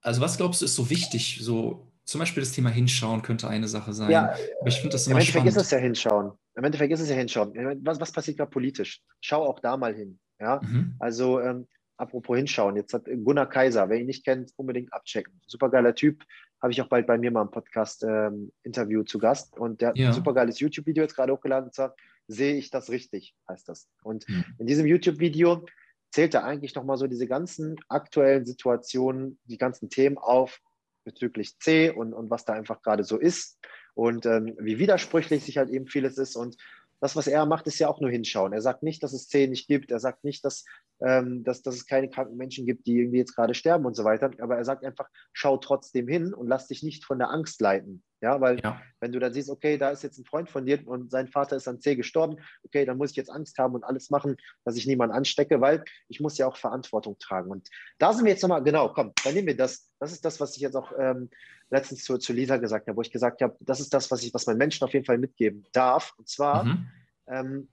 Also, 0.00 0.20
was 0.20 0.36
glaubst 0.36 0.60
du, 0.60 0.66
ist 0.66 0.74
so 0.74 0.90
wichtig? 0.90 1.38
So, 1.40 1.90
zum 2.04 2.18
Beispiel 2.18 2.42
das 2.42 2.52
Thema 2.52 2.70
Hinschauen 2.70 3.22
könnte 3.22 3.48
eine 3.48 3.68
Sache 3.68 3.92
sein. 3.92 4.10
Ja, 4.10 4.34
Aber 4.60 4.68
ich 4.68 4.76
finde 4.76 4.90
das 4.90 5.06
immer 5.06 5.16
Im 5.16 5.20
Endeffekt 5.20 5.40
spannend. 5.40 5.56
ist 5.56 5.62
es 5.62 5.70
ja 5.70 5.78
Hinschauen. 5.78 6.32
Im 6.56 6.64
Endeffekt 6.64 6.92
ist 6.92 7.00
es 7.00 7.08
ja 7.08 7.16
Hinschauen. 7.16 7.52
Was, 7.82 8.00
was 8.00 8.12
passiert 8.12 8.36
gerade 8.36 8.50
politisch? 8.50 9.02
Schau 9.20 9.42
auch 9.42 9.60
da 9.60 9.76
mal 9.76 9.94
hin. 9.94 10.18
Ja, 10.38 10.60
mhm. 10.62 10.96
also 10.98 11.40
ähm, 11.40 11.66
apropos 11.96 12.36
Hinschauen. 12.36 12.76
Jetzt 12.76 12.94
hat 12.94 13.04
Gunnar 13.06 13.48
Kaiser, 13.48 13.88
wer 13.88 13.98
ihn 13.98 14.06
nicht 14.06 14.24
kennt, 14.24 14.52
unbedingt 14.56 14.92
abchecken. 14.92 15.40
Supergeiler 15.46 15.94
Typ. 15.94 16.24
Habe 16.60 16.72
ich 16.72 16.80
auch 16.80 16.88
bald 16.88 17.06
bei 17.06 17.18
mir 17.18 17.30
mal 17.30 17.42
im 17.42 17.50
Podcast-Interview 17.50 19.00
ähm, 19.00 19.06
zu 19.06 19.18
Gast. 19.18 19.58
Und 19.58 19.80
der 19.80 19.88
hat 19.88 19.98
ja. 19.98 20.08
ein 20.08 20.14
supergeiles 20.14 20.60
YouTube-Video 20.60 21.02
jetzt 21.02 21.14
gerade 21.14 21.32
hochgeladen. 21.32 21.66
Und 21.66 21.74
zwar 21.74 21.94
sehe 22.26 22.56
ich 22.56 22.70
das 22.70 22.90
richtig, 22.90 23.34
heißt 23.48 23.68
das. 23.68 23.88
Und 24.02 24.28
mhm. 24.28 24.44
in 24.58 24.66
diesem 24.66 24.86
YouTube-Video 24.86 25.66
zählt 26.10 26.34
er 26.34 26.44
eigentlich 26.44 26.74
nochmal 26.74 26.96
so 26.96 27.06
diese 27.06 27.26
ganzen 27.26 27.76
aktuellen 27.88 28.46
Situationen, 28.46 29.38
die 29.44 29.58
ganzen 29.58 29.90
Themen 29.90 30.16
auf 30.16 30.60
bezüglich 31.04 31.58
C 31.58 31.90
und, 31.90 32.14
und 32.14 32.30
was 32.30 32.44
da 32.44 32.54
einfach 32.54 32.82
gerade 32.82 33.04
so 33.04 33.18
ist 33.18 33.58
und 33.94 34.24
ähm, 34.24 34.56
wie 34.58 34.78
widersprüchlich 34.78 35.44
sich 35.44 35.58
halt 35.58 35.70
eben 35.70 35.86
vieles 35.86 36.16
ist. 36.16 36.36
Und 36.36 36.56
das, 37.00 37.16
was 37.16 37.26
er 37.26 37.44
macht, 37.46 37.66
ist 37.66 37.78
ja 37.78 37.88
auch 37.88 38.00
nur 38.00 38.10
hinschauen. 38.10 38.52
Er 38.52 38.62
sagt 38.62 38.82
nicht, 38.82 39.02
dass 39.02 39.12
es 39.12 39.28
C 39.28 39.46
nicht 39.46 39.68
gibt. 39.68 39.90
Er 39.90 40.00
sagt 40.00 40.24
nicht, 40.24 40.44
dass, 40.44 40.64
ähm, 41.00 41.44
dass, 41.44 41.62
dass 41.62 41.74
es 41.74 41.86
keine 41.86 42.08
kranken 42.08 42.36
Menschen 42.36 42.66
gibt, 42.66 42.86
die 42.86 42.98
irgendwie 42.98 43.18
jetzt 43.18 43.34
gerade 43.34 43.54
sterben 43.54 43.84
und 43.84 43.94
so 43.94 44.04
weiter. 44.04 44.30
Aber 44.40 44.56
er 44.56 44.64
sagt 44.64 44.84
einfach, 44.84 45.08
schau 45.32 45.56
trotzdem 45.56 46.08
hin 46.08 46.32
und 46.32 46.48
lass 46.48 46.68
dich 46.68 46.82
nicht 46.82 47.04
von 47.04 47.18
der 47.18 47.30
Angst 47.30 47.60
leiten. 47.60 48.02
Ja, 48.20 48.40
weil 48.40 48.58
ja. 48.60 48.80
wenn 49.00 49.12
du 49.12 49.18
dann 49.18 49.34
siehst, 49.34 49.50
okay, 49.50 49.76
da 49.76 49.90
ist 49.90 50.02
jetzt 50.02 50.18
ein 50.18 50.24
Freund 50.24 50.48
von 50.48 50.64
dir 50.64 50.86
und 50.86 51.10
sein 51.10 51.28
Vater 51.28 51.56
ist 51.56 51.68
an 51.68 51.80
C 51.80 51.94
gestorben, 51.94 52.36
okay, 52.62 52.86
dann 52.86 52.96
muss 52.96 53.10
ich 53.10 53.16
jetzt 53.16 53.28
Angst 53.28 53.58
haben 53.58 53.74
und 53.74 53.84
alles 53.84 54.08
machen, 54.08 54.36
dass 54.64 54.76
ich 54.76 54.86
niemanden 54.86 55.14
anstecke, 55.14 55.60
weil 55.60 55.84
ich 56.08 56.20
muss 56.20 56.38
ja 56.38 56.46
auch 56.46 56.56
Verantwortung 56.56 57.18
tragen. 57.18 57.50
Und 57.50 57.68
da 57.98 58.14
sind 58.14 58.24
wir 58.24 58.32
jetzt 58.32 58.40
nochmal, 58.40 58.62
genau, 58.62 58.88
komm, 58.88 59.12
dann 59.24 59.34
nehmen 59.34 59.48
wir 59.48 59.56
das. 59.56 59.90
Das 60.00 60.10
ist 60.10 60.24
das, 60.24 60.40
was 60.40 60.56
ich 60.56 60.62
jetzt 60.62 60.74
auch 60.74 60.92
ähm, 60.98 61.28
letztens 61.68 62.04
zu, 62.04 62.16
zu 62.16 62.32
Lisa 62.32 62.56
gesagt 62.56 62.88
habe, 62.88 62.96
wo 62.96 63.02
ich 63.02 63.10
gesagt 63.10 63.42
habe, 63.42 63.56
das 63.60 63.80
ist 63.80 63.92
das, 63.92 64.10
was 64.10 64.22
ich, 64.22 64.32
was 64.32 64.46
man 64.46 64.56
Menschen 64.56 64.84
auf 64.84 64.94
jeden 64.94 65.04
Fall 65.04 65.18
mitgeben 65.18 65.66
darf. 65.72 66.14
Und 66.16 66.26
zwar, 66.26 66.64
mhm. 66.64 66.86
ähm, 67.26 67.68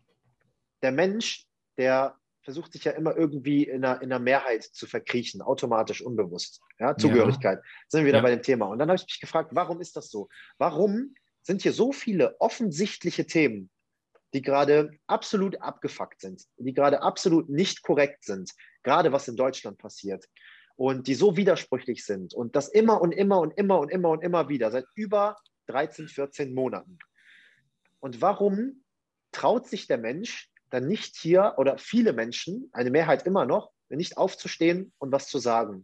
der 0.82 0.92
Mensch, 0.92 1.46
der 1.78 2.16
versucht 2.44 2.74
sich 2.74 2.84
ja 2.84 2.92
immer 2.94 3.16
irgendwie 3.16 3.64
in 3.64 3.86
einer, 3.86 4.02
in 4.02 4.12
einer 4.12 4.20
Mehrheit 4.20 4.64
zu 4.64 4.88
verkriechen, 4.88 5.42
automatisch, 5.42 6.02
unbewusst. 6.02 6.62
Ja, 6.80 6.98
Zugehörigkeit. 6.98 7.60
Ja. 7.60 7.70
Sind 7.88 8.02
wir 8.02 8.08
wieder 8.08 8.18
ja. 8.18 8.24
bei 8.24 8.32
dem 8.32 8.42
Thema. 8.42 8.68
Und 8.68 8.80
dann 8.80 8.90
habe 8.90 8.96
ich 8.98 9.06
mich 9.06 9.20
gefragt, 9.20 9.52
warum 9.54 9.80
ist 9.82 9.96
das 9.96 10.10
so? 10.10 10.28
Warum 10.58 11.16
sind 11.44 11.62
hier 11.62 11.74
so 11.74 11.92
viele 11.92 12.40
offensichtliche 12.40 13.26
Themen, 13.26 13.70
die 14.34 14.42
gerade 14.42 14.92
absolut 15.08 15.62
abgefuckt 15.62 16.22
sind, 16.22 16.44
die 16.58 16.74
gerade 16.74 17.02
absolut 17.02 17.50
nicht 17.50 17.84
korrekt 17.84 18.24
sind, 18.24 18.52
gerade 18.84 19.12
was 19.12 19.28
in 19.28 19.36
Deutschland 19.36 19.78
passiert 19.78 20.26
und 20.76 21.08
die 21.08 21.16
so 21.16 21.38
widersprüchlich 21.38 22.06
sind 22.06 22.34
und 22.34 22.56
das 22.56 22.70
immer 22.70 23.02
und 23.02 23.12
immer 23.12 23.40
und 23.40 23.58
immer 23.58 23.80
und 23.80 23.90
immer 23.90 24.10
und 24.10 24.24
immer 24.24 24.50
wieder 24.50 24.72
seit 24.72 24.86
über 24.96 25.36
13, 25.68 26.08
14 26.08 26.54
Monaten. 26.54 26.98
Und 28.00 28.22
warum 28.22 28.84
traut 29.32 29.68
sich 29.68 29.88
der 29.88 29.98
Mensch 29.98 30.50
dann 30.72 30.88
nicht 30.88 31.16
hier 31.18 31.54
oder 31.58 31.78
viele 31.78 32.14
Menschen, 32.14 32.70
eine 32.74 32.90
Mehrheit 32.90 33.26
immer 33.28 33.46
noch, 33.46 33.72
nicht 33.90 34.18
aufzustehen 34.18 34.94
und 34.98 35.12
was 35.12 35.28
zu 35.28 35.38
sagen. 35.38 35.84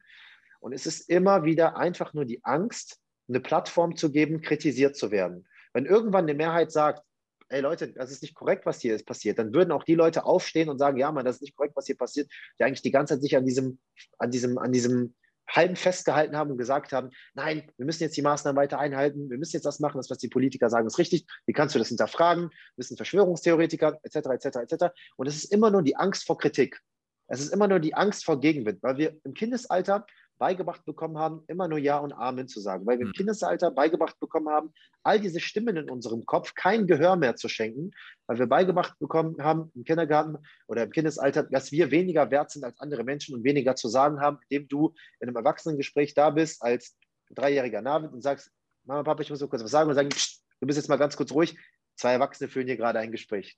Und 0.60 0.74
es 0.74 0.86
ist 0.86 1.10
immer 1.10 1.44
wieder 1.44 1.78
einfach 1.78 2.14
nur 2.14 2.26
die 2.26 2.44
Angst, 2.44 3.00
eine 3.28 3.40
Plattform 3.40 3.96
zu 3.96 4.12
geben, 4.12 4.42
kritisiert 4.42 4.96
zu 4.96 5.12
werden. 5.12 5.48
Wenn 5.74 5.86
irgendwann 5.86 6.24
eine 6.24 6.34
Mehrheit 6.34 6.72
sagt, 6.72 7.04
ey 7.50 7.62
Leute, 7.62 7.90
das 7.90 8.12
ist 8.12 8.22
nicht 8.22 8.34
korrekt, 8.34 8.66
was 8.66 8.82
hier 8.82 8.96
ist 8.96 9.06
passiert, 9.06 9.40
dann 9.40 9.54
würden 9.54 9.72
auch 9.72 9.84
die 9.84 9.96
Leute 9.96 10.26
aufstehen 10.26 10.70
und 10.70 10.80
sagen, 10.80 10.98
ja, 10.98 11.12
man, 11.12 11.26
das 11.26 11.36
ist 11.38 11.42
nicht 11.42 11.56
korrekt, 11.56 11.76
was 11.76 11.86
hier 11.86 11.98
passiert, 11.98 12.32
die 12.60 12.64
eigentlich 12.64 12.82
die 12.82 12.92
ganze 12.92 13.16
Zeit 13.16 13.22
sich 13.22 13.38
an 13.38 13.46
diesem, 13.46 13.80
an 14.18 14.32
diesem, 14.32 14.58
an 14.58 14.72
diesem 14.72 15.16
halben 15.48 15.76
festgehalten 15.76 16.36
haben 16.36 16.52
und 16.52 16.58
gesagt 16.58 16.92
haben, 16.92 17.10
nein, 17.34 17.72
wir 17.78 17.86
müssen 17.86 18.04
jetzt 18.04 18.18
die 18.18 18.22
Maßnahmen 18.22 18.58
weiter 18.58 18.80
einhalten, 18.80 19.30
wir 19.30 19.38
müssen 19.38 19.56
jetzt 19.56 19.66
das 19.66 19.80
machen, 19.80 19.98
das, 19.98 20.10
was 20.10 20.18
die 20.18 20.28
Politiker 20.28 20.70
sagen, 20.70 20.88
ist 20.88 20.98
richtig, 20.98 21.26
wie 21.46 21.54
kannst 21.54 21.76
du 21.76 21.80
das 21.80 21.88
hinterfragen, 21.88 22.50
wir 22.76 22.84
sind 22.84 22.98
Verschwörungstheoretiker, 22.98 24.00
etc., 24.04 24.16
etc., 24.16 24.46
etc. 24.58 24.86
Und 25.16 25.28
es 25.28 25.36
ist 25.36 25.52
immer 25.52 25.72
nur 25.72 25.84
die 25.84 25.96
Angst 25.96 26.26
vor 26.26 26.38
Kritik. 26.38 26.82
Es 27.28 27.42
ist 27.42 27.54
immer 27.54 27.68
nur 27.68 27.80
die 27.80 27.94
Angst 27.94 28.24
vor 28.24 28.40
Gegenwind, 28.40 28.82
weil 28.82 28.98
wir 28.98 29.18
im 29.24 29.34
Kindesalter 29.34 30.06
beigebracht 30.38 30.86
bekommen 30.86 31.18
haben, 31.18 31.44
immer 31.48 31.68
nur 31.68 31.80
Ja 31.80 31.98
und 31.98 32.14
Amen 32.14 32.48
zu 32.48 32.60
sagen, 32.60 32.86
weil 32.86 32.98
wir 32.98 33.06
im 33.06 33.10
hm. 33.10 33.14
Kindesalter 33.14 33.72
beigebracht 33.72 34.20
bekommen 34.20 34.50
haben, 34.50 34.74
all 35.04 35.20
diese 35.20 35.40
Stimmen 35.40 35.78
in 35.78 35.90
unserem 35.90 36.26
Kopf 36.26 36.54
kein 36.54 36.88
Gehör 36.88 37.16
mehr 37.16 37.36
zu 37.36 37.50
schenken, 37.50 37.92
weil 38.28 38.40
wir 38.40 38.48
beigebracht 38.48 38.98
bekommen 39.00 39.36
haben 39.42 39.72
im 39.76 39.84
Kindergarten 39.84 40.38
oder 40.68 40.84
im 40.84 40.92
Kindesalter, 40.92 41.44
dass 41.44 41.72
wir 41.72 41.92
weniger 41.92 42.30
wert 42.32 42.52
sind 42.52 42.64
als 42.64 42.80
andere 42.80 43.04
Menschen 43.04 43.36
und 43.36 43.44
weniger 43.44 43.76
zu 43.76 43.88
sagen 43.88 44.20
haben, 44.20 44.40
indem 44.48 44.68
du 44.68 44.94
in 45.20 45.28
einem 45.28 45.38
Erwachsenengespräch 45.38 46.14
da 46.14 46.30
bist 46.30 46.62
als 46.62 46.96
dreijähriger 47.32 47.82
Navid 47.82 48.12
und 48.14 48.22
sagst, 48.22 48.52
Mama, 48.86 49.04
Papa, 49.04 49.22
ich 49.22 49.30
muss 49.30 49.40
so 49.40 49.48
kurz 49.48 49.64
was 49.64 49.72
sagen 49.72 49.90
und 49.90 49.96
sagen, 49.96 50.10
du 50.10 50.68
bist 50.68 50.78
jetzt 50.78 50.88
mal 50.88 50.98
ganz 50.98 51.18
kurz 51.18 51.32
ruhig, 51.32 51.58
zwei 51.96 52.14
Erwachsene 52.14 52.50
führen 52.50 52.68
hier 52.68 52.78
gerade 52.78 53.00
ein 53.00 53.12
Gespräch. 53.12 53.58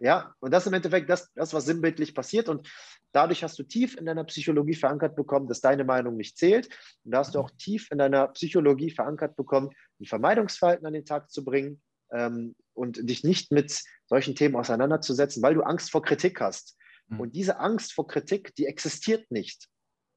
Ja, 0.00 0.34
und 0.38 0.52
das 0.52 0.62
ist 0.62 0.68
im 0.68 0.74
Endeffekt 0.74 1.10
das, 1.10 1.32
das, 1.34 1.52
was 1.52 1.64
sinnbildlich 1.64 2.14
passiert. 2.14 2.48
Und 2.48 2.68
dadurch 3.12 3.42
hast 3.42 3.58
du 3.58 3.64
tief 3.64 3.96
in 3.96 4.06
deiner 4.06 4.24
Psychologie 4.24 4.74
verankert 4.74 5.16
bekommen, 5.16 5.48
dass 5.48 5.60
deine 5.60 5.84
Meinung 5.84 6.16
nicht 6.16 6.38
zählt. 6.38 6.68
Und 7.04 7.12
da 7.12 7.18
hast 7.18 7.34
du 7.34 7.40
auch 7.40 7.50
tief 7.58 7.90
in 7.90 7.98
deiner 7.98 8.28
Psychologie 8.28 8.90
verankert 8.90 9.34
bekommen, 9.36 9.70
ein 10.00 10.06
Vermeidungsverhalten 10.06 10.86
an 10.86 10.92
den 10.92 11.04
Tag 11.04 11.30
zu 11.30 11.44
bringen 11.44 11.82
ähm, 12.12 12.54
und 12.74 13.08
dich 13.08 13.24
nicht 13.24 13.50
mit 13.50 13.82
solchen 14.06 14.36
Themen 14.36 14.54
auseinanderzusetzen, 14.54 15.42
weil 15.42 15.54
du 15.54 15.62
Angst 15.62 15.90
vor 15.90 16.02
Kritik 16.02 16.40
hast. 16.40 16.76
Mhm. 17.08 17.20
Und 17.20 17.34
diese 17.34 17.58
Angst 17.58 17.92
vor 17.92 18.06
Kritik, 18.06 18.54
die 18.54 18.66
existiert 18.66 19.30
nicht. 19.30 19.68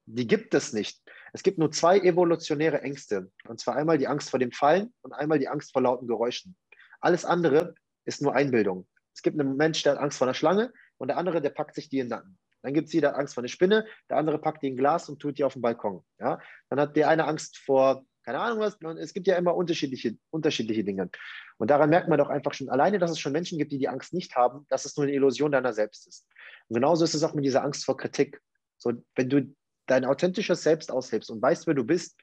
Die 0.05 0.27
gibt 0.27 0.53
es 0.53 0.73
nicht. 0.73 1.01
Es 1.33 1.41
gibt 1.41 1.57
nur 1.57 1.71
zwei 1.71 1.99
evolutionäre 1.99 2.81
Ängste. 2.81 3.31
Und 3.47 3.59
zwar 3.59 3.75
einmal 3.77 3.97
die 3.97 4.07
Angst 4.07 4.29
vor 4.29 4.39
dem 4.39 4.51
Fallen 4.51 4.93
und 5.01 5.13
einmal 5.13 5.39
die 5.39 5.47
Angst 5.47 5.71
vor 5.71 5.81
lauten 5.81 6.07
Geräuschen. 6.07 6.55
Alles 6.99 7.25
andere 7.25 7.73
ist 8.05 8.21
nur 8.21 8.35
Einbildung. 8.35 8.87
Es 9.21 9.23
gibt 9.23 9.39
einen 9.39 9.55
Mensch, 9.55 9.83
der 9.83 9.91
hat 9.91 9.99
Angst 9.99 10.17
vor 10.17 10.25
einer 10.25 10.33
Schlange 10.33 10.73
und 10.97 11.09
der 11.09 11.17
andere, 11.17 11.43
der 11.43 11.51
packt 11.51 11.75
sich 11.75 11.89
die 11.89 11.99
in 11.99 12.07
den 12.07 12.09
Nacken. 12.09 12.39
Dann 12.63 12.73
gibt 12.73 12.87
es 12.87 12.91
die, 12.91 13.01
der 13.01 13.11
hat 13.11 13.19
Angst 13.19 13.35
vor 13.35 13.41
einer 13.41 13.49
Spinne, 13.49 13.85
der 14.09 14.17
andere 14.17 14.39
packt 14.39 14.63
die 14.63 14.67
in 14.69 14.73
ein 14.73 14.77
Glas 14.77 15.09
und 15.09 15.19
tut 15.19 15.37
die 15.37 15.43
auf 15.43 15.53
den 15.53 15.61
Balkon. 15.61 16.03
Ja? 16.19 16.39
Dann 16.69 16.79
hat 16.79 16.95
der 16.95 17.07
eine 17.07 17.27
Angst 17.27 17.59
vor, 17.59 18.03
keine 18.25 18.39
Ahnung 18.39 18.57
was, 18.57 18.79
es 18.97 19.13
gibt 19.13 19.27
ja 19.27 19.35
immer 19.35 19.53
unterschiedliche, 19.53 20.17
unterschiedliche 20.31 20.83
Dinge. 20.83 21.11
Und 21.59 21.69
daran 21.69 21.91
merkt 21.91 22.09
man 22.09 22.17
doch 22.17 22.29
einfach 22.29 22.55
schon 22.55 22.69
alleine, 22.69 22.97
dass 22.97 23.11
es 23.11 23.19
schon 23.19 23.31
Menschen 23.31 23.59
gibt, 23.59 23.71
die 23.71 23.77
die 23.77 23.89
Angst 23.89 24.11
nicht 24.11 24.35
haben, 24.35 24.65
dass 24.69 24.85
es 24.85 24.97
nur 24.97 25.05
eine 25.05 25.13
Illusion 25.13 25.51
deiner 25.51 25.71
selbst 25.71 26.07
ist. 26.07 26.27
Und 26.67 26.73
genauso 26.73 27.03
ist 27.03 27.13
es 27.13 27.21
auch 27.21 27.35
mit 27.35 27.45
dieser 27.45 27.63
Angst 27.63 27.85
vor 27.85 27.97
Kritik. 27.97 28.41
So, 28.77 28.91
wenn 29.13 29.29
du 29.29 29.55
dein 29.85 30.03
authentisches 30.03 30.63
Selbst 30.63 30.91
auslebst 30.91 31.29
und 31.29 31.43
weißt, 31.43 31.67
wer 31.67 31.75
du 31.75 31.83
bist 31.83 32.19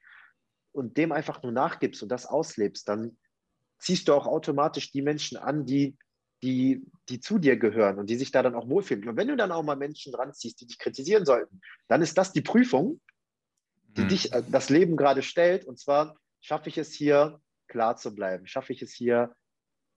und 0.72 0.96
dem 0.96 1.12
einfach 1.12 1.44
nur 1.44 1.52
nachgibst 1.52 2.02
und 2.02 2.08
das 2.08 2.26
auslebst, 2.26 2.88
dann 2.88 3.16
ziehst 3.78 4.08
du 4.08 4.14
auch 4.14 4.26
automatisch 4.26 4.90
die 4.90 5.02
Menschen 5.02 5.38
an, 5.38 5.64
die 5.64 5.96
die, 6.42 6.84
die 7.08 7.20
zu 7.20 7.38
dir 7.38 7.56
gehören 7.56 7.98
und 7.98 8.08
die 8.10 8.16
sich 8.16 8.30
da 8.30 8.42
dann 8.42 8.54
auch 8.54 8.68
wohlfühlen. 8.68 9.08
Und 9.08 9.16
wenn 9.16 9.28
du 9.28 9.36
dann 9.36 9.52
auch 9.52 9.62
mal 9.62 9.76
Menschen 9.76 10.14
ranziehst, 10.14 10.60
die 10.60 10.66
dich 10.66 10.78
kritisieren 10.78 11.24
sollten, 11.24 11.60
dann 11.88 12.02
ist 12.02 12.16
das 12.16 12.32
die 12.32 12.42
Prüfung, 12.42 13.00
die 13.96 14.02
mhm. 14.02 14.08
dich 14.08 14.32
äh, 14.32 14.42
das 14.48 14.70
Leben 14.70 14.96
gerade 14.96 15.22
stellt. 15.22 15.64
Und 15.64 15.78
zwar 15.78 16.16
schaffe 16.40 16.68
ich 16.68 16.78
es 16.78 16.92
hier, 16.92 17.40
klar 17.66 17.96
zu 17.96 18.14
bleiben? 18.14 18.46
Schaffe 18.46 18.72
ich 18.72 18.82
es 18.82 18.92
hier, 18.92 19.34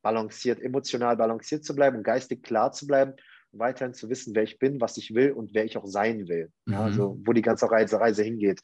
balanciert, 0.01 0.59
emotional 0.59 1.15
balanciert 1.15 1.63
zu 1.63 1.75
bleiben 1.75 1.97
und 1.97 2.03
geistig 2.03 2.43
klar 2.43 2.71
zu 2.71 2.87
bleiben 2.87 3.13
weiterhin 3.53 3.93
zu 3.93 4.09
wissen, 4.09 4.35
wer 4.35 4.43
ich 4.43 4.59
bin, 4.59 4.79
was 4.79 4.97
ich 4.97 5.13
will 5.13 5.31
und 5.31 5.53
wer 5.53 5.65
ich 5.65 5.77
auch 5.77 5.85
sein 5.85 6.27
will. 6.27 6.51
Mhm. 6.65 6.73
Ja, 6.73 6.83
also 6.83 7.19
wo 7.23 7.33
die 7.33 7.41
ganze 7.41 7.69
Reise, 7.69 7.99
Reise 7.99 8.23
hingeht. 8.23 8.61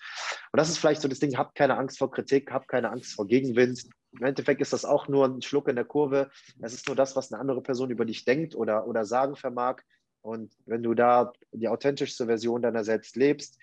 Und 0.52 0.58
das 0.58 0.70
ist 0.70 0.78
vielleicht 0.78 1.02
so 1.02 1.08
das 1.08 1.20
Ding, 1.20 1.38
habt 1.38 1.56
keine 1.56 1.78
Angst 1.78 1.98
vor 1.98 2.12
Kritik, 2.12 2.52
habt 2.52 2.68
keine 2.68 2.90
Angst 2.90 3.14
vor 3.14 3.28
Gegenwind. 3.28 3.84
Im 4.12 4.24
Endeffekt 4.24 4.62
ist 4.62 4.74
das 4.74 4.86
auch 4.86 5.08
nur 5.08 5.26
ein 5.26 5.42
Schluck 5.42 5.68
in 5.68 5.76
der 5.76 5.86
Kurve. 5.86 6.30
Es 6.62 6.74
ist 6.74 6.88
nur 6.88 6.96
das, 6.96 7.16
was 7.16 7.32
eine 7.32 7.40
andere 7.40 7.62
Person 7.62 7.90
über 7.90 8.06
dich 8.06 8.26
denkt 8.26 8.56
oder, 8.56 8.88
oder 8.88 9.06
sagen 9.06 9.36
vermag. 9.36 9.82
Und 10.22 10.54
wenn 10.66 10.84
du 10.84 10.94
da 10.94 11.34
die 11.52 11.68
authentischste 11.68 12.26
Version 12.26 12.62
deiner 12.62 12.84
selbst 12.84 13.16
lebst 13.16 13.60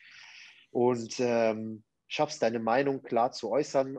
und 0.71 1.19
ähm, 1.19 1.83
schaffst, 2.09 2.43
deine 2.43 2.61
Meinung 2.61 3.03
klar 3.03 3.33
zu 3.33 3.51
äußern 3.51 3.99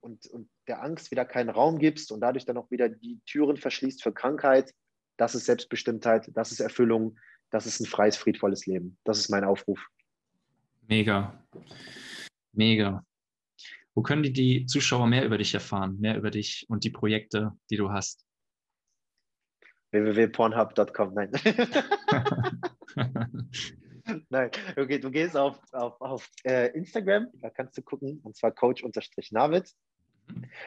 und, 0.00 0.26
und 0.26 0.48
der 0.68 0.82
Angst 0.82 1.10
wieder 1.10 1.24
keinen 1.24 1.50
Raum 1.50 1.78
gibst 1.78 2.12
und 2.12 2.20
dadurch 2.20 2.44
dann 2.44 2.56
auch 2.56 2.70
wieder 2.70 2.88
die 2.88 3.20
Türen 3.26 3.56
verschließt 3.56 4.02
für 4.02 4.12
Krankheit, 4.12 4.72
das 5.16 5.34
ist 5.34 5.46
Selbstbestimmtheit, 5.46 6.30
das 6.34 6.52
ist 6.52 6.60
Erfüllung, 6.60 7.18
das 7.50 7.66
ist 7.66 7.80
ein 7.80 7.86
freies, 7.86 8.16
friedvolles 8.16 8.66
Leben. 8.66 8.98
Das 9.04 9.18
ist 9.18 9.30
mein 9.30 9.44
Aufruf. 9.44 9.80
Mega. 10.88 11.42
Mega. 12.52 13.04
Wo 13.94 14.02
können 14.02 14.22
die, 14.22 14.32
die 14.32 14.66
Zuschauer 14.66 15.06
mehr 15.06 15.24
über 15.24 15.38
dich 15.38 15.54
erfahren, 15.54 15.98
mehr 16.00 16.16
über 16.16 16.30
dich 16.30 16.66
und 16.68 16.84
die 16.84 16.90
Projekte, 16.90 17.52
die 17.70 17.76
du 17.76 17.90
hast? 17.90 18.24
www.pornhub.com, 19.92 21.14
nein. 21.14 21.30
nein, 24.28 24.50
okay, 24.76 24.98
du 24.98 25.10
gehst 25.10 25.36
auf, 25.36 25.60
auf, 25.72 26.00
auf 26.00 26.28
äh, 26.42 26.76
Instagram, 26.76 27.28
da 27.34 27.50
kannst 27.50 27.78
du 27.78 27.82
gucken, 27.82 28.18
und 28.24 28.36
zwar 28.36 28.50
coach-navid. 28.50 29.72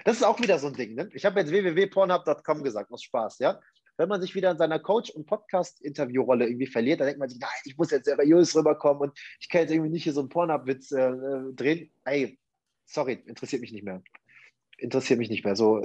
Das 0.06 0.16
ist 0.16 0.24
auch 0.24 0.40
wieder 0.40 0.60
so 0.60 0.68
ein 0.68 0.74
Ding. 0.74 0.96
Ne? 0.96 1.10
Ich 1.14 1.26
habe 1.26 1.42
jetzt 1.42 1.52
www.pornhub.com 1.52 2.64
gesagt, 2.64 2.92
aus 2.92 3.04
Spaß, 3.04 3.40
ja 3.40 3.60
wenn 3.98 4.10
man 4.10 4.22
sich 4.22 4.36
wieder 4.36 4.52
in 4.52 4.58
seiner 4.58 4.80
Coach- 4.80 5.10
und 5.10 5.26
Podcast-Interview-Rolle 5.26 6.48
irgendwie 6.48 6.68
verliert, 6.68 7.00
dann 7.00 7.08
denkt 7.08 7.20
man 7.20 7.30
sich, 7.30 7.40
nein, 7.40 7.50
ich 7.66 7.78
muss 7.78 7.92
jetzt 7.92 8.06
seriös 8.06 8.56
rüberkommen 8.56 9.10
und 9.10 9.20
ich 9.40 9.50
kann 9.50 9.62
jetzt 9.62 9.72
irgendwie 9.72 9.90
nicht 9.90 10.04
hier 10.04 10.14
so 10.14 10.22
einen 10.22 10.30
Pornhub-Witz 10.30 10.92
äh, 10.92 11.10
äh 11.10 11.54
drehen. 11.54 11.92
Ey, 12.06 12.40
sorry, 12.88 13.22
interessiert 13.26 13.62
mich 13.62 13.72
nicht 13.72 13.84
mehr 13.84 14.02
interessiert 14.78 15.20
mich 15.20 15.30
nicht 15.30 15.44
mehr. 15.44 15.56
So, 15.56 15.82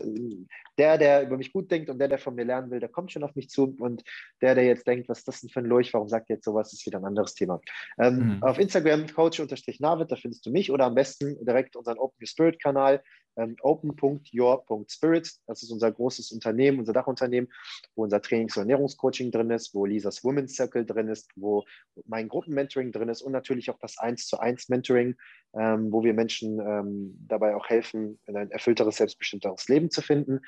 der, 0.78 0.98
der 0.98 1.22
über 1.22 1.36
mich 1.36 1.52
gut 1.52 1.70
denkt 1.70 1.90
und 1.90 1.98
der, 1.98 2.08
der 2.08 2.18
von 2.18 2.34
mir 2.34 2.44
lernen 2.44 2.70
will, 2.70 2.80
der 2.80 2.88
kommt 2.88 3.12
schon 3.12 3.24
auf 3.24 3.34
mich 3.34 3.48
zu. 3.48 3.74
Und 3.78 4.02
der, 4.40 4.54
der 4.54 4.64
jetzt 4.64 4.86
denkt, 4.86 5.08
was 5.08 5.18
ist 5.18 5.28
das 5.28 5.40
denn 5.40 5.50
für 5.50 5.60
ein 5.60 5.66
Lurch, 5.66 5.92
warum 5.92 6.08
sagt 6.08 6.30
er 6.30 6.36
jetzt 6.36 6.44
sowas, 6.44 6.72
ist 6.72 6.86
wieder 6.86 6.98
ein 6.98 7.04
anderes 7.04 7.34
Thema. 7.34 7.60
Ähm, 7.98 8.36
mhm. 8.36 8.42
Auf 8.42 8.58
Instagram, 8.58 9.06
coach-navid, 9.08 10.10
da 10.10 10.16
findest 10.16 10.46
du 10.46 10.50
mich 10.50 10.70
oder 10.70 10.84
am 10.86 10.94
besten 10.94 11.42
direkt 11.44 11.76
unseren 11.76 11.98
Open 11.98 12.16
Your 12.20 12.28
Spirit 12.28 12.62
Kanal, 12.62 13.02
ähm, 13.36 13.56
open.your.spirit. 13.62 15.32
Das 15.46 15.62
ist 15.62 15.70
unser 15.70 15.90
großes 15.90 16.32
Unternehmen, 16.32 16.78
unser 16.78 16.92
Dachunternehmen, 16.92 17.50
wo 17.94 18.04
unser 18.04 18.20
Trainings- 18.20 18.56
und 18.56 18.62
Ernährungscoaching 18.62 19.30
drin 19.30 19.50
ist, 19.50 19.74
wo 19.74 19.86
Lisas 19.86 20.24
Women's 20.24 20.54
Circle 20.54 20.84
drin 20.84 21.08
ist, 21.08 21.30
wo 21.36 21.64
mein 22.06 22.28
Gruppenmentoring 22.28 22.92
drin 22.92 23.08
ist 23.08 23.22
und 23.22 23.32
natürlich 23.32 23.70
auch 23.70 23.78
das 23.78 23.98
1 23.98 24.26
zu 24.26 24.38
1 24.38 24.68
Mentoring, 24.68 25.16
ähm, 25.54 25.92
wo 25.92 26.02
wir 26.02 26.14
Menschen 26.14 26.60
ähm, 26.60 27.16
dabei 27.26 27.54
auch 27.54 27.68
helfen, 27.68 28.18
ein 28.26 28.50
erfüllteres, 28.50 28.96
selbstbestimmteres 28.96 29.68
Leben 29.68 29.90
zu 29.90 30.02
finden. 30.02 30.40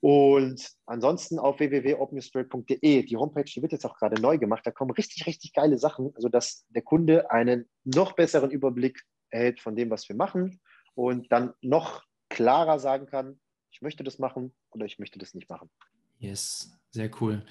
Und 0.00 0.72
ansonsten 0.84 1.38
auf 1.38 1.58
www.openspirit.de, 1.58 3.02
die 3.02 3.16
Homepage, 3.16 3.44
die 3.44 3.62
wird 3.62 3.72
jetzt 3.72 3.86
auch 3.86 3.96
gerade 3.96 4.20
neu 4.20 4.38
gemacht. 4.38 4.66
Da 4.66 4.70
kommen 4.70 4.90
richtig, 4.90 5.26
richtig 5.26 5.52
geile 5.54 5.78
Sachen, 5.78 6.12
sodass 6.18 6.66
der 6.68 6.82
Kunde 6.82 7.30
einen 7.30 7.68
noch 7.84 8.12
besseren 8.12 8.50
Überblick 8.50 9.02
erhält 9.30 9.58
von 9.60 9.74
dem, 9.74 9.90
was 9.90 10.08
wir 10.08 10.14
machen 10.14 10.60
und 10.96 11.30
dann 11.30 11.52
noch 11.60 12.02
klarer 12.28 12.80
sagen 12.80 13.06
kann, 13.06 13.38
ich 13.70 13.82
möchte 13.82 14.02
das 14.02 14.18
machen 14.18 14.52
oder 14.70 14.86
ich 14.86 14.98
möchte 14.98 15.18
das 15.18 15.34
nicht 15.34 15.48
machen. 15.48 15.70
Yes, 16.18 16.72
sehr 16.90 17.10
cool. 17.20 17.44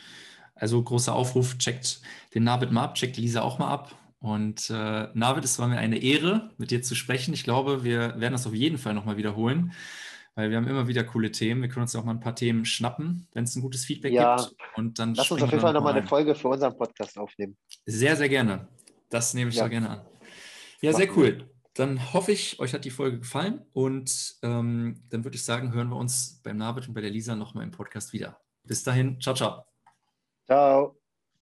Also 0.55 0.81
großer 0.81 1.13
Aufruf, 1.13 1.57
checkt 1.57 2.01
den 2.33 2.43
Navid 2.43 2.71
mal 2.71 2.83
ab, 2.83 2.95
checkt 2.95 3.17
Lisa 3.17 3.41
auch 3.41 3.59
mal 3.59 3.69
ab. 3.69 3.95
Und 4.19 4.69
äh, 4.71 5.09
Navid, 5.13 5.43
es 5.43 5.59
war 5.59 5.67
mir 5.67 5.77
eine 5.77 5.97
Ehre, 5.97 6.49
mit 6.57 6.71
dir 6.71 6.81
zu 6.81 6.95
sprechen. 6.95 7.33
Ich 7.33 7.43
glaube, 7.43 7.83
wir 7.83 8.19
werden 8.19 8.33
das 8.33 8.47
auf 8.47 8.55
jeden 8.55 8.79
Fall 8.79 8.95
nochmal 8.95 9.17
wiederholen, 9.17 9.73
weil 10.33 10.49
wir 10.49 10.57
haben 10.57 10.67
immer 10.67 10.87
wieder 10.87 11.03
coole 11.03 11.31
Themen. 11.31 11.61
Wir 11.61 11.69
können 11.69 11.83
uns 11.83 11.95
auch 11.95 12.03
mal 12.03 12.13
ein 12.13 12.21
paar 12.21 12.35
Themen 12.35 12.65
schnappen, 12.65 13.27
wenn 13.33 13.43
es 13.43 13.55
ein 13.55 13.61
gutes 13.61 13.85
Feedback 13.85 14.13
ja, 14.13 14.37
gibt. 14.37 14.55
Und 14.75 14.97
dann 14.97 15.13
lass 15.13 15.29
uns 15.29 15.43
auf 15.43 15.51
jeden 15.51 15.61
Fall 15.61 15.73
nochmal 15.73 15.93
eine 15.93 16.07
Folge 16.07 16.33
für 16.33 16.47
unseren 16.47 16.75
Podcast 16.75 17.19
aufnehmen. 17.19 17.55
Sehr, 17.85 18.15
sehr 18.15 18.29
gerne. 18.29 18.67
Das 19.09 19.35
nehme 19.35 19.51
ich 19.51 19.57
ja. 19.57 19.65
so 19.65 19.69
gerne 19.69 19.89
an. 19.89 20.01
Ja, 20.81 20.93
sehr 20.93 21.15
cool. 21.15 21.47
Dann 21.75 22.13
hoffe 22.13 22.31
ich, 22.31 22.59
euch 22.59 22.73
hat 22.73 22.85
die 22.85 22.89
Folge 22.89 23.19
gefallen 23.19 23.65
und 23.73 24.37
ähm, 24.41 25.03
dann 25.09 25.25
würde 25.25 25.35
ich 25.35 25.43
sagen, 25.43 25.73
hören 25.73 25.89
wir 25.89 25.97
uns 25.97 26.41
beim 26.41 26.57
Navid 26.57 26.87
und 26.87 26.93
bei 26.93 27.01
der 27.01 27.09
Lisa 27.09 27.35
nochmal 27.35 27.65
im 27.65 27.71
Podcast 27.71 28.13
wieder. 28.13 28.39
Bis 28.63 28.83
dahin, 28.83 29.19
ciao, 29.19 29.35
ciao. 29.35 29.65
Ciao. 30.45 31.04